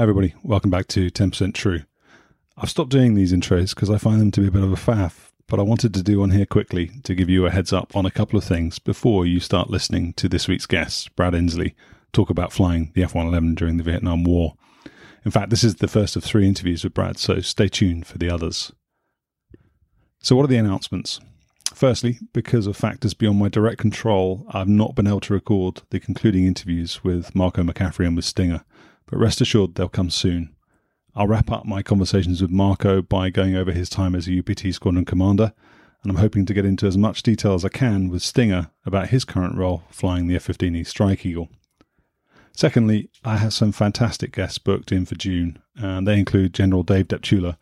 Hi, 0.00 0.04
everybody. 0.04 0.34
Welcome 0.42 0.70
back 0.70 0.86
to 0.86 1.10
10% 1.10 1.52
True. 1.52 1.82
I've 2.56 2.70
stopped 2.70 2.88
doing 2.88 3.14
these 3.14 3.34
intros 3.34 3.74
because 3.74 3.90
I 3.90 3.98
find 3.98 4.18
them 4.18 4.30
to 4.30 4.40
be 4.40 4.46
a 4.46 4.50
bit 4.50 4.62
of 4.62 4.72
a 4.72 4.76
faff, 4.76 5.30
but 5.46 5.60
I 5.60 5.62
wanted 5.62 5.92
to 5.92 6.02
do 6.02 6.20
one 6.20 6.30
here 6.30 6.46
quickly 6.46 6.90
to 7.02 7.14
give 7.14 7.28
you 7.28 7.44
a 7.44 7.50
heads 7.50 7.70
up 7.70 7.94
on 7.94 8.06
a 8.06 8.10
couple 8.10 8.38
of 8.38 8.44
things 8.44 8.78
before 8.78 9.26
you 9.26 9.40
start 9.40 9.68
listening 9.68 10.14
to 10.14 10.26
this 10.26 10.48
week's 10.48 10.64
guest, 10.64 11.14
Brad 11.16 11.34
Inslee, 11.34 11.74
talk 12.14 12.30
about 12.30 12.50
flying 12.50 12.92
the 12.94 13.02
F 13.02 13.14
111 13.14 13.56
during 13.56 13.76
the 13.76 13.82
Vietnam 13.82 14.24
War. 14.24 14.54
In 15.26 15.30
fact, 15.30 15.50
this 15.50 15.62
is 15.62 15.74
the 15.74 15.86
first 15.86 16.16
of 16.16 16.24
three 16.24 16.48
interviews 16.48 16.82
with 16.82 16.94
Brad, 16.94 17.18
so 17.18 17.40
stay 17.40 17.68
tuned 17.68 18.06
for 18.06 18.16
the 18.16 18.30
others. 18.30 18.72
So, 20.22 20.34
what 20.34 20.44
are 20.44 20.48
the 20.48 20.56
announcements? 20.56 21.20
Firstly, 21.74 22.20
because 22.32 22.66
of 22.66 22.74
factors 22.74 23.12
beyond 23.12 23.38
my 23.38 23.50
direct 23.50 23.76
control, 23.76 24.46
I've 24.48 24.66
not 24.66 24.94
been 24.94 25.06
able 25.06 25.20
to 25.20 25.34
record 25.34 25.82
the 25.90 26.00
concluding 26.00 26.46
interviews 26.46 27.04
with 27.04 27.34
Marco 27.34 27.62
McCaffrey 27.62 28.06
and 28.06 28.16
with 28.16 28.24
Stinger 28.24 28.64
but 29.10 29.18
rest 29.18 29.40
assured 29.40 29.74
they'll 29.74 29.88
come 29.88 30.10
soon. 30.10 30.54
I'll 31.14 31.26
wrap 31.26 31.50
up 31.50 31.66
my 31.66 31.82
conversations 31.82 32.40
with 32.40 32.50
Marco 32.50 33.02
by 33.02 33.30
going 33.30 33.56
over 33.56 33.72
his 33.72 33.90
time 33.90 34.14
as 34.14 34.28
a 34.28 34.38
UPT 34.38 34.72
squadron 34.72 35.04
commander, 35.04 35.52
and 36.02 36.10
I'm 36.10 36.18
hoping 36.18 36.46
to 36.46 36.54
get 36.54 36.64
into 36.64 36.86
as 36.86 36.96
much 36.96 37.22
detail 37.22 37.54
as 37.54 37.64
I 37.64 37.68
can 37.68 38.08
with 38.08 38.22
Stinger 38.22 38.70
about 38.86 39.08
his 39.08 39.24
current 39.24 39.56
role 39.56 39.82
flying 39.90 40.28
the 40.28 40.36
F 40.36 40.46
15E 40.46 40.86
Strike 40.86 41.26
Eagle. 41.26 41.48
Secondly, 42.56 43.10
I 43.24 43.36
have 43.36 43.52
some 43.52 43.72
fantastic 43.72 44.32
guests 44.32 44.58
booked 44.58 44.92
in 44.92 45.04
for 45.04 45.14
June, 45.14 45.58
and 45.76 46.06
they 46.06 46.18
include 46.18 46.54
General 46.54 46.82
Dave 46.82 47.08
Deptula, 47.08 47.56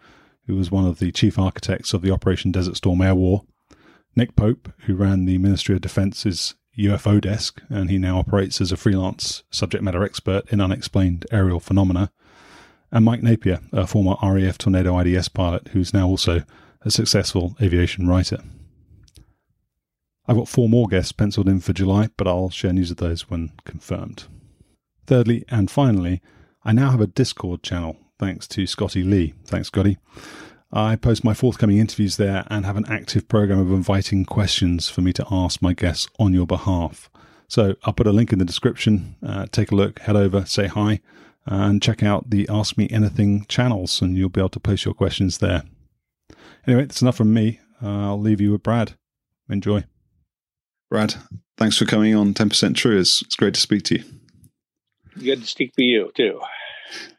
who 0.47 0.57
was 0.57 0.71
one 0.71 0.87
of 0.87 0.99
the 0.99 1.13
chief 1.13 1.39
architects 1.39 1.95
of 1.95 2.03
the 2.03 2.11
Operation 2.11 2.53
Desert 2.53 2.77
Storm 2.77 3.01
Air 3.01 3.15
War, 3.15 3.45
Nick 4.17 4.37
Pope, 4.37 4.73
who 4.81 4.95
ran 4.95 5.25
the 5.25 5.39
Ministry 5.39 5.75
of 5.75 5.81
Defence's 5.81 6.55
UFO 6.79 7.21
desk, 7.21 7.61
and 7.69 7.91
he 7.91 7.99
now 7.99 8.19
operates 8.19 8.61
as 8.61 8.73
a 8.73 8.77
freelance 8.77 9.43
subject 9.51 9.83
matter 9.83 10.03
expert 10.03 10.51
in 10.53 10.61
unexplained 10.61 11.27
aerial 11.31 11.61
phenomena. 11.61 12.11
And 12.91 13.05
Mike 13.05 13.23
Napier, 13.23 13.61
a 13.73 13.87
former 13.87 14.17
RAF 14.23 14.59
Tornado 14.59 14.99
IDS 14.99 15.29
pilot 15.29 15.69
who's 15.69 15.93
now 15.93 16.07
also 16.07 16.45
a 16.83 16.91
successful 16.91 17.57
aviation 17.61 18.07
writer. 18.07 18.39
I've 20.27 20.37
got 20.37 20.49
four 20.49 20.69
more 20.69 20.87
guests 20.87 21.13
penciled 21.13 21.49
in 21.49 21.61
for 21.61 21.73
July, 21.73 22.11
but 22.17 22.29
I'll 22.29 22.51
share 22.51 22.73
news 22.73 22.91
of 22.91 22.99
those 22.99 23.31
when 23.31 23.53
confirmed. 23.65 24.25
Thirdly, 25.07 25.45
and 25.49 25.71
finally, 25.71 26.21
I 26.65 26.73
now 26.73 26.91
have 26.91 27.01
a 27.01 27.07
Discord 27.07 27.63
channel 27.63 27.97
thanks 28.19 28.47
to 28.49 28.67
Scotty 28.67 29.03
Lee. 29.03 29.35
Thanks, 29.47 29.69
Scotty. 29.69 29.97
I 30.71 30.97
post 30.97 31.25
my 31.25 31.33
forthcoming 31.33 31.79
interviews 31.79 32.17
there 32.17 32.45
and 32.49 32.67
have 32.67 32.77
an 32.77 32.85
active 32.89 33.27
program 33.27 33.59
of 33.59 33.71
inviting 33.71 34.25
questions 34.25 34.89
for 34.89 35.01
me 35.01 35.13
to 35.15 35.27
ask 35.31 35.63
my 35.63 35.73
guests 35.73 36.09
on 36.19 36.35
your 36.35 36.47
behalf. 36.47 37.09
So 37.49 37.77
I'll 37.85 37.95
put 37.95 38.07
a 38.07 38.13
link 38.13 38.33
in 38.33 38.39
the 38.39 38.45
description. 38.45 39.17
Uh, 39.27 39.47
take 39.51 39.73
a 39.73 39.75
look, 39.75 40.01
head 40.01 40.17
over, 40.17 40.45
say 40.45 40.67
hi, 40.67 41.01
and 41.47 41.83
check 41.83 42.03
out 42.03 42.29
the 42.29 42.47
Ask 42.51 42.77
Me 42.77 42.87
Anything 42.91 43.47
channels, 43.47 44.03
and 44.03 44.17
you'll 44.19 44.29
be 44.29 44.41
able 44.41 44.51
to 44.51 44.61
post 44.61 44.85
your 44.85 44.93
questions 44.93 45.39
there. 45.39 45.63
Anyway, 46.67 46.85
that's 46.85 47.01
enough 47.01 47.17
from 47.17 47.33
me. 47.33 47.61
Uh, 47.83 48.09
I'll 48.09 48.21
leave 48.21 48.41
you 48.41 48.53
with 48.53 48.63
Brad. 48.63 48.93
Enjoy. 49.49 49.85
Brad, 50.91 51.15
thanks 51.57 51.79
for 51.79 51.87
coming 51.87 52.15
on 52.15 52.35
10% 52.35 52.75
True. 52.75 52.99
It's, 52.99 53.23
it's 53.23 53.37
great 53.37 53.55
to 53.55 53.61
speak 53.61 53.85
to 53.85 53.99
you. 53.99 54.05
Good 55.19 55.41
to 55.41 55.47
speak 55.47 55.75
to 55.77 55.83
you, 55.83 56.13
too. 56.15 56.41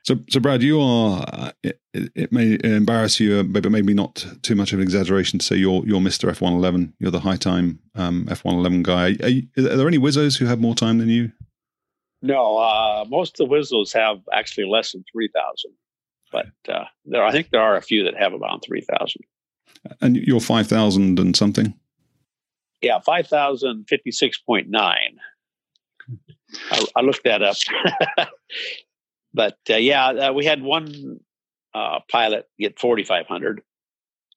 So, 0.04 0.16
so 0.30 0.40
Brad, 0.40 0.62
you 0.62 0.80
are. 0.82 1.24
Uh, 1.32 1.52
it, 1.64 1.80
it, 1.94 2.32
may 2.32 2.58
embarrass 2.64 3.20
you, 3.20 3.40
uh, 3.40 3.44
but 3.44 3.70
maybe 3.72 3.94
not 3.94 4.26
too 4.42 4.56
much 4.56 4.74
of 4.74 4.80
an 4.80 4.84
exaggeration 4.84 5.40
to 5.40 5.46
say 5.46 5.56
you're 5.56 5.86
you're 5.86 6.02
Mister 6.02 6.30
F 6.30 6.42
one 6.42 6.54
eleven. 6.54 6.94
You're 7.00 7.12
the 7.12 7.20
high 7.20 7.36
time 7.36 7.80
um, 7.96 8.28
F 8.30 8.44
one 8.44 8.56
eleven 8.56 8.84
guy. 8.84 9.16
Are, 9.22 9.30
you, 9.30 9.48
are, 9.58 9.76
there 9.76 9.88
any 9.88 10.00
Wizzos 10.00 10.38
who 10.38 10.46
have 10.46 10.60
more 10.60 10.76
time 10.76 10.98
than 10.98 11.10
you? 11.10 11.32
No, 12.22 12.58
uh, 12.58 13.06
most 13.08 13.40
of 13.40 13.50
the 13.50 13.56
Wizzos 13.56 13.94
have 13.94 14.20
actually 14.34 14.66
less 14.66 14.92
than 14.92 15.04
three 15.12 15.30
thousand, 15.34 15.72
but 16.32 16.74
uh, 16.74 16.86
there 17.06 17.24
I 17.24 17.32
think 17.32 17.50
there 17.50 17.62
are 17.62 17.76
a 17.76 17.82
few 17.82 18.04
that 18.06 18.18
have 18.18 18.34
about 18.34 18.64
three 18.64 18.82
thousand. 18.82 19.22
And 20.02 20.18
you're 20.18 20.40
five 20.40 20.68
thousand 20.68 21.20
and 21.20 21.36
something. 21.36 21.74
Yeah, 22.82 23.00
five 23.00 23.28
thousand 23.28 23.86
fifty 23.88 24.12
six 24.12 24.38
point 24.38 24.70
nine. 24.70 25.18
I, 26.72 26.86
I 26.96 27.02
looked 27.02 27.26
that 27.26 27.44
up. 27.44 27.58
but 29.34 29.58
uh, 29.70 29.76
yeah, 29.76 30.08
uh, 30.08 30.34
we 30.34 30.46
had 30.46 30.62
one 30.62 31.20
uh, 31.74 32.00
pilot 32.12 32.46
get 32.60 32.80
4,500. 32.80 33.62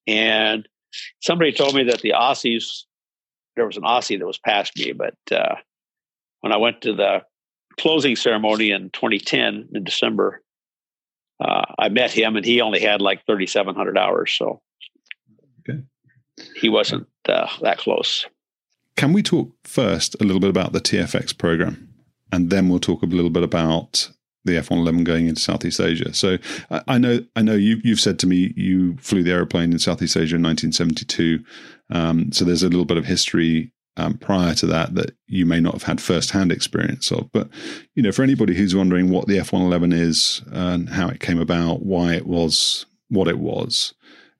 And 0.06 0.68
somebody 1.20 1.52
told 1.52 1.74
me 1.74 1.84
that 1.84 2.00
the 2.00 2.14
Aussies, 2.16 2.82
there 3.56 3.66
was 3.66 3.76
an 3.76 3.84
Aussie 3.84 4.18
that 4.18 4.26
was 4.26 4.38
past 4.38 4.76
me, 4.76 4.92
but 4.92 5.14
uh, 5.30 5.56
when 6.40 6.52
I 6.52 6.56
went 6.56 6.82
to 6.82 6.94
the 6.94 7.22
closing 7.78 8.16
ceremony 8.16 8.70
in 8.70 8.90
2010 8.90 9.68
in 9.74 9.84
December, 9.84 10.42
uh, 11.40 11.64
I 11.78 11.88
met 11.88 12.10
him 12.10 12.36
and 12.36 12.44
he 12.44 12.60
only 12.60 12.80
had 12.80 13.00
like 13.00 13.24
3,700 13.26 13.96
hours. 13.96 14.32
So 14.32 14.60
okay. 15.68 15.80
he 16.56 16.68
wasn't 16.68 17.08
uh, 17.28 17.48
that 17.62 17.78
close. 17.78 18.26
Can 18.96 19.12
we 19.12 19.22
talk 19.22 19.50
first 19.64 20.16
a 20.20 20.24
little 20.24 20.40
bit 20.40 20.50
about 20.50 20.72
the 20.72 20.80
TFX 20.80 21.36
program? 21.36 21.88
And 22.30 22.50
then 22.50 22.68
we'll 22.68 22.78
talk 22.78 23.02
a 23.02 23.06
little 23.06 23.30
bit 23.30 23.42
about 23.42 24.10
the 24.44 24.52
F111 24.52 25.04
going 25.04 25.28
into 25.28 25.40
Southeast 25.40 25.80
Asia. 25.80 26.12
So 26.12 26.38
I, 26.70 26.82
I 26.88 26.98
know 26.98 27.20
I 27.36 27.42
know 27.42 27.54
you 27.54 27.80
you've 27.84 28.00
said 28.00 28.18
to 28.20 28.26
me 28.26 28.52
you 28.56 28.96
flew 28.98 29.22
the 29.22 29.32
aeroplane 29.32 29.72
in 29.72 29.78
Southeast 29.78 30.16
Asia 30.16 30.36
in 30.36 30.42
1972. 30.42 31.44
Um, 31.90 32.32
so 32.32 32.44
there's 32.44 32.62
a 32.62 32.68
little 32.68 32.84
bit 32.84 32.96
of 32.96 33.04
history 33.04 33.72
um, 33.96 34.16
prior 34.16 34.54
to 34.54 34.66
that 34.66 34.94
that 34.94 35.14
you 35.26 35.44
may 35.44 35.60
not 35.60 35.74
have 35.74 35.82
had 35.82 36.00
first-hand 36.00 36.50
experience 36.50 37.10
of. 37.10 37.30
But 37.32 37.48
you 37.94 38.02
know, 38.02 38.12
for 38.12 38.22
anybody 38.22 38.54
who's 38.54 38.74
wondering 38.74 39.10
what 39.10 39.26
the 39.26 39.38
F111 39.38 39.92
is 39.92 40.42
and 40.50 40.88
how 40.88 41.08
it 41.08 41.20
came 41.20 41.38
about, 41.38 41.82
why 41.82 42.14
it 42.14 42.26
was 42.26 42.86
what 43.08 43.28
it 43.28 43.38
was, 43.38 43.92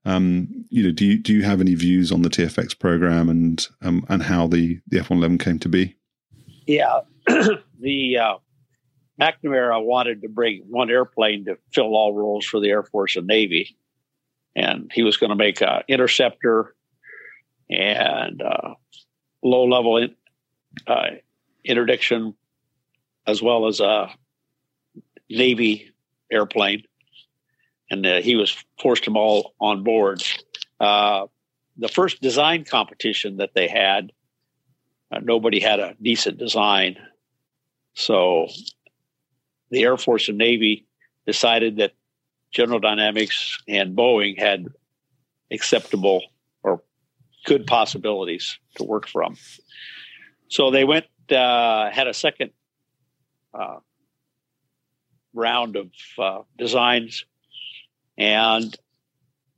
um, 0.05 0.49
you 0.71 0.83
know, 0.83 0.91
do 0.91 1.05
you 1.05 1.19
do 1.19 1.33
you 1.33 1.43
have 1.43 1.61
any 1.61 1.75
views 1.75 2.11
on 2.11 2.23
the 2.23 2.31
TFX 2.31 2.79
program 2.79 3.29
and 3.29 3.67
um, 3.83 4.05
and 4.09 4.23
how 4.23 4.47
the 4.47 4.81
the 4.89 4.99
F111 4.99 5.41
came 5.41 5.59
to 5.61 5.69
be? 5.69 5.97
Yeah, 6.67 7.01
the 7.81 8.19
uh, 8.19 8.39
McNamara 9.23 9.85
wanted 9.85 10.23
to 10.23 10.29
bring 10.29 10.65
one 10.69 10.91
airplane 10.91 11.45
to 11.45 11.57
fill 11.73 11.95
all 11.95 12.13
roles 12.13 12.45
for 12.45 12.59
the 12.59 12.71
Air 12.71 12.83
Force 12.83 13.15
and 13.15 13.27
Navy. 13.27 13.77
And 14.57 14.91
he 14.93 15.03
was 15.03 15.17
going 15.17 15.31
to 15.31 15.37
make 15.37 15.63
an 15.63 15.83
interceptor 15.87 16.75
and 17.71 18.43
uh, 18.43 18.75
low 19.43 19.65
level 19.65 19.99
in, 19.99 20.15
uh, 20.87 21.11
interdiction, 21.65 22.35
as 23.27 23.41
well 23.41 23.69
as 23.69 23.79
a 23.79 24.11
Navy 25.31 25.93
airplane. 26.31 26.83
And 27.91 28.05
uh, 28.05 28.21
he 28.23 28.35
was 28.35 28.57
forced 28.81 29.05
them 29.05 29.17
all 29.17 29.55
on 29.61 29.85
board. 29.85 30.23
Uh, 30.81 31.27
the 31.77 31.89
first 31.89 32.21
design 32.21 32.65
competition 32.65 33.37
that 33.37 33.51
they 33.55 33.69
had, 33.69 34.13
uh, 35.13 35.21
nobody 35.23 35.61
had 35.61 35.79
a 35.79 35.95
decent 36.03 36.39
design. 36.39 36.97
So 37.95 38.49
the 39.73 39.83
Air 39.83 39.97
Force 39.97 40.29
and 40.29 40.39
Navy 40.39 40.87
decided 41.27 41.79
that 41.79 41.93
General 42.53 42.79
Dynamics 42.79 43.59
and 43.67 43.97
Boeing 43.97 44.39
had 44.39 44.67
acceptable 45.51 46.23
or 46.63 46.83
good 47.47 47.67
possibilities 47.67 48.59
to 48.77 48.85
work 48.85 49.09
from. 49.09 49.37
So 50.49 50.71
they 50.71 50.85
went, 50.85 51.07
uh, 51.31 51.91
had 51.91 52.07
a 52.07 52.13
second 52.13 52.51
uh, 53.55 53.79
round 55.33 55.77
of 55.77 55.91
uh, 56.19 56.43
designs, 56.59 57.25
and 58.19 58.77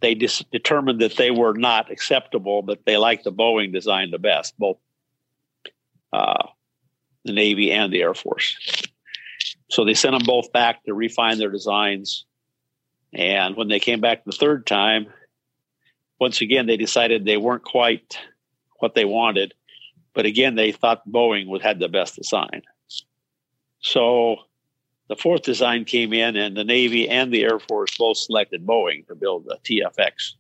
they 0.00 0.14
dis- 0.14 0.44
determined 0.52 1.00
that 1.00 1.16
they 1.16 1.32
were 1.32 1.54
not 1.54 1.90
acceptable, 1.90 2.62
but 2.62 2.86
they 2.86 2.96
liked 2.96 3.24
the 3.24 3.32
Boeing 3.32 3.72
design 3.72 4.12
the 4.12 4.18
best, 4.20 4.56
both 4.58 4.78
uh, 6.12 6.46
the 7.24 7.32
Navy 7.32 7.72
and 7.72 7.92
the 7.92 8.02
Air 8.02 8.14
Force. 8.14 8.83
So 9.70 9.84
they 9.84 9.94
sent 9.94 10.12
them 10.12 10.26
both 10.26 10.52
back 10.52 10.84
to 10.84 10.94
refine 10.94 11.38
their 11.38 11.50
designs. 11.50 12.24
And 13.12 13.56
when 13.56 13.68
they 13.68 13.80
came 13.80 14.00
back 14.00 14.24
the 14.24 14.32
third 14.32 14.66
time, 14.66 15.06
once 16.20 16.40
again, 16.40 16.66
they 16.66 16.76
decided 16.76 17.24
they 17.24 17.36
weren't 17.36 17.64
quite 17.64 18.18
what 18.78 18.94
they 18.94 19.04
wanted. 19.04 19.54
But 20.14 20.26
again, 20.26 20.54
they 20.54 20.72
thought 20.72 21.08
Boeing 21.08 21.48
would 21.48 21.62
had 21.62 21.78
the 21.78 21.88
best 21.88 22.16
design. 22.16 22.62
So 23.80 24.36
the 25.08 25.16
fourth 25.16 25.42
design 25.42 25.84
came 25.84 26.12
in, 26.12 26.36
and 26.36 26.56
the 26.56 26.64
Navy 26.64 27.08
and 27.08 27.32
the 27.32 27.42
Air 27.42 27.58
Force 27.58 27.96
both 27.98 28.16
selected 28.16 28.64
Boeing 28.64 29.06
to 29.08 29.14
build 29.14 29.44
the 29.44 29.58
TFX, 29.64 30.34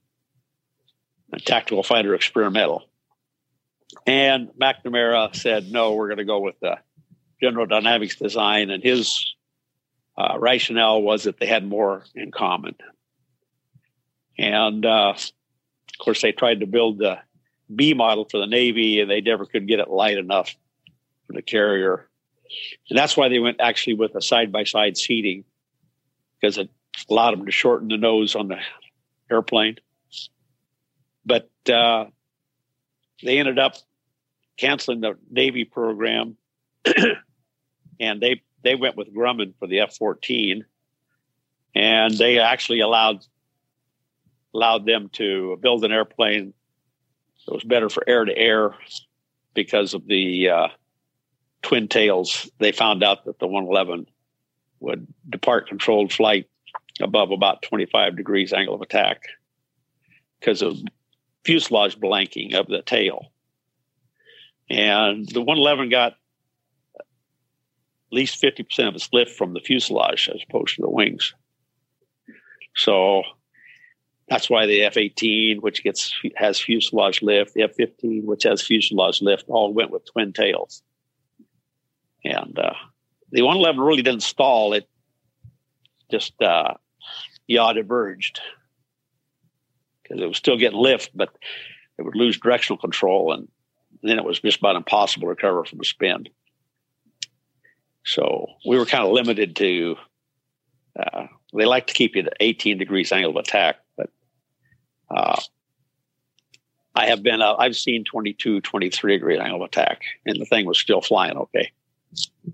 a 1.32 1.40
tactical 1.40 1.82
fighter 1.82 2.14
experimental. 2.14 2.84
And 4.06 4.48
McNamara 4.60 5.34
said, 5.34 5.70
no, 5.70 5.92
we're 5.92 6.08
going 6.08 6.18
to 6.18 6.24
go 6.24 6.40
with 6.40 6.58
the 6.60 6.78
General 7.40 7.66
Dynamics 7.66 8.16
design. 8.16 8.70
And 8.70 8.82
his 8.82 9.34
uh, 10.16 10.36
rationale 10.38 11.02
was 11.02 11.24
that 11.24 11.38
they 11.38 11.46
had 11.46 11.66
more 11.66 12.04
in 12.14 12.30
common. 12.30 12.74
And 14.38 14.84
uh, 14.84 15.14
of 15.16 15.98
course, 15.98 16.22
they 16.22 16.32
tried 16.32 16.60
to 16.60 16.66
build 16.66 16.98
the 16.98 17.18
B 17.74 17.94
model 17.94 18.26
for 18.28 18.38
the 18.38 18.46
Navy, 18.46 19.00
and 19.00 19.10
they 19.10 19.20
never 19.20 19.46
could 19.46 19.66
get 19.66 19.80
it 19.80 19.88
light 19.88 20.18
enough 20.18 20.54
for 21.26 21.32
the 21.32 21.42
carrier. 21.42 22.08
And 22.88 22.98
that's 22.98 23.16
why 23.16 23.28
they 23.28 23.38
went 23.38 23.60
actually 23.60 23.94
with 23.94 24.14
a 24.14 24.20
side 24.20 24.52
by 24.52 24.64
side 24.64 24.96
seating 24.96 25.44
because 26.40 26.58
it 26.58 26.68
allowed 27.08 27.32
them 27.32 27.46
to 27.46 27.52
shorten 27.52 27.88
the 27.88 27.96
nose 27.96 28.34
on 28.34 28.48
the 28.48 28.58
airplane. 29.30 29.76
But 31.24 31.48
uh, 31.70 32.06
they 33.22 33.38
ended 33.38 33.58
up 33.58 33.76
canceling 34.56 35.00
the 35.00 35.16
Navy 35.30 35.64
program, 35.64 36.36
and 38.00 38.20
they 38.20 38.42
they 38.62 38.74
went 38.74 38.96
with 38.96 39.14
Grumman 39.14 39.54
for 39.58 39.66
the 39.66 39.80
F 39.80 39.96
fourteen, 39.96 40.64
and 41.74 42.16
they 42.16 42.38
actually 42.38 42.80
allowed 42.80 43.24
allowed 44.54 44.86
them 44.86 45.08
to 45.14 45.58
build 45.60 45.84
an 45.84 45.92
airplane 45.92 46.54
that 47.46 47.54
was 47.54 47.64
better 47.64 47.88
for 47.88 48.04
air 48.06 48.24
to 48.24 48.36
air 48.36 48.74
because 49.52 49.94
of 49.94 50.06
the 50.06 50.48
uh, 50.48 50.68
twin 51.62 51.88
tails. 51.88 52.50
They 52.58 52.72
found 52.72 53.02
out 53.02 53.24
that 53.24 53.38
the 53.38 53.46
111 53.46 54.06
would 54.80 55.06
depart 55.28 55.68
controlled 55.68 56.12
flight 56.12 56.48
above 57.00 57.30
about 57.30 57.62
25 57.62 58.16
degrees 58.16 58.52
angle 58.52 58.74
of 58.74 58.82
attack 58.82 59.22
because 60.38 60.62
of 60.62 60.78
fuselage 61.44 61.98
blanking 61.98 62.54
of 62.54 62.66
the 62.66 62.82
tail. 62.82 63.32
And 64.70 65.28
the 65.28 65.40
111 65.40 65.90
got 65.90 66.14
least 68.12 68.42
50% 68.42 68.88
of 68.88 68.94
its 68.94 69.08
lift 69.12 69.32
from 69.32 69.54
the 69.54 69.60
fuselage 69.60 70.28
as 70.32 70.40
opposed 70.48 70.76
to 70.76 70.82
the 70.82 70.90
wings. 70.90 71.34
So 72.76 73.22
that's 74.28 74.48
why 74.48 74.66
the 74.66 74.82
F 74.82 74.96
18, 74.96 75.60
which 75.60 75.82
gets 75.82 76.14
has 76.36 76.60
fuselage 76.60 77.22
lift, 77.22 77.54
the 77.54 77.62
F 77.62 77.74
15, 77.74 78.24
which 78.26 78.44
has 78.44 78.62
fuselage 78.62 79.20
lift, 79.20 79.44
all 79.48 79.72
went 79.72 79.90
with 79.90 80.10
twin 80.10 80.32
tails. 80.32 80.82
And 82.24 82.58
uh, 82.58 82.74
the 83.30 83.42
111 83.42 83.80
really 83.80 84.02
didn't 84.02 84.22
stall, 84.22 84.72
it 84.72 84.88
just 86.10 86.40
uh, 86.40 86.74
yaw 87.46 87.72
diverged 87.72 88.40
because 90.02 90.22
it 90.22 90.26
was 90.26 90.36
still 90.36 90.56
getting 90.56 90.78
lift, 90.78 91.10
but 91.14 91.30
it 91.98 92.02
would 92.02 92.16
lose 92.16 92.38
directional 92.38 92.78
control, 92.78 93.32
and 93.32 93.48
then 94.02 94.18
it 94.18 94.24
was 94.24 94.40
just 94.40 94.58
about 94.58 94.76
impossible 94.76 95.26
to 95.26 95.30
recover 95.30 95.64
from 95.64 95.80
a 95.80 95.84
spin. 95.84 96.26
So 98.04 98.48
we 98.66 98.76
were 98.78 98.86
kind 98.86 99.04
of 99.04 99.12
limited 99.12 99.56
to. 99.56 99.96
Uh, 100.98 101.26
they 101.52 101.64
like 101.64 101.86
to 101.88 101.94
keep 101.94 102.16
you 102.16 102.22
at 102.22 102.36
18 102.40 102.78
degrees 102.78 103.10
angle 103.12 103.30
of 103.30 103.36
attack, 103.36 103.76
but 103.96 104.10
uh, 105.10 105.40
I 106.94 107.06
have 107.06 107.22
been, 107.22 107.42
uh, 107.42 107.56
I've 107.58 107.76
seen 107.76 108.04
22, 108.04 108.60
23 108.60 109.12
degree 109.12 109.38
angle 109.38 109.62
of 109.62 109.68
attack, 109.68 110.02
and 110.24 110.40
the 110.40 110.44
thing 110.44 110.66
was 110.66 110.78
still 110.78 111.00
flying 111.00 111.36
okay. 111.36 111.72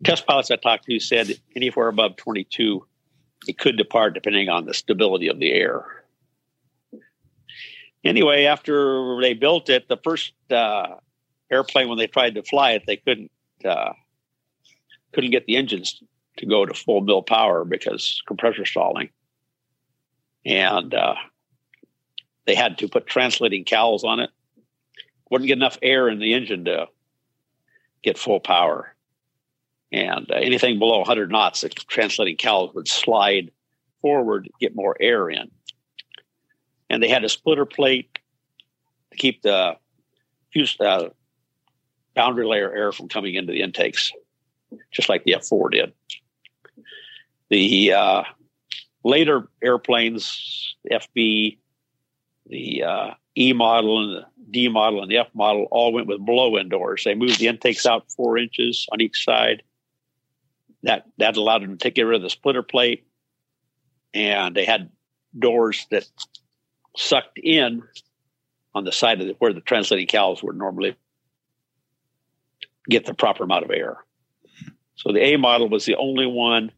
Test 0.04 0.26
pilots 0.26 0.50
I 0.50 0.56
talked 0.56 0.86
to 0.86 0.98
said 1.00 1.38
anywhere 1.54 1.88
above 1.88 2.16
22, 2.16 2.86
it 3.46 3.58
could 3.58 3.76
depart 3.76 4.14
depending 4.14 4.48
on 4.48 4.64
the 4.64 4.72
stability 4.72 5.28
of 5.28 5.38
the 5.38 5.52
air. 5.52 5.84
Anyway, 8.02 8.44
after 8.44 9.20
they 9.20 9.34
built 9.34 9.68
it, 9.68 9.88
the 9.88 9.98
first 9.98 10.32
uh, 10.50 10.94
airplane 11.50 11.88
when 11.88 11.98
they 11.98 12.06
tried 12.06 12.36
to 12.36 12.42
fly 12.42 12.72
it, 12.72 12.84
they 12.86 12.96
couldn't 12.96 13.30
uh, 13.62 13.92
couldn't 15.12 15.30
get 15.30 15.46
the 15.46 15.56
engines 15.56 16.02
to 16.36 16.46
go 16.46 16.64
to 16.64 16.74
full 16.74 17.00
mill 17.00 17.22
power 17.22 17.64
because 17.64 18.22
compressor 18.26 18.64
stalling, 18.64 19.10
and 20.44 20.94
uh, 20.94 21.14
they 22.46 22.54
had 22.54 22.78
to 22.78 22.88
put 22.88 23.06
translating 23.06 23.64
cowls 23.64 24.04
on 24.04 24.20
it. 24.20 24.30
Wouldn't 25.30 25.48
get 25.48 25.58
enough 25.58 25.78
air 25.82 26.08
in 26.08 26.18
the 26.18 26.34
engine 26.34 26.64
to 26.64 26.88
get 28.02 28.18
full 28.18 28.40
power. 28.40 28.94
And 29.92 30.30
uh, 30.30 30.34
anything 30.34 30.78
below 30.78 30.98
100 30.98 31.30
knots, 31.30 31.60
the 31.60 31.68
translating 31.68 32.36
cowls 32.36 32.74
would 32.74 32.88
slide 32.88 33.50
forward, 34.00 34.48
get 34.60 34.74
more 34.74 34.96
air 35.00 35.28
in. 35.28 35.50
And 36.88 37.02
they 37.02 37.08
had 37.08 37.24
a 37.24 37.28
splitter 37.28 37.66
plate 37.66 38.18
to 39.12 39.16
keep 39.16 39.42
the 39.42 39.76
fuse, 40.52 40.76
uh, 40.80 41.10
boundary 42.14 42.46
layer 42.46 42.74
air 42.74 42.92
from 42.92 43.08
coming 43.08 43.34
into 43.34 43.52
the 43.52 43.62
intakes, 43.62 44.12
just 44.90 45.08
like 45.08 45.24
the 45.24 45.34
F 45.34 45.46
4 45.46 45.70
did. 45.70 45.92
The 47.48 47.92
uh, 47.92 48.22
later 49.04 49.48
airplanes, 49.62 50.76
FB, 50.90 51.58
the 52.46 52.82
uh, 52.82 53.10
E 53.36 53.52
model 53.52 54.02
and 54.02 54.16
the 54.16 54.26
D 54.50 54.68
model 54.68 55.02
and 55.02 55.10
the 55.10 55.18
F 55.18 55.28
model 55.34 55.68
all 55.70 55.92
went 55.92 56.06
with 56.06 56.20
blow 56.20 56.56
in 56.56 56.68
doors. 56.68 57.04
They 57.04 57.14
moved 57.14 57.38
the 57.38 57.48
intakes 57.48 57.86
out 57.86 58.10
four 58.10 58.38
inches 58.38 58.86
on 58.92 59.00
each 59.00 59.24
side. 59.24 59.62
That 60.82 61.04
that 61.18 61.36
allowed 61.36 61.62
them 61.62 61.78
to 61.78 61.90
get 61.90 62.02
rid 62.02 62.16
of 62.16 62.22
the 62.22 62.30
splitter 62.30 62.62
plate, 62.62 63.06
and 64.14 64.54
they 64.54 64.64
had 64.64 64.90
doors 65.38 65.86
that 65.90 66.08
sucked 66.96 67.38
in 67.38 67.82
on 68.74 68.84
the 68.84 68.92
side 68.92 69.20
of 69.20 69.26
the, 69.26 69.34
where 69.38 69.52
the 69.52 69.60
translating 69.60 70.06
cowls 70.06 70.42
would 70.42 70.56
normally 70.56 70.96
get 72.88 73.04
the 73.04 73.14
proper 73.14 73.44
amount 73.44 73.64
of 73.64 73.70
air. 73.70 73.98
So 75.00 75.12
the 75.12 75.34
A 75.34 75.36
model 75.36 75.68
was 75.68 75.84
the 75.84 75.96
only 75.96 76.26
one 76.26 76.72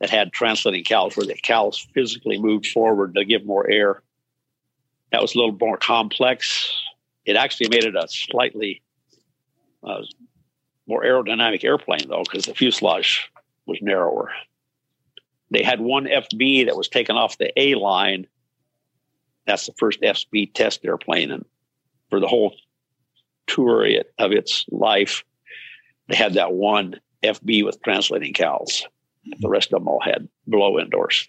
that 0.00 0.10
had 0.10 0.32
translating 0.32 0.84
cowls 0.84 1.16
where 1.16 1.26
the 1.26 1.34
cowls 1.34 1.86
physically 1.94 2.38
moved 2.38 2.66
forward 2.66 3.14
to 3.14 3.24
give 3.24 3.44
more 3.44 3.70
air 3.70 4.02
that 5.12 5.20
was 5.20 5.34
a 5.34 5.38
little 5.38 5.56
more 5.60 5.76
complex. 5.76 6.72
It 7.24 7.36
actually 7.36 7.68
made 7.68 7.84
it 7.84 7.94
a 7.94 8.08
slightly 8.08 8.82
uh, 9.84 10.02
more 10.86 11.04
aerodynamic 11.04 11.62
airplane, 11.64 12.08
though, 12.08 12.24
because 12.24 12.46
the 12.46 12.54
fuselage 12.54 13.30
was 13.66 13.78
narrower. 13.80 14.32
They 15.50 15.62
had 15.62 15.80
one 15.80 16.06
FB 16.06 16.66
that 16.66 16.76
was 16.76 16.88
taken 16.88 17.16
off 17.16 17.38
the 17.38 17.52
A 17.60 17.74
line. 17.74 18.26
That's 19.46 19.66
the 19.66 19.74
first 19.74 20.00
FB 20.00 20.54
test 20.54 20.84
airplane, 20.84 21.30
and 21.30 21.44
for 22.08 22.18
the 22.18 22.28
whole 22.28 22.56
tour 23.46 23.86
of 24.18 24.32
its 24.32 24.64
life, 24.70 25.24
they 26.08 26.16
had 26.16 26.34
that 26.34 26.52
one 26.52 27.00
FB 27.22 27.64
with 27.64 27.82
translating 27.82 28.32
cowls. 28.32 28.86
The 29.40 29.48
rest 29.48 29.72
of 29.72 29.80
them 29.80 29.88
all 29.88 30.00
had 30.00 30.28
blow 30.46 30.78
in 30.78 30.90
doors. 30.90 31.28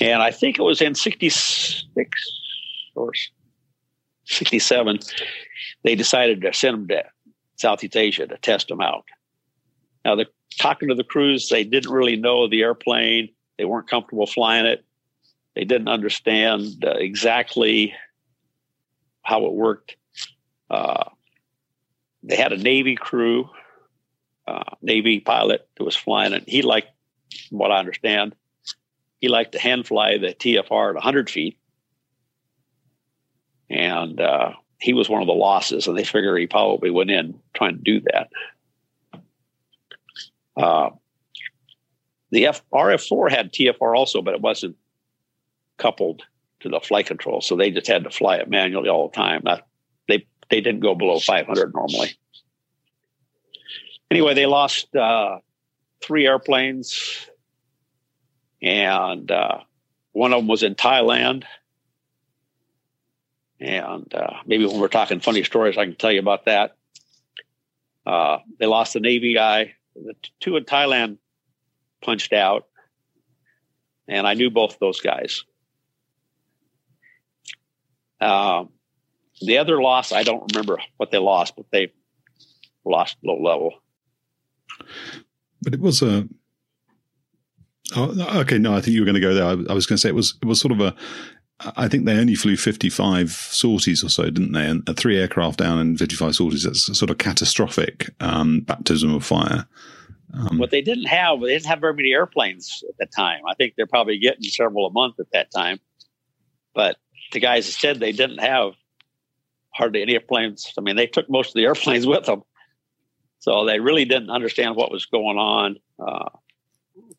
And 0.00 0.22
I 0.22 0.30
think 0.30 0.58
it 0.58 0.62
was 0.62 0.82
in 0.82 0.94
66 0.94 2.10
or 2.94 3.12
67, 4.26 4.98
they 5.84 5.94
decided 5.94 6.40
to 6.42 6.52
send 6.52 6.76
them 6.76 6.88
to 6.88 7.04
Southeast 7.56 7.96
Asia 7.96 8.26
to 8.26 8.36
test 8.38 8.68
them 8.68 8.80
out. 8.80 9.04
Now, 10.04 10.16
the, 10.16 10.26
talking 10.58 10.88
to 10.88 10.94
the 10.94 11.04
crews, 11.04 11.48
they 11.48 11.64
didn't 11.64 11.92
really 11.92 12.16
know 12.16 12.48
the 12.48 12.62
airplane. 12.62 13.28
They 13.58 13.64
weren't 13.64 13.88
comfortable 13.88 14.26
flying 14.26 14.66
it. 14.66 14.84
They 15.54 15.64
didn't 15.64 15.88
understand 15.88 16.84
uh, 16.84 16.90
exactly 16.90 17.94
how 19.22 19.46
it 19.46 19.52
worked. 19.52 19.96
Uh, 20.68 21.04
they 22.22 22.36
had 22.36 22.52
a 22.52 22.58
Navy 22.58 22.96
crew, 22.96 23.48
uh, 24.46 24.62
Navy 24.82 25.20
pilot 25.20 25.68
who 25.78 25.84
was 25.84 25.96
flying 25.96 26.32
it. 26.32 26.44
He 26.48 26.62
liked, 26.62 26.90
what 27.50 27.70
I 27.70 27.78
understand, 27.78 28.34
he 29.20 29.28
liked 29.28 29.52
to 29.52 29.58
hand 29.58 29.86
fly 29.86 30.18
the 30.18 30.28
TFR 30.34 30.90
at 30.90 30.94
100 30.94 31.30
feet. 31.30 31.58
and 33.68 34.20
uh, 34.20 34.52
he 34.78 34.92
was 34.92 35.08
one 35.08 35.22
of 35.22 35.26
the 35.26 35.32
losses, 35.32 35.86
and 35.86 35.96
they 35.96 36.04
figure 36.04 36.36
he 36.36 36.46
probably 36.46 36.90
went 36.90 37.10
in 37.10 37.38
trying 37.54 37.76
to 37.76 37.82
do 37.82 38.00
that. 38.00 38.28
Uh, 40.56 40.90
the 42.30 42.46
F, 42.46 42.62
RF4 42.72 43.30
had 43.30 43.52
TFR 43.52 43.96
also, 43.96 44.22
but 44.22 44.34
it 44.34 44.40
wasn't 44.40 44.76
coupled 45.78 46.22
to 46.60 46.68
the 46.68 46.80
flight 46.80 47.06
control, 47.06 47.40
so 47.40 47.56
they 47.56 47.70
just 47.70 47.86
had 47.86 48.04
to 48.04 48.10
fly 48.10 48.36
it 48.36 48.48
manually 48.48 48.88
all 48.88 49.08
the 49.08 49.16
time. 49.16 49.42
Not, 49.44 49.66
they 50.08 50.26
they 50.50 50.60
didn't 50.60 50.80
go 50.80 50.94
below 50.94 51.18
500 51.18 51.74
normally. 51.74 52.16
Anyway, 54.10 54.34
they 54.34 54.46
lost 54.46 54.94
uh, 54.94 55.38
three 56.00 56.26
airplanes, 56.26 57.28
and 58.62 59.30
uh, 59.30 59.58
one 60.12 60.32
of 60.32 60.38
them 60.38 60.48
was 60.48 60.62
in 60.62 60.74
Thailand. 60.74 61.44
And 63.58 64.12
uh, 64.14 64.34
maybe 64.46 64.66
when 64.66 64.80
we're 64.80 64.88
talking 64.88 65.20
funny 65.20 65.42
stories, 65.42 65.78
I 65.78 65.86
can 65.86 65.96
tell 65.96 66.12
you 66.12 66.20
about 66.20 66.44
that. 66.44 66.76
Uh, 68.04 68.38
they 68.58 68.66
lost 68.66 68.92
the 68.92 69.00
Navy 69.00 69.34
guy. 69.34 69.74
The 69.94 70.14
two 70.40 70.56
in 70.56 70.64
Thailand 70.64 71.18
punched 72.02 72.32
out, 72.32 72.66
and 74.06 74.26
I 74.26 74.34
knew 74.34 74.50
both 74.50 74.78
those 74.78 75.00
guys. 75.00 75.44
Um, 78.20 78.70
the 79.40 79.58
other 79.58 79.82
loss, 79.82 80.12
I 80.12 80.22
don't 80.22 80.50
remember 80.52 80.78
what 80.96 81.10
they 81.10 81.18
lost, 81.18 81.56
but 81.56 81.66
they 81.70 81.92
lost 82.84 83.16
low 83.24 83.42
level. 83.42 83.74
But 85.62 85.74
it 85.74 85.80
was 85.80 86.02
a. 86.02 86.28
Oh, 87.94 88.40
okay, 88.40 88.58
no, 88.58 88.74
I 88.74 88.80
think 88.80 88.94
you 88.94 89.00
were 89.00 89.06
going 89.06 89.14
to 89.14 89.20
go 89.20 89.34
there. 89.34 89.44
I, 89.44 89.72
I 89.72 89.74
was 89.74 89.86
going 89.86 89.96
to 89.96 89.98
say 89.98 90.08
it 90.08 90.14
was 90.14 90.36
it 90.42 90.46
was 90.46 90.60
sort 90.60 90.72
of 90.72 90.80
a. 90.80 90.94
I 91.76 91.88
think 91.88 92.04
they 92.04 92.18
only 92.18 92.34
flew 92.34 92.54
55 92.56 93.30
sorties 93.30 94.04
or 94.04 94.10
so, 94.10 94.24
didn't 94.24 94.52
they? 94.52 94.66
And 94.66 94.84
three 94.94 95.18
aircraft 95.18 95.58
down 95.58 95.78
and 95.78 95.98
55 95.98 96.34
sorties. 96.34 96.64
That's 96.64 96.86
a 96.90 96.94
sort 96.94 97.10
of 97.10 97.16
catastrophic 97.16 98.10
um, 98.20 98.60
baptism 98.60 99.14
of 99.14 99.24
fire. 99.24 99.66
Um, 100.34 100.58
what 100.58 100.70
they 100.70 100.82
didn't 100.82 101.06
have, 101.06 101.40
they 101.40 101.54
didn't 101.54 101.66
have 101.66 101.80
very 101.80 101.94
many 101.94 102.12
airplanes 102.12 102.82
at 102.88 102.96
that 102.98 103.10
time. 103.16 103.40
I 103.48 103.54
think 103.54 103.74
they're 103.74 103.86
probably 103.86 104.18
getting 104.18 104.42
several 104.42 104.86
a 104.86 104.92
month 104.92 105.18
at 105.18 105.30
that 105.32 105.50
time. 105.50 105.80
But 106.74 106.96
the 107.32 107.40
guys 107.40 107.72
said 107.74 108.00
they 108.00 108.12
didn't 108.12 108.38
have 108.38 108.72
hardly 109.72 110.02
any 110.02 110.14
airplanes. 110.14 110.72
I 110.76 110.80
mean, 110.80 110.96
they 110.96 111.06
took 111.06 111.30
most 111.30 111.48
of 111.48 111.54
the 111.54 111.64
airplanes 111.64 112.06
with 112.06 112.26
them. 112.26 112.42
So 113.38 113.64
they 113.64 113.80
really 113.80 114.04
didn't 114.04 114.30
understand 114.30 114.76
what 114.76 114.90
was 114.90 115.06
going 115.06 115.38
on 115.38 115.76
uh, 115.98 116.30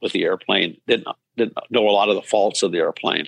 with 0.01 0.12
the 0.12 0.24
airplane. 0.24 0.77
Didn't 0.88 1.07
didn't 1.38 1.57
know 1.69 1.88
a 1.88 1.91
lot 1.91 2.09
of 2.09 2.15
the 2.15 2.21
faults 2.21 2.63
of 2.63 2.71
the 2.71 2.79
airplane. 2.79 3.27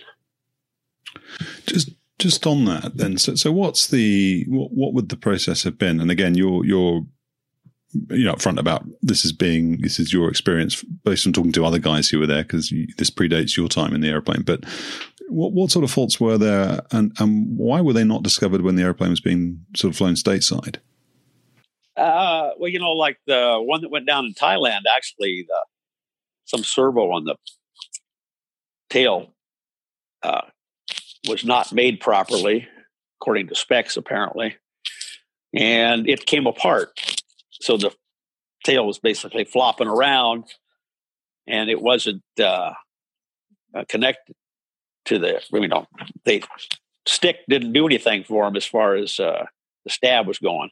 Just 1.66 1.92
just 2.20 2.46
on 2.46 2.66
that, 2.66 2.98
then. 2.98 3.18
So, 3.18 3.36
so 3.36 3.52
what's 3.52 3.88
the 3.88 4.46
what, 4.48 4.72
what 4.72 4.94
would 4.94 5.10
the 5.10 5.16
process 5.16 5.64
have 5.64 5.78
been? 5.78 6.00
And 6.00 6.12
again, 6.12 6.36
you're 6.36 6.66
you're 6.66 7.06
you 8.10 8.26
know 8.26 8.34
upfront 8.34 8.60
about 8.60 8.86
this 9.02 9.26
is 9.26 9.32
being 9.32 9.82
this 9.82 10.00
is 10.00 10.14
your 10.14 10.30
experience 10.30 10.84
based 11.04 11.26
on 11.26 11.34
talking 11.34 11.52
to 11.54 11.66
other 11.66 11.80
guys 11.80 12.10
who 12.10 12.20
were 12.20 12.28
there 12.28 12.44
because 12.44 12.72
this 12.98 13.10
predates 13.10 13.58
your 13.58 13.68
time 13.68 13.96
in 13.96 14.02
the 14.02 14.10
airplane. 14.10 14.44
But 14.44 14.66
what 15.30 15.54
what 15.54 15.72
sort 15.72 15.86
of 15.86 15.92
faults 15.92 16.20
were 16.20 16.38
there, 16.38 16.82
and 16.92 17.14
and 17.20 17.58
why 17.58 17.82
were 17.82 17.94
they 17.94 18.04
not 18.04 18.24
discovered 18.24 18.62
when 18.62 18.76
the 18.76 18.84
airplane 18.84 19.12
was 19.12 19.22
being 19.22 19.66
sort 19.76 19.94
of 19.94 19.98
flown 19.98 20.16
stateside? 20.16 20.78
Uh, 22.00 22.52
well, 22.58 22.70
you 22.70 22.80
know, 22.80 22.94
like 22.94 23.18
the 23.28 23.60
one 23.62 23.82
that 23.82 23.92
went 23.92 24.08
down 24.08 24.26
in 24.26 24.34
Thailand, 24.34 24.82
actually, 24.90 25.46
the 25.48 25.66
some 26.46 26.64
servo 26.64 27.12
on 27.12 27.26
the 27.26 27.36
tail 28.90 29.34
uh, 30.24 30.44
was 31.28 31.44
not 31.44 31.74
made 31.74 32.00
properly, 32.00 32.68
according 33.20 33.48
to 33.50 33.56
specs, 33.56 33.98
apparently, 33.98 34.56
and 35.54 36.08
it 36.08 36.26
came 36.26 36.48
apart. 36.48 37.18
So 37.52 37.76
the 37.76 37.94
tail 38.64 38.88
was 38.88 38.98
basically 38.98 39.44
flopping 39.44 39.90
around, 39.90 40.46
and 41.48 41.70
it 41.70 41.82
wasn't 41.82 42.24
uh, 42.40 42.72
uh 43.76 43.84
connected 43.90 44.38
to 45.06 45.20
the. 45.20 45.42
You 45.52 45.68
know, 45.68 45.86
they 46.24 46.44
stick 47.06 47.40
didn't 47.50 47.74
do 47.74 47.86
anything 47.86 48.24
for 48.24 48.46
them 48.46 48.56
as 48.56 48.66
far 48.66 48.96
as 48.96 49.20
uh, 49.20 49.48
the 49.84 49.90
stab 49.90 50.28
was 50.28 50.40
going. 50.40 50.70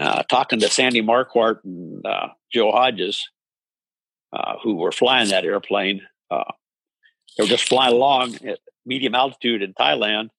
Uh, 0.00 0.22
talking 0.22 0.58
to 0.58 0.70
Sandy 0.70 1.02
Marquardt 1.02 1.62
and 1.62 2.06
uh, 2.06 2.28
Joe 2.50 2.72
Hodges, 2.72 3.28
uh, 4.32 4.54
who 4.62 4.76
were 4.76 4.92
flying 4.92 5.28
that 5.28 5.44
airplane. 5.44 6.00
Uh, 6.30 6.52
they 7.36 7.44
were 7.44 7.48
just 7.48 7.68
flying 7.68 7.92
along 7.92 8.36
at 8.46 8.60
medium 8.86 9.14
altitude 9.14 9.60
in 9.60 9.74
Thailand, 9.74 10.30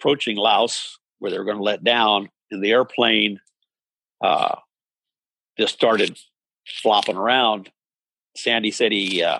approaching 0.00 0.36
Laos, 0.36 0.98
where 1.20 1.30
they 1.30 1.38
were 1.38 1.44
going 1.44 1.58
to 1.58 1.62
let 1.62 1.84
down, 1.84 2.30
and 2.50 2.64
the 2.64 2.72
airplane 2.72 3.38
uh, 4.22 4.56
just 5.56 5.74
started 5.74 6.18
flopping 6.66 7.16
around. 7.16 7.70
Sandy 8.36 8.72
said 8.72 8.90
he 8.90 9.22
uh, 9.22 9.38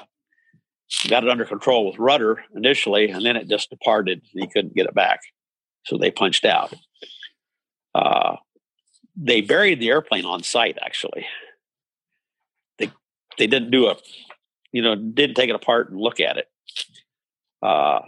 got 1.08 1.24
it 1.24 1.30
under 1.30 1.44
control 1.44 1.86
with 1.86 1.98
rudder 1.98 2.44
initially, 2.54 3.10
and 3.10 3.26
then 3.26 3.34
it 3.34 3.48
just 3.48 3.68
departed. 3.68 4.22
He 4.30 4.46
couldn't 4.46 4.76
get 4.76 4.86
it 4.86 4.94
back, 4.94 5.18
so 5.86 5.98
they 5.98 6.12
punched 6.12 6.44
out. 6.44 6.72
They 9.22 9.42
buried 9.42 9.80
the 9.80 9.90
airplane 9.90 10.24
on 10.24 10.42
site. 10.42 10.78
Actually, 10.80 11.26
they 12.78 12.90
they 13.38 13.46
didn't 13.46 13.70
do 13.70 13.88
a, 13.88 13.96
you 14.72 14.80
know, 14.80 14.94
didn't 14.94 15.36
take 15.36 15.50
it 15.50 15.54
apart 15.54 15.90
and 15.90 16.00
look 16.00 16.20
at 16.20 16.38
it. 16.38 16.46
Uh, 17.62 18.00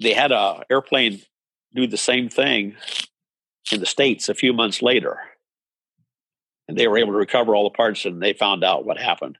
they 0.00 0.12
had 0.12 0.30
a 0.30 0.62
airplane 0.70 1.22
do 1.74 1.86
the 1.86 1.96
same 1.96 2.28
thing 2.28 2.76
in 3.72 3.80
the 3.80 3.86
states 3.86 4.28
a 4.28 4.34
few 4.34 4.52
months 4.52 4.82
later, 4.82 5.18
and 6.66 6.76
they 6.76 6.86
were 6.86 6.98
able 6.98 7.12
to 7.12 7.18
recover 7.18 7.54
all 7.54 7.64
the 7.64 7.76
parts, 7.76 8.04
and 8.04 8.22
they 8.22 8.32
found 8.34 8.64
out 8.64 8.84
what 8.84 8.98
happened. 8.98 9.38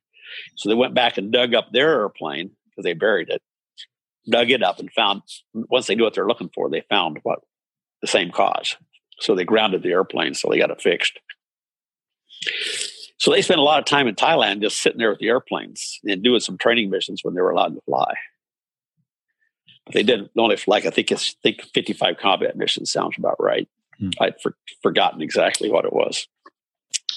So 0.57 0.69
they 0.69 0.75
went 0.75 0.95
back 0.95 1.19
and 1.19 1.31
dug 1.31 1.55
up 1.55 1.73
their 1.73 2.01
airplane 2.01 2.51
because 2.71 2.85
they 2.85 2.95
buried 2.95 3.29
it, 3.29 3.43
dug 4.29 4.51
it 4.51 4.63
up, 4.63 4.79
and 4.79 4.91
found 4.93 5.23
once 5.53 5.87
they 5.87 5.95
knew 5.95 6.05
what 6.05 6.15
they're 6.15 6.27
looking 6.27 6.51
for, 6.55 6.71
they 6.71 6.85
found 6.89 7.19
what 7.23 7.41
the 8.01 8.07
same 8.07 8.31
cause. 8.31 8.77
So 9.21 9.35
they 9.35 9.45
grounded 9.45 9.83
the 9.83 9.91
airplane, 9.91 10.35
so 10.35 10.49
they 10.49 10.59
got 10.59 10.71
it 10.71 10.81
fixed. 10.81 11.19
So 13.19 13.33
they 13.33 13.43
spent 13.43 13.59
a 13.59 13.65
lot 13.65 13.81
of 13.81 13.85
time 13.85 14.07
in 14.07 14.15
Thailand 14.15 14.63
just 14.63 14.79
sitting 14.79 14.99
there 14.99 15.11
with 15.11 15.19
the 15.19 15.29
airplanes 15.29 15.99
and 16.05 16.23
doing 16.23 16.41
some 16.41 16.57
training 16.57 16.89
missions 16.89 17.25
when 17.25 17.35
they 17.35 17.41
were 17.41 17.51
allowed 17.51 17.75
to 17.75 17.81
fly. 17.81 18.15
But 19.85 19.95
they 19.95 20.05
did 20.05 20.31
only 20.37 20.57
like 20.67 20.87
I 20.87 20.91
think 20.91 21.11
it's 21.11 21.35
think 21.43 21.63
55 21.75 22.17
combat 22.19 22.57
missions 22.57 22.93
sounds 22.93 23.17
about 23.19 23.37
right. 23.41 23.69
Hmm. 23.99 24.11
I'd 24.21 24.41
for, 24.41 24.55
forgotten 24.83 25.21
exactly 25.21 25.69
what 25.69 25.85
it 25.85 25.93
was. 25.93 26.29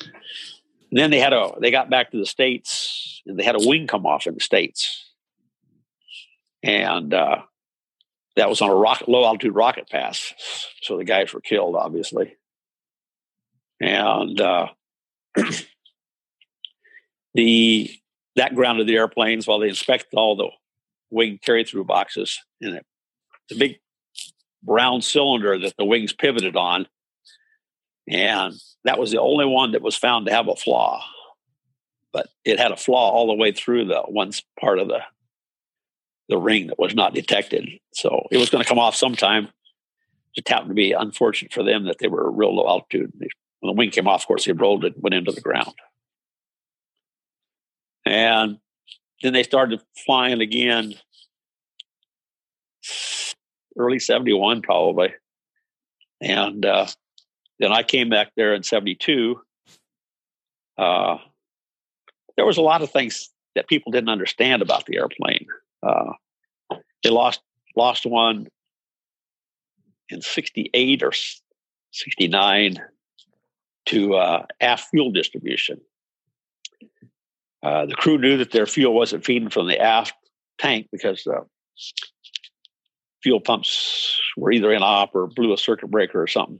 And 0.02 1.00
then 1.00 1.12
they 1.12 1.20
had 1.20 1.34
a 1.34 1.52
they 1.60 1.70
got 1.70 1.90
back 1.90 2.12
to 2.12 2.18
the 2.18 2.26
states 2.26 3.22
and 3.28 3.38
they 3.38 3.44
had 3.44 3.56
a 3.56 3.68
wing 3.68 3.86
come 3.86 4.08
off 4.08 4.26
in 4.26 4.34
the 4.34 4.40
states, 4.40 5.14
and 6.64 7.14
uh, 7.14 7.44
that 8.36 8.50
was 8.50 8.62
on 8.62 8.70
a 8.70 8.76
rocket, 8.76 9.10
low 9.10 9.26
altitude 9.26 9.56
rocket 9.56 9.90
pass. 9.90 10.34
So 10.82 10.98
the 10.98 11.04
guys 11.04 11.34
were 11.34 11.42
killed, 11.42 11.76
obviously. 11.76 12.38
And 13.80 14.40
uh, 14.40 14.68
the 17.34 17.92
that 18.38 18.56
grounded 18.56 18.88
the 18.88 18.96
airplanes 18.96 19.46
while 19.46 19.60
they 19.60 19.70
inspected 19.70 20.14
all 20.14 20.36
the 20.36 20.50
wing 21.10 21.40
carry 21.44 21.66
through 21.66 21.84
boxes. 21.84 22.40
And 22.62 22.76
it, 22.78 22.86
the 23.50 23.58
big 23.58 23.80
brown 24.64 25.02
cylinder 25.02 25.58
that 25.60 25.76
the 25.78 25.86
wings 25.86 26.14
pivoted 26.14 26.56
on. 26.56 26.88
And 28.08 28.54
that 28.84 28.98
was 28.98 29.12
the 29.12 29.20
only 29.20 29.46
one 29.46 29.74
that 29.74 29.82
was 29.82 29.98
found 29.98 30.26
to 30.26 30.34
have 30.34 30.48
a 30.48 30.56
flaw. 30.56 31.04
But 32.14 32.30
it 32.46 32.60
had 32.60 32.72
a 32.72 32.78
flaw 32.78 33.12
all 33.12 33.28
the 33.28 33.36
way 33.36 33.52
through 33.52 33.86
the 33.86 34.02
one 34.02 34.32
part 34.60 34.80
of 34.80 34.88
the 34.88 35.02
the 36.32 36.38
ring 36.38 36.68
that 36.68 36.80
was 36.80 36.96
not 36.96 37.14
detected. 37.14 37.70
So 37.94 38.26
it 38.32 38.38
was 38.38 38.50
going 38.50 38.64
to 38.64 38.68
come 38.68 38.80
off 38.80 38.96
sometime. 38.96 39.50
Just 40.34 40.48
happened 40.48 40.70
to 40.70 40.76
be 40.76 40.94
unfortunate 40.94 41.54
for 41.54 41.62
them 41.62 41.86
that 41.86 41.98
they 42.00 42.08
were 42.08 42.26
a 42.26 42.32
real 42.32 42.56
low 42.56 42.68
altitude. 42.68 43.12
When 43.20 43.30
the 43.64 43.74
wing 43.74 43.92
came 43.92 44.08
off, 44.08 44.22
of 44.22 44.28
course, 44.28 44.46
they 44.46 44.54
rolled 44.54 44.86
it, 44.86 44.98
went 44.98 45.14
into 45.14 45.34
the 45.34 45.42
ground. 45.42 45.74
And 48.06 48.60
then 49.22 49.34
they 49.34 49.44
started 49.44 49.82
flying 50.06 50.40
again 50.40 50.96
early 53.78 54.00
71 54.00 54.62
probably 54.62 55.14
and 56.20 56.66
uh, 56.66 56.88
then 57.60 57.72
i 57.72 57.84
came 57.84 58.10
back 58.10 58.32
there 58.36 58.54
in 58.54 58.64
72 58.64 59.40
uh, 60.78 61.18
there 62.36 62.46
was 62.46 62.58
a 62.58 62.62
lot 62.62 62.82
of 62.82 62.92
things 62.92 63.30
that 63.56 63.68
people 63.68 63.92
didn't 63.92 64.10
understand 64.10 64.62
about 64.62 64.86
the 64.88 64.98
airplane 64.98 65.46
uh, 65.84 66.12
they 67.04 67.10
lost 67.10 67.42
lost 67.76 68.06
one 68.06 68.48
in 70.10 70.22
68 70.22 71.04
or 71.04 71.12
69 71.92 72.78
to 73.88 74.16
uh, 74.16 74.46
aft 74.60 74.90
fuel 74.90 75.12
distribution. 75.12 75.80
Uh, 77.64 77.86
the 77.86 77.96
crew 77.96 78.18
knew 78.18 78.38
that 78.38 78.52
their 78.52 78.66
fuel 78.66 78.94
wasn't 78.94 79.24
feeding 79.24 79.50
from 79.50 79.68
the 79.68 79.80
aft 79.80 80.14
tank 80.58 80.88
because 80.92 81.24
the 81.24 81.46
fuel 83.24 83.40
pumps 83.40 84.20
were 84.36 84.52
either 84.52 84.72
in 84.72 84.82
op 84.82 85.16
or 85.16 85.28
blew 85.28 85.54
a 85.54 85.58
circuit 85.58 85.90
breaker 85.90 86.22
or 86.22 86.28
something. 86.28 86.60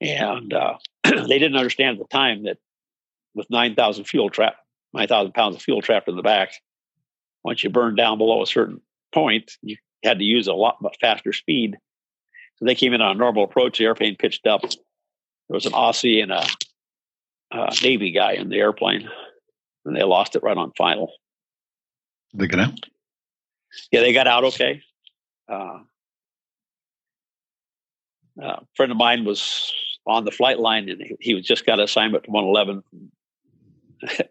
And 0.00 0.52
uh, 0.52 0.74
they 1.04 1.38
didn't 1.38 1.56
understand 1.56 1.98
at 1.98 2.08
the 2.08 2.16
time 2.16 2.44
that 2.44 2.58
with 3.34 3.48
9,000 3.48 4.04
fuel 4.04 4.28
trap, 4.28 4.56
9,000 4.92 5.32
pounds 5.32 5.56
of 5.56 5.62
fuel 5.62 5.82
trapped 5.82 6.08
in 6.08 6.16
the 6.16 6.22
back, 6.22 6.54
once 7.44 7.62
you 7.62 7.70
burn 7.70 7.94
down 7.94 8.18
below 8.18 8.42
a 8.42 8.46
certain 8.46 8.80
point, 9.12 9.52
you 9.62 9.76
had 10.04 10.18
to 10.18 10.24
use 10.24 10.46
a 10.46 10.54
lot 10.54 10.78
but 10.80 10.96
faster 11.00 11.32
speed. 11.32 11.76
So 12.56 12.64
they 12.64 12.74
came 12.74 12.92
in 12.92 13.00
on 13.00 13.16
a 13.16 13.18
normal 13.18 13.44
approach. 13.44 13.78
The 13.78 13.84
airplane 13.84 14.16
pitched 14.16 14.46
up. 14.46 14.62
There 14.62 15.54
was 15.54 15.66
an 15.66 15.72
Aussie 15.72 16.22
and 16.22 16.32
a, 16.32 16.46
a 17.50 17.74
Navy 17.82 18.12
guy 18.12 18.32
in 18.32 18.48
the 18.48 18.58
airplane, 18.58 19.08
and 19.84 19.96
they 19.96 20.02
lost 20.02 20.36
it 20.36 20.42
right 20.42 20.56
on 20.56 20.72
final. 20.76 21.12
They 22.34 22.46
got 22.46 22.60
out? 22.60 22.80
Yeah, 23.90 24.00
they 24.00 24.12
got 24.12 24.26
out 24.26 24.44
okay. 24.44 24.82
Uh, 25.48 25.80
a 28.40 28.60
friend 28.74 28.92
of 28.92 28.98
mine 28.98 29.24
was 29.24 29.72
on 30.06 30.24
the 30.24 30.30
flight 30.30 30.58
line 30.58 30.88
and 30.88 31.00
he, 31.00 31.16
he 31.20 31.34
was 31.34 31.44
just 31.44 31.66
got 31.66 31.78
an 31.78 31.84
assignment 31.84 32.24
to 32.24 32.30
111. 32.30 32.82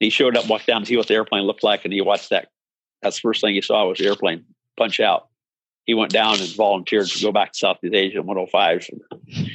he 0.00 0.10
showed 0.10 0.36
up, 0.36 0.48
walked 0.48 0.66
down 0.66 0.82
to 0.82 0.86
see 0.86 0.96
what 0.96 1.08
the 1.08 1.14
airplane 1.14 1.44
looked 1.44 1.62
like, 1.62 1.84
and 1.84 1.92
he 1.92 2.00
watched 2.00 2.30
that. 2.30 2.48
That's 3.02 3.16
the 3.16 3.22
first 3.22 3.40
thing 3.40 3.54
he 3.54 3.62
saw 3.62 3.88
was 3.88 3.98
the 3.98 4.06
airplane 4.06 4.44
punch 4.76 5.00
out. 5.00 5.28
He 5.84 5.94
went 5.94 6.12
down 6.12 6.38
and 6.40 6.54
volunteered 6.54 7.08
to 7.08 7.22
go 7.22 7.32
back 7.32 7.52
to 7.52 7.58
Southeast 7.58 7.94
Asia 7.94 8.22
105. 8.22 8.88
And 8.90 9.50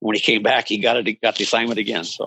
when 0.00 0.14
he 0.16 0.20
came 0.20 0.42
back, 0.42 0.68
he 0.68 0.78
got 0.78 0.96
it, 0.96 1.20
got 1.20 1.36
the 1.36 1.44
assignment 1.44 1.78
again. 1.78 2.04
So 2.04 2.26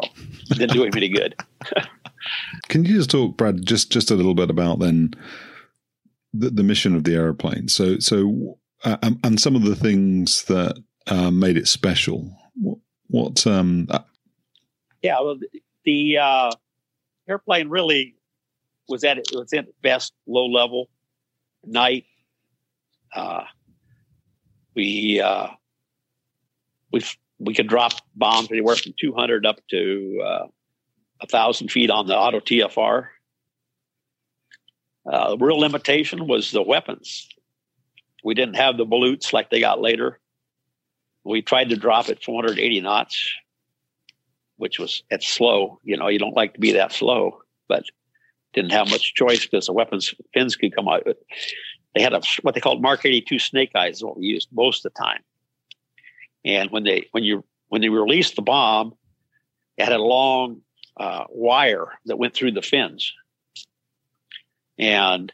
it 0.49 0.57
didn't 0.57 0.73
do 0.73 0.83
him 0.83 0.93
any 0.95 1.09
good. 1.09 1.35
Can 2.69 2.85
you 2.85 2.95
just 2.95 3.11
talk, 3.11 3.37
Brad, 3.37 3.65
just 3.65 3.91
just 3.91 4.09
a 4.09 4.15
little 4.15 4.33
bit 4.33 4.49
about 4.49 4.79
then 4.79 5.13
the, 6.33 6.49
the 6.49 6.63
mission 6.63 6.95
of 6.95 7.03
the 7.03 7.15
airplane? 7.15 7.67
So 7.67 7.99
so 7.99 8.57
uh, 8.83 8.97
and 9.23 9.39
some 9.39 9.55
of 9.55 9.63
the 9.63 9.75
things 9.75 10.45
that 10.45 10.81
uh, 11.07 11.31
made 11.31 11.57
it 11.57 11.67
special. 11.67 12.35
What, 12.55 12.77
what 13.07 13.47
um, 13.47 13.87
uh, 13.89 13.99
yeah, 15.01 15.19
well, 15.19 15.37
the 15.83 16.17
uh, 16.17 16.51
airplane 17.27 17.69
really 17.69 18.15
was 18.87 19.03
at 19.03 19.17
its 19.17 19.53
best 19.81 20.13
low 20.27 20.45
level 20.45 20.89
night. 21.65 22.05
Uh, 23.15 23.43
we 24.75 25.21
uh, 25.21 25.47
we 26.91 27.03
we 27.39 27.53
could 27.53 27.67
drop 27.67 27.93
bombs 28.15 28.49
anywhere 28.51 28.75
from 28.75 28.93
200 28.99 29.45
up 29.45 29.59
to 29.69 30.21
uh, 30.25 30.47
a 31.21 31.27
thousand 31.27 31.69
feet 31.69 31.89
on 31.89 32.07
the 32.07 32.17
auto 32.17 32.39
TFR. 32.39 33.07
Uh, 35.05 35.29
the 35.31 35.37
real 35.37 35.59
limitation 35.59 36.27
was 36.27 36.51
the 36.51 36.61
weapons. 36.61 37.27
We 38.23 38.33
didn't 38.33 38.55
have 38.55 38.77
the 38.77 38.85
ballutes 38.85 39.33
like 39.33 39.49
they 39.49 39.59
got 39.59 39.81
later. 39.81 40.19
We 41.25 41.41
tried 41.41 41.69
to 41.69 41.75
drop 41.75 42.09
at 42.09 42.23
480 42.23 42.81
knots, 42.81 43.33
which 44.57 44.79
was 44.79 45.03
at 45.11 45.23
slow. 45.23 45.79
You 45.83 45.97
know, 45.97 46.07
you 46.07 46.19
don't 46.19 46.35
like 46.35 46.53
to 46.53 46.59
be 46.59 46.73
that 46.73 46.93
slow, 46.93 47.41
but 47.67 47.83
didn't 48.53 48.71
have 48.71 48.89
much 48.89 49.13
choice 49.13 49.45
because 49.45 49.65
the 49.65 49.73
weapons 49.73 50.13
fins 50.33 50.55
could 50.55 50.75
come 50.75 50.87
out. 50.87 51.03
They 51.95 52.01
had 52.01 52.13
a 52.13 52.21
what 52.41 52.55
they 52.55 52.61
called 52.61 52.81
Mark 52.81 53.05
82 53.05 53.39
snake 53.39 53.71
eyes, 53.75 53.97
is 53.97 54.03
what 54.03 54.17
we 54.17 54.25
used 54.25 54.49
most 54.51 54.85
of 54.85 54.93
the 54.93 54.99
time. 54.99 55.21
And 56.45 56.71
when 56.71 56.83
they 56.83 57.07
when 57.11 57.23
you 57.23 57.43
when 57.69 57.81
they 57.81 57.89
released 57.89 58.35
the 58.35 58.41
bomb, 58.41 58.93
it 59.77 59.85
had 59.85 59.93
a 59.93 60.01
long 60.01 60.61
uh, 60.97 61.25
wire 61.29 61.87
that 62.05 62.17
went 62.17 62.33
through 62.33 62.51
the 62.51 62.61
fins. 62.61 63.11
And 64.77 65.31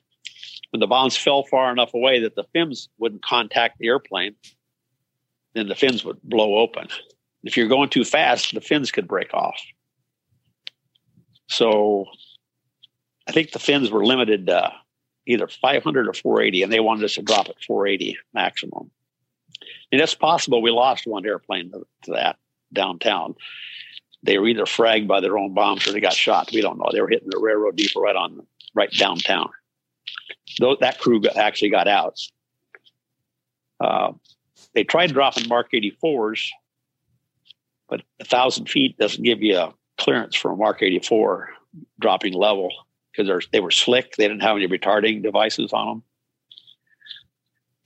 when 0.72 0.80
the 0.80 0.88
bombs 0.88 1.18
fell 1.18 1.44
far 1.44 1.72
enough 1.72 1.94
away 1.94 2.22
that 2.22 2.36
the 2.36 2.46
fins 2.54 2.90
wouldn't 2.98 3.24
contact 3.24 3.80
the 3.80 3.88
airplane, 3.88 4.36
then 5.54 5.68
the 5.68 5.76
fins 5.76 6.06
would 6.06 6.22
blow 6.24 6.58
open. 6.58 6.88
If 7.44 7.58
you're 7.58 7.68
going 7.68 7.90
too 7.90 8.04
fast, 8.04 8.54
the 8.54 8.62
fins 8.62 8.92
could 8.92 9.08
break 9.08 9.34
off. 9.34 9.60
So 11.48 12.06
I 13.30 13.32
think 13.32 13.52
the 13.52 13.60
fins 13.60 13.92
were 13.92 14.04
limited 14.04 14.48
to 14.48 14.74
either 15.28 15.48
500 15.48 16.08
or 16.08 16.14
480, 16.14 16.64
and 16.64 16.74
they 16.74 16.80
wanted 16.80 17.06
us 17.06 17.14
to 17.14 17.22
drop 17.22 17.48
at 17.48 17.64
480 17.64 18.18
maximum. 18.34 18.90
And 19.92 20.02
it's 20.02 20.16
possible 20.16 20.64
we 20.64 20.72
lost 20.72 21.06
one 21.06 21.28
airplane 21.28 21.70
to, 21.72 21.86
to 22.06 22.12
that 22.14 22.38
downtown. 22.74 23.36
They 24.24 24.40
were 24.40 24.48
either 24.48 24.66
fragged 24.66 25.08
by 25.08 25.20
their 25.22 25.38
own 25.38 25.54
bombs 25.54 25.88
or 25.88 25.92
they 25.92 26.00
got 26.00 26.14
shot. 26.14 26.50
We 26.52 26.62
don't 26.62 26.80
know. 26.80 26.90
They 26.92 27.02
were 27.02 27.08
hitting 27.08 27.30
the 27.30 27.40
railroad 27.40 27.76
depot 27.76 28.02
right 28.02 28.16
on, 28.16 28.48
right 28.74 28.92
downtown. 28.92 29.52
Though 30.60 30.76
that 30.80 31.00
crew 31.00 31.22
got, 31.22 31.38
actually 31.38 31.70
got 31.70 31.88
out. 31.88 32.20
Uh, 33.80 34.14
they 34.74 34.84
tried 34.84 35.14
dropping 35.14 35.48
Mark 35.48 35.72
84s, 35.72 36.48
but 37.88 38.02
a 38.20 38.26
thousand 38.26 38.70
feet 38.70 38.98
doesn't 38.98 39.24
give 39.24 39.44
you 39.44 39.56
a 39.56 39.74
clearance 40.00 40.36
for 40.36 40.52
a 40.52 40.56
Mark 40.56 40.82
84 40.82 41.50
dropping 42.00 42.34
level 42.34 42.72
because 43.20 43.48
they 43.52 43.60
were 43.60 43.72
slick. 43.72 44.16
They 44.16 44.28
didn't 44.28 44.44
have 44.44 44.56
any 44.56 44.68
retarding 44.68 45.22
devices 45.22 45.74
on 45.74 45.88
them. 45.88 46.04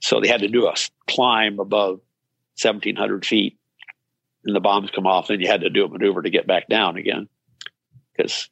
So 0.00 0.20
they 0.20 0.28
had 0.28 0.40
to 0.40 0.48
do 0.48 0.66
a 0.66 0.74
climb 1.08 1.58
above 1.58 2.00
1,700 2.62 3.26
feet, 3.26 3.58
and 4.44 4.54
the 4.54 4.60
bombs 4.60 4.90
come 4.94 5.06
off, 5.06 5.30
and 5.30 5.40
you 5.40 5.48
had 5.48 5.62
to 5.62 5.70
do 5.70 5.84
a 5.84 5.88
maneuver 5.88 6.22
to 6.22 6.30
get 6.30 6.46
back 6.46 6.68
down 6.68 6.96
again. 6.96 7.28
Because 8.16 8.48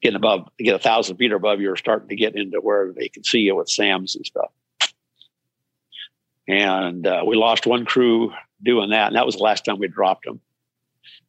getting 0.00 0.16
above, 0.16 0.48
get 0.58 0.74
a 0.74 0.78
thousand 0.78 1.16
feet 1.16 1.32
above, 1.32 1.60
you're 1.60 1.76
starting 1.76 2.08
to 2.08 2.16
get 2.16 2.36
into 2.36 2.60
where 2.60 2.92
they 2.92 3.08
can 3.08 3.24
see 3.24 3.40
you 3.40 3.56
with 3.56 3.68
SAMs 3.68 4.16
and 4.16 4.24
stuff. 4.24 4.50
And 6.48 7.06
uh, 7.06 7.24
we 7.26 7.36
lost 7.36 7.66
one 7.66 7.84
crew 7.84 8.32
doing 8.62 8.90
that, 8.90 9.08
and 9.08 9.16
that 9.16 9.26
was 9.26 9.36
the 9.36 9.42
last 9.42 9.64
time 9.64 9.78
we 9.78 9.88
dropped 9.88 10.24
them. 10.24 10.40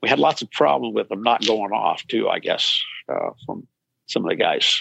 We 0.01 0.07
had 0.07 0.19
lots 0.19 0.41
of 0.43 0.51
problem 0.51 0.93
with 0.93 1.09
them 1.09 1.23
not 1.23 1.45
going 1.45 1.71
off 1.71 2.05
too, 2.07 2.29
I 2.29 2.39
guess, 2.39 2.79
uh, 3.09 3.31
from 3.45 3.67
some 4.07 4.25
of 4.25 4.29
the 4.29 4.35
guys. 4.35 4.79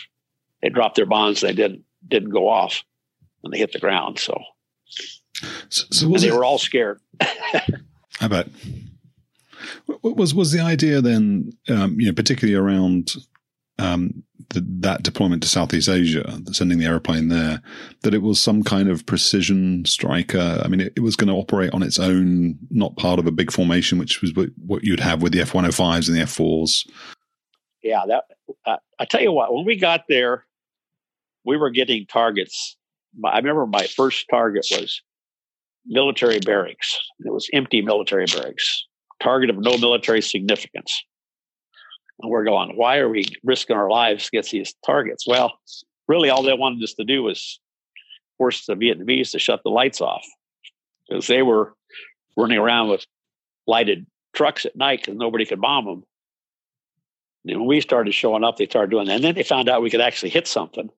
They 0.62 0.70
dropped 0.70 0.96
their 0.96 1.06
bonds, 1.06 1.40
they 1.40 1.52
didn't 1.52 1.84
didn't 2.06 2.30
go 2.30 2.48
off 2.48 2.82
when 3.40 3.50
they 3.50 3.58
hit 3.58 3.72
the 3.72 3.78
ground. 3.78 4.18
So 4.18 4.40
so, 5.68 5.84
so 5.90 6.08
they 6.08 6.28
it, 6.28 6.34
were 6.34 6.44
all 6.44 6.58
scared. 6.58 7.00
I 7.20 8.28
bet. 8.28 8.48
What 9.86 10.16
was 10.16 10.34
was 10.34 10.52
the 10.52 10.60
idea 10.60 11.00
then? 11.00 11.52
Um, 11.68 12.00
you 12.00 12.06
know, 12.06 12.14
particularly 12.14 12.54
around 12.54 13.14
um, 13.78 14.22
the, 14.50 14.64
that 14.80 15.02
deployment 15.02 15.42
to 15.42 15.48
Southeast 15.48 15.88
Asia, 15.88 16.40
sending 16.52 16.78
the 16.78 16.86
airplane 16.86 17.28
there, 17.28 17.60
that 18.02 18.14
it 18.14 18.22
was 18.22 18.40
some 18.40 18.62
kind 18.62 18.88
of 18.88 19.04
precision 19.06 19.84
striker. 19.84 20.60
I 20.64 20.68
mean, 20.68 20.80
it, 20.80 20.92
it 20.96 21.00
was 21.00 21.16
going 21.16 21.28
to 21.28 21.34
operate 21.34 21.72
on 21.72 21.82
its 21.82 21.98
own, 21.98 22.58
not 22.70 22.96
part 22.96 23.18
of 23.18 23.26
a 23.26 23.32
big 23.32 23.52
formation, 23.52 23.98
which 23.98 24.22
was 24.22 24.32
what 24.64 24.84
you'd 24.84 25.00
have 25.00 25.22
with 25.22 25.32
the 25.32 25.40
F 25.40 25.54
one 25.54 25.64
hundred 25.64 25.74
oh 25.74 25.84
fives 25.84 26.08
and 26.08 26.16
the 26.16 26.22
F 26.22 26.30
fours. 26.30 26.86
Yeah, 27.86 28.02
that 28.08 28.24
uh, 28.66 28.76
I 28.98 29.04
tell 29.04 29.20
you 29.22 29.30
what, 29.30 29.54
when 29.54 29.64
we 29.64 29.76
got 29.76 30.04
there, 30.08 30.44
we 31.44 31.56
were 31.56 31.70
getting 31.70 32.04
targets. 32.06 32.76
I 33.24 33.36
remember 33.38 33.66
my 33.66 33.86
first 33.86 34.26
target 34.28 34.66
was 34.72 35.00
military 35.86 36.40
barracks. 36.40 36.98
It 37.20 37.32
was 37.32 37.48
empty 37.52 37.82
military 37.82 38.26
barracks, 38.26 38.84
target 39.22 39.50
of 39.50 39.58
no 39.58 39.78
military 39.78 40.20
significance. 40.20 40.92
And 42.20 42.30
we're 42.30 42.44
going, 42.44 42.76
why 42.76 42.98
are 42.98 43.08
we 43.08 43.26
risking 43.44 43.76
our 43.76 43.88
lives 43.88 44.24
to 44.24 44.30
get 44.32 44.46
these 44.46 44.74
targets? 44.84 45.24
Well, 45.26 45.52
really, 46.08 46.28
all 46.28 46.42
they 46.42 46.54
wanted 46.54 46.82
us 46.82 46.94
to 46.94 47.04
do 47.04 47.22
was 47.22 47.60
force 48.36 48.66
the 48.66 48.74
Vietnamese 48.74 49.30
to 49.30 49.38
shut 49.38 49.60
the 49.62 49.70
lights 49.70 50.00
off 50.00 50.26
because 51.08 51.28
they 51.28 51.42
were 51.42 51.74
running 52.36 52.58
around 52.58 52.88
with 52.88 53.06
lighted 53.68 54.06
trucks 54.34 54.66
at 54.66 54.76
night 54.76 55.02
because 55.02 55.16
nobody 55.16 55.46
could 55.46 55.60
bomb 55.60 55.84
them. 55.84 56.02
And 57.46 57.60
when 57.60 57.68
we 57.68 57.80
started 57.80 58.12
showing 58.12 58.44
up, 58.44 58.56
they 58.56 58.66
started 58.66 58.90
doing 58.90 59.06
that. 59.06 59.16
And 59.16 59.24
then 59.24 59.34
they 59.34 59.42
found 59.42 59.68
out 59.68 59.82
we 59.82 59.90
could 59.90 60.00
actually 60.00 60.30
hit 60.30 60.46
something. 60.46 60.90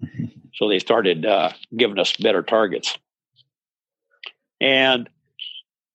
so 0.54 0.68
they 0.68 0.78
started 0.78 1.26
uh, 1.26 1.52
giving 1.76 1.98
us 1.98 2.16
better 2.16 2.42
targets. 2.42 2.96
And 4.60 5.08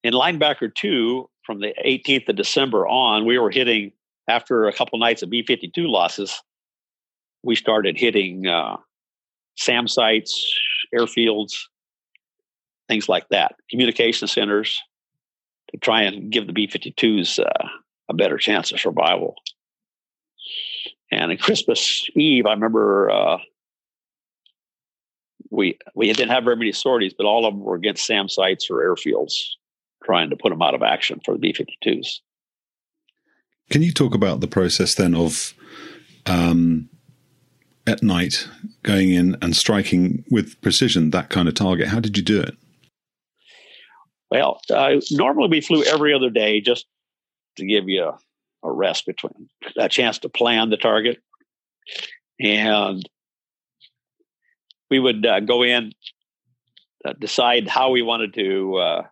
in 0.04 0.14
linebacker 0.14 0.74
two, 0.74 1.30
from 1.46 1.60
the 1.60 1.74
18th 1.86 2.30
of 2.30 2.36
December 2.36 2.88
on, 2.88 3.26
we 3.26 3.38
were 3.38 3.52
hitting 3.52 3.92
after 4.28 4.68
a 4.68 4.74
couple 4.74 4.98
nights 5.00 5.22
of 5.22 5.30
B 5.30 5.44
52 5.44 5.88
losses, 5.88 6.42
we 7.44 7.56
started 7.56 8.00
hitting 8.00 8.48
uh, 8.48 8.78
SAM 9.58 9.88
sites, 9.88 10.50
airfields, 10.96 11.54
things 12.88 13.10
like 13.10 13.28
that, 13.30 13.56
communication 13.70 14.28
centers 14.28 14.82
to 15.72 15.78
try 15.78 16.04
and 16.04 16.32
give 16.32 16.48
the 16.48 16.54
B 16.54 16.68
52s 16.68 17.40
uh, 17.40 17.68
a 18.10 18.14
better 18.14 18.38
chance 18.38 18.72
of 18.72 18.80
survival. 18.80 19.36
And 21.14 21.32
on 21.32 21.38
Christmas 21.38 22.08
Eve, 22.16 22.46
I 22.46 22.54
remember 22.54 23.10
uh, 23.10 23.38
we 25.50 25.78
we 25.96 26.12
didn't 26.12 26.32
have 26.32 26.44
very 26.44 26.56
many 26.56 26.72
sorties, 26.72 27.14
but 27.16 27.26
all 27.26 27.46
of 27.46 27.54
them 27.54 27.64
were 27.64 27.76
against 27.76 28.06
SAM 28.06 28.30
sites 28.30 28.70
or 28.70 28.78
airfields, 28.78 29.34
trying 30.04 30.30
to 30.30 30.36
put 30.36 30.50
them 30.50 30.62
out 30.62 30.76
of 30.76 30.82
action 30.82 31.20
for 31.24 31.34
the 31.34 31.40
B 31.40 31.54
52s. 31.54 32.20
Can 33.70 33.82
you 33.82 33.92
talk 33.92 34.14
about 34.14 34.42
the 34.42 34.48
process 34.48 34.96
then 34.96 35.16
of 35.16 35.54
um, 36.26 36.90
at 37.88 38.04
night, 38.04 38.48
going 38.84 39.12
in 39.12 39.38
and 39.42 39.56
striking 39.56 40.24
with 40.30 40.60
precision 40.62 41.12
that 41.12 41.30
kind 41.30 41.48
of 41.48 41.54
target? 41.54 41.88
How 41.88 42.00
did 42.00 42.18
you 42.18 42.24
do 42.24 42.42
it? 42.42 42.56
Well, 44.32 44.60
uh, 44.72 44.96
normally 45.12 45.50
we 45.50 45.62
flew 45.62 45.84
every 45.84 46.14
other 46.14 46.30
day 46.32 46.60
just 46.60 46.88
to 47.58 47.66
give 47.66 47.88
you 47.88 48.04
a, 48.04 48.18
a 48.64 48.72
rest 48.72 49.06
between 49.06 49.50
a 49.78 49.90
chance 49.90 50.20
to 50.20 50.30
plan 50.30 50.70
the 50.70 50.78
target. 50.78 51.22
And 52.40 53.08
we 54.90 55.00
would 55.00 55.26
uh, 55.26 55.40
go 55.42 55.64
in, 55.64 55.92
uh, 57.06 57.14
decide 57.20 57.68
how 57.68 57.92
we 57.92 58.02
wanted 58.02 58.34
to 58.36 58.76
uh, 58.76 59.04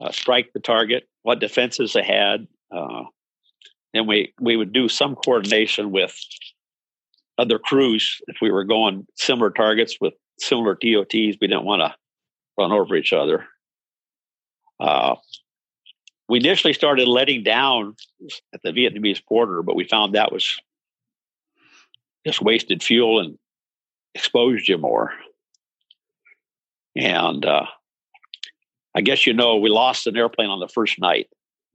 uh, 0.00 0.10
strike 0.12 0.52
the 0.52 0.60
target, 0.60 1.08
what 1.22 1.40
defenses 1.40 1.92
they 1.92 2.02
had. 2.02 2.46
Uh, 2.70 3.04
and 3.94 4.06
we, 4.06 4.34
we 4.40 4.56
would 4.56 4.72
do 4.72 4.88
some 4.88 5.14
coordination 5.14 5.90
with 5.90 6.18
other 7.38 7.58
crews 7.58 8.20
if 8.26 8.36
we 8.42 8.50
were 8.50 8.64
going 8.64 9.06
similar 9.16 9.50
targets 9.50 9.96
with 10.00 10.14
similar 10.38 10.74
DOTs. 10.74 11.12
We 11.12 11.48
didn't 11.48 11.64
want 11.64 11.80
to 11.80 11.94
run 12.58 12.72
over 12.72 12.94
each 12.96 13.12
other. 13.12 13.46
We 16.28 16.38
initially 16.38 16.72
started 16.72 17.06
letting 17.06 17.44
down 17.44 17.94
at 18.52 18.62
the 18.62 18.70
Vietnamese 18.70 19.22
border, 19.28 19.62
but 19.62 19.76
we 19.76 19.84
found 19.84 20.14
that 20.14 20.32
was 20.32 20.60
just 22.26 22.42
wasted 22.42 22.82
fuel 22.82 23.20
and 23.20 23.38
exposed 24.14 24.68
you 24.68 24.78
more. 24.78 25.12
And 26.96 27.44
uh, 27.44 27.66
I 28.94 29.02
guess 29.02 29.26
you 29.26 29.34
know 29.34 29.56
we 29.56 29.70
lost 29.70 30.06
an 30.06 30.16
airplane 30.16 30.50
on 30.50 30.60
the 30.60 30.68
first 30.68 30.98
night. 30.98 31.28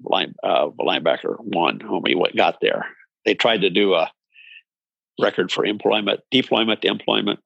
Line, 0.04 0.34
uh, 0.44 0.70
linebacker 0.80 1.36
one 1.40 1.80
when 1.80 2.02
we 2.02 2.32
got 2.36 2.58
there. 2.60 2.88
They 3.24 3.36
tried 3.36 3.62
to 3.62 3.70
do 3.70 3.94
a 3.94 4.12
record 5.22 5.52
for 5.52 5.64
employment, 5.64 6.22
deployment 6.32 6.82
to 6.82 6.88
employment. 6.88 7.40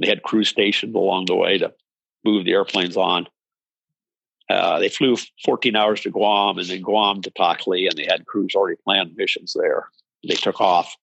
They 0.00 0.08
had 0.08 0.24
crew 0.24 0.42
stationed 0.42 0.96
along 0.96 1.26
the 1.26 1.36
way 1.36 1.58
to 1.58 1.72
move 2.24 2.44
the 2.44 2.52
airplanes 2.52 2.96
on. 2.96 3.28
Uh, 4.48 4.78
they 4.78 4.88
flew 4.88 5.16
14 5.44 5.76
hours 5.76 6.00
to 6.00 6.10
Guam 6.10 6.58
and 6.58 6.66
then 6.66 6.80
Guam 6.80 7.20
to 7.22 7.30
Takhli, 7.30 7.86
and 7.88 7.96
they 7.98 8.06
had 8.08 8.26
crews 8.26 8.54
already 8.54 8.78
planned 8.82 9.14
missions 9.16 9.54
there. 9.58 9.88
They 10.26 10.34
took 10.34 10.60
off, 10.60 10.96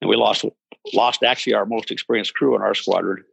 and 0.00 0.08
we 0.08 0.16
lost 0.16 0.44
lost 0.92 1.22
actually 1.22 1.54
our 1.54 1.66
most 1.66 1.90
experienced 1.90 2.34
crew 2.34 2.56
in 2.56 2.62
our 2.62 2.74
squadron, 2.74 3.24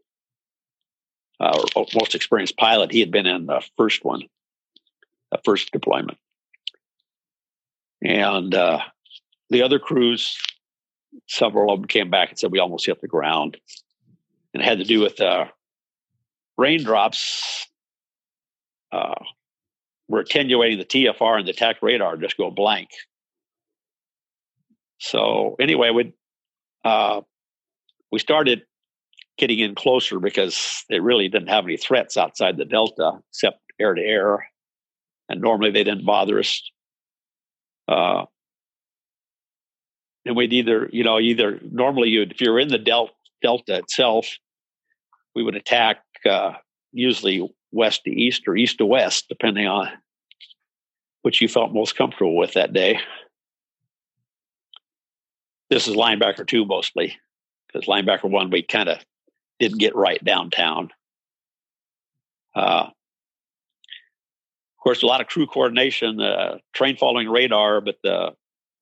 or 1.39 1.65
most 1.95 2.13
experienced 2.13 2.57
pilot. 2.57 2.91
He 2.91 2.99
had 2.99 3.11
been 3.11 3.25
in 3.25 3.47
the 3.47 3.65
first 3.77 4.05
one, 4.05 4.21
the 5.31 5.39
first 5.43 5.71
deployment, 5.71 6.19
and 8.03 8.53
uh, 8.53 8.79
the 9.49 9.63
other 9.63 9.79
crews, 9.79 10.37
several 11.27 11.73
of 11.73 11.79
them 11.79 11.87
came 11.87 12.11
back 12.11 12.29
and 12.29 12.37
said 12.37 12.51
we 12.51 12.59
almost 12.59 12.85
hit 12.85 13.01
the 13.01 13.07
ground, 13.07 13.57
and 14.53 14.61
it 14.61 14.65
had 14.65 14.77
to 14.77 14.85
do 14.85 15.01
with 15.01 15.19
uh, 15.19 15.45
raindrops 16.57 17.67
uh, 18.95 19.15
we're 20.07 20.21
attenuating 20.21 20.77
the 20.77 20.85
TFR 20.85 21.39
and 21.39 21.47
the 21.47 21.51
attack 21.51 21.77
radar 21.81 22.17
just 22.17 22.37
go 22.37 22.49
blank. 22.51 22.89
So 24.99 25.55
anyway, 25.59 25.89
we 25.89 26.13
uh, 26.83 27.21
we 28.11 28.19
started 28.19 28.61
getting 29.37 29.59
in 29.59 29.75
closer 29.75 30.19
because 30.19 30.85
they 30.89 30.99
really 30.99 31.27
didn't 31.27 31.49
have 31.49 31.65
any 31.65 31.77
threats 31.77 32.15
outside 32.15 32.57
the 32.57 32.65
delta 32.65 33.19
except 33.31 33.59
air 33.79 33.93
to 33.93 34.01
air, 34.01 34.47
and 35.27 35.41
normally 35.41 35.71
they 35.71 35.83
didn't 35.83 36.05
bother 36.05 36.39
us. 36.39 36.61
Uh, 37.87 38.25
and 40.25 40.35
we'd 40.35 40.53
either, 40.53 40.89
you 40.91 41.03
know, 41.03 41.19
either 41.19 41.59
normally 41.71 42.09
you'd 42.09 42.31
if 42.31 42.41
you're 42.41 42.59
in 42.59 42.69
the 42.69 42.77
del- 42.77 43.11
delta 43.41 43.77
itself, 43.77 44.37
we 45.35 45.43
would 45.43 45.55
attack 45.55 45.97
uh, 46.29 46.53
usually 46.93 47.47
west 47.75 48.05
to 48.05 48.09
east 48.09 48.47
or 48.47 48.55
east 48.55 48.77
to 48.77 48.85
west, 48.85 49.25
depending 49.27 49.67
on 49.67 49.89
which 51.21 51.41
you 51.41 51.47
felt 51.47 51.73
most 51.73 51.97
comfortable 51.97 52.35
with 52.35 52.53
that 52.53 52.71
day. 52.71 52.99
This 55.69 55.87
is 55.87 55.95
linebacker 55.95 56.47
two 56.47 56.65
mostly, 56.65 57.17
because 57.67 57.87
linebacker 57.87 58.29
one 58.29 58.49
we 58.49 58.61
kind 58.61 58.87
of 58.87 58.99
didn't 59.59 59.79
get 59.79 59.95
right 59.95 60.23
downtown. 60.23 60.91
Uh, 62.55 62.87
of 62.87 64.83
course, 64.83 65.03
a 65.03 65.07
lot 65.07 65.19
of 65.19 65.27
crew 65.27 65.47
coordination, 65.47 66.21
uh, 66.21 66.59
terrain 66.73 66.95
following 66.95 67.27
radar, 67.27 67.81
but 67.81 67.97
the 68.03 68.33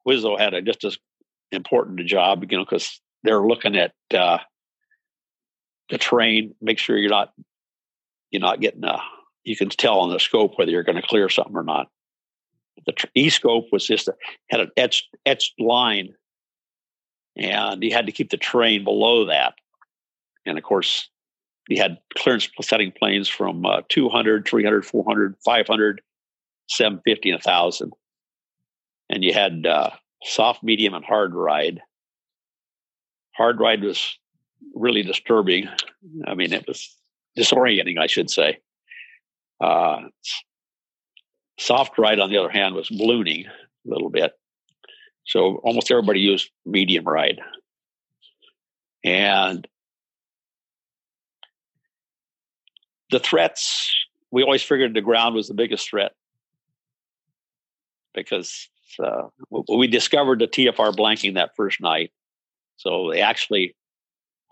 Wizzo 0.07 0.37
had 0.37 0.53
a 0.53 0.61
just 0.61 0.83
as 0.83 0.97
important 1.51 1.99
a 1.99 2.03
job, 2.03 2.43
you 2.47 2.57
know, 2.57 2.65
because 2.65 2.99
they're 3.23 3.47
looking 3.47 3.75
at 3.75 3.93
uh, 4.13 4.37
the 5.89 5.97
train, 5.97 6.53
make 6.61 6.77
sure 6.77 6.97
you're 6.97 7.09
not 7.09 7.33
you're 8.33 8.41
not 8.41 8.59
getting 8.59 8.83
a, 8.83 8.99
you 9.43 9.55
can 9.55 9.69
tell 9.69 9.99
on 9.99 10.11
the 10.11 10.19
scope 10.19 10.57
whether 10.57 10.71
you're 10.71 10.83
going 10.83 10.99
to 10.99 11.07
clear 11.07 11.29
something 11.29 11.55
or 11.55 11.63
not. 11.63 11.87
The 12.85 12.95
E 13.13 13.29
scope 13.29 13.67
was 13.71 13.85
just 13.85 14.07
a, 14.07 14.15
had 14.49 14.59
an 14.59 14.71
etched, 14.75 15.15
etched 15.25 15.53
line, 15.59 16.15
and 17.37 17.83
you 17.83 17.93
had 17.93 18.07
to 18.07 18.11
keep 18.11 18.31
the 18.31 18.37
terrain 18.37 18.83
below 18.83 19.25
that. 19.25 19.53
And 20.45 20.57
of 20.57 20.63
course, 20.63 21.07
you 21.69 21.81
had 21.81 21.99
clearance 22.17 22.49
setting 22.61 22.91
planes 22.91 23.29
from 23.29 23.65
uh, 23.65 23.81
200, 23.89 24.47
300, 24.47 24.85
400, 24.85 25.35
500, 25.45 26.01
750, 26.67 27.29
and 27.29 27.37
1,000. 27.37 27.93
And 29.09 29.23
you 29.23 29.33
had 29.33 29.65
uh, 29.65 29.91
soft, 30.23 30.63
medium, 30.63 30.95
and 30.95 31.05
hard 31.05 31.35
ride. 31.35 31.81
Hard 33.35 33.59
ride 33.59 33.83
was 33.83 34.17
really 34.73 35.03
disturbing. 35.03 35.69
I 36.25 36.33
mean, 36.33 36.51
it 36.51 36.67
was 36.67 36.95
disorienting, 37.37 37.99
I 37.99 38.07
should 38.07 38.29
say. 38.29 38.59
Uh, 39.59 40.01
soft 41.59 41.97
ride, 41.97 42.19
on 42.19 42.29
the 42.29 42.37
other 42.37 42.49
hand, 42.49 42.75
was 42.75 42.89
ballooning 42.89 43.45
a 43.45 43.89
little 43.89 44.09
bit. 44.09 44.33
So 45.25 45.57
almost 45.63 45.91
everybody 45.91 46.19
used 46.19 46.49
medium 46.65 47.05
ride. 47.05 47.39
And 49.03 49.67
the 53.09 53.19
threats, 53.19 53.91
we 54.31 54.43
always 54.43 54.63
figured 54.63 54.93
the 54.93 55.01
ground 55.01 55.35
was 55.35 55.47
the 55.47 55.53
biggest 55.53 55.89
threat 55.89 56.13
because 58.13 58.69
uh, 58.99 59.23
we 59.69 59.87
discovered 59.87 60.39
the 60.39 60.47
TFR 60.47 60.95
blanking 60.95 61.35
that 61.35 61.51
first 61.55 61.81
night. 61.81 62.11
So 62.77 63.11
they 63.11 63.21
actually 63.21 63.75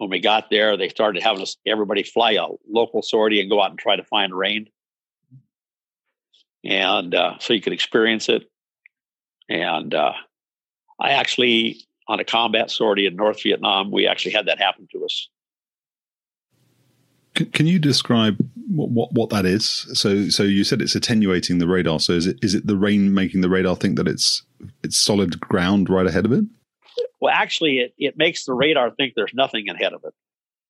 when 0.02 0.10
we 0.10 0.20
got 0.20 0.50
there, 0.50 0.78
they 0.78 0.90
started 0.90 1.22
having 1.22 1.44
us 1.44 1.58
everybody 1.68 2.02
fly 2.02 2.32
a 2.32 2.48
local 2.68 3.04
sortie 3.04 3.40
and 3.40 3.52
go 3.52 3.62
out 3.62 3.70
and 3.70 3.78
try 3.78 3.96
to 3.96 4.04
find 4.04 4.34
rain, 4.34 4.68
and 6.66 7.14
uh, 7.14 7.38
so 7.38 7.54
you 7.54 7.62
could 7.62 7.72
experience 7.72 8.28
it. 8.28 8.50
And 9.48 9.94
uh, 9.94 10.14
I 11.00 11.12
actually, 11.12 11.86
on 12.08 12.20
a 12.20 12.24
combat 12.24 12.72
sortie 12.72 13.06
in 13.06 13.16
North 13.16 13.44
Vietnam, 13.44 13.92
we 13.92 14.08
actually 14.08 14.32
had 14.32 14.48
that 14.48 14.58
happen 14.58 14.88
to 14.92 15.06
us. 15.06 15.30
Can, 17.36 17.52
can 17.52 17.68
you 17.68 17.78
describe 17.78 18.38
what, 18.70 18.90
what, 18.90 19.14
what 19.14 19.30
that 19.30 19.46
is? 19.46 19.68
So 19.94 20.30
so 20.30 20.42
you 20.42 20.64
said 20.64 20.82
it's 20.82 20.96
attenuating 20.96 21.60
the 21.60 21.68
radar. 21.68 22.00
So 22.00 22.14
is 22.14 22.26
it 22.26 22.40
is 22.42 22.56
it 22.56 22.66
the 22.66 22.76
rain 22.76 23.14
making 23.14 23.42
the 23.42 23.50
radar 23.50 23.76
think 23.76 23.98
that 23.98 24.08
it's 24.08 24.42
it's 24.84 24.98
solid 24.98 25.40
ground 25.40 25.92
right 25.92 26.08
ahead 26.08 26.26
of 26.26 26.32
it? 26.32 26.46
Well, 27.20 27.34
actually, 27.34 27.80
it, 27.80 27.94
it 27.98 28.18
makes 28.18 28.46
the 28.46 28.54
radar 28.54 28.92
think 28.92 29.14
there's 29.16 29.34
nothing 29.34 29.70
ahead 29.70 29.94
of 29.94 30.04
it. 30.04 30.14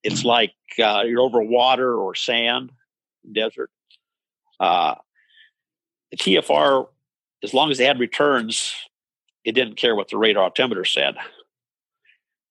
It's 0.03 0.25
like 0.25 0.53
uh, 0.83 1.03
you're 1.05 1.21
over 1.21 1.41
water 1.41 1.95
or 1.95 2.15
sand, 2.15 2.71
desert. 3.31 3.69
Uh, 4.59 4.95
the 6.11 6.17
TFR, 6.17 6.87
as 7.43 7.53
long 7.53 7.71
as 7.71 7.77
they 7.77 7.85
had 7.85 7.99
returns, 7.99 8.73
it 9.43 9.53
didn't 9.53 9.77
care 9.77 9.95
what 9.95 10.09
the 10.09 10.17
radar 10.17 10.43
altimeter 10.43 10.85
said. 10.85 11.15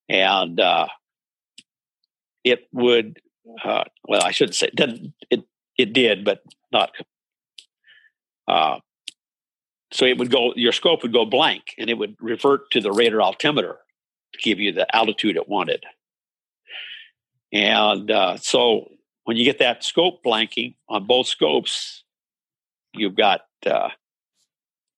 And 0.09 0.59
uh, 0.59 0.89
it 2.43 2.67
would, 2.73 3.21
uh, 3.63 3.85
well, 4.09 4.23
I 4.25 4.33
shouldn't 4.33 4.57
say 4.57 4.67
it 4.67 4.77
didn't, 4.77 5.13
it, 5.31 5.45
it 5.79 5.93
did, 5.93 6.25
but 6.25 6.43
not. 6.73 6.91
So 9.93 10.05
it 10.05 10.19
would 10.19 10.31
go, 10.31 10.53
your 10.55 10.73
scope 10.73 11.03
would 11.03 11.13
go 11.13 11.25
blank 11.25 11.75
and 11.79 11.91
it 11.91 11.99
would 11.99 12.17
revert 12.21 12.71
to 12.73 12.81
the 12.81 12.93
radar 12.93 13.21
altimeter 13.21 13.77
to 14.33 14.39
give 14.41 14.61
you 14.61 14.73
the 14.73 14.95
altitude 14.95 15.37
it 15.37 15.49
wanted. 15.49 15.85
And 17.53 18.11
uh, 18.11 18.37
so 18.37 18.89
when 19.25 19.37
you 19.37 19.45
get 19.45 19.59
that 19.59 19.83
scope 19.83 20.23
blanking 20.25 20.77
on 20.89 21.07
both 21.07 21.27
scopes, 21.27 22.05
you've 22.95 23.17
got 23.17 23.43
uh, 23.67 23.89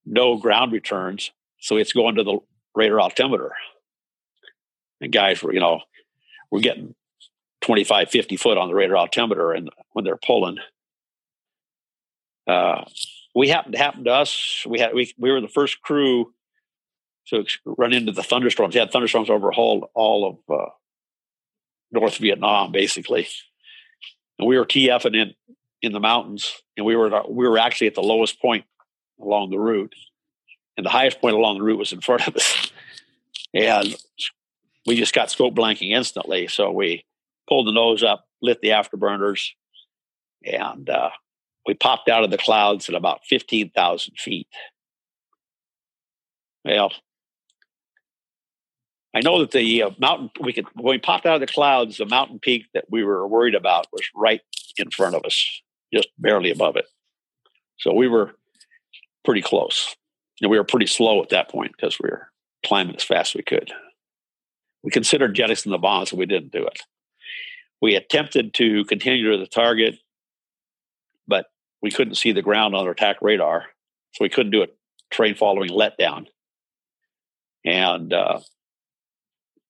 no 0.04 0.36
ground 0.36 0.72
returns. 0.72 1.30
So 1.60 1.76
it's 1.76 1.92
going 1.92 2.16
to 2.16 2.24
the 2.24 2.38
radar 2.74 3.00
altimeter. 3.00 3.52
And 5.00 5.12
guys 5.12 5.42
were, 5.42 5.54
you 5.54 5.60
know, 5.60 5.80
we're 6.50 6.60
getting 6.60 6.94
25, 7.62 8.10
50 8.10 8.36
foot 8.36 8.58
on 8.58 8.68
the 8.68 8.74
radar 8.74 8.96
altimeter 8.98 9.52
and 9.52 9.70
when 9.92 10.04
they're 10.04 10.16
pulling. 10.16 10.58
Uh, 12.46 12.84
we 13.34 13.48
happened 13.48 13.74
to 13.74 13.78
happen 13.78 14.04
to 14.04 14.12
us. 14.12 14.64
We 14.68 14.80
had 14.80 14.94
we 14.94 15.12
we 15.18 15.30
were 15.30 15.40
the 15.40 15.48
first 15.48 15.80
crew 15.82 16.32
to 17.28 17.44
run 17.64 17.92
into 17.92 18.12
the 18.12 18.22
thunderstorms. 18.22 18.74
They 18.74 18.80
had 18.80 18.90
thunderstorms 18.90 19.30
over 19.30 19.52
all, 19.52 19.88
of 19.96 20.54
uh, 20.54 20.70
North 21.90 22.16
Vietnam, 22.16 22.72
basically. 22.72 23.28
And 24.38 24.48
we 24.48 24.58
were 24.58 24.66
TFing 24.66 25.16
in 25.16 25.34
in 25.80 25.92
the 25.92 26.00
mountains, 26.00 26.62
and 26.76 26.86
we 26.86 26.96
were 26.96 27.22
we 27.28 27.48
were 27.48 27.58
actually 27.58 27.88
at 27.88 27.94
the 27.94 28.02
lowest 28.02 28.40
point 28.40 28.64
along 29.20 29.50
the 29.50 29.58
route, 29.58 29.94
and 30.76 30.84
the 30.84 30.90
highest 30.90 31.20
point 31.20 31.34
along 31.34 31.58
the 31.58 31.64
route 31.64 31.78
was 31.78 31.92
in 31.92 32.00
front 32.00 32.26
of 32.26 32.36
us, 32.36 32.72
and 33.54 33.94
we 34.86 34.96
just 34.96 35.14
got 35.14 35.30
scope 35.30 35.54
blanking 35.54 35.92
instantly. 35.92 36.48
So 36.48 36.70
we 36.70 37.04
pulled 37.48 37.66
the 37.66 37.72
nose 37.72 38.02
up, 38.02 38.26
lit 38.40 38.60
the 38.60 38.70
afterburners, 38.70 39.50
and 40.44 40.88
uh, 40.88 41.10
we 41.66 41.74
popped 41.74 42.08
out 42.08 42.24
of 42.24 42.30
the 42.30 42.38
clouds 42.38 42.88
at 42.88 42.94
about 42.94 43.24
fifteen 43.24 43.70
thousand 43.70 44.18
feet. 44.18 44.48
Well, 46.64 46.92
I 49.14 49.20
know 49.20 49.40
that 49.40 49.50
the 49.50 49.82
uh, 49.82 49.90
mountain 49.98 50.30
we 50.40 50.52
could 50.52 50.66
when 50.74 50.94
we 50.94 50.98
popped 50.98 51.26
out 51.26 51.34
of 51.34 51.40
the 51.40 51.46
clouds, 51.46 51.98
the 51.98 52.06
mountain 52.06 52.38
peak 52.38 52.66
that 52.74 52.84
we 52.90 53.04
were 53.04 53.26
worried 53.26 53.54
about 53.54 53.86
was 53.92 54.02
right 54.14 54.40
in 54.76 54.90
front 54.90 55.14
of 55.14 55.24
us, 55.24 55.62
just 55.92 56.08
barely 56.18 56.50
above 56.50 56.76
it. 56.76 56.86
So 57.78 57.92
we 57.92 58.08
were 58.08 58.34
pretty 59.24 59.42
close, 59.42 59.94
and 60.40 60.50
we 60.50 60.58
were 60.58 60.64
pretty 60.64 60.86
slow 60.86 61.22
at 61.22 61.28
that 61.30 61.50
point 61.50 61.72
because 61.76 61.98
we 61.98 62.08
were 62.08 62.28
climbing 62.64 62.96
as 62.96 63.04
fast 63.04 63.32
as 63.32 63.38
we 63.38 63.42
could. 63.42 63.72
We 64.82 64.90
considered 64.90 65.34
jettisoning 65.34 65.72
the 65.72 65.78
bombs, 65.78 66.10
and 66.10 66.18
we 66.18 66.26
didn't 66.26 66.52
do 66.52 66.64
it. 66.64 66.80
We 67.80 67.96
attempted 67.96 68.54
to 68.54 68.84
continue 68.84 69.30
to 69.32 69.38
the 69.38 69.46
target, 69.46 69.98
but 71.26 71.46
we 71.82 71.90
couldn't 71.90 72.16
see 72.16 72.32
the 72.32 72.42
ground 72.42 72.74
on 72.74 72.86
our 72.86 72.92
attack 72.92 73.16
radar, 73.20 73.66
so 74.12 74.24
we 74.24 74.28
couldn't 74.28 74.52
do 74.52 74.62
a 74.62 74.68
terrain 75.10 75.34
following 75.34 75.70
letdown. 75.70 76.26
And 77.64 78.12
uh, 78.12 78.40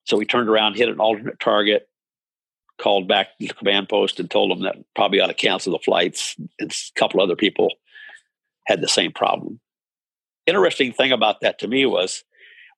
so 0.04 0.16
we 0.16 0.24
turned 0.24 0.48
around, 0.48 0.74
hit 0.74 0.88
an 0.88 1.00
alternate 1.00 1.40
target, 1.40 1.88
called 2.78 3.06
back 3.06 3.28
to 3.38 3.46
the 3.46 3.54
command 3.54 3.88
post 3.88 4.18
and 4.18 4.30
told 4.30 4.50
them 4.50 4.62
that 4.62 4.76
probably 4.94 5.20
ought 5.20 5.28
to 5.28 5.34
cancel 5.34 5.72
the 5.72 5.78
flights. 5.78 6.34
And 6.58 6.70
a 6.70 6.98
couple 6.98 7.20
other 7.20 7.36
people 7.36 7.68
had 8.66 8.80
the 8.80 8.88
same 8.88 9.12
problem. 9.12 9.60
Interesting 10.46 10.92
thing 10.92 11.12
about 11.12 11.40
that 11.40 11.58
to 11.60 11.68
me 11.68 11.86
was 11.86 12.24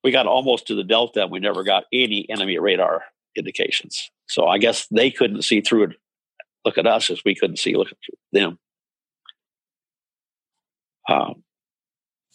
we 0.03 0.11
got 0.11 0.27
almost 0.27 0.67
to 0.67 0.75
the 0.75 0.83
delta 0.83 1.23
and 1.23 1.31
we 1.31 1.39
never 1.39 1.63
got 1.63 1.85
any 1.91 2.29
enemy 2.29 2.59
radar 2.59 3.03
indications. 3.35 4.11
So 4.27 4.47
I 4.47 4.59
guess 4.59 4.87
they 4.87 5.09
couldn't 5.09 5.43
see 5.43 5.61
through 5.61 5.83
it, 5.85 5.95
look 6.63 6.77
at 6.77 6.87
us 6.87 7.09
as 7.09 7.21
we 7.25 7.35
couldn't 7.35 7.57
see 7.57 7.75
look 7.75 7.91
at 7.91 7.97
them. 8.31 8.59
Um, 11.07 11.43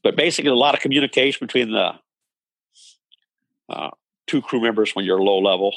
but 0.02 0.16
basically, 0.16 0.50
a 0.50 0.54
lot 0.54 0.74
of 0.74 0.80
communication 0.80 1.46
between 1.46 1.72
the 1.72 1.92
uh, 3.68 3.90
two 4.26 4.42
crew 4.42 4.60
members 4.60 4.94
when 4.94 5.04
you're 5.04 5.20
low 5.20 5.38
level. 5.38 5.74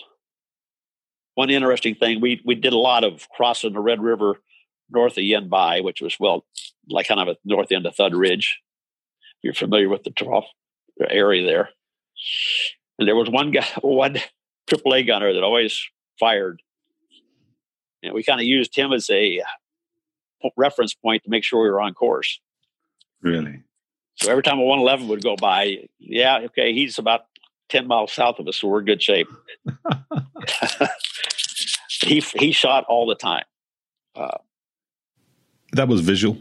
One 1.36 1.50
interesting 1.50 1.96
thing, 1.96 2.22
we 2.22 2.42
we 2.46 2.56
did 2.56 2.74
a 2.74 2.78
lot 2.78 3.04
of 3.04 3.28
crossing 3.30 3.74
the 3.74 3.80
Red 3.80 4.02
River 4.02 4.42
north 4.90 5.18
of 5.18 5.24
Yen 5.24 5.50
Bai, 5.50 5.82
which 5.82 6.02
was 6.02 6.18
well 6.20 6.46
like 6.90 7.08
kind 7.08 7.20
of 7.20 7.28
at 7.28 7.38
north 7.44 7.72
end 7.72 7.86
of 7.86 7.96
Thud 7.96 8.14
Ridge. 8.14 8.62
If 9.38 9.44
you're 9.44 9.54
familiar 9.54 9.90
with 9.90 10.04
the 10.04 10.12
trough 10.12 10.46
area 11.10 11.46
there. 11.46 11.70
And 13.00 13.08
there 13.08 13.16
was 13.16 13.30
one 13.30 13.52
guy, 13.52 13.66
one 13.82 14.18
AAA 14.68 15.08
gunner 15.08 15.34
that 15.34 15.44
always 15.44 15.84
fired. 16.20 16.62
And 18.02 18.14
we 18.14 18.24
kind 18.24 18.40
of 18.40 18.46
used 18.46 18.76
him 18.76 18.92
as 18.92 19.10
a 19.10 19.42
reference 20.58 20.94
point 20.94 21.24
to 21.24 21.30
make 21.30 21.44
sure 21.44 21.64
we 21.64 21.70
were 21.70 21.82
on 21.82 21.94
course. 21.94 22.40
Really? 23.24 23.64
So 24.16 24.30
every 24.30 24.44
time 24.44 24.60
a 24.60 24.64
111 24.64 25.08
would 25.08 25.24
go 25.24 25.36
by, 25.36 25.88
yeah, 25.98 26.40
okay, 26.46 26.74
he's 26.74 27.00
about 27.00 27.22
10 27.70 27.88
miles 27.88 28.14
south 28.14 28.38
of 28.38 28.48
us, 28.48 28.58
so 28.58 28.68
we're 28.68 28.80
in 28.80 28.86
good 28.86 29.02
shape. 29.02 29.28
he, 32.02 32.20
he 32.36 32.52
shot 32.52 32.84
all 32.88 33.08
the 33.08 33.16
time. 33.16 33.46
Uh, 34.16 34.38
that 35.72 35.88
was 35.88 36.02
visual 36.02 36.38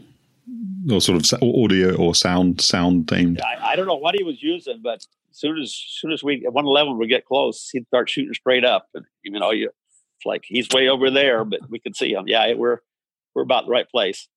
or 0.91 1.01
sort 1.01 1.33
of 1.33 1.41
audio 1.41 1.95
or 1.95 2.13
sound 2.13 2.61
sound 2.61 3.11
aimed. 3.11 3.41
I, 3.41 3.71
I, 3.71 3.75
don't 3.75 3.87
know 3.87 3.95
what 3.95 4.13
he 4.15 4.23
was 4.23 4.43
using, 4.43 4.81
but 4.83 4.95
as 4.95 5.07
soon 5.31 5.57
as, 5.57 5.69
as 5.69 5.97
soon 5.99 6.11
as 6.11 6.23
we 6.23 6.41
111 6.41 6.97
would 6.97 7.09
get 7.09 7.25
close, 7.25 7.69
he'd 7.71 7.87
start 7.87 8.09
shooting 8.09 8.33
straight 8.33 8.65
up, 8.65 8.89
and 8.93 9.05
you 9.23 9.31
know, 9.31 9.51
you 9.51 9.71
it's 10.17 10.25
like 10.25 10.43
he's 10.45 10.67
way 10.69 10.89
over 10.89 11.09
there, 11.09 11.43
but 11.45 11.67
we 11.69 11.79
can 11.79 11.93
see 11.93 12.13
him. 12.13 12.25
Yeah, 12.27 12.53
we're 12.53 12.79
we're 13.33 13.43
about 13.43 13.65
the 13.65 13.71
right 13.71 13.89
place. 13.89 14.27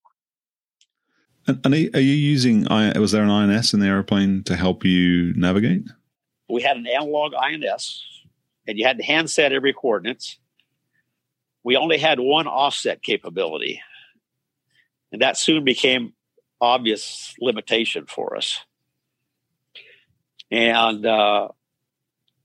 And, 1.46 1.60
and 1.64 1.74
are 1.74 2.00
you 2.00 2.14
using? 2.14 2.64
Was 2.64 3.12
there 3.12 3.22
an 3.22 3.30
INS 3.30 3.74
in 3.74 3.80
the 3.80 3.86
airplane 3.86 4.42
to 4.44 4.56
help 4.56 4.84
you 4.84 5.32
navigate? 5.34 5.84
we 6.48 6.62
had 6.62 6.76
an 6.76 6.86
analog 6.86 7.34
INS, 7.34 8.04
and 8.66 8.78
you 8.78 8.86
had 8.86 8.98
to 8.98 9.04
hand 9.04 9.30
set 9.30 9.52
every 9.52 9.72
coordinates. 9.72 10.38
We 11.64 11.76
only 11.76 11.98
had 11.98 12.20
one 12.20 12.46
offset 12.46 13.02
capability, 13.02 13.82
and 15.10 15.22
that 15.22 15.36
soon 15.36 15.64
became 15.64 16.12
obvious 16.60 17.34
limitation 17.40 18.06
for 18.06 18.36
us. 18.36 18.60
And 20.50 21.04
uh, 21.04 21.48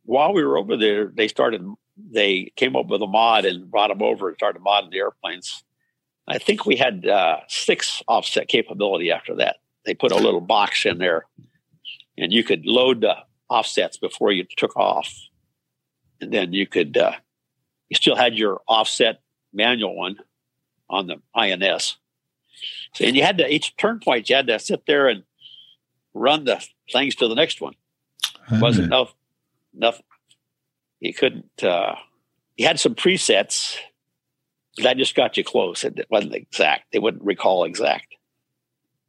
while 0.06 0.34
we 0.34 0.44
were 0.44 0.58
over 0.58 0.78
there, 0.78 1.12
they 1.14 1.28
started. 1.28 1.64
They 2.04 2.52
came 2.56 2.76
up 2.76 2.88
with 2.88 3.02
a 3.04 3.08
mod 3.08 3.46
and 3.46 3.70
brought 3.70 3.90
them 3.90 4.02
over 4.02 4.30
and 4.30 4.38
started 4.38 4.64
modding 4.64 4.90
the 4.90 4.98
airplanes. 4.98 5.64
I 6.32 6.38
think 6.38 6.66
we 6.66 6.78
had 6.78 7.06
uh, 7.06 7.42
six 7.50 8.02
offset 8.08 8.48
capability 8.48 9.12
after 9.12 9.36
that. 9.36 9.58
They 9.86 9.94
put 9.94 10.14
a 10.14 10.16
little 10.16 10.40
box 10.40 10.86
in 10.86 10.98
there, 10.98 11.26
and 12.18 12.32
you 12.32 12.44
could 12.44 12.66
load 12.66 13.02
the 13.02 13.16
offsets 13.50 13.98
before 13.98 14.32
you 14.32 14.46
took 14.56 14.78
off. 14.78 15.14
And 16.22 16.32
then 16.32 16.54
you 16.54 16.66
could, 16.68 16.96
uh, 16.98 17.14
you 17.90 17.96
still 17.96 18.16
had 18.16 18.36
your 18.36 18.62
offset 18.68 19.20
manual 19.52 19.96
one 19.96 20.18
on 20.90 21.08
the 21.08 21.18
INS. 21.36 21.98
So, 22.94 23.06
and 23.06 23.16
you 23.16 23.24
had 23.24 23.38
to, 23.40 23.54
each 23.54 23.76
turn 23.76 24.00
point, 24.00 24.30
you 24.30 24.36
had 24.38 24.48
to 24.48 24.60
sit 24.60 24.86
there 24.86 25.10
and 25.10 25.24
run 26.14 26.46
the 26.46 26.66
things 26.92 27.16
to 27.16 27.28
the 27.28 27.36
next 27.36 27.60
one. 27.60 27.74
It 28.52 28.62
wasn't 28.62 28.86
enough, 28.88 29.14
enough. 29.76 30.02
You 31.00 31.14
couldn't, 31.14 31.64
uh, 31.64 31.96
you 32.56 32.68
had 32.68 32.80
some 32.80 32.96
presets 32.96 33.78
that 34.78 34.98
just 34.98 35.16
got 35.16 35.38
you 35.38 35.44
close. 35.44 35.84
It 35.84 36.08
wasn't 36.10 36.36
exact. 36.36 36.92
They 36.92 37.00
wouldn't 37.00 37.24
recall 37.24 37.64
exact. 37.64 38.08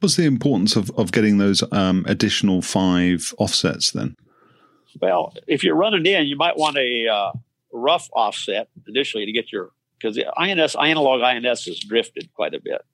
What's 0.00 0.16
the 0.16 0.24
importance 0.24 0.74
of, 0.74 0.90
of 0.98 1.12
getting 1.12 1.38
those 1.38 1.62
um, 1.72 2.04
additional 2.08 2.60
five 2.62 3.32
offsets 3.38 3.92
then? 3.92 4.16
Well, 5.00 5.34
if 5.46 5.62
you're 5.62 5.76
running 5.76 6.04
in, 6.04 6.26
you 6.26 6.36
might 6.36 6.56
want 6.56 6.76
a 6.76 7.06
uh, 7.06 7.32
rough 7.72 8.08
offset 8.12 8.68
initially 8.86 9.26
to 9.26 9.32
get 9.32 9.52
your 9.52 9.70
because 9.98 10.16
the 10.16 10.26
INS 10.36 10.74
analog 10.74 11.22
INS 11.22 11.66
has 11.66 11.78
drifted 11.78 12.28
quite 12.34 12.54
a 12.54 12.60
bit. 12.60 12.84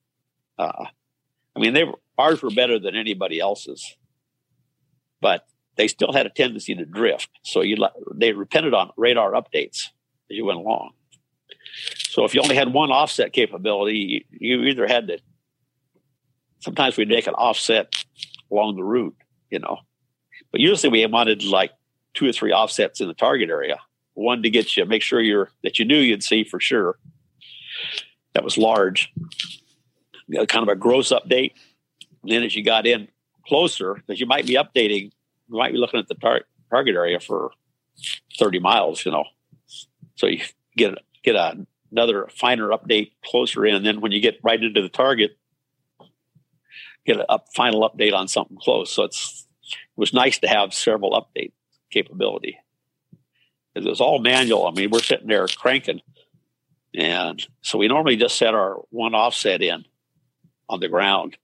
Uh, 0.59 0.85
I 1.57 1.61
mean, 1.61 1.72
they 1.72 1.85
were, 1.85 1.98
ours 2.18 2.42
were 2.42 2.50
better 2.50 2.78
than 2.78 2.94
anybody 2.94 3.40
else's, 3.40 3.96
but 5.22 5.46
they 5.76 5.88
still 5.88 6.12
had 6.12 6.26
a 6.26 6.31
tendency 6.31 6.74
to 6.74 6.85
drift. 6.85 7.31
So 7.42 7.62
you 7.62 7.76
they 8.14 8.33
depended 8.33 8.74
on 8.74 8.90
radar 8.96 9.33
updates 9.33 9.88
as 10.31 10.37
you 10.37 10.44
went 10.44 10.59
along. 10.59 10.90
So 12.09 12.25
if 12.25 12.35
you 12.35 12.40
only 12.40 12.57
had 12.57 12.73
one 12.73 12.90
offset 12.90 13.33
capability, 13.33 14.25
you, 14.31 14.59
you 14.59 14.62
either 14.64 14.87
had 14.87 15.09
to. 15.09 15.18
Sometimes 16.61 16.97
we'd 16.97 17.09
make 17.09 17.27
an 17.27 17.35
offset 17.35 17.94
along 18.51 18.77
the 18.77 18.83
route, 18.83 19.14
you 19.51 19.59
know, 19.59 19.79
but 20.51 20.61
usually 20.61 20.90
we 20.90 21.07
wanted 21.07 21.44
like 21.44 21.73
two 22.14 22.29
or 22.29 22.33
three 22.33 22.53
offsets 22.53 23.01
in 23.01 23.09
the 23.09 23.14
target 23.14 23.51
area. 23.51 23.77
One 24.14 24.42
to 24.42 24.51
get 24.51 24.77
you, 24.77 24.85
make 24.85 25.03
sure 25.03 25.21
you're 25.21 25.51
that 25.62 25.79
you 25.79 25.85
knew 25.85 25.99
you'd 25.99 26.25
see 26.25 26.44
for 26.44 26.59
sure. 26.59 26.99
That 28.35 28.42
was 28.42 28.59
large. 28.59 29.12
kind 30.33 30.62
of 30.62 30.68
a 30.68 30.77
gross 30.77 31.11
update. 31.11 31.53
And 32.23 32.33
then 32.33 32.42
as 32.42 32.57
you 32.57 32.64
got 32.64 32.87
in 32.87 33.09
closer, 33.47 33.94
because 33.94 34.18
you 34.18 34.27
might 34.27 34.47
be 34.47 34.55
updating, 34.55 35.12
you 35.49 35.59
might 35.59 35.73
be 35.73 35.79
looking 35.79 36.01
at 36.01 36.09
the 36.09 36.14
tar- 36.14 36.47
target 36.71 36.97
area 36.97 37.21
for 37.21 37.53
30 38.38 38.59
miles, 38.59 39.05
you 39.05 39.12
know. 39.12 39.25
So 40.16 40.27
you 40.27 40.40
get 40.77 40.99
get 41.23 41.37
a, 41.37 41.66
another 41.90 42.29
finer 42.35 42.68
update 42.68 43.12
closer 43.24 43.64
in. 43.66 43.74
And 43.74 43.87
then 43.87 44.01
when 44.01 44.12
you 44.12 44.20
get 44.20 44.40
right 44.42 44.62
into 44.62 44.83
the 44.83 44.88
target, 44.88 45.37
get 47.07 47.18
a 47.29 47.38
final 47.55 47.88
update 47.88 48.14
on 48.14 48.29
something 48.29 48.59
close. 48.59 48.92
So 48.92 49.05
it's 49.05 49.46
it 49.70 49.77
was 49.96 50.14
nice 50.14 50.38
to 50.38 50.48
have 50.48 50.72
several 50.72 51.12
update 51.12 51.53
capability. 51.90 52.59
It 53.74 53.85
was 53.85 54.01
all 54.01 54.18
manual. 54.18 54.66
I 54.66 54.72
mean, 54.72 54.90
we're 54.90 55.01
sitting 55.01 55.29
there 55.29 55.46
cranking. 55.46 56.01
And 56.94 57.44
so 57.62 57.79
we 57.79 57.88
normally 57.88 58.16
just 58.16 58.37
set 58.37 58.55
our 58.55 58.77
one 58.90 59.14
offset 59.14 59.62
in 59.62 59.85
on 60.68 60.81
the 60.81 60.88
ground 60.88 61.37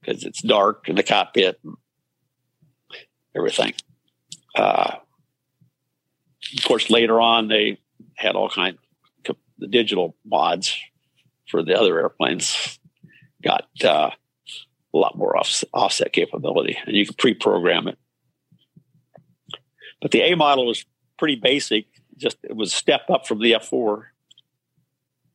because 0.00 0.24
it's 0.24 0.42
dark 0.42 0.88
in 0.88 0.96
the 0.96 1.02
cockpit 1.02 1.60
and 1.62 1.76
everything. 3.36 3.74
Uh, 4.54 4.96
of 6.56 6.64
course, 6.64 6.90
later 6.90 7.20
on, 7.20 7.48
they 7.48 7.78
had 8.16 8.36
all 8.36 8.48
kinds 8.48 8.78
the 9.58 9.66
digital 9.66 10.16
mods 10.24 10.76
for 11.48 11.62
the 11.62 11.78
other 11.78 11.98
airplanes 11.98 12.78
got 13.42 13.68
uh, 13.84 14.10
a 14.94 14.96
lot 14.96 15.16
more 15.16 15.36
off, 15.36 15.62
offset 15.72 16.12
capability, 16.12 16.78
and 16.86 16.96
you 16.96 17.04
can 17.06 17.14
pre-program 17.14 17.88
it 17.88 17.98
But 20.00 20.10
the 20.10 20.22
A 20.22 20.36
model 20.36 20.66
was 20.66 20.84
pretty 21.18 21.36
basic. 21.36 21.86
Just 22.16 22.38
it 22.42 22.56
was 22.56 22.72
a 22.72 22.76
step 22.76 23.10
up 23.10 23.26
from 23.26 23.40
the 23.40 23.52
F4 23.52 24.04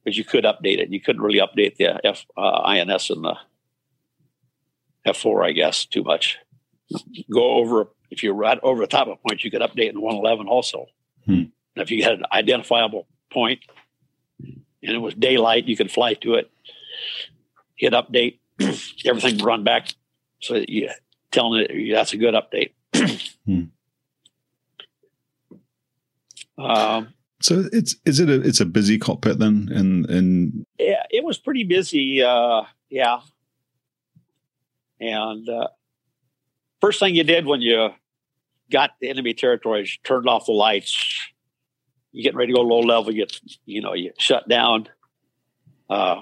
because 0.03 0.17
you 0.17 0.23
could 0.23 0.45
update 0.45 0.79
it. 0.79 0.89
You 0.89 1.01
couldn't 1.01 1.21
really 1.21 1.39
update 1.39 1.75
the 1.75 2.05
F 2.05 2.25
uh, 2.37 2.61
INS 2.61 3.09
and 3.09 3.23
the 3.23 3.35
F4, 5.05 5.45
I 5.45 5.51
guess, 5.51 5.85
too 5.85 6.03
much. 6.03 6.37
Go 7.31 7.51
over 7.51 7.89
if 8.09 8.23
you're 8.23 8.33
right 8.33 8.59
over 8.63 8.81
the 8.81 8.87
top 8.87 9.07
of 9.07 9.13
a 9.13 9.27
point, 9.27 9.43
you 9.43 9.51
could 9.51 9.61
update 9.61 9.89
in 9.89 10.01
111 10.01 10.47
also. 10.47 10.87
Hmm. 11.25 11.43
if 11.75 11.91
you 11.91 12.03
had 12.03 12.13
an 12.13 12.23
identifiable 12.31 13.07
point 13.31 13.59
and 14.83 14.95
it 14.95 14.99
was 14.99 15.13
daylight, 15.13 15.65
you 15.65 15.75
could 15.75 15.91
fly 15.91 16.13
to 16.15 16.35
it, 16.35 16.51
hit 17.75 17.93
update, 17.93 18.39
everything 19.05 19.35
would 19.35 19.43
run 19.43 19.63
back 19.63 19.93
so 20.41 20.55
that 20.55 20.69
you 20.69 20.89
telling 21.31 21.65
it 21.67 21.93
that's 21.93 22.13
a 22.13 22.17
good 22.17 22.33
update. 22.33 22.71
hmm. 23.45 23.63
um, 26.57 27.13
so 27.41 27.65
it's 27.71 27.95
is 28.05 28.19
it 28.19 28.29
a 28.29 28.41
it's 28.41 28.59
a 28.59 28.65
busy 28.65 28.97
cockpit 28.97 29.39
then? 29.39 29.69
And 29.71 30.09
and 30.09 30.65
yeah, 30.77 31.03
it 31.09 31.23
was 31.23 31.37
pretty 31.37 31.63
busy. 31.63 32.21
Uh, 32.21 32.63
yeah, 32.89 33.19
and 34.99 35.47
uh, 35.47 35.67
first 36.81 36.99
thing 36.99 37.15
you 37.15 37.23
did 37.23 37.45
when 37.45 37.61
you 37.61 37.89
got 38.71 38.91
the 38.99 39.09
enemy 39.09 39.33
territories, 39.33 39.97
turned 40.03 40.27
off 40.27 40.45
the 40.45 40.51
lights. 40.51 41.17
You 42.11 42.23
getting 42.23 42.37
ready 42.37 42.53
to 42.53 42.57
go 42.57 42.63
low 42.63 42.79
level. 42.79 43.11
You 43.11 43.25
get 43.25 43.39
you 43.65 43.81
know 43.81 43.93
you 43.93 44.13
shut 44.17 44.47
down 44.47 44.87
uh, 45.89 46.21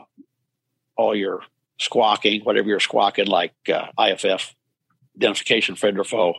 all 0.95 1.15
your 1.15 1.41
squawking, 1.79 2.41
whatever 2.41 2.67
you're 2.67 2.79
squawking, 2.79 3.27
like 3.27 3.53
uh, 3.73 3.87
IFF 3.99 4.55
identification 5.15 5.75
friend 5.75 5.97
or 5.99 6.03
foe. 6.03 6.35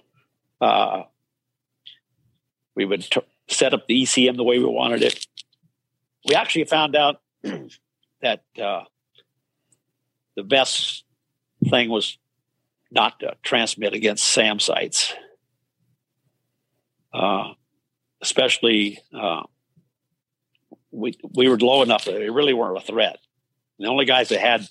Uh, 0.60 1.02
we 2.74 2.84
would 2.84 3.02
t- 3.02 3.20
set 3.48 3.74
up 3.74 3.86
the 3.86 4.02
ECM 4.02 4.36
the 4.36 4.44
way 4.44 4.58
we 4.58 4.64
wanted 4.64 5.02
it. 5.02 5.26
We 6.28 6.34
actually 6.34 6.64
found 6.64 6.94
out 6.94 7.20
that 8.22 8.42
uh, 8.60 8.82
the 10.36 10.42
best 10.42 11.04
thing 11.68 11.90
was 11.90 12.18
not 12.90 13.20
to 13.20 13.34
transmit 13.42 13.94
against 13.94 14.24
SAM 14.24 14.60
sites, 14.60 15.14
uh, 17.12 17.52
especially 18.20 19.00
uh, 19.12 19.42
we 20.90 21.14
we 21.34 21.48
were 21.48 21.58
low 21.58 21.82
enough 21.82 22.04
that 22.04 22.12
they 22.12 22.30
really 22.30 22.54
weren't 22.54 22.78
a 22.78 22.80
threat. 22.80 23.18
And 23.78 23.86
the 23.86 23.90
only 23.90 24.04
guys 24.04 24.28
that 24.30 24.40
had 24.40 24.66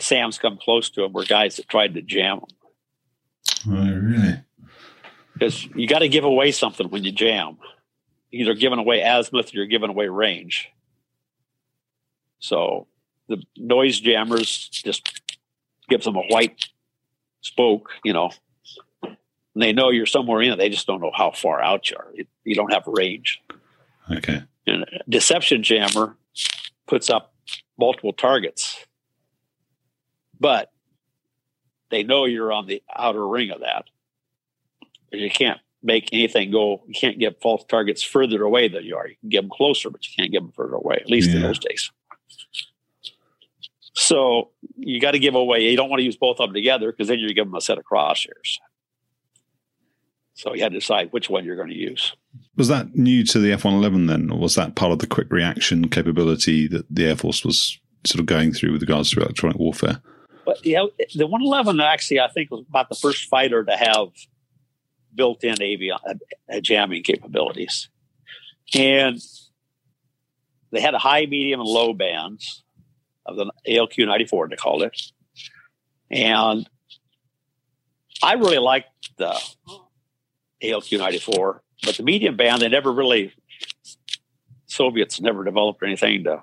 SAMs 0.00 0.38
come 0.38 0.58
close 0.58 0.90
to 0.90 1.02
them 1.02 1.12
were 1.12 1.24
guys 1.24 1.56
that 1.56 1.68
tried 1.68 1.94
to 1.94 2.02
jam 2.02 2.40
them. 2.40 2.48
Oh, 3.68 4.00
really? 4.00 4.40
Because 5.32 5.64
you 5.74 5.86
got 5.86 6.00
to 6.00 6.08
give 6.08 6.24
away 6.24 6.52
something 6.52 6.88
when 6.88 7.04
you 7.04 7.12
jam. 7.12 7.58
Either 8.32 8.54
giving 8.54 8.78
away 8.78 9.02
azimuth 9.02 9.52
or 9.52 9.56
you're 9.56 9.66
giving 9.66 9.90
away 9.90 10.06
range. 10.06 10.68
So 12.38 12.86
the 13.28 13.42
noise 13.56 13.98
jammers 14.00 14.68
just 14.70 15.20
gives 15.88 16.04
them 16.04 16.16
a 16.16 16.22
white 16.22 16.66
spoke, 17.40 17.90
you 18.04 18.12
know. 18.12 18.30
And 19.60 19.68
they 19.68 19.74
know 19.74 19.90
you're 19.90 20.06
somewhere 20.06 20.40
in 20.40 20.52
it. 20.52 20.56
They 20.56 20.70
just 20.70 20.86
don't 20.86 21.02
know 21.02 21.12
how 21.14 21.32
far 21.32 21.60
out 21.60 21.90
you 21.90 21.96
are. 21.98 22.10
You 22.44 22.54
don't 22.54 22.72
have 22.72 22.84
range. 22.86 23.42
Okay. 24.10 24.42
And 24.66 24.86
deception 25.06 25.62
jammer 25.62 26.16
puts 26.86 27.10
up 27.10 27.34
multiple 27.78 28.14
targets, 28.14 28.86
but 30.40 30.72
they 31.90 32.02
know 32.02 32.24
you're 32.24 32.50
on 32.50 32.68
the 32.68 32.82
outer 32.96 33.28
ring 33.28 33.50
of 33.50 33.60
that. 33.60 33.84
You 35.12 35.28
can't 35.28 35.60
make 35.82 36.08
anything 36.10 36.50
go. 36.50 36.82
You 36.86 36.94
can't 36.94 37.18
get 37.18 37.42
false 37.42 37.62
targets 37.68 38.02
further 38.02 38.42
away 38.42 38.68
than 38.68 38.84
you 38.84 38.96
are. 38.96 39.08
You 39.08 39.16
can 39.20 39.28
get 39.28 39.42
them 39.42 39.50
closer, 39.50 39.90
but 39.90 40.06
you 40.06 40.14
can't 40.16 40.32
get 40.32 40.40
them 40.40 40.52
further 40.52 40.76
away. 40.76 40.96
At 41.02 41.10
least 41.10 41.28
yeah. 41.28 41.36
in 41.36 41.42
those 41.42 41.58
days. 41.58 41.92
So 43.92 44.52
you 44.78 45.02
got 45.02 45.10
to 45.10 45.18
give 45.18 45.34
away. 45.34 45.68
You 45.68 45.76
don't 45.76 45.90
want 45.90 46.00
to 46.00 46.04
use 46.04 46.16
both 46.16 46.40
of 46.40 46.48
them 46.48 46.54
together 46.54 46.90
because 46.90 47.08
then 47.08 47.18
you 47.18 47.28
give 47.34 47.44
them 47.44 47.54
a 47.54 47.60
set 47.60 47.76
of 47.76 47.84
crosshairs. 47.84 48.56
So 50.40 50.54
you 50.54 50.62
had 50.62 50.72
to 50.72 50.78
decide 50.78 51.12
which 51.12 51.28
one 51.28 51.44
you're 51.44 51.56
going 51.56 51.68
to 51.68 51.76
use. 51.76 52.16
Was 52.56 52.68
that 52.68 52.94
new 52.96 53.24
to 53.26 53.38
the 53.38 53.52
F 53.52 53.64
one 53.64 53.74
eleven 53.74 54.06
then, 54.06 54.30
or 54.30 54.38
was 54.38 54.54
that 54.54 54.74
part 54.74 54.90
of 54.92 54.98
the 54.98 55.06
quick 55.06 55.30
reaction 55.30 55.88
capability 55.88 56.66
that 56.68 56.86
the 56.88 57.06
Air 57.06 57.16
Force 57.16 57.44
was 57.44 57.78
sort 58.06 58.20
of 58.20 58.26
going 58.26 58.52
through 58.52 58.72
with 58.72 58.80
regards 58.80 59.10
to 59.10 59.20
electronic 59.20 59.58
warfare? 59.58 60.00
But 60.46 60.64
yeah, 60.64 60.84
the 61.14 61.26
one 61.26 61.42
eleven 61.42 61.78
actually 61.80 62.20
I 62.20 62.28
think 62.28 62.50
was 62.50 62.64
about 62.68 62.88
the 62.88 62.94
first 62.94 63.28
fighter 63.28 63.62
to 63.64 63.76
have 63.76 64.08
built-in 65.14 65.56
avion 65.56 65.98
uh, 66.06 66.60
jamming 66.60 67.02
capabilities, 67.02 67.90
and 68.74 69.20
they 70.70 70.80
had 70.80 70.94
a 70.94 70.98
high, 70.98 71.26
medium, 71.26 71.60
and 71.60 71.68
low 71.68 71.92
bands 71.92 72.64
of 73.26 73.36
the 73.36 73.50
ALQ 73.68 74.06
94, 74.06 74.48
they 74.48 74.56
called 74.56 74.82
it. 74.82 75.00
And 76.10 76.68
I 78.22 78.34
really 78.34 78.58
liked 78.58 78.88
the 79.18 79.38
ALQ 80.62 80.98
94, 80.98 81.62
but 81.82 81.96
the 81.96 82.02
medium 82.02 82.36
band, 82.36 82.62
they 82.62 82.68
never 82.68 82.92
really, 82.92 83.32
Soviets 84.66 85.20
never 85.20 85.44
developed 85.44 85.82
anything 85.82 86.24
to 86.24 86.42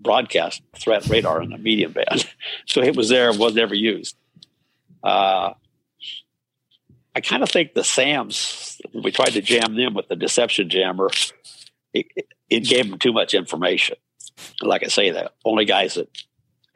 broadcast 0.00 0.62
threat 0.74 1.06
radar 1.06 1.42
in 1.42 1.50
the 1.50 1.58
medium 1.58 1.92
band. 1.92 2.28
So 2.66 2.82
it 2.82 2.96
was 2.96 3.08
there, 3.08 3.32
was 3.32 3.54
never 3.54 3.74
used. 3.74 4.16
Uh, 5.02 5.54
I 7.14 7.20
kind 7.20 7.42
of 7.42 7.48
think 7.48 7.74
the 7.74 7.84
SAMs, 7.84 8.80
we 8.92 9.10
tried 9.10 9.30
to 9.30 9.40
jam 9.40 9.76
them 9.76 9.94
with 9.94 10.08
the 10.08 10.16
deception 10.16 10.68
jammer, 10.68 11.10
it, 11.94 12.06
it 12.50 12.60
gave 12.60 12.90
them 12.90 12.98
too 12.98 13.12
much 13.12 13.32
information 13.32 13.96
like 14.62 14.84
I 14.84 14.88
say, 14.88 15.10
the 15.10 15.30
only 15.44 15.64
guys 15.64 15.94
that 15.94 16.08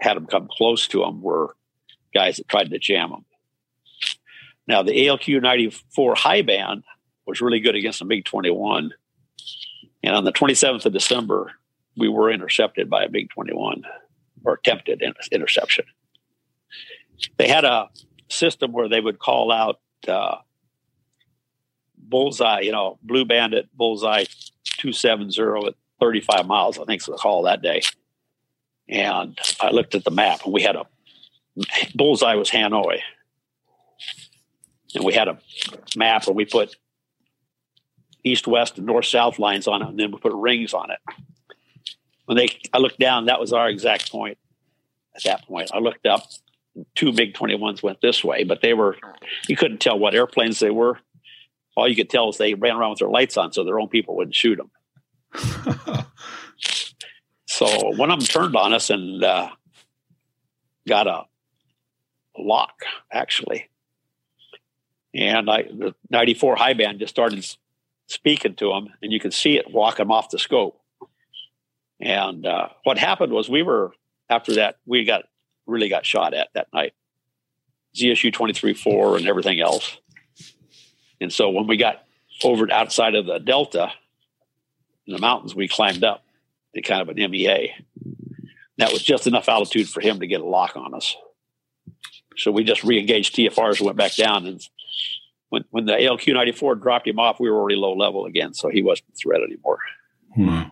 had 0.00 0.16
them 0.16 0.26
come 0.26 0.48
close 0.50 0.88
to 0.88 1.00
them 1.00 1.22
were 1.22 1.56
guys 2.14 2.37
that 2.37 2.48
tried 2.48 2.70
to 2.70 2.78
jam 2.78 3.11
them. 3.11 3.24
Now, 4.66 4.83
the 4.83 4.92
ALQ 4.92 5.42
94 5.42 6.14
high 6.14 6.42
band 6.42 6.85
was 7.27 7.40
really 7.40 7.61
good 7.61 7.75
against 7.75 7.99
the 7.99 8.05
MiG 8.05 8.25
21. 8.25 8.92
And 10.03 10.14
on 10.14 10.25
the 10.25 10.33
27th 10.33 10.87
of 10.87 10.92
December, 10.92 11.53
we 11.96 12.09
were 12.09 12.31
intercepted 12.31 12.88
by 12.88 13.05
a 13.05 13.09
MiG 13.09 13.31
21 13.31 13.83
or 14.44 14.55
attempted 14.55 15.03
interception. 15.33 15.85
They 17.37 17.49
had 17.49 17.64
a 17.64 17.88
system 18.29 18.73
where 18.73 18.88
they 18.88 19.01
would 19.01 19.18
call 19.18 19.53
out 19.53 19.81
uh, 20.09 20.37
bullseye, 21.99 22.61
you 22.61 22.73
know, 22.73 22.99
blue 23.03 23.25
bandit 23.25 23.68
bullseye 23.75 24.25
270 24.79 25.66
at 25.68 25.75
35 26.01 26.46
miles, 26.46 26.79
I 26.79 26.85
think, 26.85 27.07
was 27.07 27.16
the 27.16 27.20
call 27.20 27.42
that 27.42 27.62
day. 27.62 27.83
And 28.88 29.38
I 29.61 29.70
looked 29.70 29.94
at 29.94 30.05
the 30.05 30.11
map, 30.11 30.44
and 30.44 30.53
we 30.53 30.62
had 30.62 30.77
a 30.77 30.87
bullseye 31.94 32.35
was 32.35 32.51
Hanoi, 32.51 33.01
and 34.94 35.05
we 35.05 35.12
had 35.12 35.29
a 35.29 35.38
map 35.96 36.26
where 36.26 36.35
we 36.35 36.44
put 36.44 36.76
east, 38.24 38.46
west, 38.46 38.79
and 38.79 38.87
north, 38.87 39.07
south 39.07 39.38
lines 39.38 39.66
on 39.66 39.83
it, 39.83 39.88
and 39.88 39.98
then 39.98 40.11
we 40.11 40.18
put 40.18 40.33
rings 40.33 40.74
on 40.74 40.90
it. 40.90 40.98
When 42.26 42.37
they, 42.37 42.48
I 42.72 42.79
looked 42.79 42.98
down, 42.98 43.26
that 43.26 43.40
was 43.40 43.53
our 43.53 43.68
exact 43.68 44.11
point. 44.11 44.38
At 45.16 45.24
that 45.24 45.46
point, 45.46 45.70
I 45.72 45.79
looked 45.79 46.07
up. 46.07 46.22
Two 46.94 47.12
MiG 47.12 47.35
21s 47.35 47.83
went 47.83 48.00
this 48.00 48.22
way, 48.22 48.44
but 48.44 48.61
they 48.62 48.74
were, 48.74 48.96
you 49.48 49.57
couldn't 49.57 49.81
tell 49.81 49.98
what 49.98 50.14
airplanes 50.14 50.61
they 50.61 50.70
were. 50.70 50.98
All 51.76 51.88
you 51.88 51.96
could 51.96 52.11
tell 52.11 52.29
is 52.29 52.37
they 52.37 52.55
ran 52.55 52.76
around 52.76 52.90
with 52.90 52.98
their 53.00 53.09
lights 53.09 53.37
on 53.37 53.53
so 53.53 53.64
their 53.64 53.81
own 53.81 53.88
people 53.88 54.16
wouldn't 54.16 54.35
shoot 54.35 54.57
them. 54.57 54.70
so 57.46 57.66
one 57.96 58.11
of 58.11 58.20
them 58.20 58.26
turned 58.26 58.55
on 58.55 58.72
us 58.72 58.90
and 58.90 59.22
uh, 59.24 59.50
got 60.87 61.07
a 61.07 61.24
lock, 62.38 62.74
actually. 63.12 63.69
And 65.14 65.51
I, 65.51 65.62
the 65.62 65.94
94 66.11 66.57
high 66.57 66.75
band 66.75 67.01
just 67.01 67.14
started 67.14 67.44
speaking 68.07 68.55
to 68.57 68.73
him, 68.73 68.88
and 69.03 69.12
you 69.12 69.20
could 69.20 69.35
see 69.35 69.57
it 69.57 69.70
walking 69.70 70.07
him 70.07 70.12
off 70.12 70.31
the 70.31 70.38
scope. 70.38 70.81
And 72.00 72.46
uh, 72.46 72.69
what 72.85 72.98
happened 72.98 73.33
was 73.33 73.48
we 73.48 73.63
were 73.63 73.92
after 74.29 74.54
that 74.54 74.77
we 74.87 75.04
got 75.04 75.25
really 75.67 75.88
got 75.88 76.06
shot 76.06 76.35
at 76.35 76.48
that 76.54 76.69
night, 76.73 76.94
ZSU 77.94 78.33
23-4 78.33 79.19
and 79.19 79.29
everything 79.29 79.61
else. 79.61 79.98
And 81.21 81.33
so 81.33 81.50
when 81.50 81.67
we 81.67 81.77
got 81.77 82.04
over 82.42 82.73
outside 82.73 83.15
of 83.15 83.27
the 83.27 83.38
Delta, 83.38 83.92
in 85.06 85.15
the 85.15 85.21
mountains, 85.21 85.54
we 85.54 85.69
climbed 85.69 86.04
up 86.04 86.25
to 86.75 86.83
kind 86.83 87.02
of 87.02 87.08
an 87.08 87.31
MEA. 87.31 87.75
That 88.79 88.92
was 88.92 89.02
just 89.02 89.27
enough 89.27 89.48
altitude 89.48 89.88
for 89.88 90.00
him 90.00 90.21
to 90.21 90.27
get 90.27 90.40
a 90.40 90.46
lock 90.46 90.77
on 90.77 90.94
us. 90.94 91.17
So 92.37 92.50
we 92.50 92.65
just 92.65 92.85
re-engaged 92.85 93.35
TFRs 93.35 93.79
and 93.79 93.87
went 93.87 93.98
back 93.98 94.15
down. 94.15 94.46
And 94.46 94.67
when, 95.51 95.65
when 95.71 95.85
the 95.85 95.92
ALQ 95.92 96.33
94 96.33 96.77
dropped 96.77 97.07
him 97.07 97.19
off, 97.19 97.38
we 97.38 97.51
were 97.51 97.59
already 97.59 97.77
low 97.77 97.92
level 97.92 98.25
again. 98.25 98.55
So 98.55 98.71
he 98.71 98.83
wasn't 98.83 99.11
a 99.11 99.17
threat 99.17 99.42
anymore. 99.42 99.79
Hmm. 100.35 100.63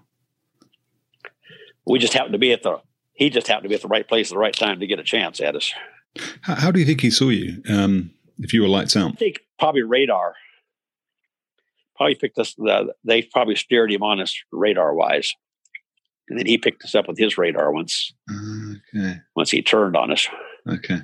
We 1.86 1.98
just 1.98 2.14
happened 2.14 2.32
to 2.32 2.38
be 2.38 2.52
at 2.52 2.62
the, 2.62 2.80
he 3.12 3.28
just 3.28 3.48
happened 3.48 3.64
to 3.64 3.68
be 3.68 3.74
at 3.74 3.82
the 3.82 3.88
right 3.88 4.06
place 4.06 4.30
at 4.30 4.34
the 4.34 4.38
right 4.38 4.54
time 4.54 4.80
to 4.80 4.86
get 4.86 4.98
a 4.98 5.04
chance 5.04 5.40
at 5.40 5.56
us. 5.56 5.72
How, 6.42 6.54
how 6.54 6.70
do 6.70 6.80
you 6.80 6.86
think 6.86 7.00
he 7.00 7.10
saw 7.10 7.28
you 7.28 7.62
um, 7.68 8.12
if 8.38 8.52
you 8.52 8.62
were 8.62 8.68
lights 8.68 8.96
out? 8.96 9.12
I 9.12 9.16
think 9.16 9.40
probably 9.58 9.82
radar. 9.82 10.34
probably 11.96 12.14
picked 12.14 12.38
us. 12.38 12.54
The, 12.54 12.94
they 13.04 13.22
probably 13.22 13.56
steered 13.56 13.90
him 13.90 14.02
on 14.02 14.20
us 14.20 14.36
radar 14.52 14.94
wise, 14.94 15.32
and 16.28 16.38
then 16.38 16.46
he 16.46 16.58
picked 16.58 16.84
us 16.84 16.94
up 16.94 17.08
with 17.08 17.18
his 17.18 17.36
radar 17.36 17.72
once. 17.72 18.12
Okay. 18.94 19.16
Once 19.34 19.50
he 19.50 19.62
turned 19.62 19.96
on 19.96 20.12
us. 20.12 20.28
Okay. 20.68 21.00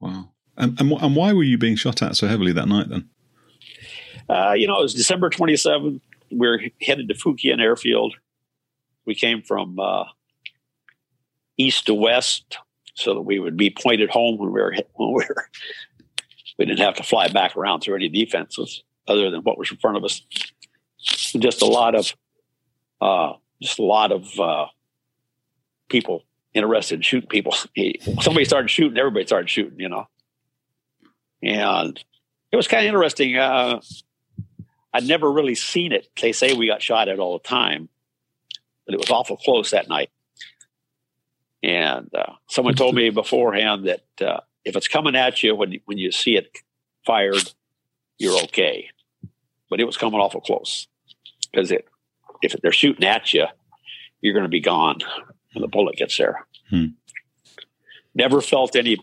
Wow. 0.00 0.33
And, 0.56 0.78
and, 0.80 0.92
and 0.92 1.16
why 1.16 1.32
were 1.32 1.42
you 1.42 1.58
being 1.58 1.76
shot 1.76 2.02
at 2.02 2.16
so 2.16 2.26
heavily 2.26 2.52
that 2.52 2.68
night 2.68 2.88
then? 2.88 3.08
Uh, 4.28 4.52
you 4.52 4.66
know, 4.66 4.78
it 4.78 4.82
was 4.82 4.94
December 4.94 5.30
27th. 5.30 6.00
We 6.30 6.46
are 6.46 6.60
headed 6.80 7.08
to 7.08 7.14
Phuc 7.14 7.42
Yen 7.42 7.60
Airfield. 7.60 8.14
We 9.04 9.14
came 9.14 9.42
from 9.42 9.78
uh, 9.78 10.04
east 11.56 11.86
to 11.86 11.94
west 11.94 12.58
so 12.94 13.14
that 13.14 13.22
we 13.22 13.38
would 13.38 13.56
be 13.56 13.70
pointed 13.70 14.10
home 14.10 14.38
when 14.38 14.52
we 14.52 14.60
were 14.60 14.74
when 14.94 15.12
we 15.12 15.24
were 15.28 15.48
we 16.58 16.64
didn't 16.64 16.80
have 16.80 16.94
to 16.94 17.02
fly 17.02 17.28
back 17.28 17.56
around 17.56 17.80
through 17.80 17.96
any 17.96 18.08
defenses 18.08 18.82
other 19.06 19.30
than 19.30 19.40
what 19.40 19.58
was 19.58 19.70
in 19.70 19.76
front 19.78 19.96
of 19.96 20.04
us. 20.04 20.22
Just 20.98 21.60
a 21.60 21.66
lot 21.66 21.94
of 21.94 22.14
uh, 23.00 23.34
just 23.60 23.78
a 23.78 23.82
lot 23.82 24.12
of 24.12 24.40
uh, 24.40 24.66
people 25.88 26.24
interested 26.54 26.96
in 26.96 27.02
shooting 27.02 27.28
people. 27.28 27.54
Somebody 28.22 28.44
started 28.44 28.70
shooting, 28.70 28.96
everybody 28.96 29.26
started 29.26 29.50
shooting, 29.50 29.78
you 29.78 29.88
know. 29.88 30.06
And 31.44 32.02
it 32.50 32.56
was 32.56 32.68
kind 32.68 32.84
of 32.84 32.88
interesting. 32.88 33.36
Uh, 33.36 33.80
I'd 34.92 35.06
never 35.06 35.30
really 35.30 35.54
seen 35.54 35.92
it. 35.92 36.08
They 36.20 36.32
say 36.32 36.54
we 36.54 36.66
got 36.66 36.82
shot 36.82 37.08
at 37.08 37.18
all 37.18 37.38
the 37.38 37.48
time, 37.48 37.88
but 38.86 38.94
it 38.94 39.00
was 39.00 39.10
awful 39.10 39.36
close 39.36 39.70
that 39.72 39.88
night. 39.88 40.10
And 41.62 42.14
uh, 42.14 42.34
someone 42.48 42.74
told 42.74 42.94
me 42.94 43.10
beforehand 43.10 43.88
that 43.88 44.26
uh, 44.26 44.40
if 44.64 44.76
it's 44.76 44.88
coming 44.88 45.16
at 45.16 45.42
you 45.42 45.54
when 45.54 45.80
when 45.84 45.98
you 45.98 46.12
see 46.12 46.36
it 46.36 46.50
fired, 47.04 47.52
you're 48.18 48.42
okay. 48.44 48.88
But 49.68 49.80
it 49.80 49.84
was 49.84 49.96
coming 49.96 50.20
awful 50.20 50.40
close 50.40 50.86
because 51.50 51.70
it 51.70 51.86
if 52.42 52.54
they're 52.62 52.72
shooting 52.72 53.06
at 53.06 53.32
you, 53.32 53.46
you're 54.20 54.34
going 54.34 54.44
to 54.44 54.48
be 54.48 54.60
gone 54.60 54.98
when 55.52 55.62
the 55.62 55.68
bullet 55.68 55.96
gets 55.96 56.16
there. 56.16 56.46
Hmm. 56.70 56.86
Never 58.14 58.40
felt 58.40 58.76
any. 58.76 58.98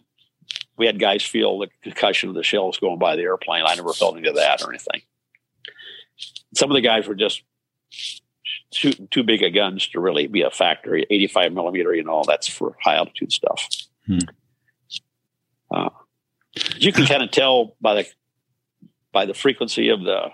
We 0.81 0.87
had 0.87 0.99
guys 0.99 1.21
feel 1.21 1.59
the 1.59 1.67
concussion 1.83 2.29
of 2.29 2.33
the 2.33 2.41
shells 2.41 2.79
going 2.79 2.97
by 2.97 3.15
the 3.15 3.21
airplane. 3.21 3.65
I 3.67 3.75
never 3.75 3.93
felt 3.93 4.17
any 4.17 4.27
of 4.27 4.33
that 4.33 4.63
or 4.63 4.71
anything. 4.71 5.03
Some 6.55 6.71
of 6.71 6.75
the 6.75 6.81
guys 6.81 7.07
were 7.07 7.13
just 7.13 7.43
shooting 8.73 9.07
too 9.11 9.21
big 9.21 9.43
of 9.43 9.53
guns 9.53 9.87
to 9.89 9.99
really 9.99 10.25
be 10.25 10.41
a 10.41 10.49
factor. 10.49 10.95
85 10.95 11.53
millimeter, 11.53 11.93
you 11.93 12.03
know, 12.03 12.23
that's 12.25 12.49
for 12.49 12.75
high 12.83 12.95
altitude 12.95 13.31
stuff. 13.31 13.69
Hmm. 14.07 14.17
Uh, 15.69 15.89
you 16.77 16.91
can 16.91 17.05
kind 17.05 17.21
of 17.21 17.29
tell 17.29 17.75
by 17.79 17.93
the 17.93 18.07
by 19.11 19.27
the 19.27 19.35
frequency 19.35 19.89
of 19.89 20.01
the 20.01 20.31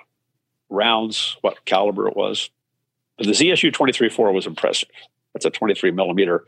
rounds 0.70 1.36
what 1.42 1.66
caliber 1.66 2.08
it 2.08 2.16
was. 2.16 2.50
But 3.18 3.28
the 3.28 3.34
ZSU 3.34 3.74
23-4 3.74 4.34
was 4.34 4.48
impressive. 4.48 4.88
That's 5.34 5.46
a 5.46 5.50
23 5.50 5.92
millimeter 5.92 6.46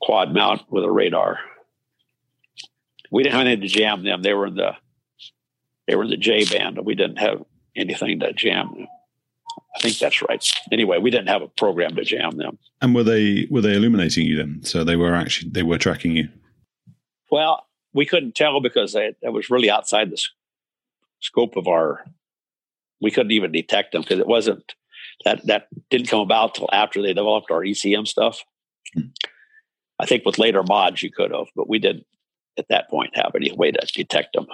quad 0.00 0.32
mount 0.32 0.70
with 0.70 0.84
a 0.84 0.90
radar. 0.90 1.40
We 3.10 3.22
didn't 3.22 3.36
have 3.36 3.46
anything 3.46 3.62
to 3.62 3.68
jam 3.68 4.04
them. 4.04 4.22
They 4.22 4.34
were 4.34 4.46
in 4.46 4.54
the 4.54 4.72
they 5.86 5.96
were 5.96 6.04
in 6.04 6.10
the 6.10 6.16
J 6.16 6.44
band, 6.44 6.76
and 6.76 6.86
we 6.86 6.94
didn't 6.94 7.18
have 7.18 7.42
anything 7.74 8.20
to 8.20 8.32
jam 8.32 8.70
them. 8.74 8.86
I 9.74 9.80
think 9.80 9.98
that's 9.98 10.22
right. 10.22 10.44
Anyway, 10.72 10.98
we 10.98 11.10
didn't 11.10 11.28
have 11.28 11.42
a 11.42 11.48
program 11.48 11.94
to 11.96 12.04
jam 12.04 12.36
them. 12.36 12.58
And 12.80 12.94
were 12.94 13.04
they 13.04 13.46
were 13.50 13.60
they 13.60 13.74
illuminating 13.74 14.26
you 14.26 14.36
then? 14.36 14.60
So 14.62 14.84
they 14.84 14.96
were 14.96 15.14
actually 15.14 15.50
they 15.50 15.62
were 15.62 15.78
tracking 15.78 16.12
you. 16.12 16.28
Well, 17.30 17.66
we 17.92 18.06
couldn't 18.06 18.34
tell 18.34 18.60
because 18.60 18.92
that 18.92 19.16
was 19.22 19.50
really 19.50 19.70
outside 19.70 20.10
the 20.10 20.22
scope 21.20 21.56
of 21.56 21.68
our. 21.68 22.04
We 23.00 23.10
couldn't 23.10 23.32
even 23.32 23.52
detect 23.52 23.92
them 23.92 24.02
because 24.02 24.18
it 24.18 24.26
wasn't 24.26 24.74
that 25.24 25.46
that 25.46 25.68
didn't 25.90 26.08
come 26.08 26.20
about 26.20 26.54
till 26.54 26.68
after 26.72 27.00
they 27.02 27.14
developed 27.14 27.50
our 27.50 27.62
ECM 27.62 28.06
stuff. 28.06 28.44
Hmm. 28.94 29.08
I 29.98 30.06
think 30.06 30.24
with 30.24 30.38
later 30.38 30.62
mods 30.62 31.02
you 31.02 31.10
could 31.10 31.32
have, 31.32 31.46
but 31.56 31.68
we 31.68 31.78
didn't 31.78 32.06
at 32.58 32.68
that 32.68 32.88
point 32.90 33.16
have 33.16 33.32
any 33.34 33.52
way 33.52 33.70
to 33.70 33.86
detect 33.94 34.34
them. 34.34 34.46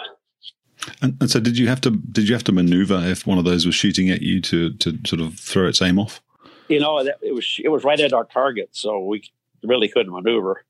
And, 1.01 1.17
and, 1.21 1.31
so, 1.31 1.41
did 1.41 1.57
you 1.57 1.69
have 1.69 1.81
to 1.83 1.91
did 1.91 2.29
you 2.29 2.35
have 2.35 2.45
to 2.45 2.53
maneuver 2.53 3.01
if 3.05 3.27
one 3.27 3.39
of 3.39 3.45
those 3.45 3.65
was 3.65 3.75
shooting 3.75 4.11
at 4.11 4.23
you 4.23 4.41
to 4.43 4.75
to 4.75 4.99
sort 5.07 5.21
of 5.21 5.39
throw 5.39 5.67
its 5.67 5.81
aim 5.81 5.99
off? 5.99 6.21
You 6.69 6.81
know, 6.81 6.99
it 6.99 7.35
was 7.35 7.61
it 7.63 7.69
was 7.69 7.85
right 7.85 7.99
at 8.01 8.13
our 8.13 8.25
target, 8.25 8.71
so 8.73 9.01
we 9.01 9.23
really 9.63 9.89
couldn't 9.89 10.13
maneuver. 10.13 10.65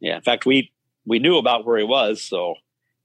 Yeah, 0.00 0.16
in 0.16 0.22
fact, 0.22 0.46
we 0.46 0.72
we 1.06 1.18
knew 1.18 1.38
about 1.38 1.64
where 1.64 1.78
he 1.78 1.84
was, 1.84 2.22
so 2.22 2.54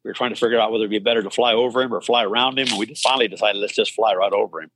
we 0.03 0.09
were 0.09 0.13
trying 0.13 0.33
to 0.33 0.39
figure 0.39 0.59
out 0.59 0.71
whether 0.71 0.83
it'd 0.83 0.91
be 0.91 0.99
better 0.99 1.23
to 1.23 1.29
fly 1.29 1.53
over 1.53 1.81
him 1.81 1.93
or 1.93 2.01
fly 2.01 2.23
around 2.23 2.59
him, 2.59 2.67
and 2.69 2.77
we 2.77 2.93
finally 2.95 3.27
decided 3.27 3.59
let's 3.59 3.75
just 3.75 3.93
fly 3.93 4.13
right 4.13 4.33
over 4.33 4.61
him. 4.61 4.71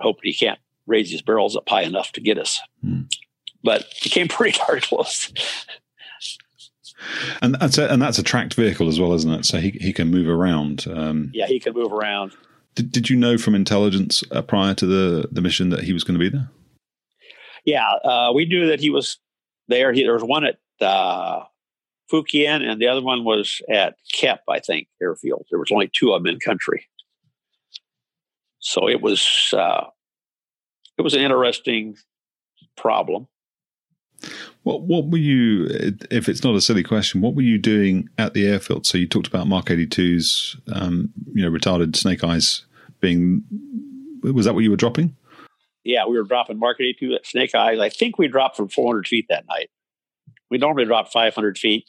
Hope 0.00 0.18
he 0.22 0.34
can't 0.34 0.58
raise 0.86 1.10
his 1.10 1.22
barrels 1.22 1.56
up 1.56 1.68
high 1.68 1.82
enough 1.82 2.12
to 2.12 2.20
get 2.20 2.38
us. 2.38 2.60
Hmm. 2.82 3.02
But 3.62 3.84
he 3.94 4.10
came 4.10 4.28
pretty 4.28 4.58
darn 4.58 4.80
close. 4.80 5.32
And 7.40 7.56
that's 7.60 7.78
a, 7.78 7.88
and 7.88 8.00
that's 8.00 8.18
a 8.18 8.22
tracked 8.22 8.54
vehicle 8.54 8.88
as 8.88 9.00
well, 9.00 9.12
isn't 9.12 9.30
it? 9.30 9.44
So 9.44 9.58
he 9.58 9.70
he 9.70 9.92
can 9.92 10.10
move 10.10 10.28
around. 10.28 10.86
Um, 10.88 11.30
yeah, 11.34 11.46
he 11.46 11.60
can 11.60 11.74
move 11.74 11.92
around. 11.92 12.32
Did, 12.74 12.90
did 12.92 13.10
you 13.10 13.16
know 13.16 13.36
from 13.38 13.54
intelligence 13.54 14.24
uh, 14.30 14.42
prior 14.42 14.74
to 14.74 14.86
the 14.86 15.28
the 15.30 15.40
mission 15.40 15.70
that 15.70 15.84
he 15.84 15.92
was 15.92 16.04
going 16.04 16.18
to 16.18 16.30
be 16.30 16.36
there? 16.36 16.50
Yeah, 17.64 17.88
uh, 18.04 18.32
we 18.34 18.44
knew 18.44 18.66
that 18.68 18.80
he 18.80 18.90
was 18.90 19.18
there. 19.68 19.92
He, 19.92 20.02
there 20.02 20.14
was 20.14 20.24
one 20.24 20.44
at 20.44 20.58
uh, 20.80 21.44
Phuc 22.10 22.32
Yen, 22.32 22.62
and 22.62 22.80
the 22.80 22.88
other 22.88 23.02
one 23.02 23.24
was 23.24 23.60
at 23.70 23.96
Kep, 24.12 24.42
I 24.48 24.58
think, 24.58 24.88
airfield. 25.00 25.46
There 25.50 25.58
was 25.58 25.70
only 25.70 25.90
two 25.94 26.12
of 26.12 26.22
them 26.22 26.32
in 26.32 26.40
country, 26.40 26.86
so 28.58 28.88
it 28.88 29.00
was 29.00 29.54
uh, 29.56 29.84
it 30.98 31.02
was 31.02 31.14
an 31.14 31.22
interesting 31.22 31.96
problem. 32.76 33.28
What 34.62 34.82
what 34.82 35.08
were 35.08 35.18
you? 35.18 35.66
If 36.10 36.28
it's 36.28 36.44
not 36.44 36.54
a 36.54 36.60
silly 36.60 36.84
question, 36.84 37.20
what 37.20 37.34
were 37.34 37.42
you 37.42 37.58
doing 37.58 38.08
at 38.18 38.34
the 38.34 38.46
airfield? 38.46 38.86
So 38.86 38.96
you 38.96 39.08
talked 39.08 39.26
about 39.26 39.48
Mark 39.48 39.66
82s, 39.66 40.60
um, 40.72 41.12
you 41.34 41.42
know, 41.42 41.50
retarded 41.50 41.96
snake 41.96 42.22
eyes 42.22 42.64
being. 43.00 43.42
Was 44.22 44.44
that 44.44 44.54
what 44.54 44.62
you 44.62 44.70
were 44.70 44.76
dropping? 44.76 45.16
Yeah, 45.84 46.06
we 46.06 46.16
were 46.16 46.22
dropping 46.22 46.60
Mark 46.60 46.76
82 46.80 47.18
snake 47.24 47.54
eyes. 47.56 47.80
I 47.80 47.88
think 47.88 48.18
we 48.18 48.28
dropped 48.28 48.56
from 48.56 48.68
400 48.68 49.08
feet 49.08 49.26
that 49.28 49.44
night. 49.48 49.68
We 50.48 50.58
normally 50.58 50.84
drop 50.84 51.10
500 51.10 51.58
feet, 51.58 51.88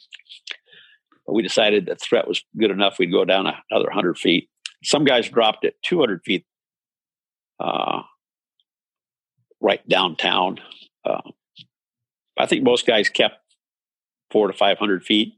but 1.26 1.34
we 1.34 1.42
decided 1.42 1.86
the 1.86 1.94
threat 1.94 2.26
was 2.26 2.42
good 2.58 2.72
enough. 2.72 2.98
We'd 2.98 3.12
go 3.12 3.24
down 3.24 3.46
another 3.46 3.86
100 3.86 4.18
feet. 4.18 4.48
Some 4.82 5.04
guys 5.04 5.28
dropped 5.28 5.64
at 5.64 5.74
200 5.84 6.22
feet, 6.24 6.44
uh, 7.60 8.02
right 9.60 9.86
downtown. 9.88 10.58
Uh, 11.04 11.20
I 12.38 12.46
think 12.46 12.62
most 12.62 12.86
guys 12.86 13.08
kept 13.08 13.36
four 14.30 14.48
to 14.48 14.52
five 14.52 14.78
hundred 14.78 15.04
feet. 15.04 15.34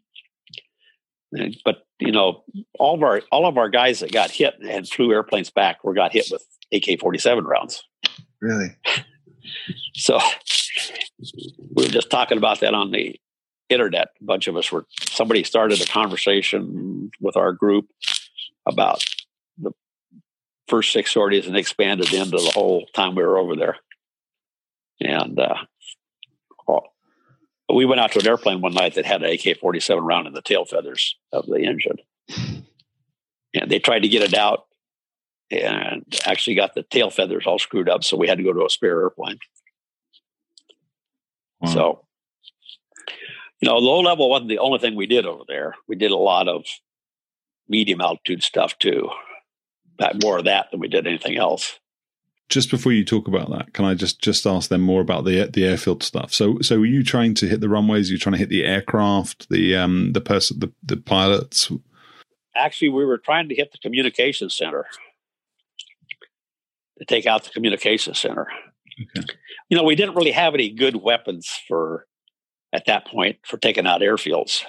But 1.64 1.86
you 1.98 2.12
know, 2.12 2.44
all 2.78 2.94
of 2.94 3.02
our 3.02 3.22
all 3.30 3.46
of 3.46 3.58
our 3.58 3.68
guys 3.68 4.00
that 4.00 4.12
got 4.12 4.30
hit 4.30 4.54
and 4.66 4.88
flew 4.88 5.12
airplanes 5.12 5.50
back 5.50 5.84
were 5.84 5.94
got 5.94 6.12
hit 6.12 6.28
with 6.30 6.44
AK 6.72 7.00
forty 7.00 7.18
seven 7.18 7.44
rounds. 7.44 7.84
Really? 8.40 8.68
so 9.94 10.18
we 11.74 11.84
were 11.84 11.90
just 11.90 12.10
talking 12.10 12.38
about 12.38 12.60
that 12.60 12.74
on 12.74 12.90
the 12.90 13.18
internet. 13.68 14.08
A 14.20 14.24
bunch 14.24 14.48
of 14.48 14.56
us 14.56 14.70
were 14.70 14.86
somebody 15.10 15.44
started 15.44 15.80
a 15.80 15.86
conversation 15.86 17.10
with 17.20 17.36
our 17.36 17.52
group 17.52 17.86
about 18.66 19.04
the 19.58 19.72
first 20.68 20.92
six 20.92 21.12
sorties 21.12 21.46
and 21.46 21.56
expanded 21.56 22.12
into 22.12 22.36
the 22.36 22.52
whole 22.54 22.86
time 22.94 23.14
we 23.14 23.22
were 23.22 23.38
over 23.38 23.56
there. 23.56 23.76
And 25.00 25.38
uh, 25.38 25.56
we 27.74 27.84
went 27.84 28.00
out 28.00 28.12
to 28.12 28.20
an 28.20 28.26
airplane 28.26 28.60
one 28.60 28.74
night 28.74 28.94
that 28.94 29.06
had 29.06 29.22
an 29.22 29.30
AK 29.32 29.58
47 29.58 30.02
round 30.04 30.26
in 30.26 30.32
the 30.32 30.42
tail 30.42 30.64
feathers 30.64 31.16
of 31.32 31.46
the 31.46 31.64
engine. 31.64 31.96
And 33.54 33.70
they 33.70 33.78
tried 33.78 34.00
to 34.00 34.08
get 34.08 34.22
it 34.22 34.34
out 34.34 34.66
and 35.50 36.04
actually 36.24 36.54
got 36.54 36.74
the 36.74 36.82
tail 36.82 37.10
feathers 37.10 37.46
all 37.46 37.58
screwed 37.58 37.88
up. 37.88 38.04
So 38.04 38.16
we 38.16 38.28
had 38.28 38.38
to 38.38 38.44
go 38.44 38.52
to 38.52 38.66
a 38.66 38.70
spare 38.70 39.00
airplane. 39.00 39.38
Wow. 41.60 41.72
So, 41.72 42.06
you 43.60 43.68
know, 43.68 43.78
low 43.78 44.00
level 44.00 44.28
wasn't 44.28 44.50
the 44.50 44.58
only 44.58 44.78
thing 44.78 44.94
we 44.94 45.06
did 45.06 45.26
over 45.26 45.44
there. 45.48 45.74
We 45.88 45.96
did 45.96 46.10
a 46.10 46.16
lot 46.16 46.48
of 46.48 46.64
medium 47.68 48.00
altitude 48.00 48.42
stuff 48.42 48.78
too. 48.78 49.08
More 50.22 50.38
of 50.38 50.44
that 50.44 50.70
than 50.70 50.78
we 50.78 50.88
did 50.88 51.06
anything 51.06 51.36
else 51.38 51.78
just 52.48 52.70
before 52.70 52.92
you 52.92 53.04
talk 53.04 53.26
about 53.26 53.50
that, 53.50 53.72
can 53.72 53.84
I 53.84 53.94
just 53.94 54.20
just 54.20 54.46
ask 54.46 54.68
them 54.68 54.80
more 54.80 55.00
about 55.00 55.24
the 55.24 55.46
the 55.46 55.64
airfield 55.64 56.02
stuff? 56.02 56.32
So, 56.32 56.58
so 56.60 56.78
were 56.78 56.86
you 56.86 57.02
trying 57.02 57.34
to 57.34 57.48
hit 57.48 57.60
the 57.60 57.68
runways? 57.68 58.08
Are 58.08 58.12
you 58.12 58.18
trying 58.18 58.34
to 58.34 58.38
hit 58.38 58.50
the 58.50 58.64
aircraft, 58.64 59.48
the 59.50 59.76
um, 59.76 60.12
the 60.12 60.20
person, 60.20 60.60
the 60.60 60.72
the 60.82 60.96
pilots? 60.96 61.70
Actually, 62.54 62.90
we 62.90 63.04
were 63.04 63.18
trying 63.18 63.48
to 63.48 63.54
hit 63.54 63.72
the 63.72 63.78
communication 63.78 64.48
center 64.48 64.86
to 66.98 67.04
take 67.04 67.26
out 67.26 67.44
the 67.44 67.50
communication 67.50 68.14
center. 68.14 68.46
Okay. 69.16 69.26
You 69.68 69.76
know, 69.76 69.84
we 69.84 69.96
didn't 69.96 70.14
really 70.14 70.30
have 70.30 70.54
any 70.54 70.70
good 70.70 70.96
weapons 70.96 71.60
for 71.68 72.06
at 72.72 72.86
that 72.86 73.06
point 73.06 73.38
for 73.44 73.58
taking 73.58 73.86
out 73.86 74.00
airfields, 74.00 74.62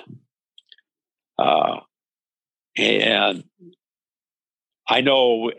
uh, 1.37 1.77
and 2.75 3.43
I 4.89 5.01
know, 5.01 5.51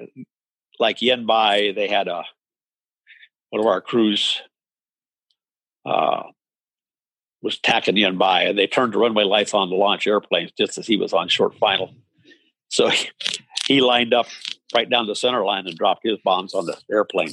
like 0.79 1.03
Yen-Bai, 1.03 1.73
they 1.73 1.89
had 1.89 2.09
a 2.09 2.25
one 3.51 3.61
of 3.61 3.67
our 3.67 3.81
crews 3.81 4.41
uh, 5.87 6.25
was 7.43 7.59
tacking 7.59 7.97
Yen-Bai, 7.97 8.43
and 8.43 8.59
they 8.59 8.67
turned 8.67 8.93
the 8.93 8.99
runway 8.99 9.25
lights 9.25 9.55
on 9.55 9.69
to 9.69 9.75
launch 9.75 10.07
airplanes 10.07 10.53
just 10.53 10.77
as 10.77 10.87
he 10.87 10.97
was 10.97 11.13
on 11.13 11.29
short 11.29 11.55
final. 11.57 11.95
So 12.69 12.89
he, 12.89 13.09
he 13.67 13.81
lined 13.81 14.13
up 14.13 14.27
right 14.75 14.89
down 14.89 15.07
the 15.07 15.15
center 15.15 15.45
line 15.45 15.67
and 15.67 15.77
dropped 15.77 16.03
his 16.05 16.19
bombs 16.25 16.55
on 16.55 16.67
the 16.67 16.77
airplane, 16.91 17.33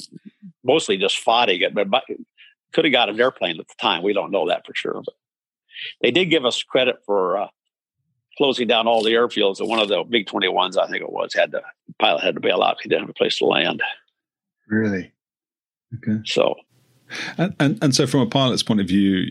mostly 0.64 0.98
just 0.98 1.20
fighting 1.20 1.62
it, 1.62 1.74
but 1.74 1.88
could 2.72 2.86
have 2.86 2.92
got 2.92 3.10
an 3.10 3.20
airplane 3.20 3.60
at 3.60 3.68
the 3.68 3.74
time. 3.80 4.04
We 4.04 4.14
don't 4.14 4.32
know 4.32 4.48
that 4.48 4.66
for 4.66 4.74
sure, 4.76 5.02
but 5.04 5.16
they 6.02 6.12
did 6.12 6.26
give 6.26 6.46
us 6.46 6.64
credit 6.64 6.98
for 7.06 7.38
uh, 7.38 7.48
closing 8.38 8.68
down 8.68 8.88
all 8.88 9.04
the 9.04 9.12
airfields. 9.12 9.60
And 9.60 9.70
one 9.70 9.80
of 9.80 9.88
the 9.88 10.04
MiG 10.06 10.28
21s, 10.28 10.78
I 10.78 10.88
think 10.88 11.02
it 11.02 11.12
was, 11.12 11.34
had 11.34 11.52
the 11.52 11.62
pilot 12.00 12.24
had 12.24 12.36
to 12.36 12.42
bail 12.42 12.62
out. 12.62 12.78
He 12.82 12.90
didn't 12.90 13.04
have 13.04 13.10
a 13.10 13.14
place 13.14 13.38
to 13.38 13.46
land. 13.46 13.82
Really? 14.68 15.12
Okay. 15.96 16.20
So, 16.26 16.56
and, 17.38 17.56
and, 17.60 17.84
and 17.84 17.96
so 17.96 18.08
from 18.08 18.22
a 18.22 18.28
pilot's 18.28 18.64
point 18.64 18.82
of 18.82 18.88
view, 18.88 19.24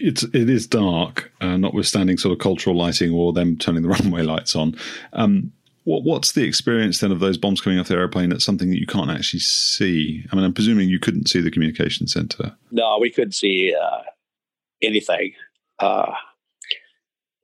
it's 0.00 0.22
it 0.22 0.48
is 0.48 0.66
dark, 0.66 1.32
uh, 1.40 1.56
notwithstanding 1.56 2.18
sort 2.18 2.32
of 2.32 2.38
cultural 2.38 2.76
lighting 2.76 3.12
or 3.12 3.32
them 3.32 3.56
turning 3.56 3.82
the 3.82 3.88
runway 4.00 4.22
lights 4.22 4.56
on. 4.56 4.76
Um, 5.12 5.52
what, 5.84 6.04
what's 6.04 6.32
the 6.32 6.44
experience 6.44 7.00
then 7.00 7.12
of 7.12 7.20
those 7.20 7.38
bombs 7.38 7.60
coming 7.60 7.78
off 7.78 7.88
the 7.88 7.94
airplane? 7.94 8.30
That's 8.30 8.44
something 8.44 8.70
that 8.70 8.78
you 8.78 8.86
can't 8.86 9.10
actually 9.10 9.40
see. 9.40 10.24
I 10.30 10.36
mean, 10.36 10.44
I'm 10.44 10.52
presuming 10.52 10.88
you 10.88 10.98
couldn't 10.98 11.28
see 11.28 11.40
the 11.40 11.50
communication 11.50 12.06
center. 12.06 12.54
No, 12.70 12.98
we 13.00 13.10
couldn't 13.10 13.32
see 13.32 13.74
uh, 13.74 14.02
anything. 14.82 15.32
Uh, 15.78 16.12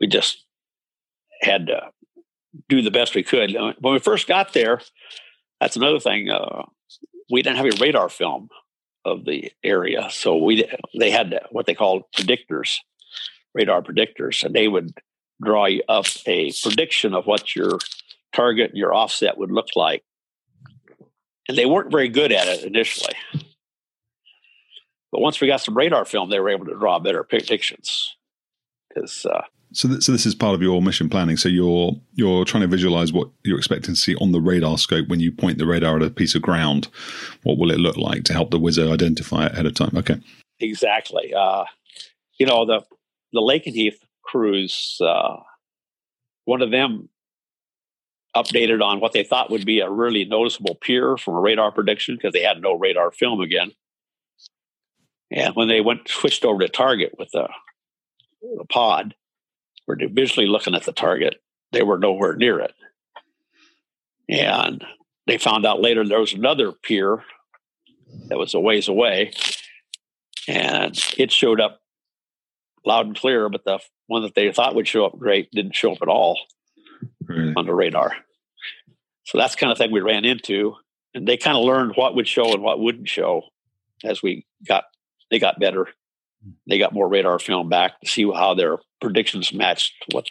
we 0.00 0.06
just 0.06 0.43
had 1.40 1.66
to 1.66 1.90
do 2.68 2.82
the 2.82 2.90
best 2.90 3.14
we 3.14 3.22
could. 3.22 3.54
Uh, 3.54 3.72
when 3.80 3.94
we 3.94 3.98
first 3.98 4.26
got 4.26 4.52
there, 4.52 4.80
that's 5.60 5.76
another 5.76 6.00
thing. 6.00 6.30
Uh, 6.30 6.62
we 7.30 7.42
didn't 7.42 7.56
have 7.56 7.66
a 7.66 7.82
radar 7.82 8.08
film 8.08 8.48
of 9.04 9.24
the 9.24 9.52
area, 9.62 10.08
so 10.10 10.36
we 10.36 10.68
they 10.98 11.10
had 11.10 11.40
what 11.50 11.66
they 11.66 11.74
called 11.74 12.04
predictors, 12.16 12.76
radar 13.54 13.82
predictors, 13.82 14.42
and 14.42 14.54
they 14.54 14.68
would 14.68 14.92
draw 15.42 15.66
you 15.66 15.82
up 15.88 16.06
a 16.26 16.52
prediction 16.62 17.14
of 17.14 17.26
what 17.26 17.54
your 17.54 17.78
target 18.34 18.70
and 18.70 18.78
your 18.78 18.94
offset 18.94 19.38
would 19.38 19.50
look 19.50 19.68
like. 19.76 20.04
And 21.48 21.58
they 21.58 21.66
weren't 21.66 21.90
very 21.90 22.08
good 22.08 22.32
at 22.32 22.46
it 22.46 22.64
initially. 22.64 23.14
But 25.12 25.20
once 25.20 25.40
we 25.40 25.46
got 25.46 25.60
some 25.60 25.76
radar 25.76 26.04
film, 26.04 26.30
they 26.30 26.40
were 26.40 26.48
able 26.48 26.66
to 26.66 26.74
draw 26.74 26.98
better 26.98 27.22
predictions. 27.22 28.16
Because 28.88 29.26
uh, 29.26 29.42
so, 29.74 29.88
th- 29.88 30.02
so 30.02 30.12
this 30.12 30.26
is 30.26 30.34
part 30.34 30.54
of 30.54 30.62
your 30.62 30.80
mission 30.80 31.08
planning. 31.08 31.36
So 31.36 31.48
you're 31.48 31.92
you're 32.14 32.44
trying 32.44 32.62
to 32.62 32.68
visualize 32.68 33.12
what 33.12 33.28
you're 33.42 33.58
expecting 33.58 33.94
to 33.94 34.00
see 34.00 34.14
on 34.16 34.32
the 34.32 34.40
radar 34.40 34.78
scope 34.78 35.08
when 35.08 35.20
you 35.20 35.32
point 35.32 35.58
the 35.58 35.66
radar 35.66 35.96
at 35.96 36.02
a 36.02 36.10
piece 36.10 36.34
of 36.34 36.42
ground. 36.42 36.88
What 37.42 37.58
will 37.58 37.70
it 37.70 37.78
look 37.78 37.96
like 37.96 38.24
to 38.24 38.32
help 38.32 38.50
the 38.50 38.58
wizard 38.58 38.88
identify 38.88 39.46
it 39.46 39.52
ahead 39.52 39.66
of 39.66 39.74
time? 39.74 39.96
Okay, 39.96 40.20
exactly. 40.60 41.34
Uh, 41.34 41.64
you 42.38 42.46
know 42.46 42.64
the 42.64 42.80
the 43.32 43.40
Lakenheath 43.40 43.98
crews. 44.22 44.98
Uh, 45.00 45.36
one 46.44 46.62
of 46.62 46.70
them 46.70 47.08
updated 48.36 48.82
on 48.82 49.00
what 49.00 49.12
they 49.12 49.24
thought 49.24 49.50
would 49.50 49.64
be 49.64 49.80
a 49.80 49.90
really 49.90 50.24
noticeable 50.24 50.74
pier 50.74 51.16
from 51.16 51.34
a 51.34 51.40
radar 51.40 51.70
prediction 51.70 52.16
because 52.16 52.32
they 52.32 52.42
had 52.42 52.60
no 52.60 52.74
radar 52.74 53.10
film 53.10 53.40
again. 53.40 53.70
And 55.30 55.54
when 55.54 55.68
they 55.68 55.80
went 55.80 56.08
switched 56.08 56.44
over 56.44 56.60
to 56.60 56.68
target 56.68 57.14
with 57.18 57.30
the, 57.32 57.48
the 58.42 58.64
pod, 58.68 59.14
were 59.86 59.98
visually 60.10 60.46
looking 60.46 60.74
at 60.74 60.84
the 60.84 60.92
target, 60.92 61.36
they 61.72 61.82
were 61.82 61.98
nowhere 61.98 62.34
near 62.36 62.60
it. 62.60 62.74
And 64.28 64.84
they 65.26 65.38
found 65.38 65.66
out 65.66 65.80
later 65.80 66.06
there 66.06 66.20
was 66.20 66.32
another 66.32 66.72
pier 66.72 67.22
that 68.28 68.38
was 68.38 68.54
a 68.54 68.60
ways 68.60 68.88
away, 68.88 69.32
and 70.48 70.98
it 71.18 71.32
showed 71.32 71.60
up 71.60 71.80
loud 72.86 73.06
and 73.06 73.16
clear, 73.16 73.48
but 73.48 73.64
the 73.64 73.78
one 74.06 74.22
that 74.22 74.34
they 74.34 74.52
thought 74.52 74.74
would 74.74 74.88
show 74.88 75.04
up 75.04 75.18
great 75.18 75.50
didn't 75.50 75.74
show 75.74 75.92
up 75.92 76.02
at 76.02 76.08
all 76.08 76.38
really? 77.26 77.54
on 77.56 77.66
the 77.66 77.74
radar. 77.74 78.16
So 79.24 79.38
that's 79.38 79.56
kind 79.56 79.72
of 79.72 79.78
thing 79.78 79.90
we 79.90 80.00
ran 80.00 80.24
into, 80.24 80.74
and 81.14 81.26
they 81.26 81.36
kind 81.36 81.56
of 81.56 81.64
learned 81.64 81.92
what 81.96 82.14
would 82.14 82.28
show 82.28 82.52
and 82.52 82.62
what 82.62 82.80
wouldn't 82.80 83.08
show 83.08 83.42
as 84.04 84.22
we 84.22 84.46
got 84.66 84.84
they 85.30 85.38
got 85.38 85.58
better. 85.58 85.88
They 86.68 86.78
got 86.78 86.92
more 86.92 87.08
radar 87.08 87.38
film 87.38 87.70
back 87.70 88.00
to 88.00 88.08
see 88.08 88.30
how 88.30 88.54
their 88.54 88.76
predictions 89.04 89.52
matched 89.52 89.92
what 90.12 90.26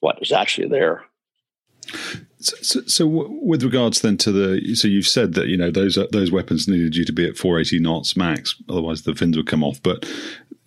what 0.00 0.20
was 0.20 0.32
actually 0.32 0.68
there. 0.68 1.04
So, 2.38 2.56
so, 2.62 2.80
so, 2.86 3.06
with 3.06 3.62
regards 3.62 4.00
then 4.00 4.16
to 4.18 4.32
the, 4.32 4.74
so 4.74 4.88
you've 4.88 5.06
said 5.06 5.34
that 5.34 5.46
you 5.46 5.56
know 5.56 5.70
those 5.70 5.98
those 6.12 6.30
weapons 6.30 6.68
needed 6.68 6.96
you 6.96 7.04
to 7.04 7.12
be 7.12 7.26
at 7.26 7.36
480 7.36 7.80
knots 7.80 8.16
max, 8.16 8.60
otherwise 8.68 9.02
the 9.02 9.14
fins 9.14 9.36
would 9.36 9.46
come 9.46 9.64
off. 9.64 9.82
But 9.82 10.04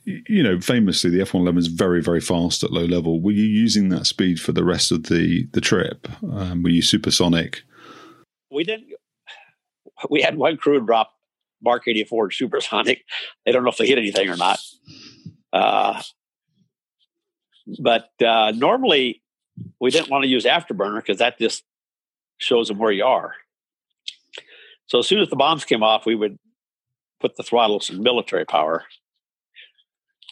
you 0.05 0.41
know, 0.41 0.59
famously, 0.59 1.09
the 1.09 1.21
F 1.21 1.33
one 1.33 1.43
eleven 1.43 1.59
is 1.59 1.67
very, 1.67 2.01
very 2.01 2.21
fast 2.21 2.63
at 2.63 2.71
low 2.71 2.85
level. 2.85 3.21
Were 3.21 3.31
you 3.31 3.43
using 3.43 3.89
that 3.89 4.07
speed 4.07 4.39
for 4.39 4.51
the 4.51 4.63
rest 4.63 4.91
of 4.91 5.03
the 5.03 5.47
the 5.51 5.61
trip? 5.61 6.07
Um, 6.23 6.63
were 6.63 6.69
you 6.69 6.81
supersonic? 6.81 7.63
We 8.51 8.63
didn't. 8.63 8.87
We 10.09 10.21
had 10.21 10.37
one 10.37 10.57
crew 10.57 10.83
drop 10.83 11.13
Mark 11.61 11.83
eighty 11.87 12.03
four 12.03 12.31
supersonic. 12.31 13.03
I 13.47 13.51
don't 13.51 13.63
know 13.63 13.69
if 13.69 13.77
they 13.77 13.87
hit 13.87 13.97
anything 13.97 14.29
or 14.29 14.37
not. 14.37 14.59
Uh, 15.51 16.01
but 17.77 18.09
uh, 18.25 18.51
normally, 18.55 19.21
we 19.79 19.91
didn't 19.91 20.09
want 20.09 20.23
to 20.23 20.29
use 20.29 20.45
afterburner 20.45 20.97
because 20.97 21.19
that 21.19 21.37
just 21.37 21.63
shows 22.37 22.67
them 22.67 22.77
where 22.77 22.91
you 22.91 23.05
are. 23.05 23.33
So 24.87 24.99
as 24.99 25.07
soon 25.07 25.19
as 25.19 25.29
the 25.29 25.35
bombs 25.35 25.65
came 25.65 25.83
off, 25.83 26.05
we 26.05 26.15
would 26.15 26.39
put 27.19 27.35
the 27.35 27.43
throttles 27.43 27.89
in 27.89 28.01
military 28.01 28.45
power 28.45 28.85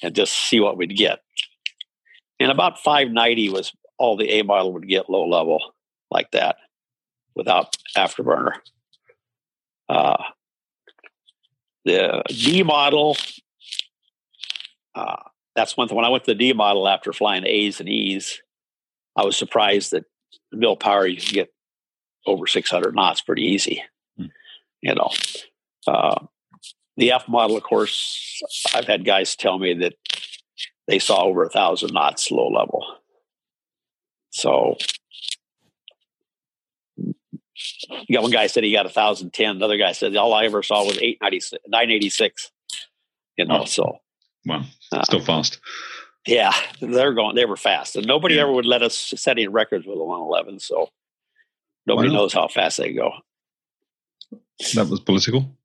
and 0.02 0.16
just 0.16 0.34
see 0.34 0.60
what 0.60 0.78
we'd 0.78 0.96
get. 0.98 1.20
And 2.40 2.52
about 2.52 2.80
590 2.80 3.50
was 3.50 3.74
all 3.98 4.16
the 4.16 4.30
A 4.40 4.44
model 4.44 4.74
would 4.74 4.88
get 4.88 5.10
low 5.10 5.28
level 5.28 5.74
like 6.10 6.32
that 6.32 6.58
without 7.36 7.76
afterburner. 7.96 8.54
Uh, 9.90 10.24
the 11.86 12.24
D 12.28 12.64
model, 12.64 13.16
uh, 14.96 15.16
that's 15.58 15.76
one 15.76 15.88
thing. 15.88 15.96
When 15.96 16.06
I 16.06 16.10
went 16.10 16.24
to 16.26 16.32
the 16.32 16.36
D 16.36 16.54
model 16.54 16.88
after 16.88 17.12
flying 17.12 17.44
A's 17.46 17.80
and 17.80 17.90
E's, 17.90 18.42
I 19.16 19.26
was 19.26 19.36
surprised 19.36 19.92
that 19.92 20.06
mill 20.52 20.78
power 20.78 21.08
you 21.08 21.18
can 21.18 21.34
get 21.34 21.54
over 22.28 22.46
600 22.46 22.94
knots 22.94 23.22
pretty 23.22 23.42
easy. 23.42 23.84
Hmm. 24.18 24.26
You 24.82 24.94
know, 24.94 25.10
uh, 25.88 26.20
the 26.96 27.12
F 27.12 27.28
model, 27.28 27.58
of 27.58 27.64
course, 27.64 28.40
I've 28.76 28.86
had 28.86 29.04
guys 29.04 29.36
tell 29.36 29.58
me 29.58 29.74
that 29.80 29.94
they 30.88 31.00
saw 31.00 31.24
over 31.24 31.44
a 31.44 31.50
thousand 31.50 31.92
knots 31.92 32.30
low 32.30 32.50
level. 32.50 32.86
So, 34.30 34.78
you 36.96 37.16
got 38.14 38.22
one 38.22 38.32
guy 38.32 38.46
said 38.46 38.64
he 38.64 38.72
got 38.72 38.86
a 38.86 38.90
thousand 38.90 39.34
ten. 39.34 39.56
Another 39.56 39.78
guy 39.78 39.94
said 39.94 40.16
all 40.16 40.36
I 40.36 40.46
ever 40.46 40.62
saw 40.62 40.86
was 40.86 41.00
eight 41.02 41.18
ninety 41.20 41.42
nine 41.68 41.90
eighty 41.90 42.12
six. 42.12 42.52
You 43.38 43.46
know, 43.46 43.60
wow. 43.60 43.66
so 43.66 44.00
wow, 44.48 44.64
uh, 44.92 45.04
still 45.04 45.22
fast. 45.22 45.60
Yeah, 46.26 46.54
they're 46.82 47.14
going. 47.14 47.36
They 47.36 47.46
were 47.46 47.58
fast, 47.58 47.96
and 47.96 48.06
nobody 48.06 48.36
yeah. 48.36 48.42
ever 48.42 48.52
would 48.52 48.66
let 48.66 48.82
us 48.82 49.14
set 49.16 49.38
any 49.38 49.48
records 49.48 49.86
with 49.86 49.98
a 49.98 50.04
one 50.04 50.22
eleven. 50.22 50.60
So 50.60 50.90
nobody 51.86 52.10
knows 52.10 52.34
how 52.34 52.48
fast 52.48 52.78
they 52.78 52.94
go. 52.94 53.12
That 54.76 54.88
was 54.88 55.00
political. 55.00 55.58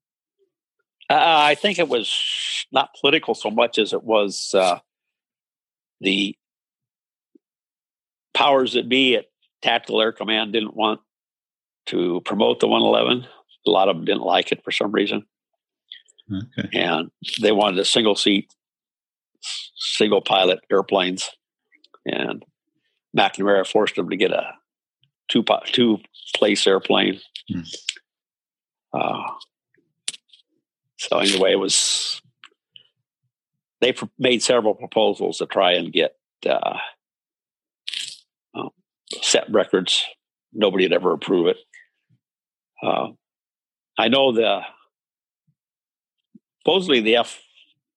Uh, 1.09 1.15
I 1.19 1.55
think 1.55 1.79
it 1.79 1.89
was 1.89 2.65
not 2.71 2.95
political 2.99 3.35
so 3.35 3.49
much 3.49 3.77
as 3.77 3.91
it 3.93 4.03
was 4.03 4.53
uh, 4.53 4.79
the 5.99 6.35
powers 8.33 8.73
that 8.73 8.89
be 8.89 9.15
at 9.15 9.25
Tactical 9.61 10.01
Air 10.01 10.11
Command 10.11 10.53
didn't 10.53 10.75
want 10.75 11.01
to 11.87 12.21
promote 12.21 12.59
the 12.59 12.67
111. 12.67 13.27
A 13.65 13.69
lot 13.69 13.89
of 13.89 13.95
them 13.95 14.05
didn't 14.05 14.23
like 14.23 14.51
it 14.51 14.63
for 14.63 14.71
some 14.71 14.91
reason. 14.91 15.25
Okay. 16.31 16.69
And 16.79 17.11
they 17.41 17.51
wanted 17.51 17.79
a 17.79 17.85
single 17.85 18.15
seat, 18.15 18.53
single 19.75 20.21
pilot 20.21 20.59
airplanes. 20.71 21.29
And 22.05 22.43
McNamara 23.17 23.65
forced 23.65 23.95
them 23.95 24.09
to 24.09 24.17
get 24.17 24.31
a 24.31 24.53
two 25.29 25.43
two 25.71 25.99
place 26.35 26.67
airplane. 26.67 27.19
Hmm. 27.51 27.61
Uh, 28.93 29.23
so 30.97 31.19
anyway, 31.19 31.53
it 31.53 31.59
was 31.59 32.21
they 33.81 33.93
made 34.17 34.41
several 34.41 34.73
proposals 34.73 35.39
to 35.39 35.45
try 35.45 35.73
and 35.73 35.91
get 35.91 36.15
uh, 36.47 36.77
um, 38.55 38.69
set 39.21 39.45
records. 39.51 40.05
Nobody 40.53 40.85
had 40.85 40.93
ever 40.93 41.13
approved 41.13 41.49
it. 41.49 41.57
Uh, 42.81 43.07
I 43.97 44.07
know 44.07 44.31
the 44.31 44.61
supposedly 46.59 47.01
the 47.01 47.17
F 47.17 47.41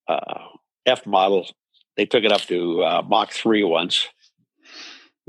uh, 0.08 0.38
F 0.86 1.06
model 1.06 1.46
they 1.96 2.06
took 2.06 2.24
it 2.24 2.32
up 2.32 2.42
to 2.42 2.82
uh, 2.82 3.02
Mach 3.06 3.32
three 3.32 3.64
once, 3.64 4.06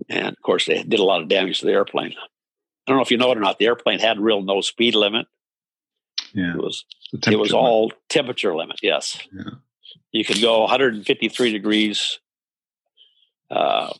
and 0.09 0.27
of 0.27 0.41
course 0.41 0.65
they 0.65 0.83
did 0.83 0.99
a 0.99 1.03
lot 1.03 1.21
of 1.21 1.29
damage 1.29 1.59
to 1.59 1.65
the 1.65 1.71
airplane. 1.71 2.13
I 2.13 2.91
don't 2.91 2.97
know 2.97 3.03
if 3.03 3.11
you 3.11 3.17
know 3.17 3.31
it 3.31 3.37
or 3.37 3.41
not. 3.41 3.57
The 3.57 3.65
airplane 3.65 3.99
had 3.99 4.19
real 4.19 4.41
no 4.41 4.61
speed 4.61 4.95
limit. 4.95 5.27
Yeah, 6.33 6.53
it 6.53 6.61
was 6.61 6.85
it 7.13 7.39
was 7.39 7.53
all 7.53 7.91
temperature 8.09 8.55
limit. 8.55 8.79
Yes, 8.83 9.17
yeah. 9.33 9.51
you 10.11 10.25
could 10.25 10.41
go 10.41 10.61
153 10.61 11.51
degrees 11.51 12.19
uh, 13.49 13.93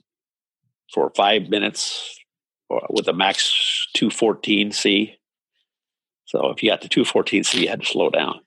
for 0.94 1.12
five 1.16 1.50
minutes 1.50 2.20
with 2.90 3.08
a 3.08 3.14
max 3.14 3.88
214 3.94 4.74
C. 4.74 5.16
So 6.26 6.50
if 6.50 6.62
you 6.62 6.70
got 6.70 6.82
to 6.82 6.90
214 6.90 7.46
C, 7.46 7.62
you 7.62 7.70
had 7.70 7.80
to 7.80 7.86
slow 7.86 8.10
down. 8.10 8.42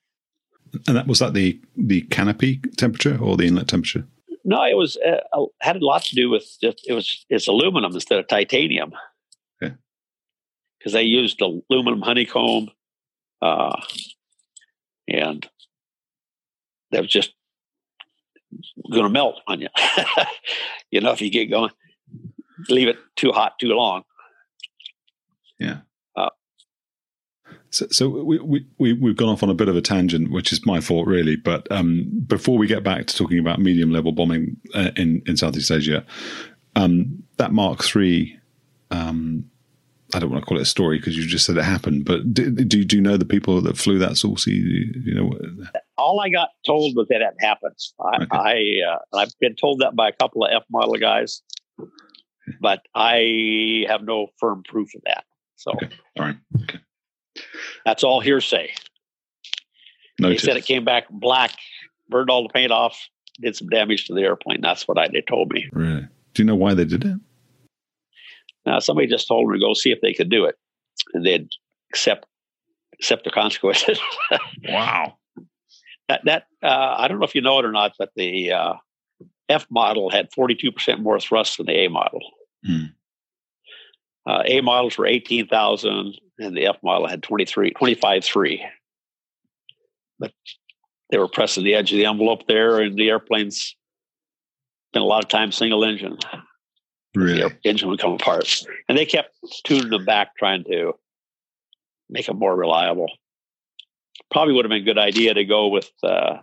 And 0.87 0.97
that 0.97 1.07
was 1.07 1.19
that 1.19 1.35
the 1.35 1.61
the 1.77 2.03
canopy 2.03 2.61
temperature 2.77 3.19
or 3.21 3.37
the 3.37 3.47
inlet 3.47 3.69
temperature? 3.69 4.07
No, 4.45 4.65
it 4.65 4.77
was 4.77 4.97
uh, 4.97 5.45
had 5.61 5.77
a 5.77 5.85
lot 5.85 6.03
to 6.05 6.15
do 6.15 6.31
with 6.31 6.45
just 6.61 6.85
it 6.89 6.93
was 6.93 7.25
it's 7.29 7.49
aluminum 7.49 7.93
instead 7.93 8.19
of 8.19 8.29
titanium. 8.29 8.93
Okay. 9.63 9.75
Because 10.79 10.93
they 10.93 11.03
used 11.03 11.41
aluminum 11.43 12.03
honeycomb, 12.03 12.71
uh, 13.43 13.77
and 15.09 15.49
that 16.91 17.03
was 17.03 17.11
just 17.11 17.33
going 18.91 19.05
to 19.05 19.11
melt 19.11 19.41
on 19.47 19.61
you. 19.61 19.69
you 20.91 21.01
know, 21.01 21.13
if 21.13 21.21
you 21.21 21.31
get 21.31 21.51
going, 21.51 21.71
leave 22.69 22.89
it 22.89 22.97
too 23.17 23.33
hot 23.33 23.59
too 23.59 23.69
long. 23.69 24.03
Yeah. 25.59 25.81
So, 27.71 27.87
so 27.91 28.09
we, 28.09 28.39
we, 28.41 28.67
we, 28.79 28.93
we've 28.95 29.17
gone 29.17 29.29
off 29.29 29.43
on 29.43 29.51
a 29.51 29.55
bit 29.55 29.69
of 29.69 29.77
a 29.77 29.81
tangent, 29.81 30.31
which 30.31 30.53
is 30.53 30.67
my 30.67 30.81
fault, 30.81 31.07
really. 31.07 31.37
But 31.37 31.71
um, 31.71 32.11
before 32.27 32.59
we 32.59 32.67
get 32.67 32.83
back 32.83 33.07
to 33.07 33.17
talking 33.17 33.39
about 33.39 33.61
medium 33.61 33.91
level 33.91 34.13
bombing 34.13 34.57
uh, 34.75 34.91
in, 34.97 35.23
in 35.27 35.37
Southeast 35.37 35.71
Asia, 35.71 36.05
um, 36.75 37.23
that 37.37 37.53
Mach 37.53 37.85
III, 37.95 38.39
um, 38.91 39.45
I 40.13 40.19
don't 40.19 40.31
want 40.31 40.43
to 40.43 40.49
call 40.49 40.59
it 40.59 40.63
a 40.63 40.67
story 40.67 40.99
because 40.99 41.17
you 41.17 41.27
just 41.27 41.47
said 41.47 41.57
it 41.57 41.65
happened, 41.65 42.05
but 42.05 42.35
do, 42.35 42.51
do, 42.51 42.85
do, 42.85 42.97
you 42.97 43.03
know 43.03 43.17
the 43.17 43.25
people 43.25 43.61
that 43.63 43.77
flew 43.77 43.99
that 43.99 44.17
sortie? 44.17 44.91
You 45.05 45.15
know, 45.15 45.33
all 45.97 46.21
I 46.21 46.29
got 46.31 46.49
told 46.67 46.97
was 46.97 47.07
that 47.11 47.21
it 47.21 47.35
happened. 47.39 47.77
I, 48.01 48.17
okay. 48.23 48.27
I 48.33 48.93
uh, 48.93 49.19
I've 49.19 49.39
been 49.39 49.55
told 49.55 49.81
that 49.81 49.95
by 49.95 50.09
a 50.09 50.13
couple 50.13 50.45
of 50.45 50.51
F 50.53 50.65
model 50.69 50.95
guys, 50.95 51.43
but 52.61 52.81
I 52.95 53.85
have 53.89 54.03
no 54.03 54.29
firm 54.41 54.65
proof 54.65 54.95
of 54.97 55.03
that. 55.05 55.25
So, 55.55 55.73
okay. 55.73 55.91
all 56.19 56.25
right. 56.25 56.37
That's 57.85 58.05
all 58.05 58.21
hearsay. 58.21 58.73
Noted. 60.19 60.39
They 60.39 60.41
said 60.41 60.57
it 60.57 60.67
came 60.67 60.85
back 60.85 61.09
black, 61.11 61.57
burned 62.09 62.31
all 62.31 62.43
the 62.43 62.53
paint 62.53 62.73
off, 62.73 63.09
did 63.41 63.57
some 63.57 63.69
damage 63.69 64.07
to 64.07 64.15
the 64.15 64.23
airplane. 64.23 64.61
That's 64.61 64.87
what 64.87 64.99
I 64.99 65.09
they 65.09 65.23
told 65.23 65.53
me. 65.53 65.69
Really? 65.73 66.07
Do 66.35 66.43
you 66.43 66.47
know 66.47 66.57
why 66.57 66.75
they 66.75 66.85
did 66.85 67.05
it? 67.05 67.17
Now 68.67 68.79
somebody 68.79 69.07
just 69.07 69.29
told 69.29 69.47
them 69.47 69.55
to 69.55 69.61
go 69.61 69.75
see 69.75 69.91
if 69.91 70.01
they 70.03 70.13
could 70.13 70.31
do 70.31 70.45
it, 70.45 70.57
and 71.15 71.25
they'd 71.25 71.49
accept 71.91 72.27
accept 72.95 73.25
the 73.25 73.31
consequences. 73.31 73.99
wow. 74.69 75.17
That 76.09 76.21
that 76.25 76.45
uh, 76.63 76.95
I 76.99 77.09
don't 77.09 77.19
know 77.19 77.25
if 77.27 77.35
you 77.35 77.41
know 77.41 77.59
it 77.59 77.65
or 77.65 77.73
not, 77.73 77.93
but 77.99 78.11
the 78.15 78.53
uh, 78.53 78.75
F 79.49 79.67
model 79.71 80.11
had 80.11 80.29
forty 80.35 80.55
two 80.55 80.71
percent 80.71 81.01
more 81.01 81.19
thrust 81.19 81.57
than 81.57 81.67
the 81.67 81.85
A 81.85 81.89
model. 81.89 82.21
Hmm. 82.65 82.85
Uh, 84.27 84.43
a 84.45 84.61
models 84.61 84.99
were 84.99 85.07
18,000 85.07 86.15
and 86.41 86.57
the 86.57 86.67
F 86.67 86.77
model 86.83 87.07
had 87.07 87.23
23, 87.23 87.71
25 87.73 88.25
3. 88.25 88.67
But 90.19 90.33
they 91.11 91.19
were 91.19 91.29
pressing 91.29 91.65
the 91.65 91.75
edge 91.75 91.93
of 91.93 91.99
the 91.99 92.07
envelope 92.07 92.47
there 92.47 92.81
and 92.81 92.97
the 92.97 93.09
airplane's 93.09 93.77
spent 94.91 95.05
a 95.05 95.07
lot 95.07 95.23
of 95.23 95.29
time 95.29 95.53
single 95.53 95.85
engine. 95.85 96.19
Really? 97.15 97.41
The 97.41 97.69
engine 97.69 97.89
would 97.89 98.01
come 98.01 98.13
apart. 98.13 98.65
And 98.89 98.97
they 98.97 99.07
kept 99.07 99.35
tuning 99.65 99.91
them 99.91 100.05
back, 100.05 100.37
trying 100.37 100.65
to 100.65 100.95
make 102.09 102.27
them 102.27 102.39
more 102.39 102.57
reliable. 102.57 103.09
Probably 104.31 104.55
would 104.55 104.65
have 104.65 104.71
been 104.71 104.83
a 104.83 104.85
good 104.85 104.99
idea 104.99 105.35
to 105.35 105.45
go 105.45 105.69
with 105.69 105.91
uh, 106.03 106.39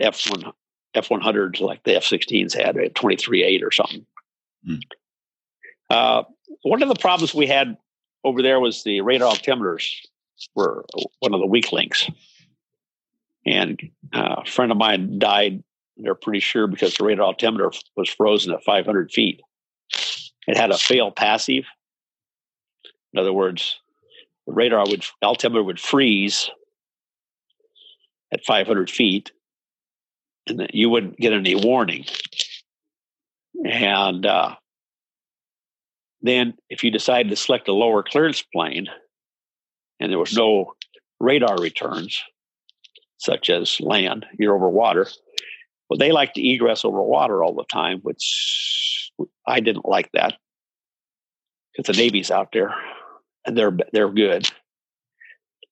F1 0.00 0.52
F100s 0.94 1.60
like 1.60 1.82
the 1.84 1.92
F16s 1.92 2.56
had, 2.56 2.76
23.8 2.76 3.62
or 3.62 3.70
something. 3.70 4.06
Mm. 4.66 4.80
Uh, 5.90 6.22
one 6.62 6.82
of 6.82 6.88
the 6.88 6.94
problems 6.94 7.34
we 7.34 7.46
had 7.46 7.76
over 8.26 8.42
there 8.42 8.58
was 8.58 8.82
the 8.82 9.00
radar 9.02 9.32
altimeters 9.32 9.88
were 10.56 10.84
one 11.20 11.32
of 11.32 11.40
the 11.40 11.46
weak 11.46 11.70
links. 11.72 12.10
And 13.46 13.80
uh, 14.12 14.42
a 14.44 14.50
friend 14.50 14.72
of 14.72 14.78
mine 14.78 15.20
died, 15.20 15.62
they're 15.96 16.16
pretty 16.16 16.40
sure, 16.40 16.66
because 16.66 16.96
the 16.96 17.04
radar 17.04 17.26
altimeter 17.26 17.70
was 17.96 18.10
frozen 18.10 18.52
at 18.52 18.64
500 18.64 19.12
feet. 19.12 19.40
It 20.48 20.56
had 20.56 20.72
a 20.72 20.76
fail 20.76 21.12
passive. 21.12 21.64
In 23.12 23.20
other 23.20 23.32
words, 23.32 23.78
the 24.48 24.52
radar 24.52 24.84
would 24.88 25.04
altimeter 25.22 25.62
would 25.62 25.80
freeze 25.80 26.50
at 28.32 28.44
500 28.44 28.90
feet, 28.90 29.30
and 30.48 30.68
you 30.72 30.90
wouldn't 30.90 31.16
get 31.16 31.32
any 31.32 31.54
warning. 31.54 32.04
And 33.64 34.26
uh, 34.26 34.56
then, 36.26 36.54
if 36.68 36.82
you 36.82 36.90
decided 36.90 37.30
to 37.30 37.36
select 37.36 37.68
a 37.68 37.72
lower 37.72 38.02
clearance 38.02 38.42
plane 38.42 38.88
and 40.00 40.10
there 40.10 40.18
was 40.18 40.36
no 40.36 40.74
radar 41.20 41.56
returns, 41.58 42.20
such 43.18 43.50
as 43.50 43.80
land, 43.80 44.26
you're 44.38 44.54
over 44.54 44.68
water, 44.68 45.06
well, 45.88 45.98
they 45.98 46.12
like 46.12 46.34
to 46.34 46.46
egress 46.46 46.84
over 46.84 47.02
water 47.02 47.42
all 47.42 47.54
the 47.54 47.64
time, 47.64 48.00
which 48.02 49.10
I 49.46 49.60
didn't 49.60 49.86
like 49.86 50.10
that. 50.12 50.34
Because 51.76 51.94
the 51.94 52.02
Navy's 52.02 52.30
out 52.30 52.52
there 52.52 52.74
and 53.44 53.56
they're 53.56 53.76
they're 53.92 54.10
good. 54.10 54.48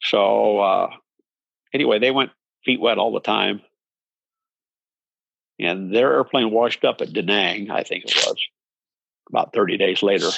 So 0.03 0.59
uh, 0.61 0.91
anyway, 1.73 1.99
they 1.99 2.11
went 2.11 2.31
feet 2.65 2.81
wet 2.81 2.99
all 2.99 3.13
the 3.13 3.21
time, 3.21 3.63
and 5.59 5.95
their 5.95 6.13
airplane 6.13 6.51
washed 6.51 6.85
up 6.85 7.01
at 7.01 7.13
Da 7.13 7.23
Nang, 7.23 7.71
I 7.71 7.83
think 7.83 8.05
it 8.05 8.15
was 8.15 8.37
about 9.29 9.53
30 9.53 9.77
days 9.79 10.03
later. 10.03 10.29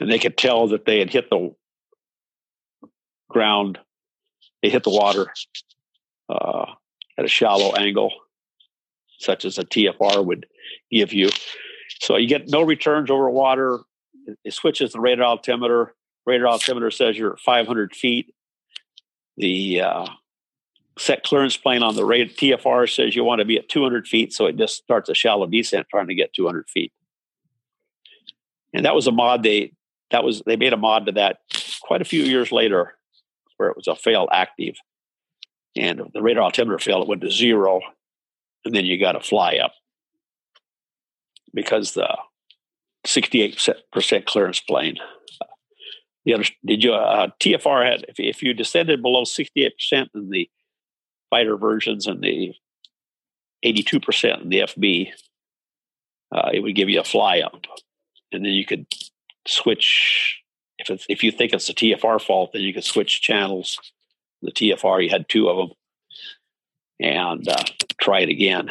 And 0.00 0.10
they 0.10 0.18
could 0.18 0.36
tell 0.36 0.68
that 0.68 0.84
they 0.84 0.98
had 0.98 1.10
hit 1.10 1.28
the 1.30 1.54
ground, 3.28 3.78
they 4.62 4.70
hit 4.70 4.84
the 4.84 4.90
water 4.90 5.32
uh, 6.28 6.66
at 7.16 7.24
a 7.24 7.28
shallow 7.28 7.74
angle, 7.74 8.12
such 9.18 9.44
as 9.44 9.58
a 9.58 9.64
TFR 9.64 10.24
would 10.24 10.46
give 10.90 11.12
you. 11.12 11.30
So 12.00 12.16
you 12.16 12.28
get 12.28 12.48
no 12.48 12.62
returns 12.62 13.10
over 13.10 13.28
water. 13.28 13.80
It 14.44 14.54
switches 14.54 14.92
the 14.92 15.00
radar 15.00 15.26
altimeter. 15.26 15.94
Radar 16.26 16.48
altimeter 16.48 16.90
says 16.90 17.16
you're 17.18 17.32
at 17.32 17.40
500 17.40 17.94
feet. 17.94 18.34
The 19.36 19.80
uh, 19.80 20.06
set 20.98 21.24
clearance 21.24 21.56
plane 21.56 21.82
on 21.82 21.96
the 21.96 22.04
radar 22.04 22.34
TFR 22.34 22.94
says 22.94 23.16
you 23.16 23.24
want 23.24 23.40
to 23.40 23.44
be 23.44 23.58
at 23.58 23.68
200 23.68 24.06
feet, 24.06 24.32
so 24.32 24.46
it 24.46 24.56
just 24.56 24.76
starts 24.76 25.08
a 25.08 25.14
shallow 25.14 25.46
descent 25.46 25.88
trying 25.88 26.08
to 26.08 26.14
get 26.14 26.32
200 26.34 26.68
feet 26.68 26.92
and 28.72 28.84
that 28.84 28.94
was 28.94 29.06
a 29.06 29.12
mod 29.12 29.42
they 29.42 29.72
that 30.10 30.24
was 30.24 30.42
they 30.46 30.56
made 30.56 30.72
a 30.72 30.76
mod 30.76 31.06
to 31.06 31.12
that 31.12 31.38
quite 31.82 32.00
a 32.00 32.06
few 32.06 32.22
years 32.22 32.52
later 32.52 32.94
where 33.56 33.68
it 33.70 33.76
was 33.76 33.88
a 33.88 33.94
fail 33.94 34.28
active. 34.32 34.76
And 35.76 36.02
the 36.12 36.22
radar 36.22 36.44
altimeter 36.44 36.78
failed 36.78 37.02
it 37.02 37.08
went 37.08 37.20
to 37.22 37.30
zero 37.30 37.80
and 38.64 38.74
then 38.74 38.84
you 38.84 38.98
got 38.98 39.12
to 39.12 39.20
fly 39.20 39.56
up. 39.56 39.72
Because 41.54 41.94
the 41.94 42.16
68% 43.06 44.26
clearance 44.26 44.60
plane. 44.60 44.96
The 46.24 46.34
other 46.34 46.44
did 46.66 46.84
you 46.84 46.92
uh, 46.92 47.28
tfr 47.40 47.90
had 47.90 48.04
if, 48.08 48.16
if 48.18 48.42
you 48.42 48.52
descended 48.52 49.00
below 49.00 49.22
68% 49.22 49.70
in 50.14 50.28
the 50.28 50.50
fighter 51.30 51.56
versions 51.56 52.06
and 52.06 52.22
the 52.22 52.52
82% 53.64 54.42
in 54.42 54.48
the 54.50 54.58
fb 54.60 55.08
uh, 56.30 56.50
it 56.52 56.60
would 56.60 56.74
give 56.74 56.90
you 56.90 57.00
a 57.00 57.04
fly 57.04 57.40
up 57.40 57.64
and 58.32 58.44
then 58.44 58.52
you 58.52 58.64
could 58.64 58.86
switch 59.46 60.42
if 60.78 60.90
it's 60.90 61.06
if 61.08 61.22
you 61.22 61.32
think 61.32 61.52
it's 61.52 61.68
a 61.68 61.74
TFR 61.74 62.20
fault, 62.20 62.52
then 62.52 62.62
you 62.62 62.72
could 62.72 62.84
switch 62.84 63.20
channels. 63.20 63.78
The 64.42 64.52
TFR, 64.52 65.02
you 65.02 65.10
had 65.10 65.28
two 65.28 65.48
of 65.48 65.56
them, 65.56 65.76
and 67.00 67.48
uh, 67.48 67.64
try 68.00 68.20
it 68.20 68.28
again. 68.28 68.70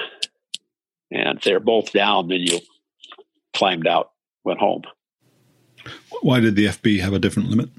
And 1.11 1.37
if 1.37 1.43
they're 1.43 1.59
both 1.59 1.91
down, 1.91 2.29
then 2.29 2.39
you 2.39 2.59
climbed 3.53 3.87
out, 3.87 4.11
went 4.45 4.59
home. 4.59 4.83
Why 6.21 6.39
did 6.39 6.55
the 6.55 6.67
FB 6.67 7.01
have 7.01 7.13
a 7.13 7.19
different 7.19 7.49
limit? 7.49 7.69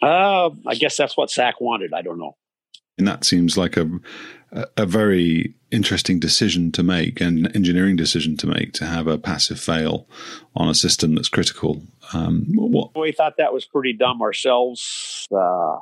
Uh, 0.00 0.50
I 0.66 0.74
guess 0.74 0.96
that's 0.96 1.16
what 1.16 1.30
SAC 1.30 1.60
wanted. 1.60 1.92
I 1.92 2.02
don't 2.02 2.18
know. 2.18 2.36
And 2.98 3.06
that 3.06 3.24
seems 3.24 3.56
like 3.56 3.76
a 3.76 3.88
a 4.76 4.86
very 4.86 5.54
interesting 5.70 6.20
decision 6.20 6.70
to 6.72 6.82
make 6.82 7.20
an 7.20 7.46
engineering 7.56 7.96
decision 7.96 8.36
to 8.36 8.46
make 8.46 8.72
to 8.74 8.84
have 8.84 9.06
a 9.06 9.18
passive 9.18 9.58
fail 9.58 10.06
on 10.54 10.68
a 10.68 10.74
system 10.74 11.14
that's 11.14 11.28
critical. 11.28 11.82
Um, 12.12 12.46
what? 12.54 12.90
We 12.98 13.12
thought 13.12 13.34
that 13.38 13.54
was 13.54 13.64
pretty 13.64 13.94
dumb 13.94 14.20
ourselves. 14.20 15.26
Uh, 15.34 15.76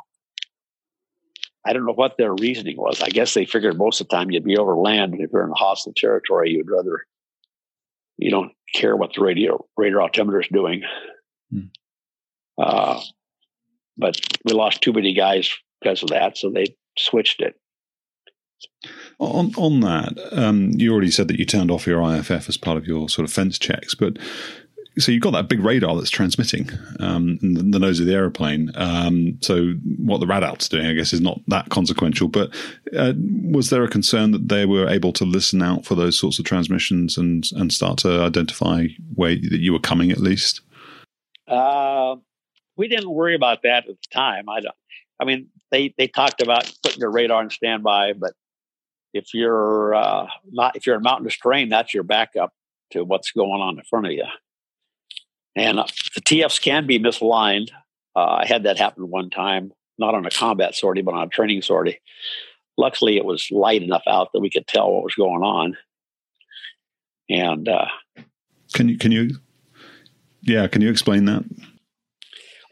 I 1.64 1.72
don't 1.72 1.84
know 1.84 1.92
what 1.92 2.16
their 2.16 2.32
reasoning 2.34 2.76
was. 2.76 3.02
I 3.02 3.08
guess 3.08 3.34
they 3.34 3.44
figured 3.44 3.76
most 3.76 4.00
of 4.00 4.08
the 4.08 4.16
time 4.16 4.30
you'd 4.30 4.44
be 4.44 4.56
over 4.56 4.76
land, 4.76 5.12
and 5.12 5.22
if 5.22 5.30
you're 5.32 5.44
in 5.44 5.50
a 5.50 5.54
hostile 5.54 5.92
territory, 5.96 6.50
you'd 6.50 6.70
rather 6.70 7.04
you 8.16 8.30
don't 8.30 8.52
care 8.74 8.96
what 8.96 9.12
the 9.14 9.22
radio 9.22 9.64
radar 9.76 10.02
altimeter 10.02 10.40
is 10.40 10.48
doing. 10.52 10.82
Hmm. 11.50 11.60
Uh, 12.56 13.00
but 13.96 14.16
we 14.44 14.52
lost 14.52 14.80
too 14.80 14.92
many 14.92 15.12
guys 15.12 15.50
because 15.80 16.02
of 16.02 16.10
that, 16.10 16.38
so 16.38 16.50
they 16.50 16.66
switched 16.96 17.42
it. 17.42 17.59
On 19.18 19.52
on 19.56 19.80
that, 19.80 20.18
um, 20.32 20.70
you 20.72 20.92
already 20.92 21.10
said 21.10 21.28
that 21.28 21.38
you 21.38 21.44
turned 21.44 21.70
off 21.70 21.86
your 21.86 22.02
IFF 22.02 22.48
as 22.48 22.56
part 22.56 22.76
of 22.76 22.86
your 22.86 23.08
sort 23.08 23.28
of 23.28 23.32
fence 23.32 23.58
checks, 23.58 23.94
but 23.94 24.18
so 24.98 25.12
you've 25.12 25.22
got 25.22 25.32
that 25.32 25.48
big 25.48 25.60
radar 25.60 25.96
that's 25.96 26.10
transmitting 26.10 26.68
um, 26.98 27.38
in 27.42 27.70
the, 27.70 27.78
nose 27.78 28.00
of 28.00 28.06
the 28.06 28.14
aeroplane. 28.14 28.70
Um, 28.74 29.38
so 29.40 29.72
what 29.98 30.18
the 30.18 30.26
radalt's 30.26 30.68
doing, 30.68 30.86
I 30.86 30.94
guess, 30.94 31.12
is 31.12 31.20
not 31.20 31.40
that 31.46 31.68
consequential. 31.68 32.28
But 32.28 32.54
uh, 32.96 33.12
was 33.44 33.70
there 33.70 33.84
a 33.84 33.88
concern 33.88 34.32
that 34.32 34.48
they 34.48 34.66
were 34.66 34.88
able 34.88 35.12
to 35.14 35.24
listen 35.24 35.62
out 35.62 35.84
for 35.84 35.94
those 35.94 36.18
sorts 36.18 36.38
of 36.38 36.44
transmissions 36.44 37.16
and 37.16 37.44
and 37.54 37.72
start 37.72 37.98
to 37.98 38.22
identify 38.22 38.86
where 39.14 39.34
that 39.34 39.60
you 39.60 39.72
were 39.72 39.80
coming 39.80 40.10
at 40.10 40.18
least? 40.18 40.60
Uh, 41.46 42.16
we 42.76 42.88
didn't 42.88 43.10
worry 43.10 43.34
about 43.34 43.62
that 43.62 43.88
at 43.88 43.96
the 44.00 44.08
time. 44.12 44.48
I 44.48 44.60
don't. 44.60 44.74
I 45.20 45.24
mean, 45.24 45.48
they 45.70 45.94
they 45.96 46.08
talked 46.08 46.42
about 46.42 46.72
putting 46.82 47.00
your 47.00 47.12
radar 47.12 47.40
on 47.40 47.50
standby, 47.50 48.14
but 48.14 48.32
if 49.12 49.34
you're 49.34 49.94
uh, 49.94 50.26
not 50.50 50.76
if 50.76 50.86
you're 50.86 50.96
in 50.96 51.02
mountainous 51.02 51.36
terrain, 51.36 51.68
that's 51.68 51.94
your 51.94 52.02
backup 52.02 52.52
to 52.92 53.04
what's 53.04 53.30
going 53.32 53.60
on 53.60 53.78
in 53.78 53.84
front 53.84 54.06
of 54.06 54.12
you. 54.12 54.24
And 55.56 55.80
uh, 55.80 55.86
the 56.14 56.20
TFs 56.20 56.60
can 56.60 56.86
be 56.86 56.98
misaligned. 56.98 57.70
Uh, 58.14 58.40
I 58.42 58.46
had 58.46 58.64
that 58.64 58.78
happen 58.78 59.10
one 59.10 59.30
time, 59.30 59.72
not 59.98 60.14
on 60.14 60.26
a 60.26 60.30
combat 60.30 60.74
sortie, 60.74 61.02
but 61.02 61.14
on 61.14 61.26
a 61.26 61.30
training 61.30 61.62
sortie. 61.62 62.00
Luckily, 62.76 63.16
it 63.16 63.24
was 63.24 63.48
light 63.50 63.82
enough 63.82 64.02
out 64.06 64.28
that 64.32 64.40
we 64.40 64.50
could 64.50 64.66
tell 64.66 64.90
what 64.90 65.04
was 65.04 65.14
going 65.14 65.42
on. 65.42 65.76
And 67.28 67.68
uh, 67.68 67.86
can 68.74 68.88
you 68.88 68.98
can 68.98 69.12
you 69.12 69.30
yeah 70.42 70.66
can 70.66 70.82
you 70.82 70.90
explain 70.90 71.26
that? 71.26 71.44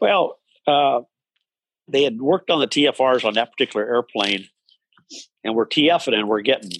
Well, 0.01 0.37
uh, 0.67 1.01
they 1.87 2.03
had 2.03 2.19
worked 2.21 2.49
on 2.49 2.59
the 2.59 2.67
TFRs 2.67 3.25
on 3.25 3.33
that 3.33 3.51
particular 3.51 3.85
airplane, 3.85 4.47
and 5.43 5.55
we're 5.55 5.65
TFing 5.65 6.13
and 6.13 6.27
we're 6.27 6.41
getting 6.41 6.71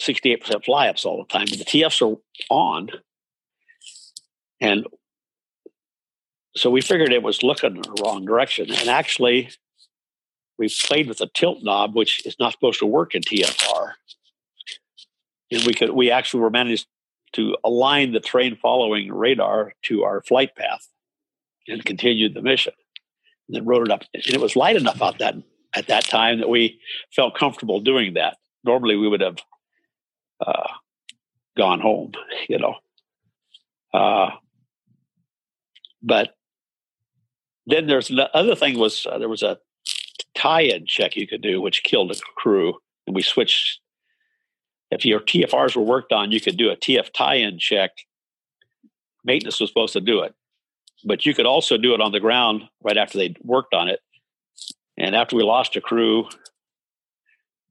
68% 0.00 0.64
fly 0.64 0.88
ups 0.88 1.04
all 1.04 1.18
the 1.18 1.32
time. 1.32 1.46
But 1.48 1.58
the 1.58 1.64
TFs 1.64 2.02
are 2.06 2.16
on, 2.50 2.90
and 4.60 4.86
so 6.56 6.70
we 6.70 6.80
figured 6.80 7.12
it 7.12 7.22
was 7.22 7.42
looking 7.42 7.76
in 7.76 7.82
the 7.82 8.02
wrong 8.02 8.24
direction. 8.24 8.70
And 8.70 8.88
actually, 8.88 9.50
we 10.58 10.68
played 10.68 11.08
with 11.08 11.20
a 11.20 11.28
tilt 11.34 11.58
knob, 11.62 11.94
which 11.94 12.24
is 12.26 12.36
not 12.38 12.52
supposed 12.52 12.78
to 12.78 12.86
work 12.86 13.14
in 13.14 13.22
TFR. 13.22 13.92
And 15.52 15.64
we 15.64 15.74
could 15.74 15.90
we 15.90 16.10
actually 16.10 16.40
were 16.40 16.50
managed 16.50 16.86
to 17.34 17.56
align 17.62 18.12
the 18.12 18.20
terrain 18.20 18.56
following 18.56 19.12
radar 19.12 19.74
to 19.82 20.04
our 20.04 20.22
flight 20.22 20.56
path 20.56 20.88
and 21.68 21.84
continued 21.84 22.34
the 22.34 22.42
mission. 22.42 22.72
And 23.48 23.56
then 23.56 23.66
wrote 23.66 23.86
it 23.86 23.92
up. 23.92 24.02
And 24.14 24.34
it 24.34 24.40
was 24.40 24.56
light 24.56 24.76
enough 24.76 25.00
out 25.02 25.18
that 25.18 25.34
at 25.74 25.88
that 25.88 26.04
time 26.04 26.40
that 26.40 26.48
we 26.48 26.80
felt 27.14 27.36
comfortable 27.36 27.80
doing 27.80 28.14
that. 28.14 28.36
Normally 28.64 28.96
we 28.96 29.08
would 29.08 29.20
have 29.20 29.36
uh, 30.44 30.68
gone 31.56 31.80
home, 31.80 32.12
you 32.48 32.58
know. 32.58 32.74
Uh, 33.92 34.30
but 36.02 36.34
then 37.66 37.86
there's 37.86 38.08
the 38.08 38.30
other 38.34 38.54
thing 38.54 38.78
was 38.78 39.06
uh, 39.10 39.18
there 39.18 39.28
was 39.28 39.42
a 39.42 39.58
tie-in 40.36 40.86
check 40.86 41.16
you 41.16 41.26
could 41.26 41.42
do, 41.42 41.60
which 41.60 41.82
killed 41.82 42.12
a 42.12 42.16
crew, 42.36 42.74
and 43.06 43.16
we 43.16 43.22
switched. 43.22 43.80
If 44.90 45.04
your 45.04 45.18
TFRs 45.18 45.74
were 45.74 45.82
worked 45.82 46.12
on, 46.12 46.30
you 46.30 46.40
could 46.40 46.56
do 46.56 46.70
a 46.70 46.76
TF 46.76 47.12
tie-in 47.12 47.58
check. 47.58 47.90
Maintenance 49.24 49.58
was 49.60 49.70
supposed 49.70 49.94
to 49.94 50.00
do 50.00 50.20
it, 50.20 50.32
but 51.04 51.26
you 51.26 51.34
could 51.34 51.46
also 51.46 51.76
do 51.76 51.92
it 51.92 52.00
on 52.00 52.12
the 52.12 52.20
ground 52.20 52.62
right 52.84 52.96
after 52.96 53.18
they 53.18 53.34
worked 53.42 53.74
on 53.74 53.88
it. 53.88 53.98
And 54.98 55.14
after 55.14 55.36
we 55.36 55.42
lost 55.42 55.76
a 55.76 55.80
crew, 55.80 56.28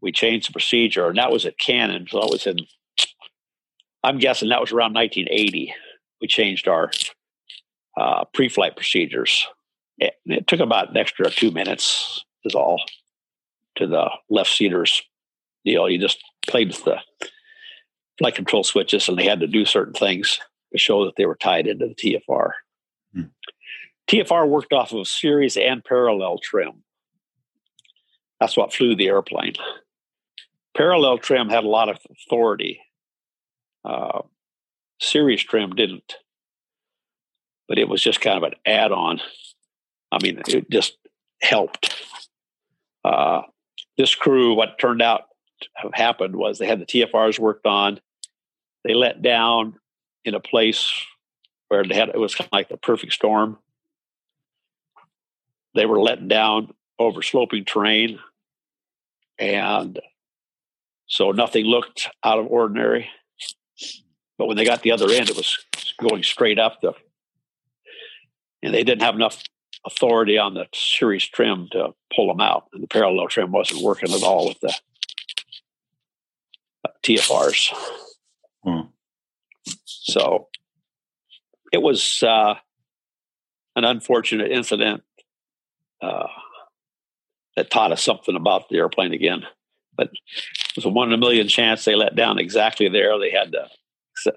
we 0.02 0.12
changed 0.12 0.50
the 0.50 0.54
procedure, 0.54 1.08
and 1.08 1.18
that 1.18 1.32
was 1.32 1.46
at 1.46 1.58
Cannon. 1.58 2.08
So 2.10 2.20
that 2.20 2.30
was 2.30 2.46
in. 2.46 2.58
I'm 4.04 4.20
guessing 4.20 4.50
that 4.50 4.62
was 4.62 4.72
around 4.72 4.94
1980. 4.94 5.74
We 6.22 6.28
changed 6.28 6.68
our 6.68 6.92
uh, 7.98 8.26
pre-flight 8.34 8.76
procedures. 8.76 9.48
It, 9.98 10.14
it, 10.26 10.48
took 10.48 10.60
about 10.60 10.90
an 10.90 10.98
extra 10.98 11.30
two 11.30 11.52
minutes 11.52 12.24
is 12.44 12.54
all 12.54 12.82
to 13.78 13.88
the 13.88 14.10
left 14.30 14.52
seaters 14.52 15.02
deal. 15.64 15.90
You 15.90 15.98
just 15.98 16.20
played 16.48 16.68
with 16.68 16.84
the 16.84 16.98
flight 18.20 18.36
control 18.36 18.64
switches 18.64 19.10
and 19.10 19.18
they 19.18 19.26
had 19.26 19.40
to 19.40 19.48
do 19.48 19.66
certain 19.66 19.94
things 19.94 20.40
to 20.72 20.78
show 20.78 21.06
that 21.06 21.16
they 21.18 21.26
were 21.26 21.38
tied 21.38 21.68
into 21.68 21.88
the 21.88 21.96
TFR. 21.96 22.52
Hmm. 23.14 23.22
TFR 24.10 24.48
worked 24.48 24.74
off 24.74 24.94
of 24.94 25.08
series 25.08 25.58
and 25.58 25.84
parallel 25.84 26.38
trim. 26.38 26.84
That's 28.40 28.58
what 28.58 28.74
flew 28.74 28.96
the 28.96 29.08
airplane. 29.08 29.54
Parallel 30.76 31.18
trim 31.20 31.50
had 31.50 31.64
a 31.64 31.70
lot 31.70 31.90
of 31.90 31.98
authority. 32.12 32.82
Uh, 33.84 34.22
series 35.00 35.44
trim 35.44 35.72
didn't 35.72 36.16
but 37.68 37.78
it 37.78 37.90
was 37.90 38.02
just 38.02 38.22
kind 38.22 38.38
of 38.38 38.44
an 38.44 38.54
add 38.66 38.92
on. 38.92 39.22
I 40.12 40.18
mean, 40.22 40.42
it 40.48 40.70
just 40.70 40.98
helped. 41.42 41.96
Uh, 43.04 43.42
this 43.98 44.16
crew, 44.16 44.54
what 44.54 44.80
turned 44.80 45.02
out 45.02 45.24
have 45.76 45.94
happened 45.94 46.36
was 46.36 46.58
they 46.58 46.68
had 46.68 46.80
the 46.80 46.86
TFRs 46.86 47.40
worked 47.40 47.66
on. 47.66 48.00
They 48.84 48.94
let 48.94 49.22
down 49.22 49.80
in 50.24 50.36
a 50.36 50.40
place 50.40 50.92
where 51.70 51.84
they 51.84 51.96
had 51.96 52.10
it 52.10 52.20
was 52.20 52.36
kind 52.36 52.48
of 52.48 52.54
like 52.54 52.70
the 52.70 52.78
perfect 52.78 53.14
storm. 53.14 53.58
They 55.74 55.86
were 55.86 56.02
letting 56.02 56.28
down 56.28 56.74
over 57.00 57.22
sloping 57.22 57.66
terrain, 57.66 58.20
and 59.40 60.00
so 61.08 61.32
nothing 61.32 61.66
looked 61.66 62.10
out 62.24 62.40
of 62.40 62.48
ordinary. 62.48 63.10
But 64.38 64.48
when 64.48 64.58
they 64.58 64.66
got 64.66 64.82
the 64.82 64.92
other 64.92 65.10
end, 65.10 65.30
it 65.30 65.36
was 65.36 65.58
going 66.00 66.24
straight 66.24 66.60
up. 66.60 66.82
The 66.82 66.94
and 68.64 68.74
they 68.74 68.84
didn't 68.84 69.04
have 69.04 69.16
enough 69.16 69.44
authority 69.86 70.38
on 70.38 70.56
the 70.56 70.66
series 70.74 71.26
trim 71.26 71.68
to 71.72 71.94
pull 72.16 72.28
them 72.28 72.42
out. 72.42 72.66
And 72.74 72.82
the 72.82 72.88
parallel 72.88 73.28
trim 73.28 73.52
wasn't 73.52 73.84
working 73.84 74.12
at 74.12 74.24
all 74.24 74.48
with 74.48 74.60
the 74.60 74.74
uh, 76.84 76.92
TFRs. 77.04 77.74
Hmm. 78.64 78.88
So 79.86 80.48
it 81.72 81.82
was 81.82 82.24
uh, 82.24 82.56
an 83.76 83.84
unfortunate 83.84 84.52
incident 84.52 85.04
uh, 86.02 86.28
that 87.56 87.72
taught 87.72 87.92
us 87.92 88.04
something 88.04 88.36
about 88.36 88.70
the 88.70 88.78
airplane 88.78 89.14
again. 89.14 89.44
But 89.98 90.08
it 90.08 90.76
was 90.76 90.86
a 90.86 90.90
one 90.90 91.08
in 91.08 91.14
a 91.14 91.18
million 91.18 91.48
chance 91.48 91.86
they 91.86 91.96
let 91.96 92.16
down 92.16 92.38
exactly 92.38 92.90
there. 92.90 93.18
They 93.18 93.32
had 93.32 93.52
the 93.52 93.70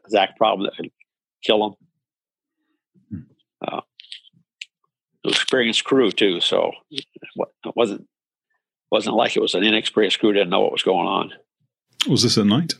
exact 0.05 0.39
problem 0.39 0.66
that 0.66 0.77
could 0.77 0.93
kill 1.43 1.77
them. 3.11 3.23
Hmm. 3.62 3.66
Uh, 3.66 3.81
experienced 5.25 5.85
crew 5.85 6.12
too, 6.12 6.41
so 6.41 6.73
it 6.91 7.05
wasn't 7.75 8.07
wasn't 8.91 9.16
like 9.16 9.37
it 9.37 9.41
was 9.41 9.55
an 9.55 9.64
inexperienced 9.64 10.19
crew 10.19 10.33
didn't 10.33 10.51
know 10.51 10.61
what 10.61 10.73
was 10.73 10.83
going 10.83 11.07
on. 11.07 11.33
Was 12.09 12.23
this 12.23 12.39
at 12.39 12.47
night? 12.47 12.75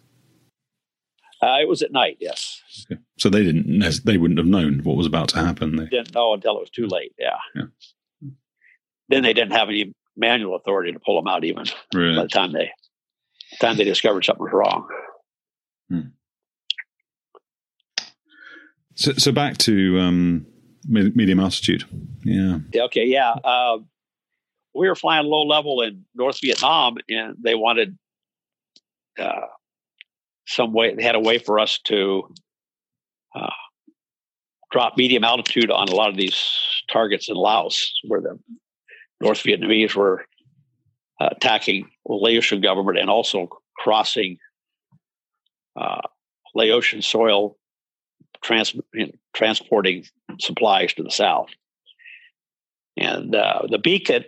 Uh, 1.43 1.59
it 1.61 1.69
was 1.69 1.83
at 1.83 1.93
night, 1.93 2.17
yes. 2.21 2.63
Okay. 2.91 3.01
So 3.19 3.29
they 3.29 3.45
didn't. 3.45 4.05
They 4.05 4.17
wouldn't 4.17 4.39
have 4.39 4.47
known 4.47 4.81
what 4.83 4.97
was 4.97 5.07
about 5.07 5.29
to 5.31 5.39
happen. 5.39 5.77
They 5.77 5.87
didn't 5.87 6.15
know 6.15 6.33
until 6.35 6.57
it 6.57 6.61
was 6.61 6.71
too 6.71 6.87
late. 6.87 7.13
Yeah. 7.19 7.37
yeah. 7.55 8.31
Then 9.09 9.23
they 9.23 9.33
didn't 9.33 9.53
have 9.53 9.69
any 9.69 9.95
manual 10.19 10.57
authority 10.57 10.93
to 10.93 10.99
pull 10.99 11.17
them 11.17 11.29
out, 11.29 11.45
even 11.45 11.65
by 11.93 12.23
the 12.23 12.29
time 12.31 12.53
they 12.53 12.71
the 13.53 13.57
time 13.61 13.77
they 13.77 13.85
discovered 13.85 14.25
something 14.25 14.45
was 14.45 14.53
wrong. 14.53 14.89
Hmm. 15.89 16.01
So, 18.95 19.13
so 19.13 19.33
back 19.33 19.59
to 19.59 19.99
um, 20.01 20.47
medium 20.87 21.41
altitude. 21.41 21.85
Yeah. 22.25 22.59
Okay. 22.75 23.07
Yeah. 23.07 23.31
Uh, 23.31 23.79
we 24.75 24.89
were 24.89 24.97
flying 24.97 25.27
low 25.27 25.45
level 25.45 25.83
in 25.83 26.05
North 26.15 26.41
Vietnam, 26.43 26.97
and 27.09 27.37
they 27.43 27.55
wanted 27.55 27.97
uh, 29.19 29.47
some 30.47 30.73
way. 30.73 30.95
They 30.95 31.03
had 31.03 31.15
a 31.15 31.21
way 31.21 31.39
for 31.39 31.59
us 31.59 31.79
to 31.85 32.29
uh, 33.35 33.51
drop 34.71 34.97
medium 34.97 35.25
altitude 35.25 35.71
on 35.71 35.89
a 35.89 35.95
lot 35.95 36.11
of 36.11 36.17
these 36.17 36.45
targets 36.91 37.29
in 37.29 37.37
Laos, 37.37 37.93
where 38.07 38.21
the 38.21 38.39
North 39.21 39.43
Vietnamese 39.43 39.95
were 39.95 40.25
uh, 41.21 41.29
attacking 41.33 41.89
Laotian 42.07 42.61
government 42.61 42.99
and 42.99 43.11
also 43.11 43.49
crossing 43.77 44.39
uh, 45.77 46.01
Laotian 46.55 47.03
soil 47.03 47.57
trans, 48.43 48.75
transporting 49.35 50.05
supplies 50.41 50.95
to 50.95 51.03
the 51.03 51.11
south. 51.11 51.49
And 52.97 53.35
uh, 53.35 53.63
the 53.69 53.79
beacon 53.79 54.25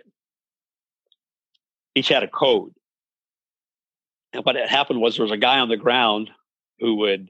each 1.95 2.07
had 2.07 2.23
a 2.23 2.27
code. 2.27 2.73
And 4.33 4.45
what 4.45 4.55
had 4.55 4.69
happened 4.69 5.01
was 5.01 5.17
there 5.17 5.23
was 5.23 5.31
a 5.31 5.37
guy 5.37 5.59
on 5.59 5.67
the 5.69 5.77
ground 5.77 6.29
who 6.79 6.95
would 6.97 7.29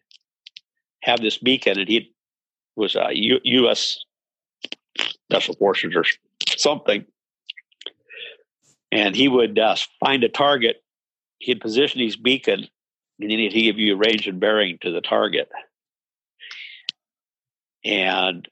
have 1.01 1.19
this 1.19 1.39
beacon, 1.39 1.79
and 1.79 1.89
he 1.89 2.13
was 2.75 2.95
a 2.95 3.09
U- 3.11 3.39
U.S. 3.43 3.97
special 4.99 5.55
forces 5.55 5.95
or 5.95 6.03
something. 6.57 7.05
And 8.91 9.15
he 9.15 9.27
would 9.27 9.57
uh, 9.57 9.75
find 9.99 10.23
a 10.23 10.29
target. 10.29 10.83
He'd 11.39 11.61
position 11.61 12.01
his 12.01 12.17
beacon, 12.17 12.67
and 13.19 13.31
then 13.31 13.39
he'd 13.39 13.53
give 13.53 13.79
you 13.79 13.95
a 13.95 13.97
range 13.97 14.27
and 14.27 14.39
bearing 14.39 14.77
to 14.81 14.91
the 14.91 15.01
target. 15.01 15.49
And 17.83 18.47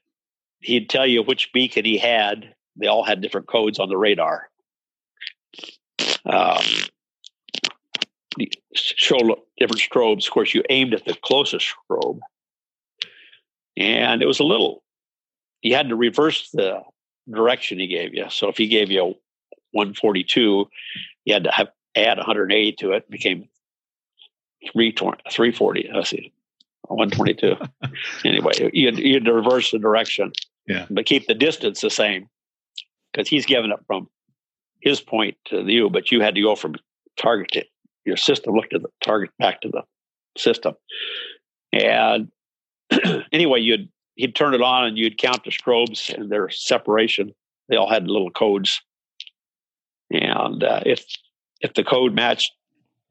he'd 0.60 0.88
tell 0.88 1.06
you 1.06 1.22
which 1.22 1.52
beacon 1.52 1.84
he 1.84 1.98
had. 1.98 2.54
They 2.76 2.86
all 2.86 3.04
had 3.04 3.20
different 3.20 3.48
codes 3.48 3.78
on 3.78 3.88
the 3.88 3.96
radar. 3.96 4.48
Um, 6.24 6.62
show 8.74 9.18
different 9.58 9.80
strobes. 9.80 10.26
Of 10.26 10.32
course, 10.32 10.54
you 10.54 10.62
aimed 10.70 10.94
at 10.94 11.04
the 11.04 11.14
closest 11.22 11.66
strobe, 11.66 12.20
and 13.76 14.22
it 14.22 14.26
was 14.26 14.40
a 14.40 14.44
little. 14.44 14.82
You 15.62 15.74
had 15.74 15.88
to 15.88 15.96
reverse 15.96 16.50
the 16.52 16.80
direction 17.30 17.78
he 17.78 17.86
gave 17.86 18.14
you. 18.14 18.26
So 18.30 18.48
if 18.48 18.56
he 18.56 18.66
gave 18.68 18.90
you 18.90 19.14
142, 19.72 20.68
you 21.24 21.34
had 21.34 21.44
to 21.44 21.52
have, 21.52 21.68
add 21.96 22.18
180 22.18 22.72
to 22.72 22.92
it. 22.92 23.10
became 23.10 23.48
320, 24.72 25.22
340. 25.30 25.90
I 25.90 26.02
see. 26.02 26.32
122. 26.88 27.56
anyway, 28.28 28.52
you 28.72 28.86
had, 28.86 28.98
you 28.98 29.14
had 29.14 29.24
to 29.24 29.32
reverse 29.32 29.70
the 29.70 29.78
direction, 29.78 30.32
yeah, 30.66 30.86
but 30.90 31.06
keep 31.06 31.26
the 31.26 31.34
distance 31.34 31.80
the 31.80 31.90
same 31.90 32.28
because 33.12 33.28
he's 33.28 33.46
giving 33.46 33.70
it 33.70 33.78
from 33.86 34.08
his 34.80 35.00
point 35.00 35.36
to 35.46 35.62
you, 35.70 35.90
but 35.90 36.10
you 36.10 36.20
had 36.20 36.34
to 36.34 36.42
go 36.42 36.56
from 36.56 36.74
target 37.16 37.50
to 37.52 37.64
your 38.04 38.16
system, 38.16 38.54
looked 38.54 38.74
at 38.74 38.82
the 38.82 38.88
target 39.02 39.30
back 39.38 39.60
to 39.60 39.68
the 39.68 39.82
system. 40.36 40.74
And 41.72 42.30
anyway, 43.32 43.60
you'd 43.60 43.88
he'd 44.16 44.34
turn 44.34 44.54
it 44.54 44.62
on 44.62 44.86
and 44.86 44.98
you'd 44.98 45.18
count 45.18 45.44
the 45.44 45.50
strobes 45.50 46.12
and 46.12 46.30
their 46.30 46.50
separation. 46.50 47.32
They 47.68 47.76
all 47.76 47.90
had 47.90 48.08
little 48.08 48.30
codes. 48.30 48.80
And 50.10 50.62
uh, 50.62 50.80
if 50.86 51.04
if 51.60 51.74
the 51.74 51.84
code 51.84 52.14
matched 52.14 52.52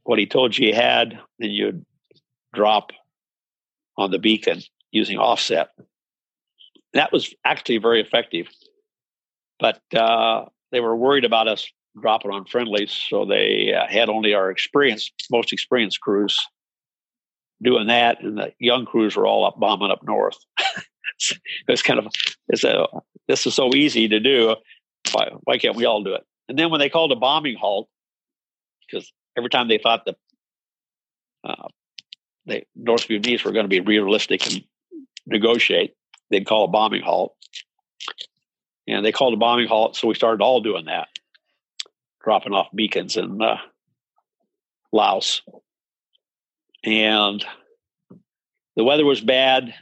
what 0.04 0.20
he 0.20 0.26
told 0.26 0.58
you 0.58 0.68
he 0.68 0.74
had, 0.74 1.20
then 1.38 1.52
you'd 1.52 1.86
drop 2.54 2.92
on 3.98 4.12
the 4.12 4.20
beacon 4.20 4.62
using 4.92 5.18
offset. 5.18 5.70
That 6.94 7.12
was 7.12 7.34
actually 7.46 7.78
very 7.78 8.02
effective. 8.02 8.48
But 9.60 9.82
uh, 9.94 10.46
they 10.72 10.80
were 10.80 10.96
worried 10.96 11.26
about 11.26 11.48
us 11.48 11.68
dropping 12.02 12.32
on 12.32 12.46
friendlies, 12.46 12.92
so 12.92 13.26
they 13.26 13.74
uh, 13.74 13.86
had 13.88 14.10
only 14.10 14.34
our 14.34 14.50
experienced, 14.50 15.14
most 15.30 15.52
experienced 15.54 16.00
crews 16.02 16.40
doing 17.62 17.88
that, 17.88 18.22
and 18.24 18.38
the 18.38 18.54
young 18.60 18.86
crews 18.86 19.16
were 19.16 19.28
all 19.28 19.46
up 19.46 19.60
bombing 19.60 19.92
up 19.92 20.02
north. 20.04 20.38
it's 21.68 21.82
kind 21.82 22.00
of 22.00 22.08
it's 22.48 22.64
a 22.64 22.88
this 23.28 23.46
is 23.46 23.54
so 23.54 23.76
easy 23.76 24.08
to 24.08 24.20
do. 24.20 24.56
Why, 25.12 25.30
why 25.44 25.58
can't 25.58 25.76
we 25.76 25.86
all 25.86 26.04
do 26.04 26.14
it? 26.14 26.24
And 26.50 26.58
then 26.58 26.72
when 26.72 26.80
they 26.80 26.90
called 26.90 27.12
a 27.12 27.16
bombing 27.16 27.56
halt, 27.56 27.88
because 28.82 29.14
every 29.38 29.52
time 29.52 29.68
they 29.68 29.78
thought 29.78 30.04
the 30.04 30.16
uh, 31.44 31.68
North 32.76 33.08
Vietnamese 33.08 33.46
were 33.46 33.52
going 33.52 33.66
to 33.66 33.70
be 33.70 33.80
realistic 33.80 34.48
and 34.48 34.64
negotiate, 35.28 35.94
they'd 36.32 36.48
call 36.48 36.66
a 36.66 36.70
bombing 36.70 37.04
halt. 37.04 37.36
And 38.88 39.06
they 39.06 39.12
called 39.12 39.36
a 39.36 39.38
bombing 39.38 39.68
halt, 39.68 39.96
so 39.96 40.08
we 40.08 40.16
started 40.16 40.44
all 40.44 40.60
doing 40.62 40.86
that, 40.86 41.10
dropping 42.24 42.54
off 42.54 42.70
beacons 42.74 43.16
in 43.16 43.40
uh, 43.40 43.58
Laos. 44.92 45.44
And 46.84 47.46
the 48.76 48.84
weather 48.84 49.06
was 49.06 49.22
bad. 49.22 49.76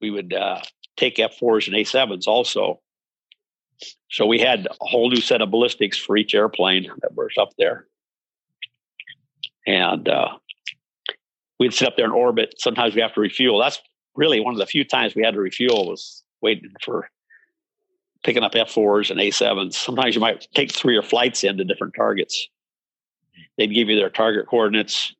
We 0.00 0.12
would 0.12 0.32
uh, 0.32 0.60
take 0.96 1.16
F4s 1.16 1.66
and 1.66 1.74
A7s 1.74 2.28
also. 2.28 2.80
So 4.10 4.26
we 4.26 4.38
had 4.38 4.66
a 4.66 4.86
whole 4.86 5.10
new 5.10 5.20
set 5.20 5.42
of 5.42 5.50
ballistics 5.50 5.98
for 5.98 6.16
each 6.16 6.34
airplane 6.34 6.90
that 7.02 7.14
was 7.14 7.32
up 7.38 7.50
there. 7.58 7.86
And 9.66 10.08
uh, 10.08 10.36
we'd 11.58 11.74
sit 11.74 11.88
up 11.88 11.96
there 11.96 12.06
in 12.06 12.12
orbit. 12.12 12.54
Sometimes 12.58 12.94
we 12.94 13.00
have 13.00 13.14
to 13.14 13.20
refuel. 13.20 13.58
That's 13.58 13.80
really 14.14 14.40
one 14.40 14.54
of 14.54 14.58
the 14.58 14.66
few 14.66 14.84
times 14.84 15.14
we 15.14 15.24
had 15.24 15.34
to 15.34 15.40
refuel 15.40 15.88
was 15.88 16.22
waiting 16.40 16.70
for 16.82 17.08
picking 18.22 18.42
up 18.42 18.52
F4s 18.52 19.10
and 19.10 19.20
A7s. 19.20 19.74
Sometimes 19.74 20.14
you 20.14 20.20
might 20.20 20.48
take 20.54 20.72
three 20.72 20.96
or 20.96 21.02
flights 21.02 21.44
into 21.44 21.64
different 21.64 21.94
targets. 21.94 22.48
They'd 23.56 23.72
give 23.72 23.88
you 23.88 23.96
their 23.96 24.10
target 24.10 24.46
coordinates 24.46 25.14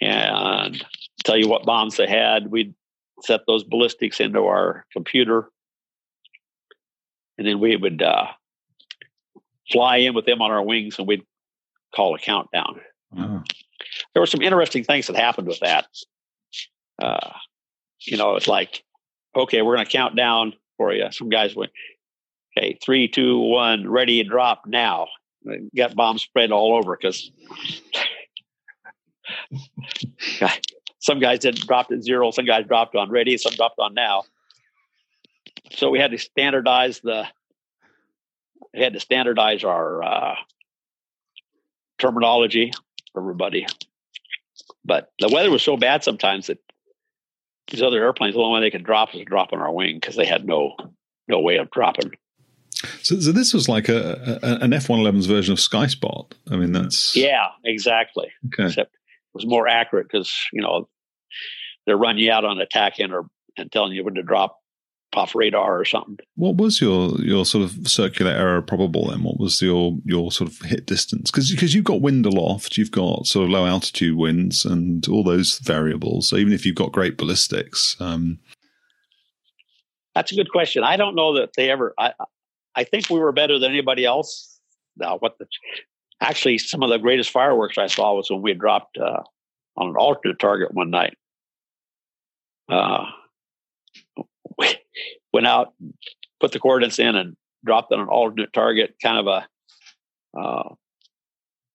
and 0.00 0.84
tell 1.24 1.36
you 1.36 1.48
what 1.48 1.64
bombs 1.64 1.96
they 1.96 2.08
had. 2.08 2.50
We'd 2.50 2.74
set 3.22 3.42
those 3.46 3.64
ballistics 3.64 4.20
into 4.20 4.44
our 4.44 4.86
computer. 4.92 5.50
And 7.40 7.48
then 7.48 7.58
we 7.58 7.74
would 7.74 8.02
uh, 8.02 8.26
fly 9.72 9.96
in 9.96 10.12
with 10.12 10.26
them 10.26 10.42
on 10.42 10.50
our 10.50 10.62
wings 10.62 10.98
and 10.98 11.08
we'd 11.08 11.24
call 11.96 12.14
a 12.14 12.18
countdown. 12.18 12.82
There 14.12 14.20
were 14.20 14.26
some 14.26 14.42
interesting 14.42 14.84
things 14.84 15.06
that 15.06 15.16
happened 15.16 15.48
with 15.48 15.60
that. 15.60 15.86
Uh, 17.02 17.32
you 18.00 18.18
know, 18.18 18.36
it's 18.36 18.46
like, 18.46 18.84
okay, 19.34 19.62
we're 19.62 19.74
going 19.74 19.86
to 19.86 19.90
count 19.90 20.16
down 20.16 20.52
for 20.76 20.92
you. 20.92 21.10
Some 21.12 21.30
guys 21.30 21.56
went, 21.56 21.72
okay, 22.58 22.78
three, 22.84 23.08
two, 23.08 23.38
one, 23.38 23.88
ready, 23.88 24.22
drop 24.22 24.64
now. 24.66 25.06
Got 25.74 25.96
bombs 25.96 26.20
spread 26.20 26.52
all 26.52 26.76
over 26.76 26.94
because 26.94 27.32
some 30.98 31.20
guys 31.20 31.38
didn't 31.38 31.66
drop 31.66 31.90
at 31.90 32.02
zero, 32.02 32.32
some 32.32 32.44
guys 32.44 32.66
dropped 32.66 32.96
on 32.96 33.08
ready, 33.08 33.38
some 33.38 33.54
dropped 33.54 33.78
on 33.78 33.94
now. 33.94 34.24
So 35.72 35.90
we 35.90 35.98
had 35.98 36.10
to 36.10 36.18
standardize 36.18 37.00
the, 37.00 37.26
we 38.74 38.82
had 38.82 38.94
to 38.94 39.00
standardize 39.00 39.64
our 39.64 40.02
uh, 40.02 40.34
terminology 41.98 42.72
for 43.12 43.22
everybody. 43.22 43.66
But 44.84 45.12
the 45.18 45.28
weather 45.28 45.50
was 45.50 45.62
so 45.62 45.76
bad 45.76 46.02
sometimes 46.02 46.48
that 46.48 46.58
these 47.70 47.82
other 47.82 48.02
airplanes, 48.02 48.34
the 48.34 48.40
only 48.40 48.60
way 48.60 48.66
they 48.66 48.70
could 48.70 48.84
drop 48.84 49.14
was 49.14 49.24
drop 49.24 49.52
on 49.52 49.60
our 49.60 49.72
wing 49.72 49.96
because 49.96 50.16
they 50.16 50.26
had 50.26 50.44
no 50.44 50.74
no 51.28 51.40
way 51.40 51.56
of 51.56 51.70
dropping. 51.70 52.12
So, 53.02 53.20
so 53.20 53.32
this 53.32 53.52
was 53.52 53.68
like 53.68 53.88
a, 53.88 54.40
a 54.42 54.64
an 54.64 54.72
F 54.72 54.88
one 54.88 55.00
eleven's 55.00 55.26
version 55.26 55.52
of 55.52 55.58
SkySpot. 55.58 56.32
I 56.50 56.56
mean, 56.56 56.72
that's 56.72 57.14
yeah, 57.14 57.48
exactly. 57.64 58.28
Okay. 58.46 58.66
Except 58.68 58.92
it 58.92 59.34
was 59.34 59.46
more 59.46 59.68
accurate 59.68 60.08
because 60.10 60.32
you 60.52 60.62
know 60.62 60.88
they're 61.86 61.96
running 61.96 62.24
you 62.24 62.32
out 62.32 62.44
on 62.44 62.60
attack 62.60 62.94
or 62.98 63.26
and 63.56 63.70
telling 63.70 63.92
you 63.92 64.04
when 64.04 64.14
to 64.14 64.22
drop 64.22 64.59
off 65.14 65.34
radar 65.34 65.80
or 65.80 65.84
something. 65.84 66.18
What 66.36 66.56
was 66.56 66.80
your 66.80 67.10
your 67.20 67.44
sort 67.44 67.64
of 67.64 67.88
circular 67.88 68.32
error 68.32 68.62
probable 68.62 69.08
then? 69.08 69.22
What 69.22 69.38
was 69.38 69.60
your 69.60 69.98
your 70.04 70.30
sort 70.30 70.50
of 70.50 70.58
hit 70.60 70.86
distance? 70.86 71.30
Because 71.30 71.50
because 71.50 71.74
you've 71.74 71.84
got 71.84 72.00
wind 72.00 72.26
aloft, 72.26 72.76
you've 72.76 72.90
got 72.90 73.26
sort 73.26 73.44
of 73.44 73.50
low 73.50 73.66
altitude 73.66 74.16
winds 74.16 74.64
and 74.64 75.06
all 75.08 75.24
those 75.24 75.58
variables. 75.58 76.28
So 76.28 76.36
even 76.36 76.52
if 76.52 76.64
you've 76.64 76.76
got 76.76 76.92
great 76.92 77.16
ballistics, 77.16 77.96
um, 78.00 78.38
that's 80.14 80.32
a 80.32 80.36
good 80.36 80.50
question. 80.50 80.84
I 80.84 80.96
don't 80.96 81.14
know 81.14 81.34
that 81.38 81.50
they 81.56 81.70
ever. 81.70 81.94
I 81.98 82.12
I 82.74 82.84
think 82.84 83.10
we 83.10 83.18
were 83.18 83.32
better 83.32 83.58
than 83.58 83.70
anybody 83.72 84.04
else. 84.04 84.60
Now, 84.96 85.18
what 85.18 85.38
the 85.38 85.46
actually 86.20 86.58
some 86.58 86.82
of 86.82 86.90
the 86.90 86.98
greatest 86.98 87.30
fireworks 87.30 87.78
I 87.78 87.86
saw 87.86 88.14
was 88.14 88.30
when 88.30 88.42
we 88.42 88.54
dropped 88.54 88.98
uh, 88.98 89.22
on 89.76 89.88
an 89.88 89.96
alternate 89.96 90.38
target 90.38 90.72
one 90.72 90.90
night. 90.90 91.16
Uh, 92.68 93.04
went 95.32 95.46
out, 95.46 95.74
put 96.40 96.52
the 96.52 96.60
coordinates 96.60 96.98
in, 96.98 97.16
and 97.16 97.36
dropped 97.64 97.92
on 97.92 98.00
an 98.00 98.08
alternate 98.08 98.52
target, 98.52 98.94
kind 99.02 99.18
of 99.18 99.26
a 99.26 100.38
uh, 100.38 100.74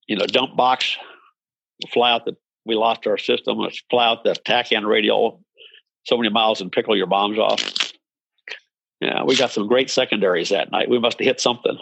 you 0.08 0.16
know 0.16 0.26
dump 0.26 0.56
box. 0.56 0.98
Fly 1.92 2.12
out 2.12 2.26
the 2.26 2.36
we 2.66 2.76
lost 2.76 3.06
our 3.06 3.18
system. 3.18 3.58
Let's 3.58 3.82
fly 3.90 4.08
out 4.08 4.24
the 4.24 4.34
TACAN 4.34 4.86
radial 4.86 5.44
so 6.06 6.18
many 6.18 6.30
miles 6.30 6.62
and 6.62 6.72
pickle 6.72 6.96
your 6.96 7.08
bombs 7.08 7.38
off. 7.38 7.94
Yeah, 9.02 9.24
we 9.24 9.36
got 9.36 9.52
some 9.52 9.68
great 9.68 9.90
secondaries 9.90 10.50
that 10.50 10.72
night. 10.72 10.90
We 10.90 11.00
must 11.00 11.20
have 11.20 11.26
hit 11.26 11.40
something. 11.40 11.78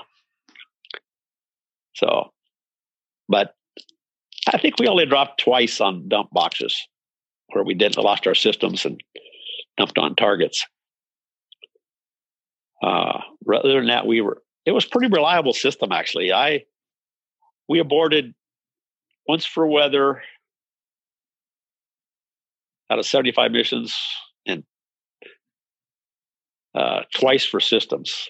So, 1.95 2.31
but 3.29 3.53
I 4.51 4.57
think 4.57 4.79
we 4.79 4.87
only 4.87 5.05
dropped 5.05 5.41
twice 5.41 5.79
on 5.79 6.09
dump 6.09 6.29
boxes 6.31 6.75
where 7.49 7.63
we 7.63 7.75
did 7.75 7.95
lost 7.97 8.27
our 8.27 8.35
systems 8.35 8.85
and 8.85 9.01
dumped 9.77 9.97
on 9.97 10.15
targets. 10.15 10.65
Uh, 12.83 13.21
other 13.55 13.79
than 13.79 13.87
that, 13.87 14.05
we 14.05 14.19
were 14.21 14.41
it 14.65 14.71
was 14.71 14.85
pretty 14.85 15.07
reliable 15.07 15.53
system 15.53 15.91
actually. 15.91 16.33
I 16.33 16.65
we 17.69 17.79
aborted 17.79 18.33
once 19.27 19.45
for 19.45 19.65
weather 19.65 20.21
out 22.89 22.99
of 22.99 23.05
75 23.05 23.51
missions 23.51 23.97
and 24.45 24.63
uh, 26.75 27.03
twice 27.15 27.45
for 27.45 27.59
systems. 27.59 28.29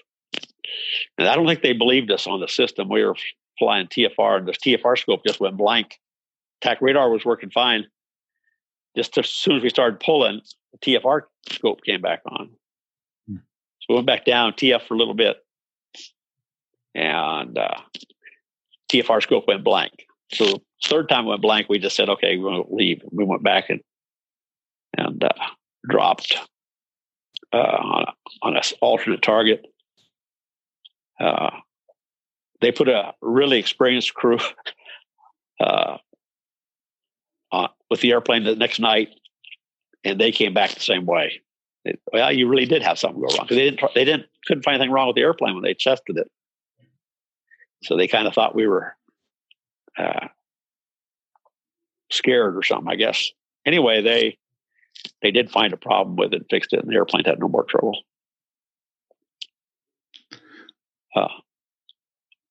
And 1.18 1.28
I 1.28 1.34
don't 1.34 1.46
think 1.46 1.62
they 1.62 1.72
believed 1.72 2.10
us 2.10 2.26
on 2.26 2.40
the 2.40 2.48
system. 2.48 2.88
We 2.88 3.04
were 3.04 3.16
flying 3.58 3.86
TFR, 3.88 4.38
and 4.38 4.48
the 4.48 4.52
TFR 4.52 4.98
scope 4.98 5.22
just 5.26 5.40
went 5.40 5.56
blank. 5.56 5.98
TAC 6.60 6.80
radar 6.80 7.10
was 7.10 7.24
working 7.24 7.50
fine. 7.50 7.86
Just 8.96 9.18
as 9.18 9.28
soon 9.28 9.56
as 9.56 9.62
we 9.62 9.70
started 9.70 10.00
pulling, 10.00 10.40
the 10.72 10.78
TFR 10.78 11.22
scope 11.50 11.82
came 11.84 12.00
back 12.00 12.22
on. 12.26 12.50
So 13.84 13.86
we 13.90 13.94
went 13.96 14.06
back 14.06 14.24
down 14.24 14.52
TF 14.52 14.82
for 14.86 14.94
a 14.94 14.96
little 14.96 15.14
bit, 15.14 15.36
and 16.94 17.58
uh, 17.58 17.76
TFR 18.90 19.22
scope 19.22 19.46
went 19.46 19.62
blank. 19.62 19.92
So 20.32 20.62
third 20.84 21.08
time 21.08 21.26
went 21.26 21.42
blank, 21.42 21.68
we 21.68 21.78
just 21.78 21.94
said, 21.94 22.08
okay, 22.08 22.36
we're 22.36 22.50
going 22.50 22.64
to 22.64 22.74
leave. 22.74 23.02
We 23.12 23.24
went 23.24 23.42
back 23.42 23.68
and 23.68 23.80
and 24.96 25.22
uh, 25.22 25.28
dropped 25.88 26.38
uh, 27.52 27.56
on, 27.56 28.04
a, 28.04 28.12
on 28.42 28.56
an 28.56 28.62
alternate 28.80 29.22
target. 29.22 29.66
Uh, 31.20 31.50
they 32.60 32.72
put 32.72 32.88
a 32.88 33.12
really 33.20 33.58
experienced 33.58 34.14
crew 34.14 34.38
uh, 35.60 35.98
on, 37.52 37.68
with 37.90 38.00
the 38.00 38.12
airplane 38.12 38.44
the 38.44 38.56
next 38.56 38.80
night, 38.80 39.08
and 40.04 40.20
they 40.20 40.32
came 40.32 40.54
back 40.54 40.70
the 40.70 40.80
same 40.80 41.06
way. 41.06 41.42
Well, 42.12 42.32
you 42.32 42.48
really 42.48 42.66
did 42.66 42.82
have 42.82 42.98
something 42.98 43.20
go 43.20 43.26
wrong 43.26 43.46
because 43.46 43.56
they 43.56 43.70
didn't 43.70 43.80
they 43.94 44.04
didn't 44.04 44.26
couldn't 44.46 44.62
find 44.62 44.76
anything 44.76 44.92
wrong 44.92 45.06
with 45.06 45.16
the 45.16 45.22
airplane 45.22 45.54
when 45.54 45.62
they 45.62 45.74
tested 45.74 46.16
it. 46.16 46.30
So 47.82 47.96
they 47.96 48.08
kind 48.08 48.26
of 48.26 48.34
thought 48.34 48.54
we 48.54 48.66
were 48.66 48.96
uh, 49.98 50.28
scared 52.10 52.56
or 52.56 52.62
something, 52.62 52.90
I 52.90 52.96
guess. 52.96 53.30
Anyway, 53.66 54.00
they 54.00 54.38
they 55.22 55.30
did 55.30 55.50
find 55.50 55.72
a 55.72 55.76
problem 55.76 56.16
with 56.16 56.32
it, 56.32 56.46
fixed 56.48 56.72
it, 56.72 56.80
and 56.80 56.88
the 56.88 56.94
airplane 56.94 57.24
had 57.24 57.38
no 57.38 57.48
more 57.48 57.64
trouble. 57.64 57.98
Uh, 61.14 61.28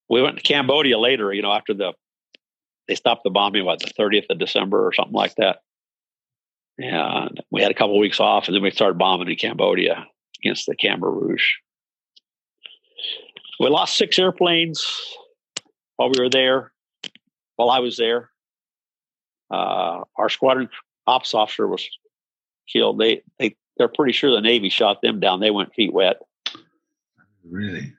we 0.09 0.21
went 0.21 0.38
to 0.38 0.43
Cambodia 0.43 0.99
later, 0.99 1.34
you 1.34 1.41
know, 1.41 1.51
after 1.51 1.73
the 1.73 1.93
they 2.88 2.95
stopped 2.95 3.23
the 3.23 3.29
bombing, 3.29 3.61
about 3.61 3.79
the 3.79 3.93
30th 3.93 4.29
of 4.29 4.39
December 4.39 4.86
or 4.86 4.93
something 4.93 5.13
like 5.13 5.36
that. 5.36 5.59
And 6.78 7.41
we 7.51 7.61
had 7.61 7.71
a 7.71 7.76
couple 7.76 7.95
of 7.95 8.01
weeks 8.01 8.19
off, 8.19 8.47
and 8.47 8.55
then 8.55 8.63
we 8.63 8.71
started 8.71 8.97
bombing 8.97 9.30
in 9.30 9.36
Cambodia 9.36 10.05
against 10.41 10.65
the 10.65 10.76
Khmer 10.76 11.01
Rouge. 11.01 11.45
We 13.59 13.69
lost 13.69 13.95
six 13.95 14.17
airplanes 14.17 14.84
while 15.95 16.09
we 16.09 16.19
were 16.19 16.30
there. 16.30 16.71
While 17.55 17.69
I 17.69 17.80
was 17.80 17.97
there, 17.97 18.32
uh, 19.51 20.01
our 20.17 20.30
squadron 20.30 20.69
ops 21.05 21.36
officer 21.36 21.67
was 21.67 21.88
killed. 22.71 22.99
They 22.99 23.21
they 23.38 23.55
they're 23.78 23.88
pretty 23.88 24.13
sure 24.13 24.32
the 24.32 24.41
Navy 24.41 24.69
shot 24.69 25.01
them 25.01 25.19
down. 25.19 25.39
They 25.39 25.51
went 25.51 25.74
feet 25.76 25.93
wet. 25.93 26.17
Really? 27.47 27.93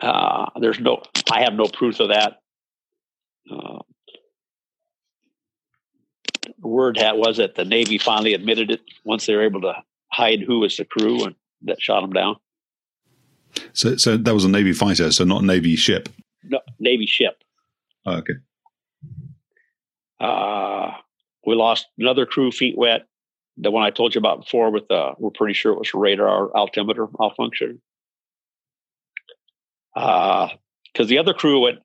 Uh, 0.00 0.46
there's 0.60 0.78
no. 0.78 1.02
I 1.32 1.42
have 1.42 1.54
no 1.54 1.66
proof 1.66 2.00
of 2.00 2.08
that. 2.08 2.40
Uh, 3.50 3.78
word 6.68 6.96
hat 6.96 7.18
was 7.18 7.36
that 7.38 7.54
the 7.54 7.64
Navy 7.64 7.98
finally 7.98 8.34
admitted 8.34 8.70
it 8.70 8.80
once 9.04 9.26
they 9.26 9.34
were 9.34 9.42
able 9.42 9.60
to 9.62 9.74
hide 10.12 10.40
who 10.40 10.60
was 10.60 10.76
the 10.76 10.84
crew 10.84 11.24
and 11.24 11.34
that 11.62 11.80
shot 11.80 12.00
them 12.00 12.12
down. 12.12 12.36
So, 13.72 13.96
so 13.96 14.16
that 14.16 14.34
was 14.34 14.44
a 14.44 14.48
Navy 14.48 14.72
fighter, 14.72 15.10
so 15.10 15.24
not 15.24 15.42
a 15.42 15.46
Navy 15.46 15.76
ship. 15.76 16.08
No, 16.44 16.60
Navy 16.78 17.06
ship. 17.06 17.42
Oh, 18.06 18.16
okay. 18.16 18.34
Uh, 20.20 20.92
we 21.46 21.54
lost 21.54 21.86
another 21.98 22.26
crew 22.26 22.50
feet 22.50 22.76
wet 22.76 23.08
the 23.58 23.70
one 23.70 23.82
I 23.82 23.90
told 23.90 24.14
you 24.14 24.20
about 24.20 24.40
before 24.40 24.70
with 24.70 24.88
the, 24.88 25.12
we're 25.18 25.30
pretty 25.30 25.54
sure 25.54 25.72
it 25.72 25.78
was 25.78 25.92
radar 25.92 26.54
altimeter 26.56 27.08
malfunction. 27.18 27.80
Because 29.94 30.50
uh, 31.00 31.04
the 31.04 31.18
other 31.18 31.34
crew 31.34 31.60
went, 31.60 31.80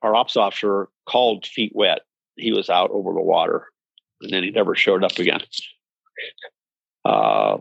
our 0.00 0.14
ops 0.14 0.36
officer 0.36 0.88
called 1.06 1.44
feet 1.44 1.72
wet. 1.74 2.00
He 2.36 2.52
was 2.52 2.70
out 2.70 2.90
over 2.90 3.12
the 3.12 3.20
water 3.20 3.66
and 4.20 4.32
then 4.32 4.42
he 4.42 4.50
never 4.50 4.74
showed 4.74 5.04
up 5.04 5.18
again. 5.18 5.42
Uh, 7.04 7.58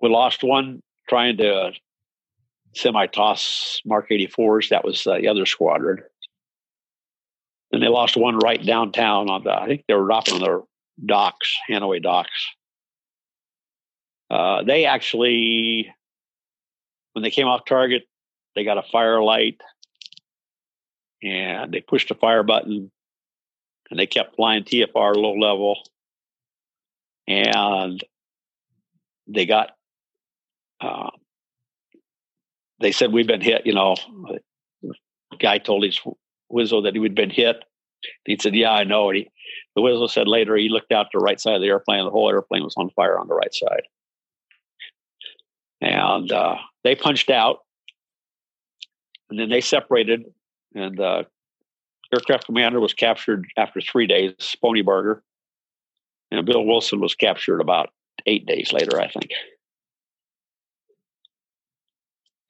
we 0.00 0.08
lost 0.08 0.42
one 0.42 0.82
trying 1.08 1.36
to 1.38 1.72
semi 2.74 3.06
toss 3.06 3.80
Mark 3.84 4.08
84s. 4.10 4.68
That 4.68 4.84
was 4.84 5.06
uh, 5.06 5.18
the 5.18 5.28
other 5.28 5.46
squadron. 5.46 6.02
And 7.72 7.82
they 7.82 7.88
lost 7.88 8.16
one 8.16 8.38
right 8.38 8.64
downtown 8.64 9.28
on 9.28 9.44
the, 9.44 9.52
I 9.52 9.66
think 9.66 9.84
they 9.88 9.94
were 9.94 10.06
dropping 10.06 10.34
on 10.34 10.40
their 10.40 10.60
docks, 11.04 11.54
Hanoi 11.68 12.02
docks. 12.02 12.46
Uh, 14.30 14.62
they 14.62 14.86
actually, 14.86 15.92
when 17.12 17.22
they 17.22 17.30
came 17.30 17.46
off 17.46 17.64
target, 17.64 18.04
they 18.54 18.64
got 18.64 18.78
a 18.78 18.82
fire 18.82 19.22
light 19.22 19.60
and 21.22 21.72
they 21.72 21.80
pushed 21.80 22.10
a 22.10 22.14
fire 22.14 22.42
button 22.42 22.90
and 23.90 23.98
they 23.98 24.06
kept 24.06 24.36
flying 24.36 24.64
TFR 24.64 25.14
low 25.16 25.34
level. 25.34 25.78
And 27.28 28.02
they 29.26 29.46
got, 29.46 29.70
uh, 30.80 31.10
they 32.80 32.92
said, 32.92 33.12
We've 33.12 33.26
been 33.26 33.40
hit. 33.40 33.62
You 33.64 33.74
know, 33.74 33.96
the 34.82 35.36
guy 35.38 35.58
told 35.58 35.84
his 35.84 36.00
Wizzo 36.52 36.84
that 36.84 36.94
he 36.94 37.02
had 37.02 37.14
been 37.14 37.30
hit. 37.30 37.56
He 38.24 38.38
said, 38.40 38.54
Yeah, 38.54 38.70
I 38.70 38.84
know. 38.84 39.10
And 39.10 39.18
he, 39.18 39.30
the 39.74 39.82
Wizzo 39.82 40.08
said 40.08 40.28
later 40.28 40.56
he 40.56 40.68
looked 40.68 40.92
out 40.92 41.06
the 41.12 41.18
right 41.18 41.40
side 41.40 41.56
of 41.56 41.60
the 41.60 41.68
airplane. 41.68 42.04
The 42.04 42.10
whole 42.10 42.30
airplane 42.30 42.62
was 42.62 42.74
on 42.76 42.90
fire 42.90 43.18
on 43.18 43.28
the 43.28 43.34
right 43.34 43.54
side. 43.54 43.82
And 45.80 46.30
uh, 46.30 46.56
they 46.84 46.94
punched 46.94 47.30
out. 47.30 47.58
And 49.30 49.38
then 49.38 49.50
they 49.50 49.60
separated. 49.60 50.24
And 50.74 51.00
uh, 51.00 51.24
aircraft 52.12 52.46
commander 52.46 52.80
was 52.80 52.94
captured 52.94 53.46
after 53.56 53.80
three 53.80 54.06
days, 54.06 54.32
Sponeybarger. 54.38 55.20
And 56.30 56.44
Bill 56.44 56.64
Wilson 56.64 57.00
was 57.00 57.14
captured 57.14 57.60
about 57.60 57.90
eight 58.26 58.46
days 58.46 58.72
later, 58.72 59.00
I 59.00 59.08
think. 59.08 59.30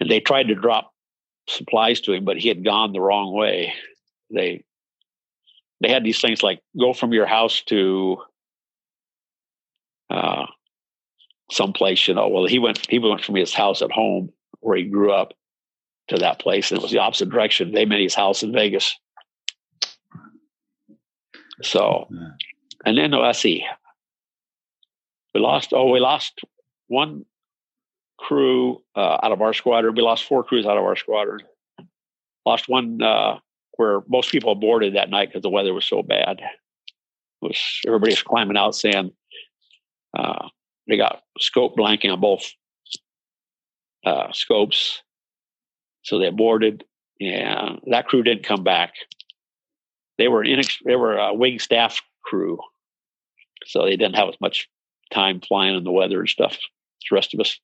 And 0.01 0.11
they 0.11 0.21
tried 0.21 0.49
to 0.49 0.55
drop 0.55 0.93
supplies 1.49 2.01
to 2.03 2.13
him, 2.13 2.25
but 2.25 2.39
he 2.39 2.49
had 2.49 2.65
gone 2.65 2.93
the 2.93 3.01
wrong 3.01 3.33
way. 3.35 3.75
They 4.31 4.65
they 5.81 5.91
had 5.91 6.05
these 6.05 6.21
things 6.21 6.43
like 6.43 6.61
go 6.79 6.93
from 6.93 7.13
your 7.13 7.27
house 7.27 7.63
to 7.67 8.19
uh, 10.11 10.47
someplace, 11.51 12.09
you 12.09 12.15
know. 12.15 12.29
Well, 12.29 12.47
he 12.47 12.59
went 12.59 12.87
he 12.89 12.99
went 12.99 13.25
from 13.25 13.37
his 13.37 13.55
house 13.55 13.83
at 13.83 13.93
home 13.93 14.33
where 14.61 14.77
he 14.77 14.85
grew 14.85 15.13
up 15.13 15.33
to 16.09 16.17
that 16.19 16.39
place, 16.39 16.71
and 16.71 16.79
it 16.79 16.83
was 16.83 16.93
the 16.93 16.99
opposite 16.99 17.31
direction. 17.31 17.73
They 17.73 17.85
made 17.85 18.03
his 18.03 18.15
house 18.15 18.43
in 18.43 18.53
Vegas. 18.53 18.95
So, 21.63 22.07
and 22.85 22.99
then 22.99 23.13
let's 23.13 23.39
see, 23.39 23.65
we 25.35 25.41
lost. 25.41 25.73
Oh, 25.73 25.91
we 25.91 26.01
lost 26.01 26.41
one 26.89 27.25
crew 28.19 28.83
uh, 28.95 29.19
out 29.23 29.33
of 29.33 29.43
our 29.43 29.53
squadron. 29.53 29.95
We 29.95 30.03
lost 30.03 30.25
four 30.25 30.45
crews 30.45 30.67
out 30.67 30.79
of 30.79 30.85
our 30.85 30.97
squadron. 30.97 31.41
Lost 32.45 32.69
one 32.69 33.03
uh, 33.03 33.39
where 33.77 34.01
most 34.09 34.31
people 34.31 34.53
aborted 34.53 34.95
that 34.95 35.11
night 35.11 35.29
because 35.29 35.43
the 35.43 35.51
weather 35.51 35.75
was 35.75 35.85
so 35.85 36.03
bad. 36.03 36.41
It 36.41 37.43
was 37.43 37.81
everybody 37.87 38.13
was 38.13 38.23
climbing 38.23 38.57
out 38.57 38.75
saying 38.75 39.13
uh, 40.17 40.49
they 40.89 40.97
got 40.97 41.23
scope 41.39 41.77
blanking 41.77 42.13
on 42.13 42.21
both 42.21 42.51
uh, 44.05 44.33
scopes, 44.33 45.03
so 46.03 46.19
they 46.19 46.27
aborted, 46.27 46.85
and 47.21 47.81
that 47.91 48.07
crew 48.07 48.23
didn't 48.23 48.45
come 48.45 48.63
back. 48.63 48.95
They 50.19 50.29
were 50.29 50.43
in 50.43 50.61
they 50.85 50.97
were 50.97 51.17
a 51.17 51.35
wing 51.35 51.59
staff 51.59 52.01
crew, 52.23 52.59
so 53.67 53.85
they 53.85 53.97
didn't 53.97 54.17
have 54.17 54.29
as 54.29 54.41
much 54.41 54.69
time 55.13 55.41
flying 55.41 55.77
in 55.77 55.85
the 55.85 55.93
weather 55.93 56.21
and 56.21 56.29
stuff. 56.29 56.53
As 56.53 57.09
the 57.11 57.15
rest 57.15 57.35
of 57.35 57.41
us, 57.41 57.59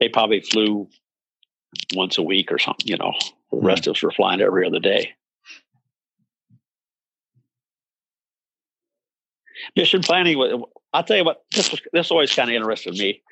they 0.00 0.08
probably 0.08 0.40
flew 0.40 0.88
once 1.94 2.18
a 2.18 2.22
week 2.22 2.52
or 2.52 2.58
something. 2.58 2.86
You 2.86 2.98
know, 2.98 3.12
the 3.50 3.58
hmm. 3.58 3.66
rest 3.66 3.86
of 3.86 3.92
us 3.92 4.02
were 4.02 4.10
flying 4.10 4.40
every 4.40 4.66
other 4.66 4.80
day. 4.80 5.14
Mission 9.76 10.02
planning. 10.02 10.62
I'll 10.92 11.04
tell 11.04 11.16
you 11.16 11.24
what. 11.24 11.42
This 11.52 11.70
was, 11.70 11.80
this 11.92 12.10
always 12.10 12.34
kind 12.34 12.50
of 12.50 12.54
interested 12.54 12.94
me. 12.94 13.22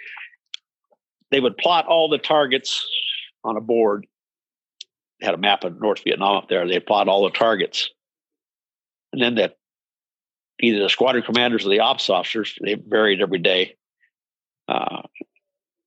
They 1.30 1.40
would 1.40 1.56
plot 1.56 1.86
all 1.86 2.08
the 2.08 2.18
targets 2.18 2.86
on 3.44 3.56
a 3.56 3.60
board. 3.60 4.06
Had 5.22 5.34
a 5.34 5.38
map 5.38 5.64
of 5.64 5.80
North 5.80 6.02
Vietnam 6.04 6.36
up 6.36 6.48
there. 6.48 6.66
They 6.66 6.80
plot 6.80 7.08
all 7.08 7.24
the 7.24 7.30
targets, 7.30 7.88
and 9.12 9.22
then 9.22 9.36
that 9.36 9.56
either 10.60 10.80
the 10.80 10.88
squadron 10.88 11.24
commanders 11.24 11.64
or 11.64 11.68
the 11.68 11.80
ops 11.80 12.10
officers 12.10 12.58
they 12.62 12.74
varied 12.74 13.22
every 13.22 13.38
day. 13.38 13.76
Uh, 14.68 15.02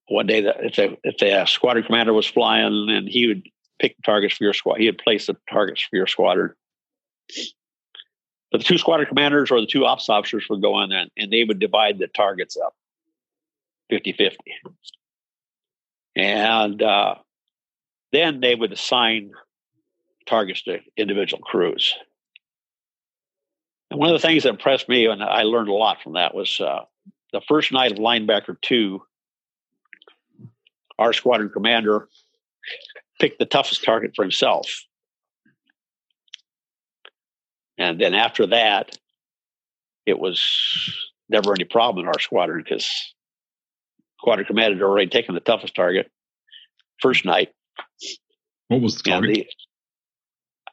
one 0.08 0.28
day 0.28 0.42
that 0.42 0.58
if 0.64 0.76
the 0.76 0.98
if 1.04 1.18
the 1.18 1.46
squadron 1.46 1.86
commander 1.86 2.14
was 2.14 2.28
flying 2.28 2.90
and 2.90 3.10
he 3.10 3.28
would 3.28 3.44
pick 3.80 3.96
targets 4.04 4.36
for 4.36 4.44
your 4.44 4.54
squad, 4.54 4.80
he 4.80 4.86
would 4.86 4.98
place 5.00 5.28
the 5.28 5.36
targets 5.52 5.82
for 5.82 5.96
your 5.96 6.08
squadron. 6.08 6.54
But 8.52 8.60
the 8.60 8.64
two 8.64 8.78
squadron 8.78 9.08
commanders 9.08 9.52
or 9.52 9.60
the 9.60 9.68
two 9.68 9.86
ops 9.86 10.08
officers 10.08 10.46
would 10.50 10.62
go 10.62 10.76
on 10.76 10.90
there 10.90 11.08
and 11.18 11.32
they 11.32 11.44
would 11.44 11.60
divide 11.60 11.98
the 11.98 12.08
targets 12.08 12.56
up 12.58 12.74
50 13.90 14.14
50. 14.14 14.38
And 16.16 16.82
uh, 16.82 17.16
then 18.16 18.39
they 18.39 18.55
would 18.55 18.72
assign 18.72 19.32
targets 20.26 20.63
to 20.63 20.80
individual 20.97 21.43
crews. 21.43 21.93
And 23.91 23.99
one 23.99 24.09
of 24.09 24.20
the 24.20 24.28
things 24.28 24.43
that 24.43 24.49
impressed 24.49 24.89
me, 24.89 25.05
and 25.05 25.22
I 25.22 25.43
learned 25.43 25.70
a 25.70 25.74
lot 25.74 26.01
from 26.01 26.13
that, 26.13 26.34
was 26.34 26.59
uh, 26.59 26.82
the 27.32 27.41
first 27.47 27.72
night 27.72 27.91
of 27.91 27.97
Linebacker 27.97 28.59
2, 28.61 29.01
our 30.97 31.13
squadron 31.13 31.49
commander 31.49 32.07
picked 33.20 33.39
the 33.39 33.45
toughest 33.45 33.84
target 33.84 34.13
for 34.16 34.24
himself. 34.24 34.86
And 37.78 37.99
then 37.99 38.13
after 38.13 38.47
that, 38.47 38.97
it 40.05 40.18
was 40.18 40.41
never 41.30 41.53
any 41.53 41.66
problem 41.66 42.05
in 42.05 42.07
our 42.07 42.20
squadron 42.20 42.63
because 42.63 42.89
squadron 44.20 44.47
commander 44.47 44.78
had 44.78 44.84
already 44.84 45.09
taken 45.09 45.36
the 45.36 45.41
toughest 45.41 45.76
target 45.76 46.09
first 47.01 47.26
night. 47.26 47.51
What 48.68 48.82
was 48.82 48.97
the 48.97 49.09
target? 49.09 49.47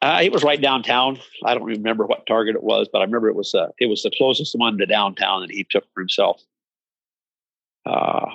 The, 0.01 0.07
uh, 0.07 0.21
it 0.23 0.33
was 0.33 0.43
right 0.43 0.61
downtown. 0.61 1.19
I 1.45 1.55
don't 1.55 1.65
remember 1.65 2.07
what 2.07 2.27
target 2.27 2.57
it 2.57 2.63
was, 2.63 2.89
but 2.93 2.99
I 3.01 3.05
remember 3.05 3.29
it 3.29 3.37
was 3.37 3.55
uh, 3.55 3.69
it 3.79 3.87
was 3.87 4.03
the 4.03 4.11
closest 4.17 4.59
one 4.59 4.79
to 4.79 4.87
downtown 4.87 5.43
that 5.43 5.51
he 5.51 5.67
took 5.69 5.85
for 5.95 6.01
himself. 6.01 6.43
Uh, 7.87 8.31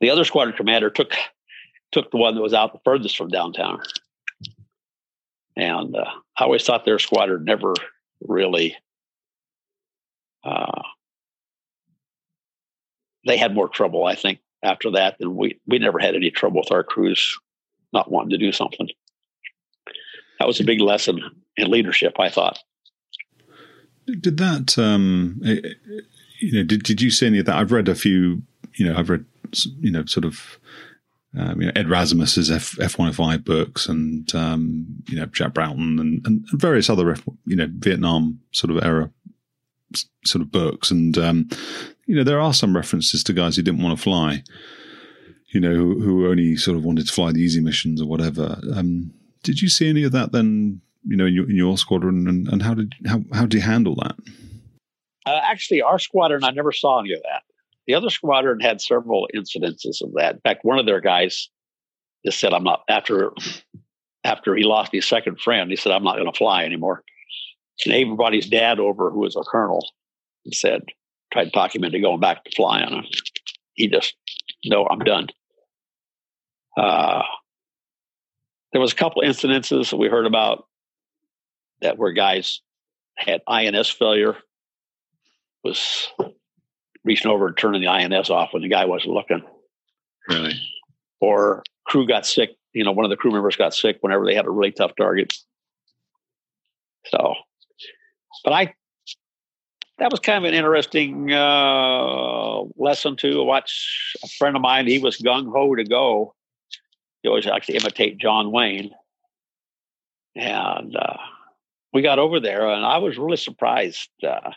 the 0.00 0.10
other 0.10 0.24
squadron 0.24 0.56
commander 0.56 0.90
took 0.90 1.12
took 1.90 2.10
the 2.10 2.18
one 2.18 2.34
that 2.34 2.42
was 2.42 2.54
out 2.54 2.72
the 2.72 2.80
furthest 2.84 3.16
from 3.16 3.28
downtown. 3.28 3.82
And 5.56 5.96
uh, 5.96 6.04
I 6.36 6.44
always 6.44 6.64
thought 6.64 6.84
their 6.84 7.00
squadron 7.00 7.44
never 7.44 7.74
really. 8.20 8.76
Uh, 10.44 10.82
they 13.26 13.36
had 13.36 13.54
more 13.54 13.68
trouble, 13.68 14.04
I 14.04 14.14
think, 14.14 14.38
after 14.62 14.92
that 14.92 15.18
than 15.18 15.34
we. 15.34 15.58
We 15.66 15.80
never 15.80 15.98
had 15.98 16.14
any 16.14 16.30
trouble 16.30 16.60
with 16.60 16.70
our 16.70 16.84
crews 16.84 17.36
not 17.92 18.10
wanting 18.10 18.30
to 18.30 18.38
do 18.38 18.52
something. 18.52 18.88
That 20.38 20.46
was 20.46 20.60
a 20.60 20.64
big 20.64 20.80
lesson 20.80 21.20
in 21.56 21.70
leadership, 21.70 22.18
I 22.18 22.28
thought. 22.28 22.58
Did 24.06 24.38
that, 24.38 24.78
um, 24.78 25.40
eh, 25.44 25.56
eh, 25.64 26.00
you 26.40 26.52
know, 26.52 26.64
did, 26.64 26.82
did 26.82 27.02
you 27.02 27.10
see 27.10 27.26
any 27.26 27.40
of 27.40 27.46
that? 27.46 27.56
I've 27.56 27.72
read 27.72 27.88
a 27.88 27.94
few, 27.94 28.42
you 28.74 28.86
know, 28.86 28.96
I've 28.96 29.10
read, 29.10 29.24
you 29.80 29.90
know, 29.90 30.04
sort 30.06 30.24
of 30.24 30.58
um, 31.36 31.60
you 31.60 31.66
know, 31.66 31.72
Ed 31.76 31.86
Rasimus's 31.86 32.50
F 32.50 32.76
F105 32.76 33.44
books 33.44 33.86
and 33.86 34.34
um, 34.34 34.86
you 35.08 35.16
know 35.16 35.26
Jack 35.26 35.52
Broughton 35.52 35.98
and, 35.98 36.26
and 36.26 36.46
various 36.52 36.88
other 36.88 37.16
you 37.44 37.56
know 37.56 37.68
Vietnam 37.70 38.40
sort 38.52 38.70
of 38.70 38.82
era 38.82 39.10
sort 40.24 40.42
of 40.42 40.50
books 40.50 40.90
and 40.90 41.16
um, 41.18 41.48
you 42.06 42.16
know 42.16 42.24
there 42.24 42.40
are 42.40 42.54
some 42.54 42.74
references 42.74 43.22
to 43.24 43.32
guys 43.32 43.56
who 43.56 43.62
didn't 43.62 43.82
want 43.82 43.96
to 43.96 44.02
fly, 44.02 44.42
you 45.48 45.60
know 45.60 45.74
who, 45.74 46.00
who 46.00 46.28
only 46.28 46.56
sort 46.56 46.76
of 46.76 46.84
wanted 46.84 47.06
to 47.06 47.12
fly 47.12 47.32
the 47.32 47.40
easy 47.40 47.60
missions 47.60 48.00
or 48.00 48.06
whatever. 48.06 48.58
Um, 48.74 49.12
did 49.42 49.62
you 49.62 49.68
see 49.68 49.88
any 49.88 50.04
of 50.04 50.12
that 50.12 50.32
then? 50.32 50.80
You 51.04 51.16
know, 51.16 51.26
in 51.26 51.34
your, 51.34 51.48
in 51.48 51.56
your 51.56 51.78
squadron, 51.78 52.26
and, 52.28 52.48
and 52.48 52.62
how 52.62 52.74
did 52.74 52.94
how 53.06 53.22
how 53.32 53.42
did 53.42 53.54
you 53.54 53.60
handle 53.60 53.94
that? 53.96 54.16
Uh, 55.24 55.40
actually, 55.42 55.82
our 55.82 55.98
squadron, 55.98 56.44
I 56.44 56.50
never 56.50 56.72
saw 56.72 57.00
any 57.00 57.12
of 57.12 57.22
that. 57.22 57.42
The 57.86 57.94
other 57.94 58.10
squadron 58.10 58.60
had 58.60 58.80
several 58.80 59.28
incidences 59.34 60.02
of 60.02 60.12
that. 60.16 60.34
In 60.34 60.40
fact, 60.40 60.64
one 60.64 60.78
of 60.78 60.86
their 60.86 61.00
guys 61.00 61.48
just 62.26 62.40
said, 62.40 62.52
"I'm 62.52 62.64
not." 62.64 62.82
After 62.88 63.32
after 64.24 64.54
he 64.54 64.64
lost 64.64 64.92
his 64.92 65.06
second 65.06 65.40
friend, 65.40 65.70
he 65.70 65.76
said, 65.76 65.92
"I'm 65.92 66.04
not 66.04 66.16
going 66.16 66.30
to 66.30 66.36
fly 66.36 66.64
anymore." 66.64 67.02
And 67.84 67.94
everybody's 67.94 68.48
dad 68.48 68.80
over, 68.80 69.10
who 69.10 69.20
was 69.20 69.36
a 69.36 69.42
colonel, 69.42 69.86
said, 70.52 70.82
tried 71.32 71.44
to 71.44 71.50
talk 71.50 71.74
him 71.74 71.84
into 71.84 72.00
going 72.00 72.20
back 72.20 72.44
to 72.44 72.50
flying. 72.56 73.04
He 73.74 73.88
just, 73.88 74.14
no, 74.64 74.86
I'm 74.86 75.00
done. 75.00 75.28
Uh, 76.76 77.22
there 78.72 78.80
was 78.80 78.92
a 78.92 78.96
couple 78.96 79.22
incidences 79.22 79.90
that 79.90 79.96
we 79.96 80.08
heard 80.08 80.26
about 80.26 80.66
that 81.80 81.98
where 81.98 82.12
guys 82.12 82.60
had 83.16 83.42
INS 83.48 83.88
failure, 83.88 84.36
was 85.64 86.08
reaching 87.04 87.30
over 87.30 87.48
and 87.48 87.56
turning 87.56 87.80
the 87.80 87.88
INS 87.88 88.30
off 88.30 88.52
when 88.52 88.62
the 88.62 88.68
guy 88.68 88.84
wasn't 88.84 89.14
looking. 89.14 89.42
Really? 90.28 90.54
Or 91.20 91.62
crew 91.84 92.06
got 92.06 92.26
sick. 92.26 92.50
You 92.72 92.84
know, 92.84 92.92
one 92.92 93.04
of 93.04 93.10
the 93.10 93.16
crew 93.16 93.32
members 93.32 93.56
got 93.56 93.74
sick 93.74 93.98
whenever 94.00 94.24
they 94.24 94.34
had 94.34 94.46
a 94.46 94.50
really 94.50 94.72
tough 94.72 94.92
target. 94.96 95.32
So, 97.06 97.34
but 98.44 98.52
I, 98.52 98.74
that 99.98 100.10
was 100.10 100.20
kind 100.20 100.44
of 100.44 100.48
an 100.48 100.54
interesting 100.54 101.32
uh, 101.32 102.60
lesson 102.76 103.16
to 103.16 103.42
watch. 103.42 104.14
A 104.22 104.28
friend 104.28 104.54
of 104.54 104.62
mine, 104.62 104.86
he 104.86 104.98
was 104.98 105.18
gung 105.18 105.50
ho 105.50 105.74
to 105.74 105.84
go. 105.84 106.34
He 107.22 107.28
always 107.28 107.46
liked 107.46 107.66
to 107.66 107.74
imitate 107.74 108.18
John 108.18 108.52
Wayne. 108.52 108.92
And 110.36 110.94
uh, 110.96 111.16
we 111.92 112.02
got 112.02 112.20
over 112.20 112.38
there, 112.38 112.68
and 112.68 112.84
I 112.84 112.98
was 112.98 113.18
really 113.18 113.36
surprised. 113.36 114.10
Uh, 114.22 114.52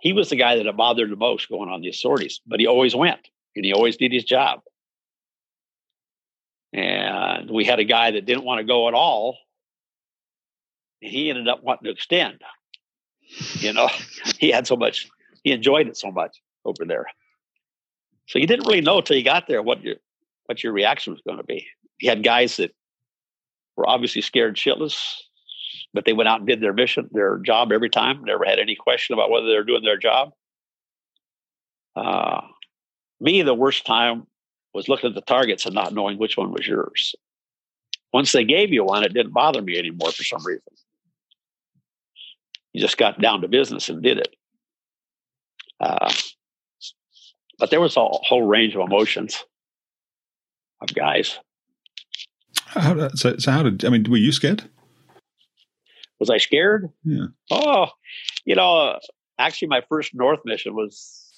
he 0.00 0.12
was 0.12 0.30
the 0.30 0.36
guy 0.36 0.56
that 0.56 0.66
it 0.66 0.76
bothered 0.76 1.10
the 1.10 1.16
most 1.16 1.48
going 1.48 1.68
on 1.68 1.80
these 1.80 2.00
sorties, 2.00 2.40
but 2.46 2.60
he 2.60 2.66
always 2.66 2.94
went 2.94 3.28
and 3.56 3.64
he 3.64 3.72
always 3.72 3.96
did 3.96 4.12
his 4.12 4.24
job. 4.24 4.60
And 6.72 7.50
we 7.50 7.64
had 7.64 7.80
a 7.80 7.84
guy 7.84 8.12
that 8.12 8.24
didn't 8.24 8.44
want 8.44 8.58
to 8.58 8.64
go 8.64 8.86
at 8.86 8.94
all. 8.94 9.36
And 11.02 11.10
he 11.10 11.30
ended 11.30 11.48
up 11.48 11.64
wanting 11.64 11.86
to 11.86 11.90
extend. 11.90 12.40
You 13.54 13.72
know, 13.72 13.88
he 14.38 14.50
had 14.50 14.66
so 14.66 14.76
much, 14.76 15.08
he 15.44 15.52
enjoyed 15.52 15.88
it 15.88 15.96
so 15.96 16.10
much 16.10 16.40
over 16.64 16.84
there. 16.84 17.06
So 18.26 18.38
you 18.38 18.46
didn't 18.46 18.66
really 18.66 18.80
know 18.80 18.98
until 18.98 19.16
you 19.16 19.24
got 19.24 19.46
there 19.46 19.62
what 19.62 19.82
your 19.82 19.96
what 20.46 20.62
your 20.62 20.72
reaction 20.72 21.12
was 21.12 21.22
going 21.26 21.38
to 21.38 21.44
be. 21.44 21.66
You 22.00 22.08
had 22.10 22.22
guys 22.22 22.56
that 22.56 22.74
were 23.76 23.88
obviously 23.88 24.22
scared 24.22 24.56
shitless 24.56 24.96
but 25.94 26.04
they 26.04 26.12
went 26.12 26.28
out 26.28 26.40
and 26.40 26.48
did 26.48 26.60
their 26.60 26.72
mission, 26.72 27.08
their 27.12 27.38
job 27.38 27.72
every 27.72 27.90
time. 27.90 28.24
Never 28.24 28.44
had 28.44 28.58
any 28.58 28.76
question 28.76 29.14
about 29.14 29.30
whether 29.30 29.46
they're 29.46 29.64
doing 29.64 29.82
their 29.82 29.96
job. 29.96 30.32
Uh, 31.96 32.42
me, 33.20 33.42
the 33.42 33.54
worst 33.54 33.86
time 33.86 34.26
was 34.74 34.88
looking 34.88 35.08
at 35.08 35.14
the 35.14 35.22
targets 35.22 35.66
and 35.66 35.74
not 35.74 35.94
knowing 35.94 36.18
which 36.18 36.36
one 36.36 36.52
was 36.52 36.66
yours. 36.66 37.14
Once 38.12 38.32
they 38.32 38.44
gave 38.44 38.72
you 38.72 38.84
one, 38.84 39.02
it 39.02 39.14
didn't 39.14 39.32
bother 39.32 39.62
me 39.62 39.78
anymore 39.78 40.12
for 40.12 40.24
some 40.24 40.44
reason. 40.44 40.62
You 42.72 42.80
just 42.80 42.98
got 42.98 43.20
down 43.20 43.40
to 43.42 43.48
business 43.48 43.88
and 43.88 44.02
did 44.02 44.18
it. 44.18 44.36
Uh, 45.80 46.12
but 47.58 47.70
there 47.70 47.80
was 47.80 47.96
a 47.96 48.04
whole 48.04 48.42
range 48.42 48.74
of 48.74 48.82
emotions 48.82 49.44
of 50.80 50.94
guys. 50.94 51.38
How, 52.66 53.08
so, 53.10 53.36
so 53.38 53.50
how 53.50 53.62
did 53.62 53.84
I 53.84 53.88
mean? 53.88 54.04
Were 54.08 54.16
you 54.16 54.32
scared? 54.32 54.68
Was 56.20 56.30
I 56.30 56.38
scared? 56.38 56.88
Yeah. 57.04 57.26
Oh, 57.50 57.88
you 58.44 58.54
know, 58.54 58.98
actually, 59.38 59.68
my 59.68 59.82
first 59.88 60.14
North 60.14 60.40
mission 60.44 60.74
was 60.74 61.28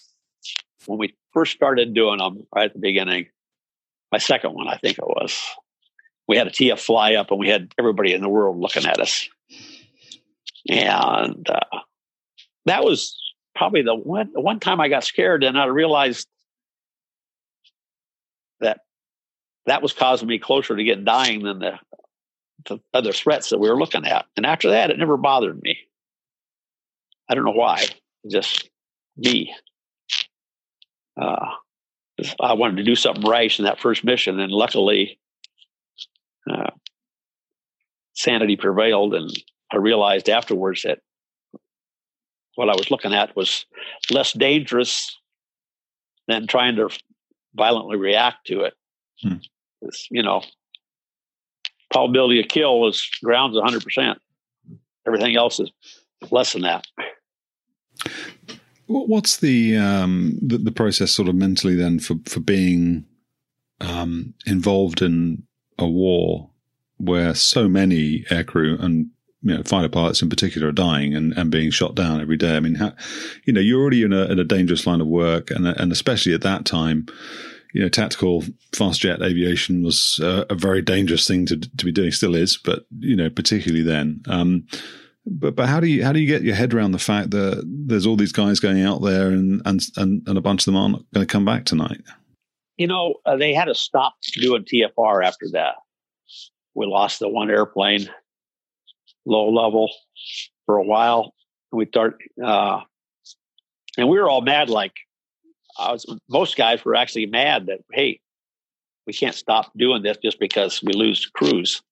when 0.86 0.98
we 0.98 1.14
first 1.32 1.52
started 1.52 1.94
doing 1.94 2.18
them 2.18 2.46
right 2.54 2.66
at 2.66 2.72
the 2.72 2.80
beginning. 2.80 3.26
My 4.10 4.18
second 4.18 4.54
one, 4.54 4.68
I 4.68 4.76
think 4.76 4.98
it 4.98 5.06
was. 5.06 5.40
We 6.26 6.36
had 6.36 6.46
a 6.46 6.50
TF 6.50 6.78
fly 6.78 7.14
up, 7.14 7.30
and 7.30 7.38
we 7.38 7.48
had 7.48 7.72
everybody 7.78 8.12
in 8.12 8.22
the 8.22 8.28
world 8.28 8.58
looking 8.58 8.86
at 8.86 9.00
us, 9.00 9.28
and 10.70 11.50
uh, 11.50 11.78
that 12.66 12.84
was 12.84 13.20
probably 13.56 13.82
the 13.82 13.94
one 13.94 14.30
one 14.34 14.60
time 14.60 14.80
I 14.80 14.88
got 14.88 15.04
scared, 15.04 15.42
and 15.42 15.58
I 15.58 15.66
realized 15.66 16.28
that 18.60 18.80
that 19.66 19.82
was 19.82 19.92
causing 19.92 20.28
me 20.28 20.38
closer 20.38 20.76
to 20.76 20.84
getting 20.84 21.04
dying 21.04 21.42
than 21.42 21.58
the 21.58 21.72
the 22.66 22.78
other 22.94 23.12
threats 23.12 23.50
that 23.50 23.58
we 23.58 23.68
were 23.68 23.78
looking 23.78 24.06
at. 24.06 24.26
And 24.36 24.46
after 24.46 24.70
that, 24.70 24.90
it 24.90 24.98
never 24.98 25.16
bothered 25.16 25.60
me. 25.60 25.78
I 27.28 27.34
don't 27.34 27.44
know 27.44 27.52
why. 27.52 27.86
Just 28.30 28.68
me. 29.16 29.52
Uh, 31.20 31.46
I 32.38 32.52
wanted 32.52 32.76
to 32.76 32.84
do 32.84 32.94
something 32.94 33.24
right 33.24 33.58
in 33.58 33.64
that 33.64 33.80
first 33.80 34.04
mission, 34.04 34.38
and 34.38 34.52
luckily, 34.52 35.18
uh, 36.48 36.70
sanity 38.12 38.56
prevailed, 38.56 39.14
and 39.14 39.30
I 39.72 39.76
realized 39.76 40.28
afterwards 40.28 40.82
that 40.82 40.98
what 42.56 42.68
I 42.68 42.76
was 42.76 42.90
looking 42.90 43.14
at 43.14 43.34
was 43.36 43.64
less 44.10 44.32
dangerous 44.32 45.16
than 46.28 46.46
trying 46.46 46.76
to 46.76 46.88
violently 47.54 47.96
react 47.96 48.46
to 48.46 48.62
it. 48.62 48.74
Hmm. 49.22 49.36
You 50.10 50.22
know, 50.22 50.42
probability 51.90 52.40
of 52.40 52.48
kill 52.48 52.86
is 52.88 53.08
grounds 53.22 53.56
100%. 53.56 54.16
Everything 55.06 55.36
else 55.36 55.60
is 55.60 55.70
less 56.30 56.52
than 56.52 56.62
that. 56.62 56.86
What's 58.86 59.38
the, 59.38 59.76
um, 59.76 60.38
the, 60.42 60.58
the 60.58 60.72
process 60.72 61.12
sort 61.12 61.28
of 61.28 61.34
mentally 61.36 61.76
then 61.76 62.00
for 62.00 62.16
for 62.26 62.40
being 62.40 63.06
um, 63.80 64.34
involved 64.46 65.00
in 65.00 65.44
a 65.78 65.86
war 65.86 66.50
where 66.98 67.34
so 67.34 67.68
many 67.68 68.24
aircrew 68.30 68.82
and 68.82 69.10
you 69.42 69.56
know 69.56 69.62
fighter 69.62 69.88
pilots 69.88 70.22
in 70.22 70.28
particular 70.28 70.68
are 70.68 70.72
dying 70.72 71.14
and, 71.14 71.32
and 71.34 71.50
being 71.50 71.70
shot 71.70 71.94
down 71.94 72.20
every 72.20 72.36
day? 72.36 72.56
I 72.56 72.60
mean, 72.60 72.76
how, 72.76 72.92
you 73.44 73.52
know, 73.52 73.60
you're 73.60 73.80
already 73.80 74.02
in 74.02 74.12
a, 74.12 74.24
in 74.24 74.38
a 74.38 74.44
dangerous 74.44 74.86
line 74.86 75.00
of 75.00 75.06
work, 75.06 75.50
and 75.50 75.66
and 75.66 75.92
especially 75.92 76.34
at 76.34 76.42
that 76.42 76.64
time, 76.64 77.06
you 77.74 77.82
know, 77.82 77.88
tactical 77.88 78.44
fast 78.74 79.00
jet 79.00 79.22
aviation 79.22 79.82
was 79.82 80.20
a, 80.22 80.46
a 80.50 80.54
very 80.54 80.82
dangerous 80.82 81.26
thing 81.26 81.46
to 81.46 81.56
to 81.56 81.84
be 81.84 81.92
doing. 81.92 82.10
Still 82.10 82.34
is, 82.34 82.56
but 82.56 82.86
you 82.98 83.16
know, 83.16 83.30
particularly 83.30 83.84
then. 83.84 84.22
Um, 84.26 84.66
but 85.26 85.54
but 85.54 85.68
how 85.68 85.80
do 85.80 85.86
you 85.86 86.04
how 86.04 86.12
do 86.12 86.20
you 86.20 86.26
get 86.26 86.42
your 86.42 86.54
head 86.54 86.74
around 86.74 86.92
the 86.92 86.98
fact 86.98 87.30
that 87.30 87.62
there's 87.66 88.06
all 88.06 88.16
these 88.16 88.32
guys 88.32 88.60
going 88.60 88.82
out 88.82 89.02
there 89.02 89.28
and 89.28 89.62
and 89.64 89.80
and, 89.96 90.22
and 90.26 90.38
a 90.38 90.42
bunch 90.42 90.62
of 90.62 90.66
them 90.66 90.76
aren't 90.76 91.12
going 91.12 91.26
to 91.26 91.32
come 91.32 91.44
back 91.44 91.64
tonight? 91.64 92.00
you 92.80 92.86
know, 92.86 93.16
uh, 93.26 93.36
they 93.36 93.52
had 93.52 93.66
to 93.66 93.74
stop 93.74 94.14
doing 94.32 94.64
TFR 94.64 95.22
after 95.22 95.44
that. 95.52 95.74
We 96.74 96.86
lost 96.86 97.18
the 97.18 97.28
one 97.28 97.50
airplane, 97.50 98.08
low 99.30 99.48
level, 99.50 99.90
for 100.66 100.76
a 100.76 100.84
while. 100.84 101.32
We 101.72 101.86
start, 101.86 102.18
uh, 102.44 102.80
and 103.96 104.08
we 104.08 104.18
were 104.18 104.28
all 104.28 104.40
mad. 104.40 104.68
Like, 104.68 104.92
I 105.78 105.92
was, 105.92 106.04
most 106.28 106.56
guys 106.56 106.84
were 106.84 106.96
actually 106.96 107.26
mad 107.26 107.66
that 107.66 107.80
hey, 107.92 108.20
we 109.06 109.12
can't 109.12 109.34
stop 109.34 109.72
doing 109.76 110.02
this 110.02 110.18
just 110.22 110.38
because 110.40 110.82
we 110.82 110.92
lose 110.92 111.26
crews. 111.26 111.82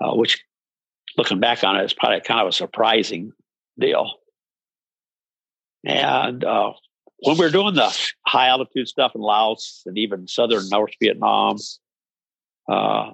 Uh, 0.00 0.14
which, 0.14 0.42
looking 1.16 1.38
back 1.38 1.62
on 1.62 1.76
it, 1.76 1.84
is 1.84 1.92
probably 1.92 2.20
kind 2.20 2.40
of 2.40 2.48
a 2.48 2.52
surprising 2.52 3.32
deal. 3.78 4.14
And 5.84 6.42
uh, 6.44 6.72
when 7.18 7.36
we 7.36 7.44
were 7.44 7.50
doing 7.50 7.74
the 7.74 7.96
high 8.26 8.48
altitude 8.48 8.88
stuff 8.88 9.12
in 9.14 9.20
Laos 9.20 9.82
and 9.86 9.96
even 9.98 10.26
southern 10.26 10.68
North 10.68 10.92
Vietnam, 11.00 11.56
uh, 12.68 13.10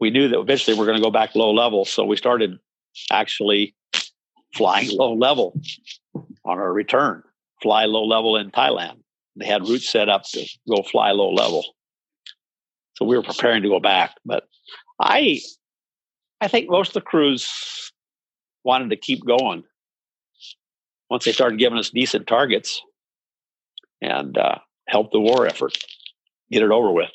we 0.00 0.10
knew 0.10 0.28
that 0.28 0.38
eventually 0.38 0.76
we 0.76 0.82
are 0.82 0.86
going 0.86 0.98
to 0.98 1.02
go 1.02 1.10
back 1.10 1.34
low 1.34 1.52
level. 1.52 1.84
So 1.84 2.04
we 2.04 2.16
started 2.16 2.58
actually 3.10 3.74
flying 4.54 4.88
low 4.92 5.14
level 5.14 5.60
on 6.44 6.58
our 6.58 6.72
return, 6.72 7.22
fly 7.62 7.84
low 7.84 8.04
level 8.04 8.36
in 8.36 8.50
Thailand. 8.50 8.98
They 9.36 9.46
had 9.46 9.68
routes 9.68 9.88
set 9.88 10.08
up 10.08 10.24
to 10.32 10.46
go 10.68 10.82
fly 10.82 11.12
low 11.12 11.30
level. 11.30 11.64
So 12.94 13.04
we 13.04 13.16
were 13.16 13.22
preparing 13.22 13.62
to 13.62 13.68
go 13.68 13.80
back. 13.80 14.14
But 14.24 14.44
I 15.00 15.40
I 16.40 16.48
think 16.48 16.68
most 16.68 16.88
of 16.88 16.94
the 16.94 17.00
crews 17.00 17.92
wanted 18.64 18.90
to 18.90 18.96
keep 18.96 19.24
going 19.24 19.64
once 21.10 21.24
they 21.24 21.32
started 21.32 21.58
giving 21.58 21.78
us 21.78 21.90
decent 21.90 22.26
targets 22.26 22.82
and 24.00 24.36
uh, 24.36 24.58
help 24.88 25.10
the 25.12 25.20
war 25.20 25.46
effort 25.46 25.76
get 26.50 26.62
it 26.62 26.70
over 26.70 26.92
with. 26.92 27.10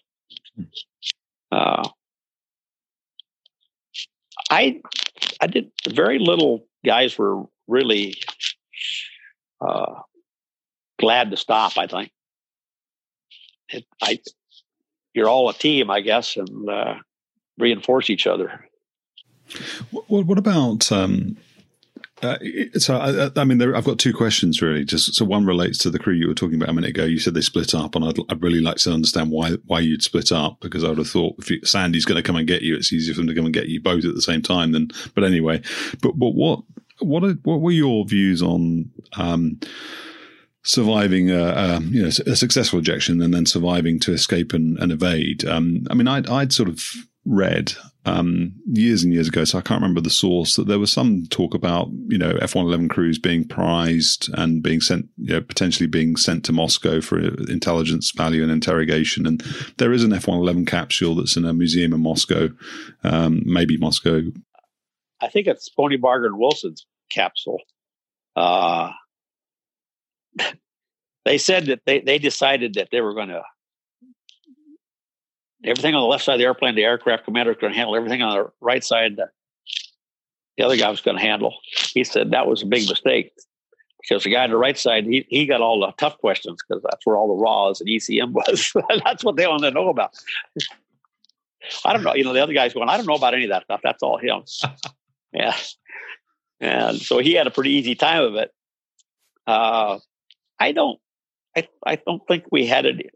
Uh, 1.51 1.88
I 4.53 4.81
I 5.41 5.47
did 5.47 5.71
very 5.89 6.19
little. 6.19 6.67
Guys 6.85 7.17
were 7.17 7.43
really 7.67 8.15
uh, 9.59 10.01
glad 10.99 11.31
to 11.31 11.38
stop. 11.38 11.77
I 11.77 11.88
think 11.88 12.11
it, 13.69 13.85
I 14.01 14.19
you're 15.13 15.30
all 15.30 15.49
a 15.49 15.53
team, 15.53 15.89
I 15.89 16.01
guess, 16.01 16.38
and 16.38 16.69
uh, 16.69 16.95
reinforce 17.57 18.09
each 18.09 18.27
other. 18.27 18.67
What, 19.91 20.25
what 20.25 20.38
about 20.38 20.91
um, 20.91 21.38
uh, 22.23 22.37
so, 22.79 22.97
I, 22.97 23.39
I 23.39 23.43
mean, 23.43 23.57
there, 23.57 23.75
I've 23.75 23.85
got 23.85 23.99
two 23.99 24.13
questions 24.13 24.61
really. 24.61 24.85
Just 24.85 25.13
so 25.13 25.25
one 25.25 25.45
relates 25.45 25.77
to 25.79 25.89
the 25.89 25.99
crew 25.99 26.13
you 26.13 26.27
were 26.27 26.33
talking 26.33 26.55
about 26.55 26.69
a 26.69 26.73
minute 26.73 26.91
ago. 26.91 27.05
You 27.05 27.19
said 27.19 27.33
they 27.33 27.41
split 27.41 27.75
up, 27.75 27.95
and 27.95 28.05
I'd, 28.05 28.17
I'd 28.29 28.41
really 28.41 28.61
like 28.61 28.77
to 28.77 28.91
understand 28.91 29.31
why 29.31 29.51
why 29.65 29.79
you'd 29.79 30.03
split 30.03 30.31
up 30.31 30.59
because 30.61 30.83
I 30.83 30.89
would 30.89 30.97
have 30.97 31.09
thought 31.09 31.35
if 31.39 31.51
you, 31.51 31.59
Sandy's 31.63 32.05
going 32.05 32.15
to 32.15 32.23
come 32.23 32.35
and 32.35 32.47
get 32.47 32.61
you, 32.61 32.75
it's 32.75 32.93
easier 32.93 33.13
for 33.13 33.21
them 33.21 33.27
to 33.27 33.35
come 33.35 33.45
and 33.45 33.53
get 33.53 33.67
you 33.67 33.81
both 33.81 34.05
at 34.05 34.15
the 34.15 34.21
same 34.21 34.41
time. 34.41 34.71
Then, 34.71 34.89
but 35.15 35.23
anyway, 35.23 35.61
but 36.01 36.17
but 36.17 36.31
what 36.31 36.63
what 36.99 37.23
are, 37.23 37.33
what 37.43 37.61
were 37.61 37.71
your 37.71 38.05
views 38.05 38.41
on? 38.41 38.91
Um, 39.17 39.59
surviving 40.65 41.29
a, 41.29 41.43
a, 41.43 41.81
you 41.81 42.01
know 42.01 42.07
a 42.07 42.35
successful 42.37 42.79
ejection 42.79 43.21
and 43.21 43.33
then 43.33 43.45
surviving 43.45 43.99
to 43.99 44.13
escape 44.13 44.53
and, 44.53 44.77
and 44.79 44.91
evade. 44.91 45.45
Um, 45.45 45.85
I 45.89 45.93
mean, 45.93 46.07
I'd, 46.07 46.29
I'd 46.29 46.53
sort 46.53 46.69
of 46.69 46.81
read 47.25 47.73
um, 48.05 48.53
years 48.65 49.03
and 49.03 49.13
years 49.13 49.29
ago, 49.29 49.45
so 49.45 49.57
I 49.57 49.61
can't 49.61 49.81
remember 49.81 50.01
the 50.01 50.09
source, 50.09 50.55
that 50.55 50.67
there 50.67 50.79
was 50.79 50.91
some 50.91 51.25
talk 51.27 51.53
about, 51.53 51.89
you 52.07 52.17
know, 52.17 52.31
F-111 52.41 52.89
crews 52.89 53.17
being 53.17 53.47
prized 53.47 54.29
and 54.33 54.61
being 54.61 54.81
sent, 54.81 55.07
you 55.17 55.33
know, 55.33 55.41
potentially 55.41 55.87
being 55.87 56.17
sent 56.17 56.43
to 56.45 56.51
Moscow 56.51 56.99
for 56.99 57.19
intelligence 57.19 58.11
value 58.11 58.43
and 58.43 58.51
interrogation. 58.51 59.25
And 59.25 59.41
there 59.77 59.93
is 59.93 60.03
an 60.03 60.11
F-111 60.13 60.67
capsule 60.67 61.15
that's 61.15 61.37
in 61.37 61.45
a 61.45 61.53
museum 61.53 61.93
in 61.93 62.01
Moscow, 62.01 62.49
um, 63.03 63.41
maybe 63.45 63.77
Moscow. 63.77 64.21
I 65.21 65.29
think 65.29 65.47
it's 65.47 65.69
Pony 65.69 65.95
Barger 65.95 66.27
and 66.27 66.37
Wilson's 66.37 66.85
capsule. 67.09 67.59
Uh, 68.35 68.91
they 71.25 71.37
said 71.37 71.67
that 71.67 71.81
they, 71.85 72.01
they 72.01 72.19
decided 72.19 72.73
that 72.73 72.89
they 72.91 72.99
were 72.99 73.13
going 73.13 73.29
to 73.29 73.43
everything 75.64 75.95
on 75.95 76.02
the 76.02 76.07
left 76.07 76.23
side 76.23 76.34
of 76.34 76.40
the 76.40 76.45
airplane, 76.45 76.76
the 76.76 76.84
aircraft 76.84 77.26
commander 77.26 77.52
was 77.52 77.60
going 77.60 77.73
to 77.73 77.77
handle 77.77 77.95
everything 77.95 78.22
on 78.22 78.38
the 78.38 78.52
right 78.61 78.84
side. 78.84 79.15
The, 79.15 79.30
the 80.57 80.64
other 80.64 80.77
guy 80.77 80.90
was 80.90 81.02
going 81.02 81.18
to 81.18 81.23
handle. 81.23 81.56
He 81.94 82.03
said 82.03 82.31
that 82.31 82.48
was 82.48 82.61
a 82.61 82.65
big 82.65 82.88
mistake 82.88 83.34
because 84.02 84.23
the 84.23 84.31
guy 84.31 84.44
on 84.44 84.49
the 84.49 84.57
right 84.57 84.77
side, 84.77 85.06
he, 85.06 85.26
he 85.30 85.45
got 85.45 85.61
all 85.61 85.80
the 85.80 85.91
tough 85.98 86.18
questions 86.18 86.60
because 86.68 86.84
that's 86.84 87.06
where 87.06 87.15
all 87.15 87.35
the 87.35 87.41
RAWs 87.41 87.80
and 87.80 87.90
ECM 87.90 88.31
was. 88.31 88.73
that's 89.03 89.23
what 89.23 89.38
they 89.38 89.48
wanted 89.48 89.69
to 89.69 89.73
know 89.73 89.90
about. 89.90 90.14
I 91.85 91.94
don't 91.94 92.03
know. 92.03 92.14
You 92.14 92.26
know, 92.26 92.34
the 92.34 92.44
other 92.44 92.53
guy's 92.53 92.73
going, 92.73 92.90
I 92.90 92.98
don't 92.98 93.06
know 93.06 93.15
about 93.15 93.34
any 93.34 93.45
of 93.45 93.49
that 93.49 93.64
stuff. 93.64 93.80
That's 93.84 94.03
all 94.03 94.18
him. 94.18 94.44
yeah. 95.34 95.56
And 96.60 96.99
so 96.99 97.19
he 97.19 97.34
had 97.34 97.48
a 97.48 97.52
pretty 97.52 97.72
easy 97.72 97.95
time 97.95 98.23
of 98.23 98.35
it. 98.35 98.52
Uh, 99.48 99.99
I 100.60 100.72
don't, 100.72 100.99
I, 101.56 101.68
I 101.85 101.95
don't 101.95 102.22
think 102.27 102.45
we 102.52 102.65
had 102.65 102.85
it 102.85 103.14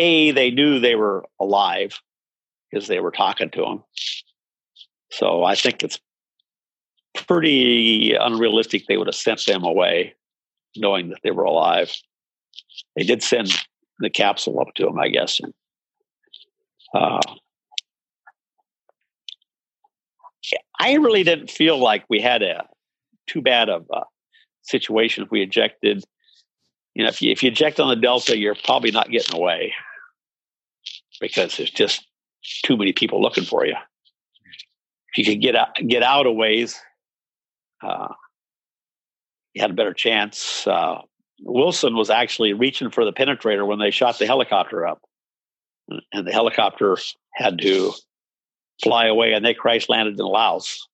a, 0.00 0.30
they 0.30 0.50
knew 0.50 0.80
they 0.80 0.94
were 0.94 1.24
alive 1.38 2.00
because 2.70 2.88
they 2.88 3.00
were 3.00 3.10
talking 3.10 3.50
to 3.50 3.60
them. 3.60 3.84
So 5.10 5.44
I 5.44 5.54
think 5.54 5.82
it's 5.82 6.00
pretty 7.14 8.14
unrealistic 8.14 8.84
they 8.86 8.96
would 8.96 9.08
have 9.08 9.14
sent 9.14 9.44
them 9.44 9.64
away 9.64 10.14
knowing 10.76 11.10
that 11.10 11.18
they 11.22 11.30
were 11.30 11.44
alive. 11.44 11.92
They 12.96 13.02
did 13.02 13.22
send 13.22 13.50
the 13.98 14.10
capsule 14.10 14.60
up 14.60 14.68
to 14.76 14.84
them, 14.84 14.98
I 14.98 15.08
guess. 15.08 15.40
Uh, 16.94 17.20
I 20.80 20.94
really 20.94 21.24
didn't 21.24 21.50
feel 21.50 21.78
like 21.78 22.04
we 22.08 22.20
had 22.20 22.42
a 22.42 22.64
too 23.26 23.42
bad 23.42 23.68
of 23.68 23.86
a 23.92 24.02
situation 24.62 25.24
if 25.24 25.30
we 25.30 25.42
ejected 25.42 26.04
you 26.94 27.04
know, 27.04 27.08
if 27.08 27.22
you 27.22 27.30
if 27.30 27.42
you 27.42 27.50
eject 27.50 27.78
on 27.78 27.88
the 27.88 27.96
delta, 27.96 28.36
you're 28.36 28.56
probably 28.56 28.90
not 28.90 29.10
getting 29.10 29.36
away 29.36 29.72
because 31.20 31.56
there's 31.56 31.70
just 31.70 32.06
too 32.64 32.76
many 32.76 32.92
people 32.92 33.20
looking 33.20 33.44
for 33.44 33.64
you. 33.64 33.76
If 35.12 35.18
you 35.18 35.24
could 35.24 35.42
get 35.42 35.56
out 35.56 35.74
get 35.86 36.02
out 36.02 36.26
a 36.26 36.32
ways, 36.32 36.80
uh, 37.82 38.08
you 39.52 39.62
had 39.62 39.70
a 39.70 39.74
better 39.74 39.94
chance. 39.94 40.66
Uh, 40.66 41.02
Wilson 41.42 41.96
was 41.96 42.10
actually 42.10 42.52
reaching 42.52 42.90
for 42.90 43.04
the 43.04 43.12
penetrator 43.12 43.66
when 43.66 43.78
they 43.78 43.90
shot 43.90 44.18
the 44.18 44.26
helicopter 44.26 44.86
up, 44.86 45.00
and 46.12 46.26
the 46.26 46.32
helicopter 46.32 46.96
had 47.34 47.58
to 47.60 47.92
fly 48.82 49.06
away, 49.06 49.32
and 49.32 49.44
they 49.44 49.54
crash 49.54 49.88
landed 49.88 50.18
in 50.18 50.24
Laos, 50.24 50.86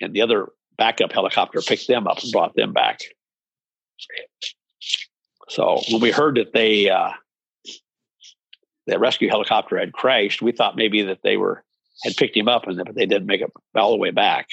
and 0.00 0.12
the 0.12 0.22
other 0.22 0.48
backup 0.76 1.12
helicopter 1.12 1.60
picked 1.60 1.86
them 1.86 2.06
up 2.06 2.22
and 2.22 2.32
brought 2.32 2.54
them 2.54 2.72
back. 2.72 3.00
So 5.48 5.80
when 5.90 6.00
we 6.00 6.10
heard 6.10 6.36
that 6.36 6.52
they 6.52 6.90
uh, 6.90 7.10
that 8.86 9.00
rescue 9.00 9.28
helicopter 9.28 9.78
had 9.78 9.92
crashed, 9.92 10.42
we 10.42 10.52
thought 10.52 10.76
maybe 10.76 11.02
that 11.02 11.20
they 11.22 11.36
were 11.36 11.64
had 12.04 12.16
picked 12.16 12.36
him 12.36 12.48
up, 12.48 12.66
and 12.66 12.78
but 12.84 12.94
they 12.94 13.06
didn't 13.06 13.26
make 13.26 13.40
it 13.40 13.52
all 13.74 13.92
the 13.92 13.98
way 13.98 14.10
back. 14.10 14.48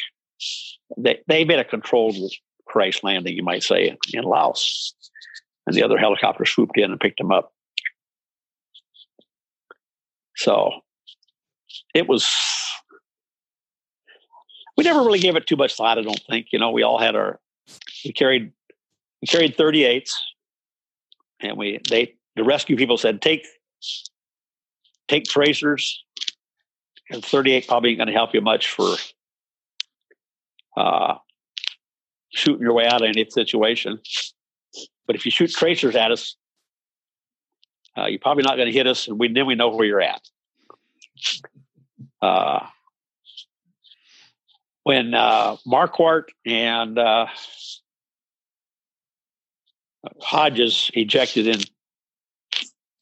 They 0.98 1.20
they 1.28 1.46
made 1.46 1.60
a 1.60 1.64
controlled 1.64 2.16
crash 2.66 3.04
landing, 3.04 3.36
you 3.36 3.44
might 3.44 3.64
say, 3.64 3.98
in 4.14 4.24
Laos, 4.24 4.94
and 5.66 5.76
the 5.76 5.84
other 5.84 5.98
helicopter 5.98 6.46
swooped 6.46 6.78
in 6.78 6.92
and 6.92 7.00
picked 7.00 7.20
him 7.20 7.32
up. 7.32 7.54
So 10.36 10.72
it 11.94 12.08
was. 12.08 12.28
We 14.78 14.86
never 14.86 15.02
really 15.02 15.20
gave 15.20 15.36
it 15.36 15.46
too 15.46 15.58
much 15.58 15.76
thought. 15.76 15.98
I 15.98 16.02
don't 16.02 16.22
think. 16.30 16.48
You 16.52 16.60
know, 16.60 16.72
we 16.72 16.84
all 16.84 17.00
had 17.00 17.16
our. 17.16 17.40
We 18.06 18.14
carried. 18.14 18.52
We 19.22 19.28
carried 19.28 19.58
38s 19.58 20.12
and 21.42 21.58
we 21.58 21.80
they 21.90 22.16
the 22.36 22.44
rescue 22.44 22.76
people 22.76 22.98
said 22.98 23.22
take 23.22 23.46
take 25.10 25.26
tracers 25.26 26.04
and 27.10 27.24
38 27.24 27.68
probably 27.68 27.90
ain't 27.90 28.00
going 28.00 28.08
to 28.08 28.14
help 28.14 28.34
you 28.34 28.42
much 28.42 28.70
for 28.70 28.96
uh, 30.78 31.16
shooting 32.30 32.62
your 32.62 32.74
way 32.74 32.88
out 32.88 33.02
of 33.02 33.10
any 33.10 33.30
situation. 33.30 34.00
But 35.08 35.16
if 35.16 35.26
you 35.26 35.32
shoot 35.32 35.52
tracers 35.52 35.96
at 35.96 36.12
us 36.12 36.38
uh, 37.98 38.06
you're 38.06 38.20
probably 38.20 38.44
not 38.44 38.56
going 38.56 38.68
to 38.68 38.74
hit 38.74 38.88
us 38.88 39.08
and 39.08 39.20
we 39.20 39.32
then 39.32 39.46
we 39.46 39.56
know 39.56 39.70
where 39.70 39.86
you're 39.86 40.02
at. 40.02 40.22
Uh, 42.22 42.66
when 44.84 45.14
uh, 45.14 45.58
Marquardt 45.68 46.26
and 46.46 46.98
uh, 46.98 47.28
Hodges 50.22 50.92
ejected 50.94 51.48
in 51.48 51.60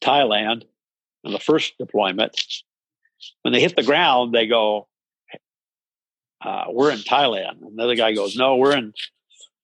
Thailand 0.02 0.64
in 1.24 1.32
the 1.32 1.38
first 1.38 1.74
deployment. 1.78 2.40
When 3.42 3.52
they 3.52 3.60
hit 3.60 3.76
the 3.76 3.82
ground, 3.82 4.32
they 4.32 4.46
go, 4.46 4.88
uh, 6.44 6.64
"We're 6.70 6.92
in 6.92 6.98
Thailand." 6.98 7.58
Another 7.62 7.94
guy 7.94 8.12
goes, 8.12 8.36
"No, 8.36 8.56
we're 8.56 8.76
in 8.76 8.92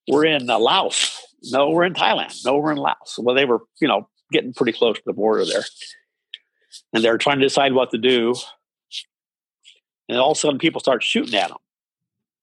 we're 0.07 0.25
in 0.25 0.49
uh, 0.49 0.59
Laos. 0.59 1.21
No, 1.43 1.69
we're 1.69 1.85
in 1.85 1.93
Thailand. 1.93 2.43
No, 2.45 2.57
we're 2.57 2.71
in 2.71 2.77
Laos." 2.77 3.17
Well, 3.17 3.35
they 3.35 3.45
were 3.45 3.61
you 3.79 3.87
know 3.87 4.09
getting 4.31 4.53
pretty 4.53 4.73
close 4.77 4.97
to 4.97 5.03
the 5.05 5.13
border 5.13 5.45
there. 5.45 5.63
And 6.93 7.03
they're 7.03 7.17
trying 7.17 7.39
to 7.39 7.45
decide 7.45 7.73
what 7.73 7.91
to 7.91 7.97
do. 7.97 8.35
And 10.09 10.17
all 10.17 10.31
of 10.31 10.37
a 10.37 10.39
sudden, 10.39 10.59
people 10.59 10.81
start 10.81 11.03
shooting 11.03 11.35
at 11.35 11.49
them, 11.49 11.57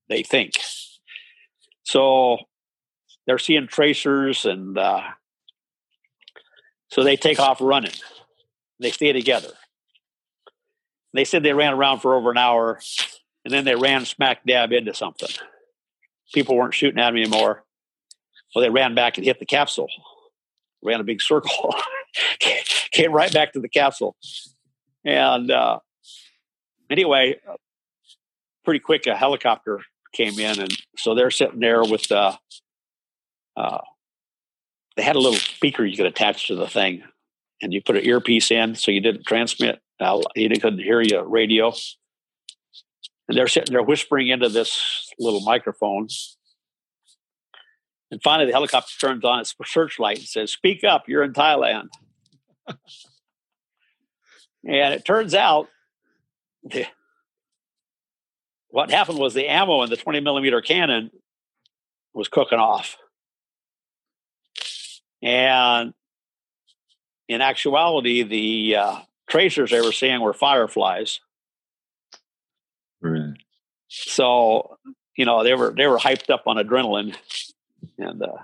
they 0.09 0.23
think. 0.23 0.55
So 1.85 2.39
they're 3.27 3.39
seeing 3.39 3.67
tracers, 3.69 4.45
and 4.45 4.77
uh, 4.77 5.03
so 6.89 7.05
they 7.05 7.17
take 7.17 7.39
off 7.39 7.61
running. 7.61 7.93
They 8.81 8.91
stay 8.91 9.13
together. 9.13 9.51
They 11.15 11.25
said 11.25 11.43
they 11.43 11.53
ran 11.53 11.75
around 11.75 12.01
for 12.01 12.15
over 12.15 12.31
an 12.31 12.39
hour, 12.39 12.81
and 13.45 13.53
then 13.53 13.65
they 13.65 13.75
ran 13.75 14.05
smack 14.05 14.45
dab 14.47 14.73
into 14.73 14.95
something. 14.95 15.29
People 16.33 16.57
weren't 16.57 16.75
shooting 16.75 16.99
at 16.99 17.11
them 17.11 17.17
anymore. 17.17 17.65
Well, 18.55 18.63
they 18.63 18.71
ran 18.71 18.95
back 18.95 19.17
and 19.17 19.25
hit 19.25 19.39
the 19.39 19.47
capsule, 19.47 19.89
ran 20.83 21.01
a 21.01 21.05
big 21.05 21.21
circle, 21.21 21.75
came 22.91 23.13
right 23.13 23.33
back 23.33 23.53
to 23.53 23.61
the 23.61 23.69
capsule. 23.69 24.17
And 25.05 25.51
uh, 25.51 25.81
anyway, 26.91 27.41
pretty 28.65 28.81
quick, 28.81 29.07
a 29.07 29.17
helicopter 29.17 29.81
came 30.13 30.39
in, 30.39 30.61
and 30.61 30.77
so 30.97 31.15
they're 31.15 31.31
sitting 31.31 31.61
there 31.61 31.83
with 31.83 32.11
uh, 32.13 32.37
uh, 33.57 33.79
they 34.97 35.03
had 35.03 35.17
a 35.17 35.21
little 35.21 35.39
speaker 35.39 35.85
you 35.85 35.97
could 35.97 36.07
attach 36.07 36.49
to 36.49 36.55
the 36.55 36.67
thing, 36.67 37.03
and 37.63 37.73
you 37.73 37.81
put 37.81 37.97
an 37.97 38.05
earpiece 38.05 38.51
in 38.51 38.75
so 38.75 38.91
you 38.91 39.01
didn't 39.01 39.25
transmit. 39.25 39.81
Now 40.01 40.21
you 40.35 40.51
couldn't 40.51 40.81
hear 40.81 41.01
your 41.01 41.27
radio, 41.27 41.73
and 43.29 43.39
they're 43.39 43.49
sitting 43.49 43.73
there 43.73 43.83
whispering 43.83 44.29
into 44.29 44.49
this 44.49 45.09
little 45.19 45.41
microphone. 45.41 46.09
And 48.11 48.21
finally, 48.23 48.47
the 48.47 48.53
helicopter 48.53 48.93
turns 49.01 49.25
on 49.25 49.41
its 49.41 49.55
searchlight 49.65 50.19
and 50.19 50.27
says, 50.27 50.53
"Speak 50.53 50.85
up! 50.85 51.05
You're 51.09 51.23
in 51.23 51.33
Thailand." 51.33 51.89
and 52.67 52.77
it 54.95 55.05
turns 55.05 55.35
out 55.35 55.69
the, 56.65 56.87
what 58.69 58.91
happened 58.91 59.19
was 59.19 59.35
the 59.35 59.49
ammo 59.49 59.83
in 59.83 59.91
the 59.91 59.97
20 59.97 60.21
millimeter 60.21 60.61
cannon 60.61 61.11
was 62.13 62.29
cooking 62.29 62.59
off. 62.59 62.97
And 65.23 65.95
in 67.29 67.41
actuality, 67.41 68.23
the 68.23 68.77
uh, 68.77 68.97
tracers 69.29 69.71
they 69.71 69.81
were 69.81 69.93
seeing 69.93 70.21
were 70.21 70.33
fireflies. 70.33 71.21
Right. 73.01 73.35
So, 73.89 74.79
you 75.17 75.25
know, 75.25 75.45
they 75.45 75.55
were 75.55 75.75
they 75.77 75.87
were 75.87 75.99
hyped 75.99 76.31
up 76.31 76.45
on 76.47 76.57
adrenaline, 76.57 77.17
and 77.99 78.23
uh, 78.23 78.39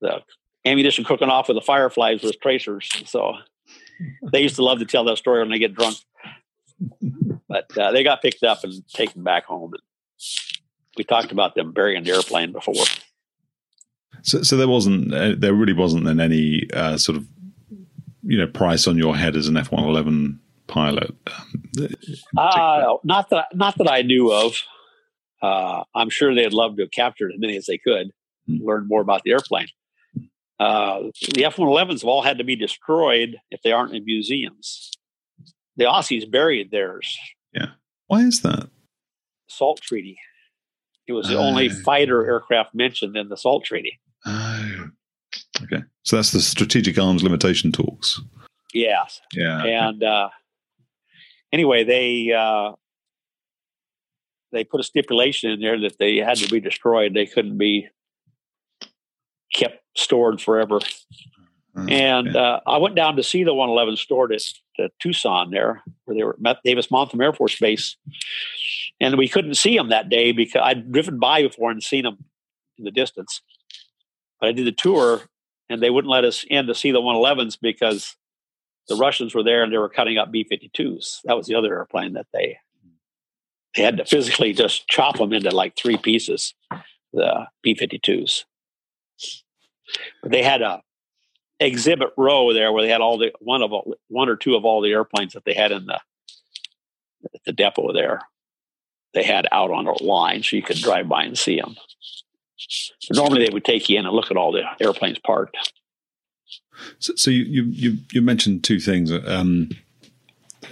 the 0.00 0.22
ammunition 0.64 1.04
cooking 1.04 1.28
off 1.28 1.48
with 1.48 1.56
the 1.56 1.62
fireflies 1.62 2.22
was 2.22 2.36
tracers. 2.36 2.88
So 3.06 3.34
they 4.32 4.40
used 4.40 4.56
to 4.56 4.64
love 4.64 4.78
to 4.78 4.84
tell 4.84 5.04
that 5.04 5.18
story 5.18 5.40
when 5.40 5.50
they 5.50 5.58
get 5.58 5.74
drunk. 5.74 5.96
But 7.48 7.76
uh, 7.76 7.92
they 7.92 8.02
got 8.02 8.22
picked 8.22 8.42
up 8.42 8.64
and 8.64 8.86
taken 8.88 9.22
back 9.22 9.44
home. 9.44 9.72
We 10.96 11.04
talked 11.04 11.32
about 11.32 11.54
them 11.54 11.72
burying 11.72 12.04
the 12.04 12.12
airplane 12.12 12.52
before. 12.52 12.84
So, 14.22 14.42
so 14.42 14.56
there 14.56 14.68
wasn't, 14.68 15.12
uh, 15.12 15.34
there 15.36 15.54
really 15.54 15.72
wasn't 15.72 16.04
then 16.04 16.20
any 16.20 16.68
uh, 16.72 16.96
sort 16.96 17.18
of, 17.18 17.26
you 18.22 18.38
know, 18.38 18.46
price 18.46 18.86
on 18.86 18.96
your 18.96 19.16
head 19.16 19.36
as 19.36 19.48
an 19.48 19.56
F 19.56 19.72
one 19.72 19.84
eleven 19.84 20.40
pilot. 20.66 21.14
Uh, 22.36 22.96
not 23.04 23.30
that, 23.30 23.46
not 23.54 23.76
that 23.78 23.90
I 23.90 24.02
knew 24.02 24.32
of. 24.32 24.54
Uh, 25.42 25.82
I'm 25.94 26.10
sure 26.10 26.34
they'd 26.34 26.52
love 26.52 26.76
to 26.76 26.82
have 26.82 26.92
captured 26.92 27.32
as 27.32 27.40
many 27.40 27.56
as 27.56 27.66
they 27.66 27.78
could, 27.78 28.12
hmm. 28.46 28.58
learn 28.64 28.86
more 28.86 29.00
about 29.00 29.22
the 29.24 29.32
airplane. 29.32 29.68
Uh, 30.60 31.10
the 31.34 31.44
F 31.44 31.56
111s 31.56 32.02
have 32.02 32.04
all 32.04 32.22
had 32.22 32.38
to 32.38 32.44
be 32.44 32.54
destroyed 32.54 33.36
if 33.50 33.62
they 33.62 33.72
aren't 33.72 33.96
in 33.96 34.04
museums. 34.04 34.92
The 35.76 35.84
Aussies 35.84 36.30
buried 36.30 36.70
theirs. 36.70 37.18
Yeah. 37.52 37.70
Why 38.06 38.20
is 38.20 38.42
that? 38.42 38.68
SALT 39.48 39.80
Treaty. 39.80 40.18
It 41.08 41.12
was 41.12 41.26
the 41.28 41.38
uh, 41.38 41.42
only 41.42 41.68
fighter 41.68 42.24
aircraft 42.24 42.74
mentioned 42.74 43.16
in 43.16 43.28
the 43.28 43.36
SALT 43.36 43.64
Treaty. 43.64 43.98
Oh, 44.26 44.88
okay. 45.62 45.82
So 46.04 46.16
that's 46.16 46.32
the 46.32 46.40
strategic 46.40 46.98
arms 46.98 47.22
limitation 47.22 47.72
talks. 47.72 48.20
Yes. 48.74 49.20
Yeah. 49.34 49.62
And 49.62 50.02
uh, 50.02 50.30
anyway, 51.52 51.84
they 51.84 52.32
uh, 52.32 52.72
they 54.52 54.64
put 54.64 54.80
a 54.80 54.84
stipulation 54.84 55.50
in 55.50 55.60
there 55.60 55.80
that 55.80 55.98
they 55.98 56.16
had 56.16 56.38
to 56.38 56.48
be 56.48 56.60
destroyed. 56.60 57.14
They 57.14 57.26
couldn't 57.26 57.58
be 57.58 57.88
kept 59.54 59.82
stored 59.96 60.40
forever. 60.40 60.78
Oh, 61.74 61.86
and 61.88 62.36
uh, 62.36 62.60
I 62.66 62.76
went 62.78 62.96
down 62.96 63.16
to 63.16 63.22
see 63.22 63.44
the 63.44 63.54
111 63.54 63.96
stored 63.96 64.32
at, 64.32 64.42
at 64.78 64.92
Tucson 65.00 65.50
there, 65.50 65.82
where 66.04 66.16
they 66.16 66.22
were 66.22 66.36
at 66.46 66.58
Davis 66.64 66.88
Monthan 66.88 67.22
Air 67.22 67.32
Force 67.32 67.58
Base. 67.58 67.96
And 69.00 69.16
we 69.16 69.28
couldn't 69.28 69.54
see 69.54 69.76
them 69.76 69.88
that 69.88 70.10
day 70.10 70.32
because 70.32 70.60
I'd 70.62 70.92
driven 70.92 71.18
by 71.18 71.42
before 71.42 71.70
and 71.70 71.82
seen 71.82 72.04
them 72.04 72.18
in 72.78 72.84
the 72.84 72.90
distance. 72.90 73.40
But 74.42 74.48
I 74.48 74.52
did 74.52 74.66
the 74.66 74.72
tour 74.72 75.22
and 75.70 75.80
they 75.80 75.88
wouldn't 75.88 76.10
let 76.10 76.24
us 76.24 76.44
in 76.50 76.66
to 76.66 76.74
see 76.74 76.90
the 76.90 77.00
111s 77.00 77.56
because 77.62 78.16
the 78.88 78.96
Russians 78.96 79.36
were 79.36 79.44
there 79.44 79.62
and 79.62 79.72
they 79.72 79.78
were 79.78 79.88
cutting 79.88 80.18
up 80.18 80.32
B 80.32 80.44
52s. 80.44 81.20
That 81.24 81.36
was 81.36 81.46
the 81.46 81.54
other 81.54 81.72
airplane 81.72 82.14
that 82.14 82.26
they 82.34 82.58
they 83.76 83.82
had 83.84 83.96
to 83.98 84.04
physically 84.04 84.52
just 84.52 84.86
chop 84.88 85.16
them 85.16 85.32
into 85.32 85.50
like 85.50 85.76
three 85.76 85.96
pieces, 85.96 86.54
the 87.12 87.46
B 87.62 87.74
52s. 87.74 88.44
But 90.22 90.32
they 90.32 90.42
had 90.42 90.60
a 90.60 90.82
exhibit 91.60 92.08
row 92.18 92.52
there 92.52 92.72
where 92.72 92.82
they 92.82 92.90
had 92.90 93.00
all 93.00 93.18
the 93.18 93.32
one 93.38 93.62
of 93.62 93.70
one 94.08 94.28
or 94.28 94.36
two 94.36 94.56
of 94.56 94.64
all 94.64 94.82
the 94.82 94.90
airplanes 94.90 95.34
that 95.34 95.44
they 95.44 95.54
had 95.54 95.70
in 95.70 95.86
the 95.86 96.00
the 97.46 97.52
depot 97.52 97.92
there. 97.92 98.22
They 99.14 99.22
had 99.22 99.46
out 99.52 99.70
on 99.70 99.86
a 99.86 100.02
line 100.02 100.42
so 100.42 100.56
you 100.56 100.62
could 100.62 100.78
drive 100.78 101.08
by 101.08 101.22
and 101.22 101.38
see 101.38 101.60
them. 101.60 101.76
Normally, 103.12 103.44
they 103.44 103.52
would 103.52 103.64
take 103.64 103.88
you 103.88 103.98
in 103.98 104.06
and 104.06 104.14
look 104.14 104.30
at 104.30 104.36
all 104.36 104.52
the 104.52 104.62
airplanes 104.80 105.18
parked. 105.18 105.56
So, 106.98 107.14
so 107.16 107.30
you, 107.30 107.64
you 107.64 107.98
you 108.12 108.22
mentioned 108.22 108.64
two 108.64 108.80
things 108.80 109.12
um, 109.12 109.70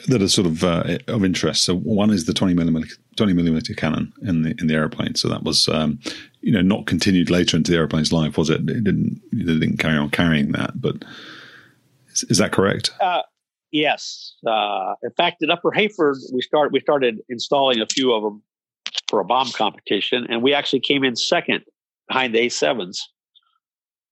that 0.08 0.22
are 0.22 0.28
sort 0.28 0.46
of 0.46 0.64
uh, 0.64 0.98
of 1.08 1.24
interest. 1.24 1.64
So 1.64 1.76
one 1.76 2.10
is 2.10 2.26
the 2.26 2.34
twenty 2.34 2.54
millimeter 2.54 2.94
twenty 3.16 3.32
millimeter 3.32 3.74
cannon 3.74 4.12
in 4.22 4.42
the 4.42 4.54
in 4.58 4.66
the 4.66 4.74
airplane. 4.74 5.14
So 5.14 5.28
that 5.28 5.42
was 5.42 5.68
um, 5.68 5.98
you 6.40 6.52
know 6.52 6.62
not 6.62 6.86
continued 6.86 7.30
later 7.30 7.56
into 7.56 7.72
the 7.72 7.78
airplane's 7.78 8.12
life, 8.12 8.36
was 8.38 8.50
it? 8.50 8.60
It 8.60 8.84
didn't 8.84 9.20
it 9.32 9.46
didn't 9.46 9.78
carry 9.78 9.96
on 9.96 10.10
carrying 10.10 10.52
that. 10.52 10.80
But 10.80 11.04
is, 12.08 12.24
is 12.24 12.38
that 12.38 12.52
correct? 12.52 12.92
Uh, 13.00 13.22
yes. 13.70 14.34
Uh, 14.46 14.94
in 15.02 15.10
fact, 15.10 15.42
at 15.42 15.50
Upper 15.50 15.70
Heyford, 15.70 16.16
we 16.32 16.40
start 16.42 16.72
we 16.72 16.80
started 16.80 17.20
installing 17.28 17.80
a 17.80 17.86
few 17.86 18.12
of 18.12 18.22
them 18.22 18.42
for 19.08 19.20
a 19.20 19.24
bomb 19.24 19.50
competition, 19.50 20.26
and 20.28 20.42
we 20.42 20.54
actually 20.54 20.80
came 20.80 21.04
in 21.04 21.16
second 21.16 21.64
behind 22.10 22.34
the 22.34 22.40
A7s. 22.40 23.02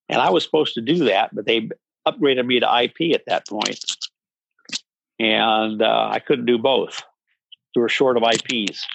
And 0.08 0.20
I 0.20 0.30
was 0.30 0.44
supposed 0.44 0.74
to 0.74 0.80
do 0.80 1.04
that, 1.06 1.34
but 1.34 1.46
they 1.46 1.68
upgraded 2.06 2.46
me 2.46 2.60
to 2.60 2.82
IP 2.84 3.12
at 3.12 3.26
that 3.26 3.48
point. 3.48 3.84
And 5.18 5.82
uh, 5.82 6.08
I 6.12 6.20
couldn't 6.20 6.46
do 6.46 6.58
both. 6.58 7.02
We 7.74 7.82
were 7.82 7.88
short 7.88 8.16
of 8.16 8.22
IPs. 8.22 8.86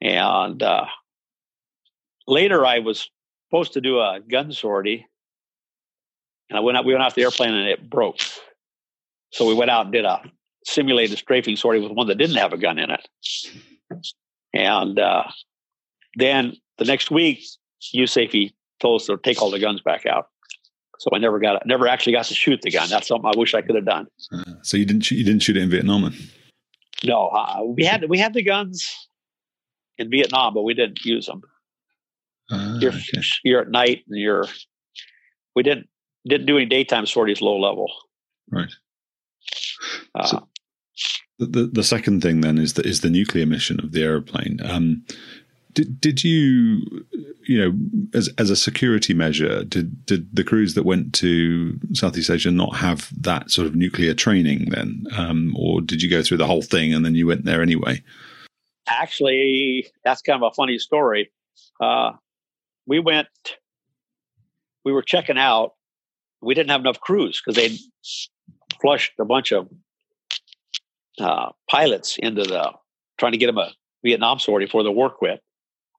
And 0.00 0.62
uh, 0.62 0.86
later, 2.26 2.64
I 2.64 2.78
was 2.78 3.10
supposed 3.48 3.74
to 3.74 3.82
do 3.82 4.00
a 4.00 4.20
gun 4.20 4.50
sortie. 4.50 5.06
And 6.48 6.56
I 6.56 6.60
went 6.60 6.78
out, 6.78 6.86
we 6.86 6.94
went 6.94 7.04
off 7.04 7.14
the 7.14 7.22
airplane 7.22 7.52
and 7.52 7.68
it 7.68 7.88
broke. 7.88 8.18
So 9.32 9.46
we 9.46 9.54
went 9.54 9.70
out 9.70 9.84
and 9.84 9.92
did 9.92 10.06
a 10.06 10.22
simulated 10.64 11.18
strafing 11.18 11.56
sortie 11.56 11.80
with 11.80 11.92
one 11.92 12.06
that 12.06 12.16
didn't 12.16 12.36
have 12.36 12.54
a 12.54 12.58
gun 12.58 12.78
in 12.78 12.90
it. 12.90 13.06
And 14.54 14.98
uh, 14.98 15.24
then 16.16 16.56
the 16.78 16.86
next 16.86 17.10
week, 17.10 17.44
USAFE 17.94 18.52
told 18.80 19.00
us 19.00 19.06
to 19.06 19.18
take 19.22 19.40
all 19.42 19.50
the 19.50 19.58
guns 19.58 19.80
back 19.80 20.06
out. 20.06 20.28
So 20.98 21.10
I 21.14 21.18
never 21.18 21.38
got, 21.38 21.66
never 21.66 21.88
actually 21.88 22.12
got 22.12 22.26
to 22.26 22.34
shoot 22.34 22.60
the 22.62 22.70
gun. 22.70 22.88
That's 22.90 23.08
something 23.08 23.30
I 23.34 23.38
wish 23.38 23.54
I 23.54 23.62
could 23.62 23.74
have 23.74 23.86
done. 23.86 24.06
Uh, 24.32 24.44
so 24.62 24.76
you 24.76 24.84
didn't, 24.84 25.02
shoot, 25.02 25.16
you 25.16 25.24
didn't 25.24 25.42
shoot 25.42 25.56
it 25.56 25.62
in 25.62 25.70
Vietnam? 25.70 26.02
Then? 26.02 26.14
No, 27.04 27.28
uh, 27.28 27.62
we 27.64 27.84
had 27.84 28.08
we 28.08 28.18
had 28.18 28.34
the 28.34 28.42
guns 28.42 28.94
in 29.96 30.10
Vietnam, 30.10 30.52
but 30.54 30.62
we 30.62 30.74
didn't 30.74 31.04
use 31.04 31.26
them. 31.26 31.42
Uh, 32.50 32.78
you're 32.80 32.92
okay. 32.92 33.22
you're 33.44 33.62
at 33.62 33.70
night, 33.70 34.02
and 34.08 34.18
you're 34.18 34.44
we 35.54 35.62
didn't 35.62 35.88
didn't 36.26 36.46
do 36.46 36.56
any 36.56 36.66
daytime 36.66 37.06
sorties 37.06 37.40
low 37.40 37.58
level. 37.58 37.90
Right. 38.50 38.72
Uh, 40.14 40.26
so 40.26 40.48
the 41.38 41.70
the 41.72 41.84
second 41.84 42.22
thing 42.22 42.42
then 42.42 42.58
is 42.58 42.74
that 42.74 42.86
is 42.86 43.00
the 43.00 43.10
nuclear 43.10 43.46
mission 43.46 43.80
of 43.80 43.92
the 43.92 44.02
airplane. 44.02 44.58
Um, 44.62 45.04
did 45.72 46.00
did 46.00 46.24
you 46.24 46.82
you 47.46 47.58
know 47.58 47.72
as 48.14 48.28
as 48.38 48.50
a 48.50 48.56
security 48.56 49.14
measure 49.14 49.64
did 49.64 50.04
did 50.06 50.34
the 50.34 50.44
crews 50.44 50.74
that 50.74 50.84
went 50.84 51.12
to 51.14 51.78
Southeast 51.92 52.30
Asia 52.30 52.50
not 52.50 52.76
have 52.76 53.10
that 53.20 53.50
sort 53.50 53.66
of 53.66 53.74
nuclear 53.74 54.14
training 54.14 54.70
then, 54.70 55.06
um, 55.16 55.54
or 55.56 55.80
did 55.80 56.02
you 56.02 56.10
go 56.10 56.22
through 56.22 56.38
the 56.38 56.46
whole 56.46 56.62
thing 56.62 56.94
and 56.94 57.04
then 57.04 57.14
you 57.14 57.26
went 57.26 57.44
there 57.44 57.62
anyway? 57.62 58.02
Actually, 58.88 59.86
that's 60.04 60.22
kind 60.22 60.42
of 60.42 60.50
a 60.50 60.54
funny 60.54 60.78
story. 60.78 61.30
Uh, 61.80 62.12
we 62.86 62.98
went, 62.98 63.28
we 64.84 64.92
were 64.92 65.02
checking 65.02 65.38
out, 65.38 65.74
we 66.40 66.54
didn't 66.54 66.70
have 66.70 66.80
enough 66.80 67.00
crews 67.00 67.40
because 67.40 67.56
they 67.56 67.76
flushed 68.80 69.12
a 69.20 69.24
bunch 69.24 69.52
of 69.52 69.68
uh, 71.20 71.50
pilots 71.68 72.16
into 72.18 72.42
the 72.42 72.72
trying 73.18 73.32
to 73.32 73.38
get 73.38 73.46
them 73.46 73.58
a 73.58 73.70
Vietnam 74.02 74.38
sortie 74.38 74.66
before 74.66 74.82
the 74.82 74.90
war 74.90 75.10
quit. 75.10 75.40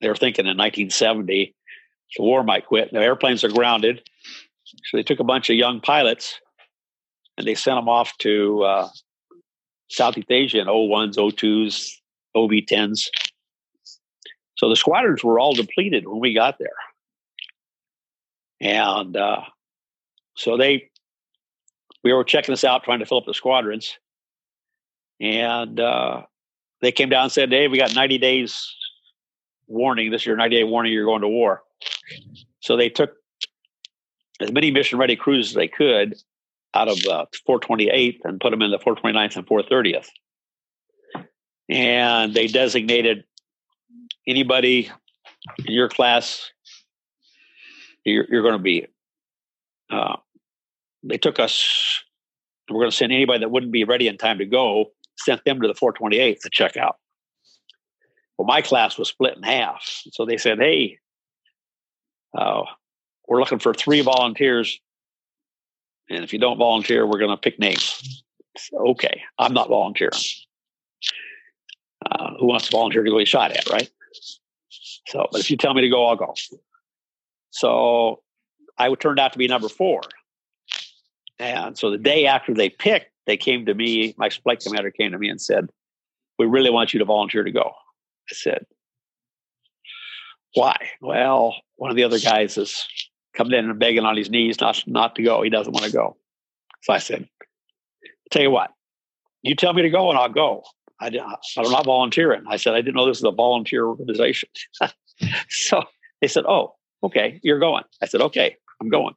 They 0.02 0.10
were 0.10 0.15
thinking 0.15 0.45
in 0.45 0.57
1970 0.57 1.56
the 2.18 2.23
war 2.23 2.44
might 2.44 2.65
quit. 2.65 2.91
The 2.91 2.99
airplanes 2.99 3.44
are 3.44 3.49
grounded, 3.49 4.02
so 4.65 4.98
they 4.98 5.03
took 5.03 5.19
a 5.19 5.23
bunch 5.23 5.49
of 5.49 5.56
young 5.56 5.80
pilots 5.80 6.40
and 7.38 7.48
they 7.48 7.56
sent 7.56 7.78
them 7.78 7.88
off 7.88 8.18
to 8.19 8.64
uh, 8.64 8.90
Southeast 9.90 10.30
Asia 10.30 10.60
in 10.60 10.68
O1s, 10.68 11.15
O2s, 11.15 11.91
OV10s. 12.36 13.07
So 14.57 14.69
the 14.69 14.76
squadrons 14.76 15.23
were 15.23 15.40
all 15.40 15.53
depleted 15.53 16.07
when 16.07 16.19
we 16.19 16.34
got 16.34 16.60
there. 16.60 16.69
And 18.60 19.15
uh, 19.18 19.41
so 20.36 20.57
they, 20.57 20.90
we 22.03 22.14
were 22.14 22.23
checking 22.23 22.53
this 22.53 22.64
out, 22.64 22.84
trying 22.84 22.99
to 22.99 23.06
fill 23.06 23.18
up 23.18 23.26
the 23.26 23.34
squadrons. 23.34 23.98
And 25.19 25.80
uh, 25.80 26.23
they 26.82 26.91
came 26.91 27.10
down 27.10 27.23
and 27.23 27.32
said, 27.32 27.52
Hey, 27.52 27.68
we 27.68 27.78
got 27.78 27.95
90 27.95 28.18
days 28.18 28.76
warning. 29.72 30.11
This 30.11 30.22
is 30.22 30.26
your 30.26 30.38
90 30.38 30.56
day 30.56 30.64
warning, 30.64 30.93
you're 30.93 31.06
going 31.06 31.22
to 31.22 31.27
war. 31.27 31.64
So 32.60 32.77
they 32.77 32.89
took 32.89 33.14
as 34.39 34.52
many 34.52 34.72
mission 34.72 34.99
ready 34.99 35.15
crews 35.15 35.49
as 35.49 35.53
they 35.56 35.68
could 35.68 36.15
out 36.73 36.88
of 36.88 36.98
the 37.02 37.27
428th 37.48 38.19
and 38.23 38.39
put 38.39 38.52
them 38.52 38.61
in 38.61 38.72
the 38.72 38.80
429th 38.80 39.35
and 39.35 39.48
430th. 39.48 40.07
And 41.69 42.34
they 42.34 42.48
designated 42.48 43.23
anybody 44.27 44.89
in 45.65 45.73
your 45.73 45.89
class 45.89 46.52
you're, 48.03 48.26
you're 48.30 48.41
going 48.41 48.53
to 48.53 48.60
be. 48.60 48.88
Uh, 49.89 50.18
they 51.03 51.18
took 51.18 51.39
us. 51.39 52.03
We're 52.69 52.80
going 52.80 52.91
to 52.91 52.95
send 52.95 53.11
anybody 53.11 53.39
that 53.39 53.49
wouldn't 53.49 53.72
be 53.72 53.84
ready 53.84 54.07
in 54.07 54.18
time 54.18 54.38
to 54.38 54.45
go. 54.45 54.85
Sent 55.18 55.43
them 55.45 55.61
to 55.61 55.68
the 55.68 55.73
428th 55.73 56.39
to 56.41 56.49
check 56.52 56.77
out. 56.77 56.95
Well, 58.42 58.48
my 58.48 58.64
class 58.64 58.98
was 58.98 59.08
split 59.08 59.38
in 59.38 59.44
half, 59.44 59.84
so 60.14 60.26
they 60.26 60.38
said, 60.38 60.58
"Hey, 60.58 60.98
uh, 62.36 62.64
we're 63.28 63.40
looking 63.40 63.60
for 63.60 63.72
three 63.72 64.02
volunteers, 64.02 64.80
and 66.10 66.24
if 66.24 66.34
you 66.34 66.40
don't 66.40 66.58
volunteer, 66.58 67.06
we're 67.06 67.20
going 67.20 67.30
to 67.30 67.38
pick 67.38 67.60
names." 67.60 68.24
okay, 68.74 69.22
I'm 69.38 69.54
not 69.54 69.70
volunteering. 69.70 70.20
Uh, 72.04 72.32
who 72.40 72.48
wants 72.48 72.66
to 72.66 72.72
volunteer 72.72 73.04
to 73.04 73.12
go 73.12 73.20
get 73.20 73.28
shot 73.28 73.52
at, 73.52 73.70
right? 73.70 73.92
So, 75.06 75.28
but 75.32 75.42
if 75.42 75.52
you 75.52 75.56
tell 75.56 75.76
me 75.76 75.82
to 75.82 75.90
go, 75.90 76.08
I'll 76.08 76.16
go. 76.16 76.34
So 77.52 78.24
I 78.80 78.92
turned 78.96 79.20
out 79.20 79.34
to 79.34 79.38
be 79.38 79.48
number 79.48 79.70
four. 79.70 80.02
And 81.38 81.78
so 81.78 81.92
the 81.92 82.00
day 82.00 82.26
after 82.26 82.56
they 82.56 82.70
picked, 82.70 83.12
they 83.28 83.38
came 83.38 83.68
to 83.68 83.76
me, 83.76 84.16
my 84.18 84.32
flight 84.32 84.62
commander 84.62 84.90
came 84.90 85.12
to 85.12 85.20
me 85.20 85.30
and 85.30 85.40
said, 85.40 85.70
We 86.40 86.48
really 86.48 86.72
want 86.72 86.92
you 86.92 86.98
to 86.98 87.06
volunteer 87.06 87.44
to 87.44 87.52
go. 87.52 87.76
I 88.30 88.34
said, 88.34 88.65
Why? 90.53 90.76
Well, 91.02 91.56
one 91.76 91.89
of 91.89 91.98
the 91.98 92.03
other 92.03 92.19
guys 92.19 92.57
is 92.57 92.88
coming 93.34 93.53
in 93.53 93.69
and 93.69 93.80
begging 93.80 94.06
on 94.06 94.18
his 94.18 94.30
knees 94.30 94.60
not, 94.60 94.84
not 94.88 95.15
to 95.15 95.23
go. 95.23 95.41
He 95.41 95.49
doesn't 95.49 95.73
want 95.73 95.85
to 95.85 95.91
go. 95.91 96.18
So 96.84 96.93
I 96.93 96.99
said, 96.99 97.27
Tell 98.31 98.41
you 98.41 98.52
what, 98.52 98.72
you 99.41 99.56
tell 99.56 99.73
me 99.73 99.81
to 99.81 99.89
go 99.89 100.10
and 100.10 100.18
I'll 100.18 100.30
go. 100.30 100.64
I, 100.99 101.07
I'm 101.07 101.72
not 101.72 101.85
volunteering. 101.85 102.43
I 102.48 102.57
said, 102.57 102.73
I 102.73 102.81
didn't 102.81 102.95
know 102.95 103.07
this 103.07 103.22
was 103.22 103.34
a 103.34 103.35
volunteer 103.35 103.85
organization. 103.88 104.49
so 105.49 105.84
they 106.22 106.27
said, 106.27 106.45
Oh, 106.48 106.76
okay, 107.03 107.39
you're 107.43 107.60
going. 107.60 107.84
I 108.02 108.06
said, 108.06 108.22
okay, 108.22 108.56
I'm 108.80 108.89
going. 108.89 109.15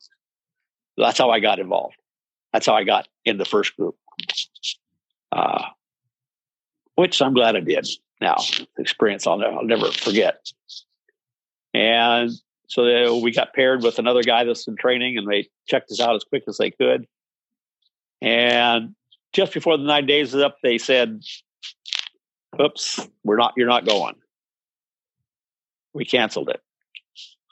That's 0.96 1.18
how 1.18 1.30
I 1.30 1.40
got 1.40 1.58
involved. 1.58 1.96
That's 2.52 2.66
how 2.66 2.74
I 2.74 2.84
got 2.84 3.08
in 3.24 3.38
the 3.38 3.44
first 3.44 3.76
group, 3.76 3.96
uh, 5.32 5.64
which 6.94 7.20
I'm 7.20 7.34
glad 7.34 7.56
I 7.56 7.60
did. 7.60 7.88
Now, 8.24 8.38
experience 8.78 9.26
I'll 9.26 9.36
never, 9.36 9.52
I'll 9.52 9.64
never 9.64 9.92
forget. 9.92 10.50
And 11.74 12.30
so 12.68 12.86
they, 12.86 13.20
we 13.22 13.32
got 13.32 13.52
paired 13.52 13.82
with 13.82 13.98
another 13.98 14.22
guy 14.22 14.44
that's 14.44 14.66
in 14.66 14.76
training, 14.76 15.18
and 15.18 15.30
they 15.30 15.50
checked 15.68 15.90
us 15.90 16.00
out 16.00 16.16
as 16.16 16.24
quick 16.24 16.44
as 16.48 16.56
they 16.56 16.70
could. 16.70 17.06
And 18.22 18.94
just 19.34 19.52
before 19.52 19.76
the 19.76 19.84
nine 19.84 20.06
days 20.06 20.32
is 20.32 20.40
up, 20.40 20.56
they 20.62 20.78
said, 20.78 21.20
"Oops, 22.58 23.06
we're 23.24 23.36
not. 23.36 23.52
You're 23.58 23.68
not 23.68 23.84
going." 23.86 24.14
We 25.92 26.06
canceled 26.06 26.48
it. 26.48 26.62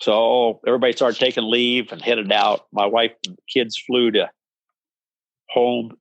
So 0.00 0.60
everybody 0.66 0.94
started 0.94 1.20
taking 1.20 1.44
leave 1.44 1.92
and 1.92 2.00
headed 2.00 2.32
out. 2.32 2.66
My 2.72 2.86
wife 2.86 3.12
and 3.26 3.38
kids 3.46 3.76
flew 3.76 4.10
to 4.12 4.30
home 5.50 5.98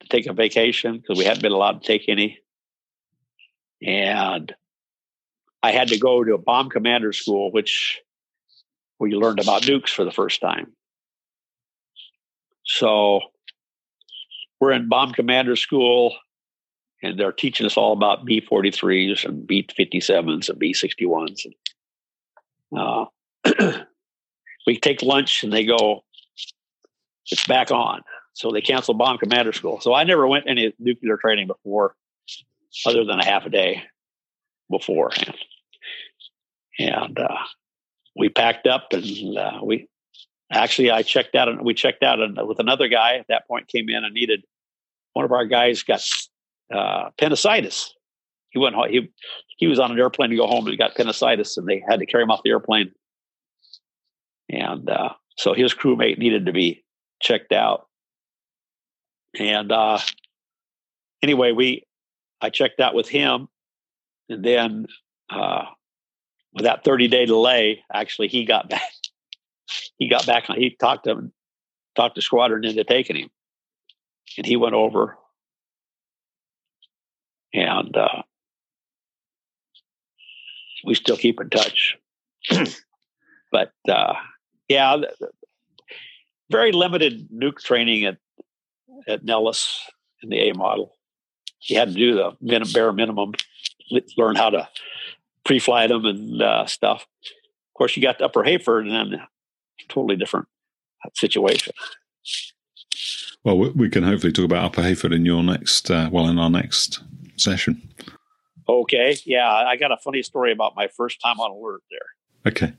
to 0.00 0.08
take 0.08 0.26
a 0.26 0.32
vacation 0.32 0.96
because 1.00 1.18
we 1.18 1.24
hadn't 1.24 1.42
been 1.42 1.52
allowed 1.52 1.82
to 1.82 1.86
take 1.86 2.08
any. 2.08 2.38
And 3.82 4.54
I 5.62 5.72
had 5.72 5.88
to 5.88 5.98
go 5.98 6.24
to 6.24 6.34
a 6.34 6.38
bomb 6.38 6.70
commander 6.70 7.12
school, 7.12 7.50
which 7.50 8.00
we 8.98 9.12
learned 9.12 9.40
about 9.40 9.62
nukes 9.62 9.90
for 9.90 10.04
the 10.04 10.12
first 10.12 10.40
time. 10.40 10.72
So 12.64 13.20
we're 14.60 14.72
in 14.72 14.88
bomb 14.88 15.12
commander 15.12 15.56
school, 15.56 16.16
and 17.02 17.18
they're 17.18 17.32
teaching 17.32 17.66
us 17.66 17.76
all 17.76 17.92
about 17.92 18.24
B 18.24 18.40
43s 18.40 19.24
and 19.24 19.46
B 19.46 19.66
57s 19.78 20.48
and 20.48 20.58
B 20.58 20.72
61s. 20.72 21.46
Uh, 22.76 23.04
we 24.66 24.78
take 24.78 25.02
lunch 25.02 25.44
and 25.44 25.52
they 25.52 25.64
go, 25.64 26.04
it's 27.30 27.46
back 27.46 27.70
on. 27.70 28.02
So 28.34 28.50
they 28.50 28.60
canceled 28.60 28.98
bomb 28.98 29.18
commander 29.18 29.52
school. 29.52 29.80
So 29.80 29.94
I 29.94 30.04
never 30.04 30.26
went 30.26 30.44
any 30.48 30.72
nuclear 30.78 31.16
training 31.16 31.46
before, 31.46 31.94
other 32.86 33.04
than 33.04 33.20
a 33.20 33.24
half 33.24 33.46
a 33.46 33.50
day 33.50 33.82
beforehand. 34.70 35.36
And 36.78 37.18
uh, 37.18 37.38
we 38.16 38.28
packed 38.28 38.66
up 38.66 38.88
and 38.92 39.38
uh, 39.38 39.60
we 39.62 39.88
actually 40.52 40.90
I 40.90 41.02
checked 41.02 41.34
out 41.34 41.48
and 41.48 41.62
we 41.62 41.74
checked 41.74 42.02
out 42.02 42.20
and 42.20 42.38
with 42.46 42.58
another 42.58 42.88
guy 42.88 43.16
at 43.16 43.26
that 43.28 43.48
point 43.48 43.68
came 43.68 43.88
in 43.88 44.04
and 44.04 44.14
needed 44.14 44.44
one 45.14 45.24
of 45.24 45.32
our 45.32 45.46
guys 45.46 45.82
got 45.82 46.02
uh, 46.74 47.08
appendicitis. 47.08 47.94
He 48.50 48.58
went 48.58 48.74
he 48.90 49.10
he 49.58 49.66
was 49.66 49.78
on 49.78 49.90
an 49.90 49.98
airplane 49.98 50.30
to 50.30 50.36
go 50.36 50.46
home 50.46 50.66
and 50.66 50.72
he 50.72 50.76
got 50.76 50.92
appendicitis 50.92 51.56
and 51.56 51.66
they 51.66 51.82
had 51.88 52.00
to 52.00 52.06
carry 52.06 52.22
him 52.22 52.30
off 52.30 52.42
the 52.44 52.50
airplane 52.50 52.92
and 54.48 54.88
uh, 54.88 55.10
so 55.36 55.54
his 55.54 55.74
crewmate 55.74 56.18
needed 56.18 56.46
to 56.46 56.52
be 56.52 56.84
checked 57.20 57.52
out. 57.52 57.86
And 59.38 59.70
uh, 59.72 59.98
anyway, 61.22 61.52
we 61.52 61.84
I 62.40 62.50
checked 62.50 62.80
out 62.80 62.94
with 62.94 63.08
him, 63.08 63.48
and 64.28 64.44
then 64.44 64.86
uh, 65.30 65.64
with 66.52 66.64
that 66.64 66.84
thirty 66.84 67.08
day 67.08 67.26
delay, 67.26 67.82
actually 67.92 68.28
he 68.28 68.44
got 68.44 68.68
back. 68.70 68.92
He 69.98 70.08
got 70.08 70.26
back. 70.26 70.46
He 70.46 70.76
talked 70.78 71.04
to 71.04 71.12
him, 71.12 71.32
talked 71.94 72.16
to 72.16 72.22
squadron 72.22 72.64
into 72.64 72.84
taking 72.84 73.16
him, 73.16 73.30
and 74.36 74.46
he 74.46 74.56
went 74.56 74.74
over. 74.74 75.16
And 77.54 77.96
uh, 77.96 78.22
we 80.84 80.94
still 80.94 81.16
keep 81.16 81.40
in 81.40 81.48
touch. 81.48 81.96
but 83.50 83.72
uh, 83.88 84.14
yeah, 84.68 84.98
very 86.50 86.72
limited 86.72 87.28
nuke 87.30 87.58
training 87.58 88.04
at 88.04 88.18
at 89.08 89.24
Nellis 89.24 89.80
in 90.22 90.28
the 90.28 90.48
A 90.48 90.54
model. 90.54 90.95
You 91.66 91.78
had 91.78 91.88
to 91.88 91.94
do 91.94 92.14
the 92.14 92.36
min- 92.40 92.64
bare 92.72 92.92
minimum, 92.92 93.32
learn 94.16 94.36
how 94.36 94.50
to 94.50 94.68
pre-flight 95.44 95.90
them 95.90 96.04
and 96.04 96.42
uh, 96.42 96.66
stuff. 96.66 97.06
Of 97.24 97.74
course, 97.78 97.96
you 97.96 98.02
got 98.02 98.18
to 98.18 98.24
Upper 98.24 98.44
Heyford, 98.44 98.86
and 98.86 99.12
then 99.12 99.20
totally 99.88 100.16
different 100.16 100.48
situation. 101.14 101.72
Well, 103.44 103.58
we 103.72 103.88
can 103.88 104.02
hopefully 104.02 104.32
talk 104.32 104.44
about 104.44 104.64
Upper 104.64 104.82
Heyford 104.82 105.12
in 105.12 105.24
your 105.24 105.42
next, 105.42 105.90
uh, 105.90 106.08
well, 106.10 106.26
in 106.26 106.38
our 106.38 106.50
next 106.50 107.00
session. 107.36 107.88
Okay, 108.68 109.16
yeah, 109.24 109.52
I 109.52 109.76
got 109.76 109.92
a 109.92 109.96
funny 109.96 110.22
story 110.22 110.50
about 110.50 110.74
my 110.74 110.88
first 110.88 111.20
time 111.20 111.38
on 111.38 111.52
alert 111.52 111.82
there. 111.90 112.52
Okay. 112.52 112.72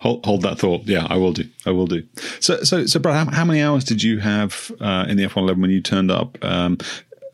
Hold, 0.00 0.26
hold 0.26 0.42
that 0.42 0.58
thought. 0.58 0.82
Yeah, 0.84 1.06
I 1.08 1.16
will 1.16 1.32
do. 1.32 1.44
I 1.64 1.70
will 1.70 1.86
do. 1.86 2.02
So, 2.40 2.62
so, 2.62 2.84
so, 2.84 3.00
Brad, 3.00 3.28
how, 3.28 3.34
how 3.34 3.44
many 3.46 3.62
hours 3.62 3.82
did 3.84 4.02
you 4.02 4.18
have 4.18 4.70
uh, 4.78 5.06
in 5.08 5.16
the 5.16 5.24
F 5.24 5.36
one 5.36 5.44
eleven 5.46 5.62
when 5.62 5.70
you 5.70 5.80
turned 5.80 6.10
up? 6.10 6.36
Um, 6.42 6.76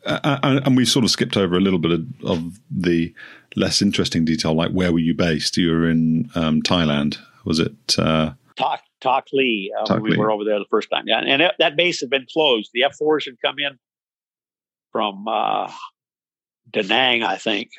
and 0.05 0.75
we 0.77 0.85
sort 0.85 1.05
of 1.05 1.11
skipped 1.11 1.37
over 1.37 1.55
a 1.55 1.61
little 1.61 1.79
bit 1.79 1.91
of, 1.91 2.05
of, 2.25 2.59
the 2.69 3.13
less 3.55 3.81
interesting 3.81 4.25
detail, 4.25 4.53
like 4.53 4.71
where 4.71 4.91
were 4.91 4.99
you 4.99 5.13
based? 5.13 5.57
You 5.57 5.71
were 5.71 5.89
in 5.89 6.29
um, 6.35 6.61
Thailand. 6.61 7.17
Was 7.45 7.59
it? 7.59 7.73
Uh, 7.97 8.33
Tak 8.55 8.81
Takhli. 9.01 9.67
Uh, 9.77 9.99
we 10.01 10.17
were 10.17 10.31
over 10.31 10.43
there 10.43 10.59
the 10.59 10.65
first 10.69 10.89
time. 10.89 11.03
Yeah, 11.07 11.19
and 11.19 11.41
it, 11.41 11.53
that 11.59 11.75
base 11.75 11.99
had 12.01 12.09
been 12.09 12.25
closed. 12.31 12.71
The 12.73 12.83
F 12.83 12.95
fours 12.95 13.25
had 13.25 13.35
come 13.43 13.55
in 13.59 13.77
from 14.91 15.27
uh, 15.27 15.71
Da 16.71 16.81
Nang, 16.83 17.23
I 17.23 17.37
think, 17.37 17.69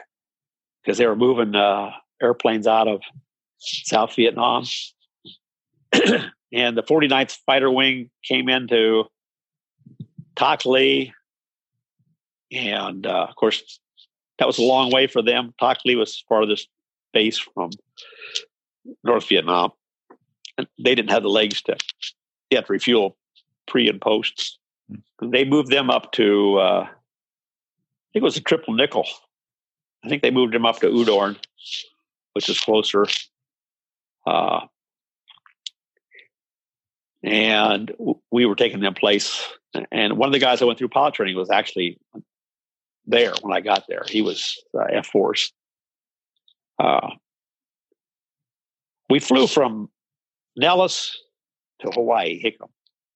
because 0.82 0.98
they 0.98 1.06
were 1.06 1.16
moving 1.16 1.54
uh, 1.54 1.92
airplanes 2.22 2.66
out 2.66 2.88
of 2.88 3.00
South 3.58 4.14
Vietnam. 4.14 4.64
and 5.92 6.76
the 6.76 6.82
49th 6.82 7.38
Fighter 7.46 7.70
Wing 7.70 8.10
came 8.26 8.48
into 8.48 9.04
Takhli. 10.36 11.12
And 12.54 13.06
uh, 13.06 13.26
of 13.28 13.34
course, 13.36 13.80
that 14.38 14.46
was 14.46 14.58
a 14.58 14.62
long 14.62 14.92
way 14.92 15.06
for 15.06 15.22
them. 15.22 15.52
Takhli 15.60 15.96
was 15.96 16.24
farthest 16.28 16.68
base 17.12 17.38
from 17.38 17.70
North 19.02 19.28
Vietnam. 19.28 19.72
And 20.56 20.68
they 20.82 20.94
didn't 20.94 21.10
have 21.10 21.24
the 21.24 21.28
legs 21.28 21.60
to 21.62 21.76
get 22.50 22.68
refuel 22.68 23.16
pre 23.66 23.88
and 23.88 24.00
posts. 24.00 24.58
Hmm. 24.88 25.30
They 25.30 25.44
moved 25.44 25.70
them 25.70 25.90
up 25.90 26.12
to, 26.12 26.58
uh, 26.58 26.82
I 26.82 26.88
think 28.12 28.22
it 28.22 28.22
was 28.22 28.36
a 28.36 28.40
triple 28.40 28.74
nickel. 28.74 29.06
I 30.04 30.08
think 30.08 30.22
they 30.22 30.30
moved 30.30 30.54
them 30.54 30.66
up 30.66 30.80
to 30.80 30.86
Udorn, 30.90 31.36
which 32.34 32.48
is 32.48 32.60
closer. 32.60 33.06
Uh, 34.26 34.60
and 37.24 37.90
we 38.30 38.44
were 38.46 38.54
taking 38.54 38.80
them 38.80 38.94
place. 38.94 39.42
And 39.90 40.18
one 40.18 40.28
of 40.28 40.32
the 40.32 40.38
guys 40.38 40.60
I 40.60 40.66
went 40.66 40.78
through 40.78 40.88
pilot 40.88 41.14
training 41.14 41.36
was 41.36 41.50
actually 41.50 41.98
there 43.06 43.34
when 43.42 43.56
I 43.56 43.60
got 43.60 43.84
there. 43.88 44.04
He 44.08 44.22
was 44.22 44.62
uh, 44.74 44.84
F 44.90 45.06
fours. 45.06 45.52
Uh, 46.78 47.10
we 49.10 49.20
flew 49.20 49.46
from 49.46 49.90
Nellis 50.56 51.16
to 51.80 51.90
Hawaii, 51.90 52.42
Hickam, 52.42 52.68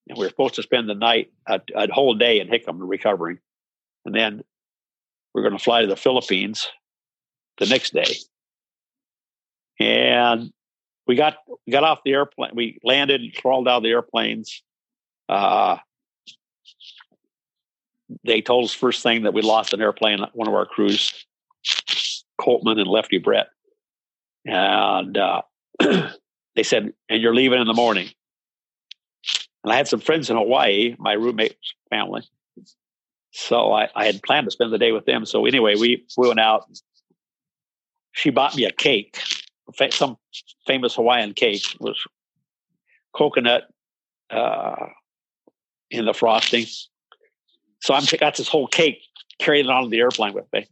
and 0.09 0.19
we 0.19 0.25
were 0.25 0.31
supposed 0.31 0.55
to 0.57 0.63
spend 0.63 0.89
the 0.89 0.95
night, 0.95 1.31
a, 1.47 1.61
a 1.75 1.93
whole 1.93 2.15
day 2.15 2.41
in 2.41 2.49
Hickam 2.49 2.79
recovering, 2.81 3.39
and 4.05 4.15
then 4.15 4.43
we 5.35 5.41
are 5.41 5.49
going 5.49 5.57
to 5.57 5.63
fly 5.63 5.81
to 5.81 5.87
the 5.87 5.97
Philippines 5.97 6.69
the 7.59 7.67
next 7.67 7.93
day. 7.93 8.17
And 9.81 10.53
we 11.07 11.15
got 11.15 11.37
got 11.71 11.85
off 11.85 12.01
the 12.05 12.13
airplane. 12.13 12.51
We 12.55 12.79
landed, 12.83 13.23
crawled 13.37 13.69
out 13.69 13.79
of 13.79 13.83
the 13.83 13.91
airplanes. 13.91 14.63
Uh, 15.29 15.79
they 18.25 18.41
told 18.41 18.65
us 18.65 18.75
first 18.75 19.03
thing 19.03 19.23
that 19.23 19.35
we 19.35 19.43
lost 19.43 19.73
an 19.73 19.81
airplane, 19.81 20.21
one 20.33 20.49
of 20.49 20.55
our 20.55 20.67
crews, 20.67 21.27
Coltman 22.41 22.79
and 22.79 22.87
Lefty 22.87 23.19
Brett, 23.19 23.49
and 24.45 25.17
uh, 25.17 25.43
they 25.81 26.63
said, 26.63 26.93
"And 27.09 27.21
you're 27.21 27.35
leaving 27.35 27.61
in 27.61 27.67
the 27.67 27.75
morning." 27.75 28.09
And 29.65 29.73
I 29.73 29.77
had 29.77 29.89
some 29.89 30.01
friends 30.01 30.31
in 30.31 30.37
Hawaii, 30.37 30.95
my 30.99 31.13
roommate's 31.13 31.75
family, 31.91 32.23
so 33.33 33.73
I, 33.73 33.89
I 33.95 34.07
had 34.07 34.23
planned 34.23 34.47
to 34.47 34.51
spend 34.51 34.73
the 34.73 34.79
day 34.79 34.93
with 34.93 35.05
them. 35.05 35.27
So 35.27 35.47
anyway, 35.47 35.75
we 35.77 36.07
we 36.17 36.29
went 36.29 36.41
out. 36.41 36.67
She 38.13 38.31
bought 38.31 38.57
me 38.57 38.65
a 38.65 38.73
cake 38.73 39.19
some 39.91 40.17
famous 40.67 40.95
Hawaiian 40.95 41.35
cake 41.35 41.63
was 41.81 42.03
coconut 43.15 43.65
uh, 44.31 44.87
in 45.91 46.05
the 46.05 46.15
frosting. 46.15 46.67
So 47.81 47.95
I'm 47.95 48.05
got 48.19 48.37
this 48.37 48.49
whole 48.49 48.67
cake 48.67 49.01
carried 49.39 49.67
it 49.67 49.71
on 49.71 49.89
the 49.91 50.01
airplane 50.01 50.35
with 50.35 50.47
me, 50.53 50.67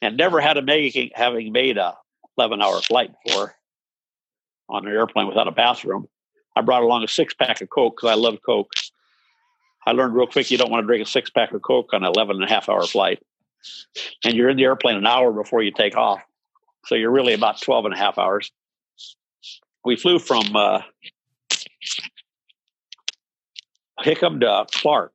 and 0.00 0.16
never 0.16 0.40
had 0.40 0.56
a 0.56 0.62
making 0.62 1.10
having 1.14 1.52
made 1.52 1.76
a 1.76 1.96
11 2.38 2.62
hour 2.62 2.80
flight 2.80 3.10
before 3.24 3.54
on 4.68 4.86
an 4.86 4.92
airplane 4.92 5.26
without 5.26 5.48
a 5.48 5.52
bathroom. 5.52 6.08
I 6.56 6.62
brought 6.62 6.82
along 6.82 7.04
a 7.04 7.08
six 7.08 7.34
pack 7.34 7.60
of 7.60 7.70
Coke 7.70 7.96
because 7.96 8.10
I 8.10 8.14
love 8.14 8.38
Coke. 8.44 8.72
I 9.86 9.92
learned 9.92 10.14
real 10.14 10.26
quick 10.26 10.50
you 10.50 10.58
don't 10.58 10.70
want 10.70 10.82
to 10.82 10.86
drink 10.86 11.06
a 11.06 11.10
six 11.10 11.30
pack 11.30 11.52
of 11.52 11.62
Coke 11.62 11.92
on 11.92 12.04
an 12.04 12.12
11 12.14 12.36
and 12.36 12.44
a 12.44 12.48
half 12.48 12.68
hour 12.68 12.82
flight. 12.84 13.22
And 14.24 14.34
you're 14.34 14.48
in 14.48 14.56
the 14.56 14.64
airplane 14.64 14.96
an 14.96 15.06
hour 15.06 15.32
before 15.32 15.62
you 15.62 15.70
take 15.70 15.96
off. 15.96 16.22
So 16.86 16.94
you're 16.94 17.10
really 17.10 17.34
about 17.34 17.60
12 17.60 17.86
and 17.86 17.94
a 17.94 17.98
half 17.98 18.18
hours. 18.18 18.50
We 19.84 19.96
flew 19.96 20.18
from 20.18 20.54
uh, 20.54 20.82
Hickam 24.00 24.40
to 24.40 24.66
Clark. 24.72 25.12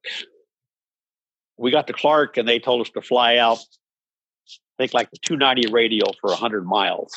We 1.58 1.72
got 1.72 1.88
to 1.88 1.94
Clark 1.94 2.38
and 2.38 2.48
they 2.48 2.60
told 2.60 2.82
us 2.82 2.90
to 2.92 3.02
fly 3.02 3.38
out, 3.38 3.60
I 3.60 4.78
think 4.78 4.94
like 4.94 5.10
the 5.12 5.18
290 5.18 5.72
radial 5.72 6.16
for 6.20 6.30
100 6.30 6.66
miles. 6.66 7.14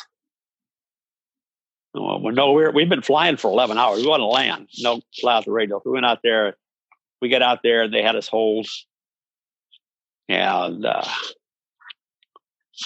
Well, 1.94 2.20
no, 2.20 2.52
we're, 2.52 2.70
we've 2.70 2.88
been 2.88 3.02
flying 3.02 3.36
for 3.36 3.50
11 3.50 3.78
hours. 3.78 4.00
We 4.00 4.08
want 4.08 4.20
to 4.20 4.26
land, 4.26 4.68
no 4.78 5.00
fly 5.20 5.36
out 5.36 5.44
the 5.44 5.50
radial. 5.50 5.82
We 5.84 5.92
went 5.92 6.06
out 6.06 6.20
there. 6.22 6.56
We 7.20 7.28
got 7.28 7.42
out 7.42 7.60
there 7.62 7.82
and 7.82 7.92
they 7.92 8.02
had 8.02 8.14
us 8.14 8.28
hold. 8.28 8.68
And 10.28 10.84
uh, 10.84 11.04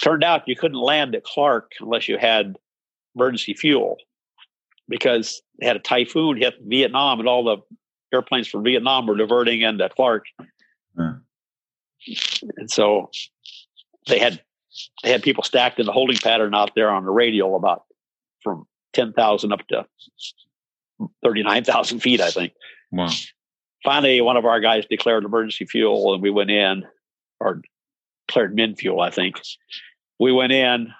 turned 0.01 0.23
out 0.23 0.47
you 0.47 0.55
couldn't 0.55 0.79
land 0.79 1.13
at 1.15 1.23
Clark 1.23 1.73
unless 1.79 2.07
you 2.07 2.17
had 2.17 2.55
emergency 3.15 3.53
fuel 3.53 3.97
because 4.89 5.41
they 5.59 5.67
had 5.67 5.75
a 5.75 5.79
typhoon 5.79 6.37
hit 6.37 6.55
Vietnam 6.65 7.19
and 7.19 7.27
all 7.27 7.43
the 7.43 7.57
airplanes 8.13 8.47
from 8.47 8.63
Vietnam 8.63 9.07
were 9.07 9.17
diverting 9.17 9.61
into 9.61 9.87
Clark. 9.89 10.25
Hmm. 10.95 11.17
And 12.57 12.69
so 12.69 13.09
they 14.07 14.19
had 14.19 14.41
they 15.03 15.11
had 15.11 15.23
people 15.23 15.43
stacked 15.43 15.79
in 15.79 15.85
the 15.85 15.91
holding 15.91 16.17
pattern 16.17 16.55
out 16.55 16.71
there 16.75 16.89
on 16.89 17.05
the 17.05 17.11
radial 17.11 17.55
about 17.55 17.83
from 18.41 18.65
10,000 18.93 19.53
up 19.53 19.67
to 19.67 19.85
39,000 21.23 21.99
feet, 21.99 22.21
I 22.21 22.31
think. 22.31 22.53
Wow. 22.91 23.09
Finally, 23.83 24.21
one 24.21 24.37
of 24.37 24.45
our 24.45 24.59
guys 24.59 24.85
declared 24.89 25.23
emergency 25.23 25.65
fuel 25.65 26.13
and 26.13 26.21
we 26.21 26.29
went 26.29 26.51
in, 26.51 26.83
or 27.39 27.61
declared 28.27 28.55
min 28.55 28.75
fuel, 28.75 29.01
I 29.01 29.09
think. 29.09 29.41
We 30.19 30.31
went 30.31 30.53
in 30.53 30.93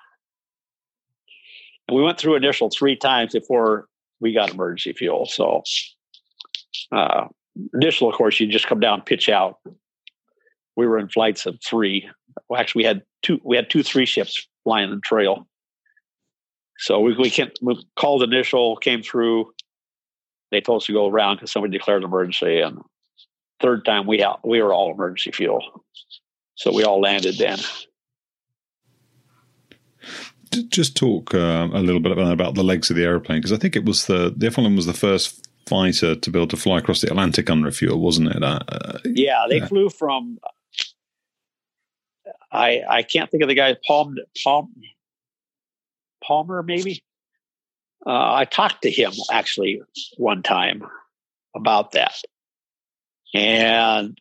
and 1.88 1.98
we 1.98 2.04
went 2.04 2.18
through 2.18 2.36
initial 2.36 2.70
three 2.70 2.96
times 2.96 3.34
before 3.34 3.88
we 4.20 4.34
got 4.34 4.52
emergency 4.52 4.94
fuel. 4.94 5.26
So, 5.26 5.64
uh, 6.92 7.28
initial, 7.74 8.10
of 8.10 8.16
course, 8.16 8.40
you 8.40 8.48
just 8.48 8.68
come 8.68 8.80
down, 8.80 9.02
pitch 9.02 9.30
out. 9.30 9.60
We 10.76 10.88
were 10.88 10.98
in 10.98 11.10
flights 11.10 11.46
of 11.46 11.60
three. 11.64 12.10
Well, 12.50 12.60
actually, 12.60 12.82
we 12.82 12.88
had 12.88 13.04
two. 13.22 13.40
We 13.44 13.56
had 13.56 13.70
two 13.70 13.84
three 13.84 14.06
ships 14.06 14.48
flying 14.64 14.90
the 14.90 15.00
trail. 15.00 15.48
So 16.80 17.00
we 17.00 17.16
we, 17.16 17.30
can't, 17.30 17.58
we 17.62 17.82
called 17.96 18.24
initial, 18.24 18.76
came 18.78 19.04
through. 19.04 19.52
They 20.52 20.62
told 20.62 20.82
us 20.82 20.88
to 20.88 20.94
go 20.94 21.08
around 21.08 21.38
because 21.38 21.52
somebody 21.52 21.78
declared 21.78 22.04
an 22.04 22.10
emergency, 22.10 22.60
and 22.60 22.80
third 23.62 23.86
time 23.86 24.08
we 24.08 24.26
we 24.44 24.62
were 24.62 24.74
all 24.74 24.92
emergency 24.92 25.32
fuel. 25.32 25.84
So 26.56 26.74
we 26.74 26.84
all 26.84 27.02
landed 27.02 27.38
then. 27.38 27.60
Just 30.70 30.96
talk 30.96 31.34
uh, 31.34 31.70
a 31.74 31.82
little 31.82 32.00
bit 32.00 32.12
about, 32.12 32.54
the 32.54 32.64
legs 32.64 32.92
of 32.92 32.96
the 32.96 33.04
airplane 33.04 33.40
because 33.40 33.52
I 33.52 33.58
think 33.58 33.76
it 33.76 33.86
was 33.86 34.06
the 34.06 34.34
the 34.36 34.50
F1 34.50 34.76
was 34.76 34.86
the 34.86 34.94
first 34.94 35.48
fighter 35.68 36.16
to 36.16 36.32
be 36.32 36.38
able 36.38 36.48
to 36.48 36.58
fly 36.58 36.78
across 36.78 37.02
the 37.02 37.08
Atlantic 37.08 37.48
unrefueled, 37.48 38.00
wasn't 38.00 38.36
it? 38.36 38.44
Uh, 38.44 38.60
yeah, 39.06 39.46
they 39.50 39.58
yeah. 39.58 39.68
flew 39.68 39.90
from. 39.90 40.38
I 42.54 42.84
I 42.88 43.04
can't 43.04 43.30
think 43.30 43.44
of 43.44 43.50
the 43.50 43.56
guy 43.56 43.76
Palm 43.86 44.16
Palm 44.44 44.72
Palmer 46.24 46.64
maybe. 46.64 47.04
Uh, 48.06 48.34
I 48.34 48.46
talked 48.46 48.84
to 48.84 48.92
him 48.92 49.14
actually 49.32 49.82
one 50.18 50.44
time 50.44 50.84
about 51.56 51.94
that, 51.94 52.16
and 53.34 54.20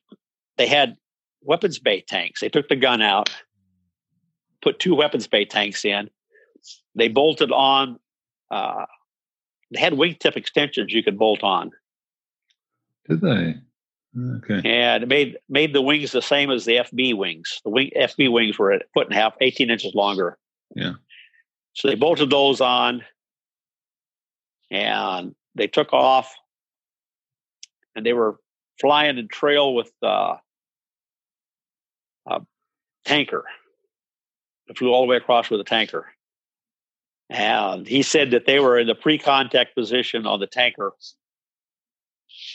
they 0.56 0.66
had 0.66 0.96
weapons 1.42 1.78
bay 1.78 2.00
tanks. 2.00 2.40
They 2.40 2.48
took 2.48 2.68
the 2.68 2.76
gun 2.76 3.02
out, 3.02 3.30
put 4.62 4.78
two 4.78 4.94
weapons 4.94 5.26
bay 5.26 5.44
tanks 5.44 5.84
in. 5.84 6.09
They 6.94 7.09
bolted 7.09 7.50
on. 7.52 7.98
Uh, 8.50 8.86
they 9.72 9.80
had 9.80 9.94
wingtip 9.94 10.36
extensions 10.36 10.92
you 10.92 11.02
could 11.02 11.18
bolt 11.18 11.42
on. 11.42 11.70
Did 13.09 13.20
they? 13.20 13.56
Okay. 14.18 14.60
And 14.64 15.09
made 15.09 15.39
made 15.48 15.72
the 15.72 15.80
wings 15.80 16.12
the 16.12 16.20
same 16.20 16.51
as 16.51 16.64
the 16.64 16.76
FB 16.76 17.16
wings. 17.16 17.60
The 17.64 17.70
wing 17.70 17.90
FB 17.97 18.30
wings 18.30 18.59
were 18.59 18.72
a 18.72 18.80
foot 18.93 19.06
and 19.06 19.16
a 19.16 19.20
half, 19.20 19.34
eighteen 19.40 19.70
inches 19.70 19.94
longer. 19.94 20.36
Yeah. 20.74 20.94
So 21.72 21.89
they 21.89 21.94
bolted 21.94 22.28
those 22.28 22.60
on, 22.60 23.05
and 24.70 25.34
they 25.55 25.66
took 25.66 25.94
off, 25.94 26.34
and 27.97 28.05
they 28.05 28.12
were 28.12 28.36
flying 28.80 29.16
in 29.16 29.28
trail 29.28 29.74
with 29.74 29.90
uh, 30.02 30.36
a 32.26 32.40
tanker. 33.06 33.44
It 34.66 34.76
flew 34.76 34.93
all 34.93 35.02
the 35.02 35.09
way 35.09 35.16
across 35.16 35.48
with 35.48 35.60
a 35.60 35.64
tanker. 35.64 36.06
And 37.30 37.86
he 37.86 38.02
said 38.02 38.32
that 38.32 38.44
they 38.44 38.60
were 38.60 38.78
in 38.78 38.86
the 38.86 38.94
pre 38.94 39.16
contact 39.16 39.74
position 39.74 40.26
on 40.26 40.39
the 40.39 40.47
tanker 40.47 40.93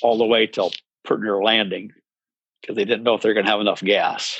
all 0.03 0.17
the 0.19 0.25
way 0.25 0.45
till 0.45 0.71
pretty 1.07 1.23
near 1.23 1.41
landing 1.41 1.91
because 2.61 2.75
they 2.75 2.85
didn't 2.85 3.03
know 3.03 3.15
if 3.15 3.21
they're 3.21 3.33
going 3.33 3.45
to 3.45 3.51
have 3.51 3.61
enough 3.61 3.81
gas. 3.81 4.39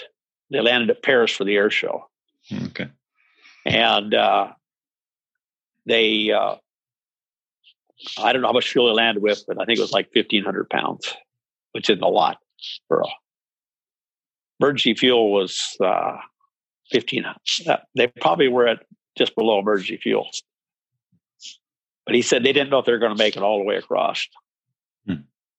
They 0.52 0.62
landed 0.62 0.90
at 0.90 1.04
Paris 1.04 1.32
for 1.32 1.44
the 1.44 1.56
air 1.56 1.70
show. 1.70 2.10
Okay. 2.68 2.88
And 3.66 4.14
uh, 4.14 4.50
they, 5.86 6.32
uh, 6.32 6.56
I 8.20 8.32
don't 8.32 8.42
know 8.42 8.50
how 8.50 8.54
much 8.54 8.72
fuel 8.72 8.88
they 8.88 8.94
landed 8.94 9.24
with, 9.24 9.44
but 9.48 9.60
I 9.60 9.66
think 9.66 9.80
it 9.80 9.82
was 9.82 9.92
like 9.92 10.10
1,500 10.14 10.70
pounds, 10.70 11.14
which 11.72 11.90
isn't 11.90 12.04
a 12.04 12.08
lot 12.08 12.38
for 12.88 13.02
a 13.02 13.08
emergency 14.60 14.94
fuel 14.96 15.32
was 15.32 15.78
uh, 15.84 16.18
15. 16.92 17.26
Uh, 17.68 17.78
they 17.96 18.08
probably 18.08 18.48
were 18.48 18.68
at 18.68 18.80
just 19.18 19.36
below 19.36 19.60
emergency 19.60 19.98
fuel. 19.98 20.30
But 22.06 22.16
he 22.16 22.22
said 22.22 22.44
they 22.44 22.54
didn't 22.54 22.70
know 22.70 22.80
if 22.80 22.86
they 22.86 22.92
were 22.92 23.00
going 23.00 23.16
to 23.16 23.22
make 23.22 23.36
it 23.36 23.44
all 23.44 23.60
the 23.60 23.66
way 23.66 23.76
across. 23.76 24.28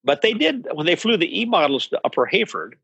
But 0.08 0.22
they 0.22 0.32
did 0.32 0.66
when 0.72 0.86
they 0.86 0.96
flew 0.96 1.18
the 1.18 1.40
E 1.40 1.44
models 1.44 1.88
to 1.88 2.00
Upper 2.02 2.24
Heyford. 2.24 2.78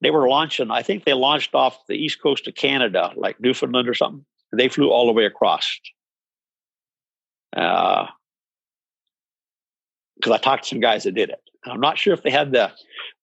They 0.00 0.10
were 0.10 0.26
launching. 0.26 0.70
I 0.70 0.80
think 0.80 1.04
they 1.04 1.12
launched 1.12 1.54
off 1.54 1.76
the 1.88 1.94
east 1.94 2.22
coast 2.22 2.48
of 2.48 2.54
Canada, 2.54 3.12
like 3.16 3.38
Newfoundland 3.38 3.86
or 3.86 3.92
something. 3.92 4.24
They 4.56 4.70
flew 4.70 4.88
all 4.90 5.04
the 5.04 5.12
way 5.12 5.26
across. 5.26 5.78
Because 7.50 8.08
uh, 10.24 10.32
I 10.32 10.38
talked 10.38 10.62
to 10.62 10.68
some 10.70 10.80
guys 10.80 11.04
that 11.04 11.12
did 11.12 11.28
it. 11.28 11.42
I'm 11.66 11.80
not 11.80 11.98
sure 11.98 12.14
if 12.14 12.22
they 12.22 12.30
had 12.30 12.52
the 12.52 12.72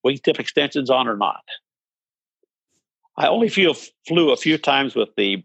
wingtip 0.06 0.38
extensions 0.38 0.88
on 0.88 1.08
or 1.08 1.16
not. 1.16 1.42
I 3.16 3.26
only 3.26 3.48
flew, 3.48 3.74
flew 4.06 4.30
a 4.30 4.36
few 4.36 4.56
times 4.56 4.94
with 4.94 5.08
the 5.16 5.42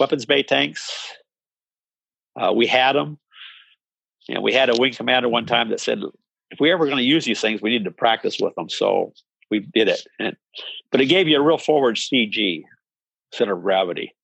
weapons 0.00 0.26
bay 0.26 0.42
tanks. 0.42 0.90
Uh, 2.34 2.52
we 2.52 2.66
had 2.66 2.96
them. 2.96 3.18
You 4.28 4.36
know, 4.36 4.40
we 4.40 4.52
had 4.52 4.70
a 4.70 4.78
wing 4.78 4.92
commander 4.92 5.28
one 5.28 5.46
time 5.46 5.70
that 5.70 5.80
said, 5.80 6.00
if 6.50 6.60
we 6.60 6.70
ever 6.70 6.84
going 6.84 6.98
to 6.98 7.02
use 7.02 7.24
these 7.24 7.40
things, 7.40 7.60
we 7.60 7.70
need 7.70 7.84
to 7.84 7.90
practice 7.90 8.38
with 8.40 8.54
them. 8.54 8.68
So 8.68 9.12
we 9.50 9.60
did 9.60 9.88
it. 9.88 10.06
And, 10.18 10.36
but 10.90 11.00
it 11.00 11.06
gave 11.06 11.28
you 11.28 11.38
a 11.38 11.42
real 11.42 11.58
forward 11.58 11.96
CG, 11.96 12.62
center 13.32 13.56
of 13.56 13.62
gravity. 13.62 14.14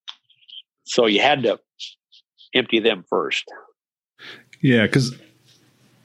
So 0.85 1.07
you 1.07 1.21
had 1.21 1.43
to 1.43 1.59
empty 2.55 2.81
them 2.81 3.05
first. 3.09 3.51
Yeah, 4.63 4.87
because 4.87 5.15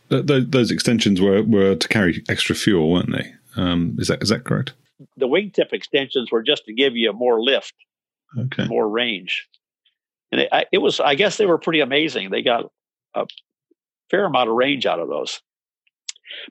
th- 0.10 0.28
th- 0.28 0.46
those 0.48 0.72
extensions 0.72 1.22
were, 1.22 1.44
were 1.44 1.76
to 1.76 1.88
carry 1.88 2.24
extra 2.30 2.56
fuel, 2.56 2.92
weren't 2.92 3.12
they? 3.12 3.34
Um, 3.56 3.96
is 4.00 4.08
that 4.08 4.22
is 4.22 4.30
that 4.30 4.44
correct? 4.44 4.74
The 5.18 5.28
wingtip 5.28 5.74
extensions 5.74 6.32
were 6.32 6.44
just 6.44 6.66
to 6.66 6.74
give 6.74 6.96
you 6.96 7.12
more 7.14 7.42
lift, 7.42 7.74
okay, 8.38 8.66
more 8.66 8.90
range, 8.90 9.48
and 10.32 10.42
it, 10.42 10.50
I, 10.52 10.66
it 10.72 10.80
was. 10.80 11.00
I 11.00 11.16
guess 11.16 11.38
they 11.38 11.46
were 11.46 11.58
pretty 11.58 11.82
amazing. 11.82 12.32
They 12.32 12.42
got 12.42 12.72
a 13.16 13.26
fair 14.14 14.26
amount 14.26 14.48
of 14.48 14.56
range 14.56 14.86
out 14.86 15.00
of 15.00 15.10
those. 15.10 15.42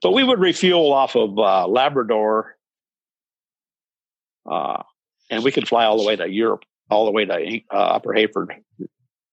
But 0.03 0.13
we 0.13 0.25
would 0.25 0.41
refuel 0.41 0.93
off 0.93 1.15
of 1.15 1.39
uh, 1.39 1.69
Labrador, 1.69 2.57
uh, 4.51 4.83
and 5.31 5.45
we 5.45 5.53
could 5.53 5.69
fly 5.69 5.85
all 5.85 5.97
the 5.97 6.07
way 6.07 6.17
to 6.17 6.29
Europe, 6.29 6.65
all 6.91 7.05
the 7.05 7.13
way 7.13 7.25
to 7.25 7.61
uh, 7.73 7.77
Upper 7.77 8.13
Heyford 8.13 8.53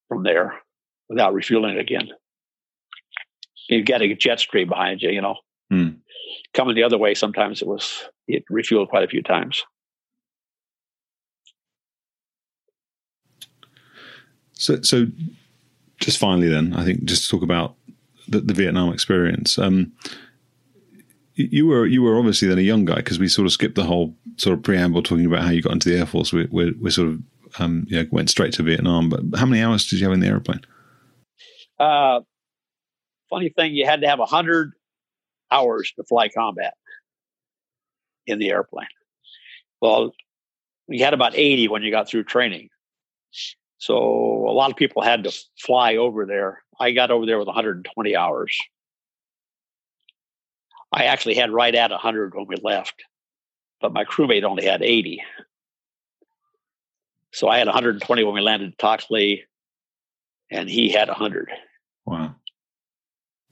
from 0.07 0.23
there 0.23 0.53
without 1.07 1.33
refueling 1.33 1.79
again. 1.79 2.09
You've 3.67 3.87
got 3.87 4.03
a 4.03 4.13
jet 4.13 4.39
stream 4.39 4.69
behind 4.69 5.01
you, 5.01 5.09
you 5.09 5.21
know. 5.21 5.35
Hmm. 5.71 5.89
Coming 6.53 6.75
the 6.75 6.83
other 6.83 6.97
way, 6.97 7.15
sometimes 7.15 7.63
it 7.63 7.67
was 7.67 8.03
it 8.27 8.43
refueled 8.51 8.89
quite 8.89 9.03
a 9.03 9.07
few 9.07 9.23
times. 9.23 9.63
So, 14.53 14.81
so 14.81 15.07
just 15.99 16.17
finally, 16.17 16.49
then 16.49 16.73
I 16.73 16.83
think 16.83 17.05
just 17.05 17.29
talk 17.29 17.43
about 17.43 17.75
the, 18.29 18.41
the 18.41 18.53
Vietnam 18.53 18.93
experience. 18.93 19.57
Um, 19.57 19.93
you 21.35 21.67
were 21.67 21.85
you 21.85 22.01
were 22.01 22.17
obviously 22.17 22.47
then 22.47 22.57
a 22.57 22.61
young 22.61 22.85
guy 22.85 22.95
because 22.95 23.19
we 23.19 23.29
sort 23.29 23.45
of 23.45 23.53
skipped 23.53 23.75
the 23.75 23.85
whole 23.85 24.15
sort 24.35 24.57
of 24.57 24.63
preamble 24.63 25.01
talking 25.01 25.25
about 25.25 25.43
how 25.43 25.51
you 25.51 25.61
got 25.61 25.73
into 25.73 25.89
the 25.89 25.97
air 25.97 26.05
force. 26.05 26.33
We 26.33 26.47
we, 26.51 26.71
we 26.71 26.91
sort 26.91 27.09
of 27.09 27.19
um, 27.57 27.85
you 27.87 27.97
know, 27.97 28.07
went 28.11 28.29
straight 28.29 28.53
to 28.53 28.63
Vietnam. 28.63 29.09
But 29.09 29.39
how 29.39 29.45
many 29.45 29.61
hours 29.61 29.87
did 29.87 29.99
you 29.99 30.05
have 30.05 30.13
in 30.13 30.19
the 30.19 30.27
airplane? 30.27 30.61
Uh, 31.79 32.21
funny 33.29 33.49
thing, 33.49 33.73
you 33.73 33.85
had 33.85 34.01
to 34.01 34.07
have 34.07 34.19
hundred 34.19 34.73
hours 35.51 35.91
to 35.95 36.03
fly 36.03 36.29
combat 36.29 36.73
in 38.27 38.39
the 38.39 38.49
airplane. 38.49 38.87
Well, 39.81 40.11
we 40.87 40.99
had 40.99 41.13
about 41.13 41.35
80 41.35 41.69
when 41.69 41.83
you 41.83 41.91
got 41.91 42.09
through 42.09 42.25
training. 42.25 42.69
So 43.77 43.95
a 43.95 44.51
lot 44.51 44.71
of 44.71 44.77
people 44.77 45.01
had 45.01 45.23
to 45.23 45.31
fly 45.57 45.95
over 45.95 46.25
there. 46.25 46.61
I 46.79 46.91
got 46.91 47.11
over 47.11 47.25
there 47.25 47.37
with 47.37 47.47
120 47.47 48.15
hours. 48.15 48.57
I 50.91 51.05
actually 51.05 51.35
had 51.35 51.51
right 51.51 51.73
at 51.75 51.91
100 51.91 52.33
when 52.33 52.47
we 52.47 52.55
left, 52.63 53.03
but 53.81 53.93
my 53.93 54.05
crewmate 54.05 54.43
only 54.43 54.65
had 54.65 54.81
80. 54.81 55.21
So 57.31 57.47
I 57.47 57.59
had 57.59 57.67
120 57.67 58.23
when 58.23 58.33
we 58.33 58.41
landed 58.41 58.73
at 58.73 58.77
Takhli, 58.77 59.41
and 60.49 60.69
he 60.69 60.89
had 60.89 61.09
100. 61.09 61.49
Wow. 62.05 62.35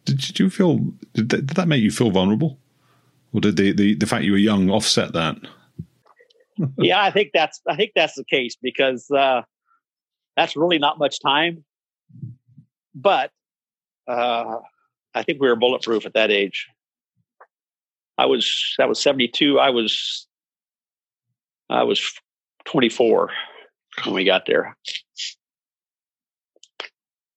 Did, 0.06 0.40
you 0.40 0.50
feel, 0.50 0.78
did 1.14 1.30
that, 1.30 1.48
did 1.48 1.56
that 1.58 1.68
make 1.68 1.84
you 1.84 1.92
feel 1.92 2.10
vulnerable? 2.10 2.60
Or 3.34 3.42
did 3.42 3.58
the, 3.58 3.72
the, 3.74 3.96
the 3.96 4.08
fact 4.08 4.24
you 4.24 4.32
were 4.32 4.38
young 4.38 4.70
offset 4.70 5.14
that? 5.14 5.38
yeah, 6.78 7.04
I 7.04 7.12
think 7.12 7.32
that's 7.34 7.62
I 7.68 7.76
think 7.76 7.92
that's 7.96 8.16
the 8.16 8.24
case 8.24 8.58
because 8.60 9.12
uh, 9.12 9.42
that's 10.36 10.56
really 10.56 10.80
not 10.80 10.98
much 10.98 11.20
time. 11.20 11.64
But 13.00 13.32
uh, 14.08 14.58
I 15.14 15.22
think 15.22 15.40
we 15.40 15.48
were 15.48 15.56
bulletproof 15.56 16.06
at 16.08 16.14
that 16.14 16.32
age. 16.32 16.68
I 18.18 18.26
was 18.26 18.74
that 18.80 18.90
was 18.90 19.00
seventy 19.00 19.28
two. 19.28 19.60
I 19.60 19.70
was 19.70 20.28
I 21.70 21.84
was 21.84 22.02
twenty 22.66 22.90
four 22.90 23.30
when 24.04 24.16
we 24.16 24.26
got 24.26 24.48
there. 24.48 24.76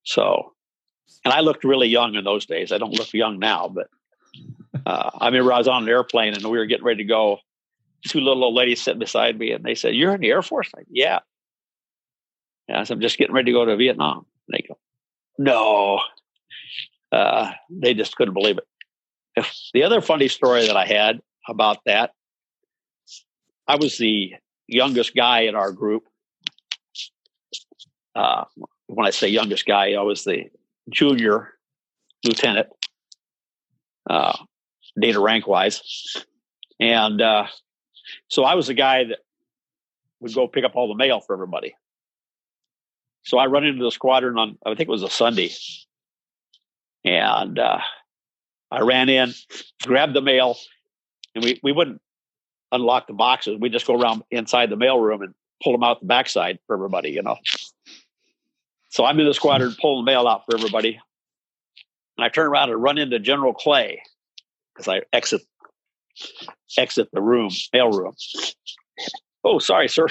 So, 0.05 0.55
and 1.27 1.35
I 1.35 1.41
looked 1.41 1.62
really 1.62 1.89
young 1.89 2.15
in 2.15 2.24
those 2.24 2.47
days. 2.47 2.73
I 2.73 2.78
don't 2.78 2.99
look 2.99 3.12
young 3.12 3.39
now, 3.39 3.69
but 3.69 3.89
uh, 4.87 5.11
I 5.19 5.27
remember 5.27 5.53
I 5.53 5.59
was 5.59 5.69
on 5.69 5.82
an 5.82 5.89
airplane 5.91 6.32
and 6.32 6.45
we 6.45 6.57
were 6.57 6.66
getting 6.66 6.87
ready 6.87 7.05
to 7.05 7.09
go. 7.09 7.39
Two 8.09 8.20
little 8.20 8.43
old 8.45 8.55
ladies 8.55 8.81
sitting 8.81 8.99
beside 8.99 9.39
me, 9.39 9.53
and 9.53 9.62
they 9.62 9.74
said, 9.74 9.95
"You're 9.95 10.15
in 10.15 10.23
the 10.23 10.31
Air 10.31 10.41
Force?" 10.41 10.70
I, 10.74 10.85
yeah. 10.89 11.19
Yeah, 12.66 12.82
so 12.85 12.95
I'm 12.95 13.01
just 13.03 13.19
getting 13.19 13.35
ready 13.35 13.53
to 13.53 13.59
go 13.59 13.66
to 13.66 13.77
Vietnam. 13.77 14.24
And 14.49 14.55
they 14.55 14.65
go, 14.66 14.78
"No." 15.41 16.01
Uh, 17.11 17.51
they 17.69 17.95
just 17.95 18.15
couldn't 18.17 18.35
believe 18.35 18.59
it. 18.59 19.47
The 19.75 19.83
other 19.83 20.01
funny 20.01 20.29
story 20.29 20.67
that 20.67 20.77
I 20.77 20.87
had 20.87 21.21
about 21.49 21.79
that, 21.87 22.12
I 23.67 23.77
was 23.77 23.99
the 23.99 24.35
youngest 24.69 25.15
guy 25.15 25.41
in 25.43 25.55
our 25.57 25.73
group. 25.73 26.05
Uh, 28.15 28.45
when 28.87 29.07
I 29.07 29.11
say 29.11 29.29
youngest 29.29 29.67
guy, 29.67 29.93
I 29.95 30.03
was 30.03 30.25
the 30.25 30.51
junior 30.91 31.55
lieutenant, 32.25 32.69
uh, 34.09 34.37
data 35.01 35.21
rank 35.21 35.47
wise. 35.47 35.83
And 36.79 37.21
uh, 37.21 37.47
so 38.29 38.45
I 38.45 38.55
was 38.55 38.67
the 38.67 38.75
guy 38.75 39.05
that 39.05 39.19
would 40.21 40.35
go 40.35 40.49
pick 40.49 40.65
up 40.65 40.73
all 40.75 40.89
the 40.89 40.97
mail 40.97 41.21
for 41.21 41.35
everybody. 41.35 41.75
So 43.22 43.38
I 43.38 43.47
run 43.47 43.64
into 43.64 43.84
the 43.84 43.90
squadron 43.90 44.38
on, 44.38 44.59
I 44.64 44.70
think 44.70 44.88
it 44.88 44.88
was 44.88 45.02
a 45.02 45.10
Sunday. 45.10 45.51
And 47.05 47.59
uh, 47.59 47.78
I 48.70 48.80
ran 48.80 49.09
in, 49.09 49.32
grabbed 49.82 50.14
the 50.14 50.22
mail, 50.22 50.56
and 51.34 51.44
we, 51.44 51.60
we 51.62 51.72
wouldn't 51.72 52.01
unlock 52.72 53.06
the 53.06 53.12
boxes. 53.12 53.59
We 53.59 53.68
just 53.68 53.86
go 53.86 54.01
around 54.01 54.22
inside 54.30 54.70
the 54.70 54.76
mail 54.76 54.98
room 54.98 55.22
and 55.22 55.34
pull 55.62 55.72
them 55.72 55.82
out 55.82 56.01
the 56.01 56.06
backside 56.06 56.59
for 56.66 56.74
everybody, 56.74 57.10
you 57.10 57.22
know. 57.22 57.36
So 58.90 59.05
I'm 59.05 59.18
in 59.20 59.26
the 59.26 59.34
squadron 59.34 59.74
pulling 59.80 60.05
the 60.05 60.10
mail 60.10 60.26
out 60.26 60.44
for 60.47 60.56
everybody. 60.56 61.01
And 62.16 62.24
I 62.24 62.28
turn 62.28 62.47
around 62.47 62.70
and 62.70 62.82
run 62.82 62.98
into 62.98 63.18
General 63.18 63.55
Clay 63.55 64.02
because 64.74 64.88
I 64.88 65.02
exit 65.12 65.42
exit 66.76 67.09
the 67.12 67.22
room, 67.22 67.51
mail 67.72 67.90
room. 67.90 68.14
Oh, 69.44 69.59
sorry, 69.59 69.88
sir. 69.88 70.06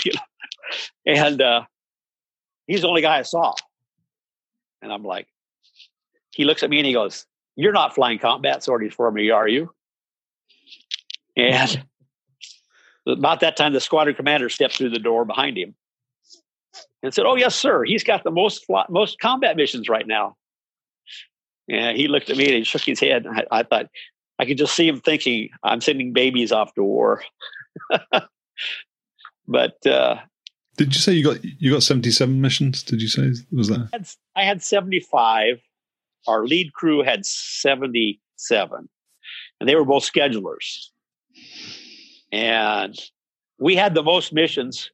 and 1.05 1.41
uh, 1.41 1.63
he's 2.69 2.81
the 2.81 2.87
only 2.87 3.01
guy 3.01 3.17
I 3.17 3.23
saw. 3.23 3.53
And 4.81 4.93
I'm 4.93 5.03
like, 5.03 5.27
he 6.31 6.45
looks 6.45 6.63
at 6.63 6.69
me 6.69 6.77
and 6.77 6.85
he 6.85 6.93
goes, 6.93 7.25
You're 7.55 7.73
not 7.73 7.95
flying 7.95 8.19
combat 8.19 8.63
sorties 8.63 8.93
for 8.93 9.11
me, 9.11 9.29
are 9.29 9.47
you? 9.47 9.73
And 11.35 11.83
about 13.07 13.41
that 13.41 13.57
time, 13.57 13.73
the 13.73 13.81
squadron 13.81 14.15
commander 14.15 14.49
stepped 14.49 14.77
through 14.77 14.91
the 14.91 14.99
door 14.99 15.25
behind 15.25 15.57
him 15.57 15.75
and 17.01 17.13
said, 17.13 17.25
"Oh 17.25 17.35
yes, 17.35 17.55
sir. 17.55 17.83
He's 17.83 18.03
got 18.03 18.23
the 18.23 18.31
most 18.31 18.65
most 18.89 19.19
combat 19.19 19.55
missions 19.55 19.89
right 19.89 20.07
now." 20.07 20.35
And 21.69 21.97
he 21.97 22.07
looked 22.07 22.29
at 22.29 22.37
me 22.37 22.45
and 22.45 22.55
he 22.55 22.63
shook 22.63 22.83
his 22.83 22.99
head. 22.99 23.25
I, 23.27 23.45
I 23.51 23.63
thought 23.63 23.87
I 24.37 24.45
could 24.45 24.57
just 24.57 24.75
see 24.75 24.87
him 24.87 24.99
thinking, 24.99 25.49
"I'm 25.63 25.81
sending 25.81 26.13
babies 26.13 26.51
off 26.51 26.73
to 26.75 26.83
war." 26.83 27.23
but 29.47 29.87
uh, 29.87 30.17
did 30.85 30.95
you 30.95 31.01
say 31.01 31.13
you 31.13 31.23
got 31.23 31.43
you 31.43 31.71
got 31.71 31.83
seventy 31.83 32.11
seven 32.11 32.41
missions? 32.41 32.83
Did 32.83 33.01
you 33.01 33.07
say 33.07 33.31
was 33.51 33.67
that? 33.67 33.89
I 33.93 33.97
had, 33.97 34.07
I 34.35 34.43
had 34.43 34.63
seventy 34.63 34.99
five. 34.99 35.59
Our 36.27 36.45
lead 36.45 36.73
crew 36.73 37.03
had 37.03 37.25
seventy 37.25 38.21
seven, 38.35 38.89
and 39.59 39.69
they 39.69 39.75
were 39.75 39.85
both 39.85 40.03
schedulers. 40.03 40.87
And 42.31 42.97
we 43.59 43.75
had 43.75 43.93
the 43.93 44.03
most 44.03 44.33
missions 44.33 44.91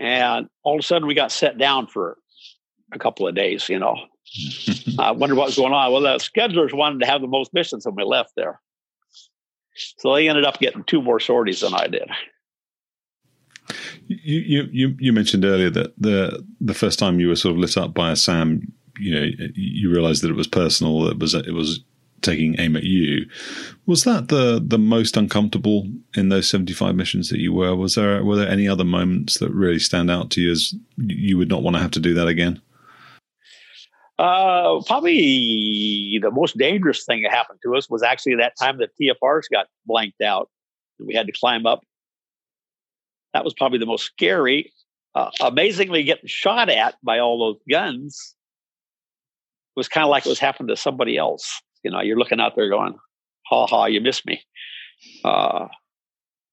and 0.00 0.48
all 0.62 0.76
of 0.76 0.80
a 0.80 0.82
sudden, 0.82 1.06
we 1.06 1.14
got 1.14 1.30
set 1.30 1.58
down 1.58 1.86
for 1.86 2.16
a 2.90 2.98
couple 2.98 3.28
of 3.28 3.34
days, 3.34 3.68
you 3.68 3.78
know. 3.78 3.96
I 4.98 5.10
wonder 5.10 5.34
what 5.34 5.46
was 5.46 5.56
going 5.56 5.74
on. 5.74 5.92
Well, 5.92 6.00
the 6.00 6.16
schedulers 6.16 6.72
wanted 6.72 7.00
to 7.00 7.06
have 7.06 7.20
the 7.20 7.28
most 7.28 7.52
missions 7.52 7.84
when 7.84 7.94
we 7.94 8.04
left 8.04 8.32
there. 8.34 8.60
So 9.98 10.14
they 10.14 10.28
ended 10.28 10.46
up 10.46 10.58
getting 10.58 10.84
two 10.84 11.02
more 11.02 11.20
sorties 11.20 11.60
than 11.60 11.74
I 11.74 11.86
did. 11.86 12.08
You, 14.12 14.68
you 14.72 14.96
you 14.98 15.12
mentioned 15.12 15.44
earlier 15.44 15.70
that 15.70 15.92
the 15.96 16.44
the 16.60 16.74
first 16.74 16.98
time 16.98 17.20
you 17.20 17.28
were 17.28 17.36
sort 17.36 17.52
of 17.52 17.58
lit 17.58 17.76
up 17.76 17.94
by 17.94 18.10
a 18.10 18.16
SAM, 18.16 18.72
you 18.98 19.14
know 19.14 19.30
you 19.54 19.88
realized 19.88 20.22
that 20.22 20.30
it 20.30 20.36
was 20.36 20.48
personal. 20.48 21.06
It 21.06 21.20
was 21.20 21.32
it 21.34 21.54
was 21.54 21.80
taking 22.22 22.58
aim 22.58 22.76
at 22.76 22.82
you. 22.82 23.26
Was 23.86 24.02
that 24.04 24.26
the 24.26 24.60
the 24.64 24.78
most 24.78 25.16
uncomfortable 25.16 25.88
in 26.16 26.28
those 26.28 26.48
seventy 26.48 26.72
five 26.72 26.96
missions 26.96 27.28
that 27.28 27.38
you 27.38 27.52
were? 27.52 27.76
Was 27.76 27.94
there 27.94 28.24
were 28.24 28.34
there 28.34 28.48
any 28.48 28.66
other 28.66 28.84
moments 28.84 29.38
that 29.38 29.50
really 29.52 29.78
stand 29.78 30.10
out 30.10 30.30
to 30.32 30.40
you 30.40 30.50
as 30.50 30.74
you 30.96 31.38
would 31.38 31.48
not 31.48 31.62
want 31.62 31.76
to 31.76 31.82
have 31.82 31.92
to 31.92 32.00
do 32.00 32.12
that 32.14 32.26
again? 32.26 32.60
Uh, 34.18 34.82
probably 34.88 36.18
the 36.20 36.32
most 36.32 36.58
dangerous 36.58 37.04
thing 37.04 37.22
that 37.22 37.30
happened 37.30 37.60
to 37.62 37.76
us 37.76 37.88
was 37.88 38.02
actually 38.02 38.34
that 38.34 38.54
time 38.60 38.76
the 38.76 38.88
TFRs 39.00 39.44
got 39.50 39.66
blanked 39.86 40.20
out. 40.20 40.50
We 40.98 41.14
had 41.14 41.26
to 41.26 41.32
climb 41.32 41.64
up. 41.64 41.84
That 43.34 43.44
was 43.44 43.54
probably 43.54 43.78
the 43.78 43.86
most 43.86 44.04
scary. 44.04 44.72
Uh, 45.14 45.30
amazingly, 45.40 46.02
getting 46.02 46.28
shot 46.28 46.68
at 46.68 46.94
by 47.02 47.18
all 47.18 47.38
those 47.38 47.60
guns 47.68 48.34
was 49.76 49.88
kind 49.88 50.04
of 50.04 50.10
like 50.10 50.26
it 50.26 50.28
was 50.28 50.38
happening 50.38 50.68
to 50.68 50.76
somebody 50.76 51.16
else. 51.16 51.60
You 51.82 51.90
know, 51.90 52.00
you're 52.00 52.18
looking 52.18 52.40
out 52.40 52.54
there 52.56 52.68
going, 52.68 52.94
"Ha 53.46 53.66
ha, 53.66 53.86
you 53.86 54.00
missed 54.00 54.26
me." 54.26 54.42
Uh, 55.24 55.66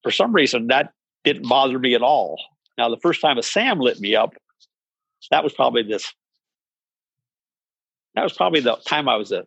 for 0.04 0.12
some 0.12 0.34
reason, 0.34 0.68
that 0.68 0.94
didn't 1.24 1.48
bother 1.48 1.78
me 1.78 1.94
at 1.94 2.02
all. 2.02 2.42
Now, 2.78 2.90
the 2.90 2.98
first 2.98 3.22
time 3.22 3.38
a 3.38 3.44
SAM 3.44 3.80
lit 3.80 4.00
me 4.00 4.16
up, 4.16 4.34
that 5.32 5.44
was 5.44 5.54
probably 5.54 5.84
this 5.84 6.14
that 8.16 8.24
was 8.24 8.34
probably 8.34 8.62
the 8.62 8.76
time 8.88 9.08
I 9.08 9.16
was 9.16 9.30
the 9.30 9.46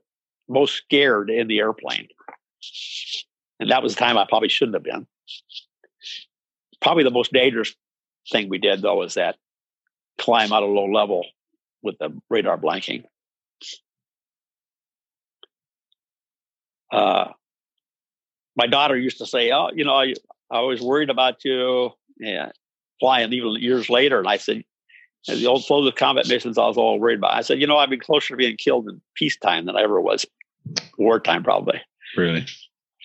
most 0.48 0.76
scared 0.76 1.28
in 1.28 1.48
the 1.48 1.58
airplane. 1.58 2.06
And 3.58 3.70
that 3.70 3.82
was 3.82 3.94
the 3.94 3.98
time 3.98 4.16
I 4.16 4.26
probably 4.28 4.48
shouldn't 4.48 4.76
have 4.76 4.84
been. 4.84 5.08
Probably 6.80 7.04
the 7.04 7.10
most 7.10 7.32
dangerous 7.32 7.74
thing 8.30 8.48
we 8.48 8.58
did, 8.58 8.82
though, 8.82 8.96
was 8.96 9.14
that 9.14 9.36
climb 10.18 10.52
out 10.52 10.62
of 10.62 10.70
low 10.70 10.86
level 10.86 11.24
with 11.82 11.98
the 11.98 12.16
radar 12.28 12.58
blanking. 12.58 13.04
Uh, 16.92 17.28
my 18.56 18.66
daughter 18.66 18.96
used 18.96 19.18
to 19.18 19.26
say, 19.26 19.50
"Oh, 19.52 19.70
you 19.74 19.84
know, 19.84 19.94
I, 19.94 20.14
I 20.50 20.60
was 20.60 20.80
worried 20.80 21.10
about 21.10 21.44
you 21.44 21.90
yeah, 22.18 22.50
flying 22.98 23.32
even 23.32 23.54
years 23.54 23.88
later." 23.88 24.18
And 24.18 24.28
I 24.28 24.36
said, 24.36 24.64
the 25.26 25.46
old 25.46 25.64
close 25.64 25.92
combat 25.94 26.28
missions 26.28 26.58
I 26.58 26.66
was 26.66 26.76
all 26.76 26.98
worried 26.98 27.18
about. 27.18 27.34
I 27.34 27.42
said, 27.42 27.60
you 27.60 27.66
know, 27.66 27.76
I've 27.76 27.90
been 27.90 28.00
closer 28.00 28.28
to 28.28 28.36
being 28.36 28.56
killed 28.56 28.88
in 28.88 29.00
peacetime 29.14 29.66
than 29.66 29.76
I 29.76 29.82
ever 29.82 30.00
was 30.00 30.26
wartime, 30.98 31.42
probably. 31.42 31.80
Really? 32.16 32.46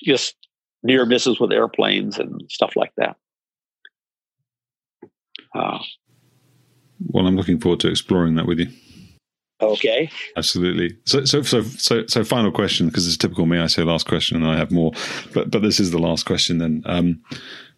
Just 0.03 0.35
near 0.83 1.05
misses 1.05 1.39
with 1.39 1.51
airplanes 1.51 2.17
and 2.17 2.41
stuff 2.49 2.75
like 2.75 2.93
that. 2.97 3.17
Uh, 5.55 5.79
well, 7.07 7.27
I'm 7.27 7.35
looking 7.35 7.59
forward 7.59 7.79
to 7.81 7.89
exploring 7.89 8.35
that 8.35 8.45
with 8.45 8.59
you. 8.59 8.67
Okay. 9.61 10.09
Absolutely. 10.35 10.97
So, 11.05 11.23
so, 11.23 11.41
so, 11.41 11.61
so, 11.63 12.05
so 12.07 12.23
final 12.23 12.51
question 12.51 12.87
because 12.87 13.07
it's 13.07 13.17
typical 13.17 13.45
me. 13.45 13.57
I 13.57 13.67
say 13.67 13.83
last 13.83 14.05
question, 14.05 14.37
and 14.37 14.45
I 14.45 14.57
have 14.57 14.71
more, 14.71 14.91
but 15.33 15.49
but 15.49 15.61
this 15.61 15.79
is 15.79 15.91
the 15.91 15.97
last 15.97 16.25
question. 16.25 16.57
Then, 16.57 16.83
um, 16.85 17.21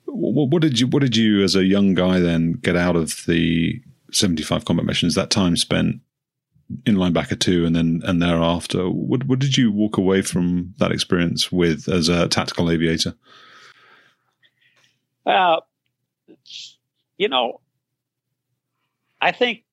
what, 0.06 0.49
what 0.49 0.62
did 0.62 0.80
you 0.80 0.88
what 0.88 1.02
did 1.02 1.16
you 1.16 1.44
as 1.44 1.56
a 1.56 1.66
young 1.66 1.94
guy 1.94 2.20
then 2.20 2.54
get 2.54 2.76
out 2.76 2.95
of 2.95 3.24
the 3.28 3.80
75 4.12 4.66
combat 4.66 4.86
missions, 4.86 5.16
that 5.16 5.30
time 5.30 5.56
spent 5.56 6.02
in 6.86 6.95
linebacker 6.95 7.40
two 7.40 7.66
and 7.66 7.76
then 7.76 8.02
and 8.04 8.22
thereafter, 8.22 8.90
what, 8.90 9.26
what 9.26 9.40
did 9.40 9.58
you 9.58 9.72
walk 9.72 9.98
away 9.98 10.22
from 10.22 10.74
that 10.80 10.91
experience 10.91 11.52
with 11.52 11.88
as 11.88 12.10
a 12.10 12.28
tactical 12.28 12.70
aviator? 12.70 13.14
Uh, 15.26 15.58
you 17.18 17.30
know, 17.30 17.62
I 19.19 19.31
think 19.31 19.64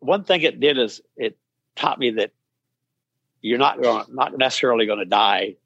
one 0.00 0.24
thing 0.24 0.42
it 0.42 0.60
did 0.60 0.78
is 0.78 1.00
it 1.16 1.38
taught 1.74 1.98
me 1.98 2.12
that 2.12 2.32
you're 3.40 3.58
not 3.58 3.82
going, 3.82 4.04
not 4.08 4.36
necessarily 4.36 4.86
going 4.86 4.98
to 4.98 5.04
die. 5.04 5.56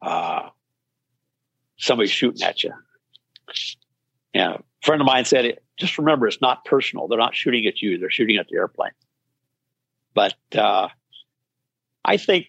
Uh, 0.00 0.50
somebody 1.76 2.08
shooting 2.08 2.42
at 2.42 2.62
you. 2.62 2.72
Yeah, 4.32 4.54
a 4.54 4.62
friend 4.82 5.00
of 5.00 5.06
mine 5.06 5.24
said 5.24 5.58
just 5.76 5.98
remember 5.98 6.26
it's 6.26 6.40
not 6.40 6.64
personal. 6.64 7.08
They're 7.08 7.18
not 7.18 7.34
shooting 7.34 7.66
at 7.66 7.82
you, 7.82 7.98
they're 7.98 8.10
shooting 8.10 8.36
at 8.36 8.48
the 8.48 8.56
airplane. 8.56 8.92
But 10.14 10.34
uh, 10.54 10.88
I 12.04 12.16
think 12.16 12.48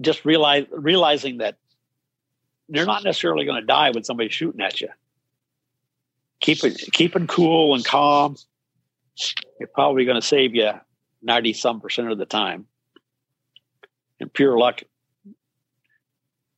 just 0.00 0.24
realize, 0.24 0.66
realizing 0.72 1.38
that 1.38 1.58
you're 2.68 2.86
not 2.86 3.04
necessarily 3.04 3.44
going 3.44 3.60
to 3.60 3.66
die 3.66 3.90
when 3.90 4.02
somebody's 4.02 4.34
shooting 4.34 4.60
at 4.60 4.80
you. 4.80 4.88
Keeping 6.44 6.74
keeping 6.92 7.26
cool 7.26 7.74
and 7.74 7.82
calm 7.82 8.36
is 9.16 9.34
probably 9.72 10.04
going 10.04 10.20
to 10.20 10.26
save 10.26 10.54
you 10.54 10.72
ninety 11.22 11.54
some 11.54 11.80
percent 11.80 12.10
of 12.10 12.18
the 12.18 12.26
time. 12.26 12.66
And 14.20 14.30
pure 14.30 14.58
luck 14.58 14.82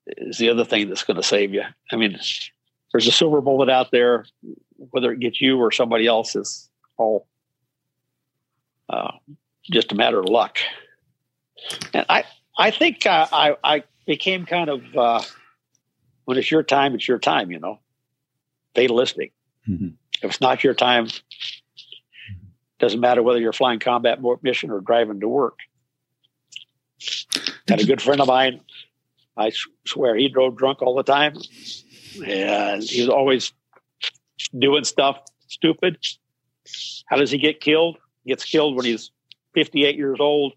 is 0.08 0.38
the 0.38 0.50
other 0.50 0.64
thing 0.64 0.88
that's 0.88 1.04
going 1.04 1.18
to 1.18 1.22
save 1.22 1.54
you. 1.54 1.62
I 1.92 1.94
mean, 1.94 2.18
there's 2.90 3.06
a 3.06 3.12
silver 3.12 3.40
bullet 3.40 3.70
out 3.70 3.92
there, 3.92 4.24
whether 4.90 5.12
it 5.12 5.20
gets 5.20 5.40
you 5.40 5.56
or 5.58 5.70
somebody 5.70 6.08
else 6.08 6.34
is 6.34 6.68
all 6.96 7.28
uh, 8.88 9.12
just 9.70 9.92
a 9.92 9.94
matter 9.94 10.18
of 10.18 10.26
luck. 10.28 10.58
And 11.94 12.04
I, 12.08 12.24
I 12.58 12.72
think 12.72 13.06
uh, 13.06 13.28
I, 13.32 13.56
I 13.62 13.84
became 14.04 14.46
kind 14.46 14.68
of 14.68 14.96
uh, 14.96 15.22
when 16.24 16.38
it's 16.38 16.50
your 16.50 16.64
time, 16.64 16.96
it's 16.96 17.06
your 17.06 17.20
time. 17.20 17.52
You 17.52 17.60
know, 17.60 17.78
fatalistic. 18.74 19.32
Mm-hmm. 19.68 19.88
If 20.22 20.30
it's 20.30 20.40
not 20.40 20.64
your 20.64 20.74
time, 20.74 21.09
doesn't 22.78 23.01
matter 23.01 23.22
whether 23.22 23.40
you're 23.40 23.52
flying 23.52 23.78
combat 23.78 24.18
mission 24.43 24.70
or 24.70 24.80
driving 24.80 25.20
to 25.20 25.28
work. 25.28 25.59
Had 27.68 27.80
a 27.80 27.84
good 27.84 28.02
friend 28.02 28.20
of 28.20 28.28
mine. 28.28 28.60
I 29.36 29.52
swear 29.84 30.16
he 30.16 30.28
drove 30.28 30.56
drunk 30.56 30.82
all 30.82 30.94
the 30.94 31.02
time 31.02 31.36
and 32.24 32.82
he 32.82 33.01
was 33.01 33.10
always 33.10 33.52
doing 34.56 34.84
stuff 34.84 35.18
stupid. 35.48 35.98
How 37.06 37.16
does 37.16 37.30
he 37.30 37.38
get 37.38 37.60
killed? 37.60 37.98
He 38.24 38.30
gets 38.30 38.44
killed 38.44 38.76
when 38.76 38.86
he's 38.86 39.10
58 39.55 39.97
years 39.97 40.18
old, 40.20 40.55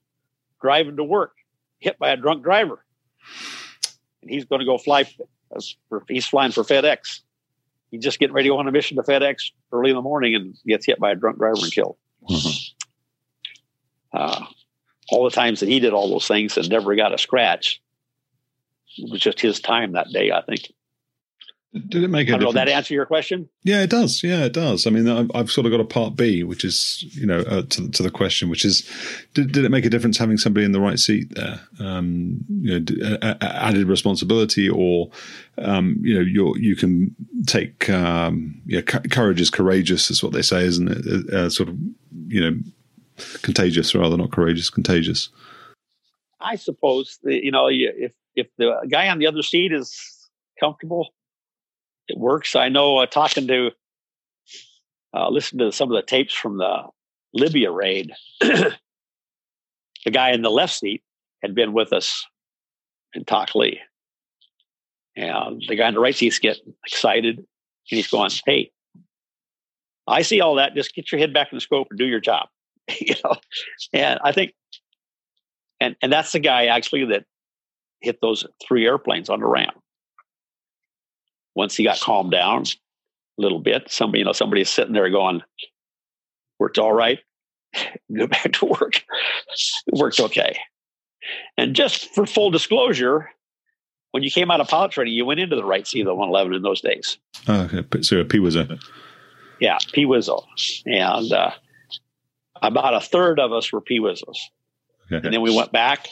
driving 0.62 0.98
to 0.98 1.04
work, 1.04 1.34
hit 1.80 2.00
by 2.00 2.12
a 2.12 2.18
drunk 2.18 2.44
driver. 2.44 2.84
And 4.22 4.30
he's 4.30 4.46
going 4.46 4.60
to 4.60 4.66
go 4.66 4.78
fly. 4.78 5.06
He's 6.08 6.26
flying 6.26 6.52
for 6.52 6.64
FedEx. 6.64 7.22
He's 7.92 8.04
just 8.04 8.20
getting 8.20 8.34
ready 8.34 8.50
to 8.50 8.54
go 8.54 8.60
on 8.60 8.68
a 8.68 8.72
mission 8.72 8.98
to 8.98 9.04
FedEx 9.04 9.52
early 9.72 9.90
in 9.90 9.96
the 9.96 10.02
morning 10.02 10.36
and 10.36 10.56
gets 10.68 10.86
hit 10.86 11.00
by 11.00 11.12
a 11.12 11.16
drunk 11.16 11.38
driver 11.38 11.60
and 11.62 11.72
killed. 11.72 11.98
Mm-hmm. 12.30 14.18
Uh, 14.18 14.46
all 15.12 15.24
the 15.24 15.32
times 15.32 15.60
that 15.60 15.70
he 15.70 15.80
did 15.80 15.94
all 15.94 16.10
those 16.10 16.28
things 16.28 16.58
and 16.58 16.70
never 16.70 16.96
got 16.96 17.14
a 17.14 17.18
scratch, 17.18 17.82
it 18.98 19.10
was 19.12 19.22
just 19.22 19.40
his 19.40 19.60
time 19.60 19.94
that 19.94 20.10
day, 20.12 20.32
I 20.32 20.42
think. 20.42 20.72
Did 21.72 22.04
it 22.04 22.08
make 22.08 22.28
a 22.30 22.34
I 22.34 22.38
know, 22.38 22.52
that 22.52 22.68
answer 22.68 22.96
your 22.96 23.06
question? 23.06 23.48
Yeah, 23.64 23.84
it 23.84 23.92
does. 23.92 24.24
Yeah, 24.24 24.46
it 24.46 24.54
does. 24.54 24.88
I 24.88 24.90
mean, 24.90 25.08
I've, 25.08 25.30
I've 25.36 25.52
sort 25.52 25.68
of 25.68 25.72
got 25.72 25.80
a 25.80 25.86
part 25.86 26.16
B, 26.16 26.44
which 26.44 26.66
is, 26.66 27.06
you 27.12 27.28
know, 27.28 27.42
uh, 27.42 27.62
to, 27.62 27.92
to, 27.92 28.02
the 28.02 28.10
question, 28.10 28.50
which 28.50 28.66
is, 28.66 28.90
did, 29.36 29.52
did, 29.52 29.66
it 29.66 29.70
make 29.70 29.86
a 29.86 29.90
difference 29.90 30.18
having 30.18 30.38
somebody 30.38 30.66
in 30.66 30.72
the 30.72 30.80
right 30.80 30.98
seat 30.98 31.36
there? 31.36 31.60
Um, 31.80 32.44
you 32.50 32.80
know, 32.80 33.18
added 33.42 33.88
responsibility, 33.88 34.68
or 34.68 35.12
um, 35.60 35.98
you 36.02 36.16
know, 36.16 36.22
you 36.22 36.56
you 36.58 36.76
can 36.76 37.16
take, 37.46 37.88
um, 37.88 38.60
yeah, 38.66 38.82
courage 38.82 39.40
is 39.40 39.52
courageous, 39.52 40.10
is 40.10 40.24
what 40.24 40.34
they 40.34 40.42
say, 40.42 40.64
isn't 40.64 40.88
it? 40.88 41.32
Uh, 41.32 41.38
uh, 41.38 41.50
sort 41.50 41.70
of, 41.70 41.78
you 42.30 42.42
know, 42.42 42.58
contagious 43.44 43.94
rather, 43.94 44.18
not 44.18 44.32
courageous, 44.32 44.72
contagious. 44.72 45.30
I 46.42 46.56
suppose 46.56 47.20
you 47.24 47.52
know, 47.52 47.68
if 47.70 48.14
if 48.36 48.48
the 48.58 48.74
guy 48.90 49.08
on 49.10 49.20
the 49.20 49.28
other 49.28 49.44
seat 49.44 49.72
is 49.72 50.30
comfortable 50.60 51.10
it 52.10 52.18
works. 52.18 52.56
I 52.56 52.70
know 52.70 52.98
uh, 52.98 53.06
talking 53.06 53.48
to, 53.48 53.72
uh, 55.14 55.30
listen 55.30 55.60
to 55.60 55.72
some 55.72 55.92
of 55.92 55.96
the 55.96 56.02
tapes 56.02 56.34
from 56.34 56.58
the 56.58 56.84
Libya 57.34 57.72
raid. 57.72 58.12
the 58.40 58.76
guy 60.12 60.32
in 60.32 60.42
the 60.42 60.50
left 60.50 60.74
seat 60.74 61.04
had 61.44 61.56
been 61.56 61.72
with 61.72 61.94
us 61.94 62.26
in 63.14 63.24
Lee, 63.56 63.80
And 65.16 65.64
the 65.68 65.76
guy 65.76 65.88
in 65.88 65.94
the 65.94 66.00
right 66.00 66.16
seat's 66.16 66.40
getting 66.40 66.74
excited 66.86 67.38
and 67.38 67.46
he's 67.88 68.08
going, 68.08 68.32
Hey, 68.46 68.72
I 70.08 70.24
see 70.24 70.42
all 70.42 70.56
that. 70.56 70.76
Just 70.76 70.96
get 70.96 71.12
your 71.12 71.20
head 71.20 71.34
back 71.34 71.50
in 71.52 71.58
the 71.58 71.62
scope 71.62 71.88
and 71.92 72.00
do 72.00 72.06
your 72.06 72.20
job. 72.20 72.48
you 73.00 73.16
know, 73.24 73.36
and 73.94 74.20
I 74.24 74.32
think, 74.32 74.54
and 75.80 75.96
and 76.02 76.12
that's 76.12 76.32
the 76.32 76.40
guy 76.40 76.66
actually 76.66 77.06
that 77.06 77.26
hit 78.02 78.18
those 78.22 78.46
three 78.68 78.86
airplanes 78.86 79.30
on 79.30 79.40
the 79.40 79.46
ramp 79.46 79.76
once 81.56 81.76
he 81.76 81.84
got 81.84 82.00
calmed 82.00 82.32
down 82.32 82.64
a 82.64 83.42
little 83.42 83.60
bit, 83.60 83.90
somebody, 83.90 84.20
you 84.20 84.26
know, 84.26 84.32
somebody's 84.32 84.70
sitting 84.70 84.94
there 84.94 85.10
going, 85.10 85.42
worked 86.60 86.78
all 86.78 86.94
right. 86.94 87.20
Go 88.16 88.28
back 88.28 88.54
to 88.54 88.66
work. 88.66 88.98
it 88.98 89.94
worked 90.00 90.20
okay. 90.20 90.58
And 91.58 91.76
just 91.76 92.14
for 92.14 92.26
full 92.26 92.50
disclosure, 92.50 93.30
when 94.12 94.24
you 94.24 94.32
came 94.32 94.50
out 94.50 94.62
of 94.62 94.68
pilot 94.68 94.92
training, 94.92 95.14
you 95.14 95.26
went 95.26 95.40
into 95.40 95.56
the 95.56 95.64
right 95.64 95.86
seat 95.86 96.02
of 96.02 96.08
the 96.08 96.16
111 96.16 96.56
in 96.56 96.62
those 96.64 96.82
days. 96.82 97.18
Oh, 97.48 97.70
okay. 97.72 98.02
So 98.02 98.24
P 98.24 98.40
was 98.40 98.56
a. 98.56 98.80
Yeah, 99.60 99.78
P 99.92 100.06
was. 100.06 100.30
And 100.86 101.32
uh, 101.32 101.52
about 102.62 102.94
a 102.94 103.02
third 103.02 103.40
of 103.40 103.52
us 103.52 103.72
were 103.72 103.82
Peewizzles. 103.82 104.38
Okay. 105.12 105.26
And 105.26 105.34
then 105.34 105.42
we 105.42 105.56
went 105.56 105.72
back 105.72 106.08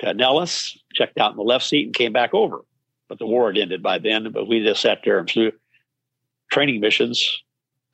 to 0.00 0.14
Nellis, 0.14 0.78
checked 0.94 1.18
out 1.18 1.32
in 1.32 1.36
the 1.36 1.42
left 1.42 1.66
seat, 1.66 1.86
and 1.86 1.94
came 1.94 2.12
back 2.12 2.34
over. 2.34 2.60
But 3.08 3.18
the 3.18 3.26
war 3.26 3.52
had 3.52 3.58
ended 3.58 3.82
by 3.82 3.98
then. 3.98 4.32
But 4.32 4.48
we 4.48 4.62
just 4.64 4.82
sat 4.82 5.00
there 5.04 5.18
and 5.18 5.30
flew 5.30 5.52
training 6.50 6.80
missions 6.80 7.42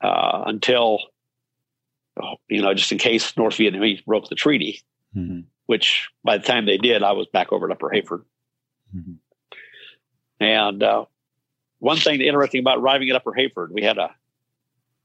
uh, 0.01 0.43
until, 0.45 0.99
you 2.47 2.61
know, 2.61 2.73
just 2.73 2.91
in 2.91 2.97
case 2.97 3.35
North 3.37 3.55
Vietnamese 3.55 4.03
broke 4.05 4.29
the 4.29 4.35
treaty, 4.35 4.81
mm-hmm. 5.15 5.41
which 5.65 6.09
by 6.23 6.37
the 6.37 6.43
time 6.43 6.65
they 6.65 6.77
did, 6.77 7.03
I 7.03 7.13
was 7.13 7.27
back 7.27 7.51
over 7.51 7.67
at 7.67 7.71
Upper 7.71 7.89
Heyford. 7.89 8.23
Mm-hmm. 8.95 9.13
And 10.39 10.83
uh, 10.83 11.05
one 11.79 11.97
thing 11.97 12.21
interesting 12.21 12.59
about 12.59 12.79
arriving 12.79 13.09
at 13.09 13.15
Upper 13.15 13.33
Heyford, 13.33 13.71
we 13.71 13.83
had 13.83 13.97
a 13.97 14.11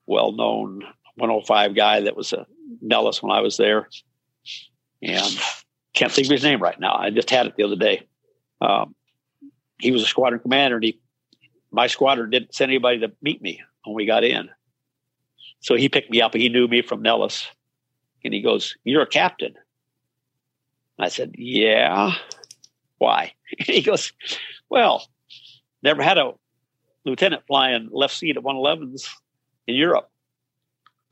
well 0.07 0.33
known 0.33 0.83
105 1.17 1.75
guy 1.75 2.01
that 2.01 2.17
was 2.17 2.33
a 2.33 2.47
Nellis 2.81 3.23
when 3.23 3.33
I 3.33 3.41
was 3.41 3.57
there. 3.57 3.89
And 5.03 5.39
can't 5.95 6.13
think 6.13 6.27
of 6.27 6.33
his 6.33 6.43
name 6.43 6.63
right 6.63 6.79
now. 6.79 6.95
I 6.95 7.11
just 7.11 7.31
had 7.31 7.47
it 7.47 7.57
the 7.57 7.65
other 7.65 7.77
day. 7.77 8.07
Um, 8.61 8.95
he 9.79 9.91
was 9.91 10.03
a 10.03 10.07
squadron 10.07 10.41
commander, 10.41 10.77
and 10.77 10.85
he, 10.85 11.01
my 11.71 11.87
squadron 11.87 12.31
didn't 12.31 12.55
send 12.55 12.71
anybody 12.71 13.01
to 13.01 13.13
meet 13.23 13.41
me 13.41 13.61
when 13.85 13.95
we 13.95 14.07
got 14.07 14.25
in. 14.25 14.51
So 15.61 15.75
he 15.75 15.89
picked 15.89 16.11
me 16.11 16.21
up. 16.21 16.35
He 16.35 16.49
knew 16.49 16.69
me 16.69 16.83
from 16.83 17.03
Nellis, 17.03 17.47
and 18.25 18.33
he 18.33 18.41
goes, 18.41 18.77
"You're 18.85 19.03
a 19.03 19.07
captain." 19.07 19.55
I 20.99 21.09
said, 21.09 21.35
"Yeah." 21.37 22.15
Why? 22.99 23.33
he 23.59 23.83
goes, 23.83 24.13
"Well, 24.69 25.07
never 25.83 26.03
had 26.03 26.19
a 26.19 26.33
lieutenant 27.05 27.45
flying 27.47 27.89
left 27.93 28.15
seat 28.15 28.37
at 28.37 28.43
111s 28.43 29.09
in 29.67 29.75
Europe, 29.75 30.11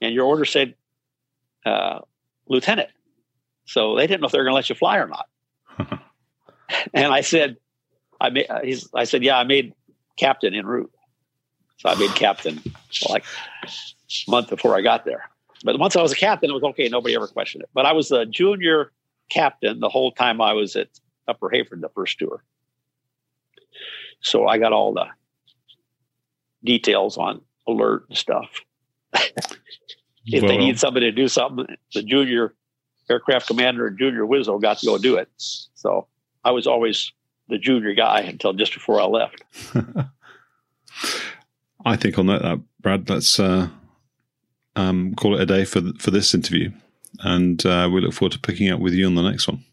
and 0.00 0.14
your 0.14 0.26
order 0.26 0.44
said 0.44 0.74
uh, 1.64 2.00
lieutenant." 2.48 2.90
So 3.66 3.96
they 3.96 4.06
didn't 4.06 4.20
know 4.20 4.26
if 4.26 4.32
they 4.32 4.38
were 4.38 4.44
going 4.44 4.52
to 4.52 4.56
let 4.56 4.68
you 4.68 4.76
fly 4.76 4.98
or 4.98 5.08
not. 5.08 5.28
and 6.94 7.12
I 7.12 7.20
said, 7.20 7.56
I 8.20 8.30
made, 8.30 8.46
uh, 8.48 8.60
I 8.94 9.04
said, 9.04 9.22
yeah, 9.22 9.38
I 9.38 9.44
made 9.44 9.74
captain 10.16 10.54
en 10.54 10.66
route. 10.66 10.92
So 11.78 11.88
I 11.90 11.94
made 11.96 12.14
captain 12.14 12.62
like 13.08 13.24
a 13.64 14.30
month 14.30 14.48
before 14.48 14.76
I 14.76 14.80
got 14.80 15.04
there. 15.04 15.28
But 15.64 15.78
once 15.78 15.96
I 15.96 16.02
was 16.02 16.12
a 16.12 16.16
captain, 16.16 16.50
it 16.50 16.54
was 16.54 16.62
okay. 16.62 16.88
Nobody 16.88 17.14
ever 17.14 17.26
questioned 17.26 17.62
it. 17.62 17.70
But 17.74 17.86
I 17.86 17.92
was 17.92 18.10
a 18.10 18.24
junior 18.24 18.92
captain 19.30 19.80
the 19.80 19.88
whole 19.88 20.12
time 20.12 20.40
I 20.40 20.52
was 20.52 20.76
at 20.76 20.88
Upper 21.28 21.50
Heyford, 21.50 21.80
the 21.80 21.88
first 21.90 22.18
tour. 22.18 22.42
So 24.20 24.46
I 24.46 24.58
got 24.58 24.72
all 24.72 24.94
the 24.94 25.06
details 26.64 27.18
on 27.18 27.42
alert 27.66 28.06
and 28.08 28.16
stuff. 28.16 28.48
if 29.12 30.42
well, 30.42 30.48
they 30.48 30.56
need 30.56 30.78
somebody 30.78 31.10
to 31.10 31.16
do 31.16 31.28
something, 31.28 31.66
the 31.94 32.02
junior 32.02 32.54
aircraft 33.08 33.46
commander 33.46 33.86
and 33.86 33.98
junior 33.98 34.22
Wizzo 34.22 34.60
got 34.60 34.78
to 34.78 34.86
go 34.86 34.98
do 34.98 35.16
it. 35.16 35.28
So 35.36 36.06
I 36.44 36.50
was 36.50 36.66
always 36.66 37.12
the 37.48 37.58
junior 37.58 37.94
guy 37.94 38.20
until 38.20 38.52
just 38.52 38.74
before 38.74 39.00
I 39.00 39.04
left. 39.04 39.42
I 41.84 41.96
think 41.96 42.18
on 42.18 42.26
that, 42.26 42.42
uh, 42.42 42.56
Brad, 42.80 43.08
let's 43.08 43.38
uh, 43.38 43.68
um, 44.74 45.14
call 45.14 45.36
it 45.36 45.42
a 45.42 45.46
day 45.46 45.64
for 45.64 45.80
for 45.98 46.10
this 46.10 46.34
interview, 46.34 46.72
and 47.20 47.64
uh, 47.64 47.88
we 47.92 48.00
look 48.00 48.12
forward 48.12 48.32
to 48.32 48.40
picking 48.40 48.70
up 48.70 48.80
with 48.80 48.94
you 48.94 49.06
on 49.06 49.14
the 49.14 49.22
next 49.22 49.46
one. 49.46 49.64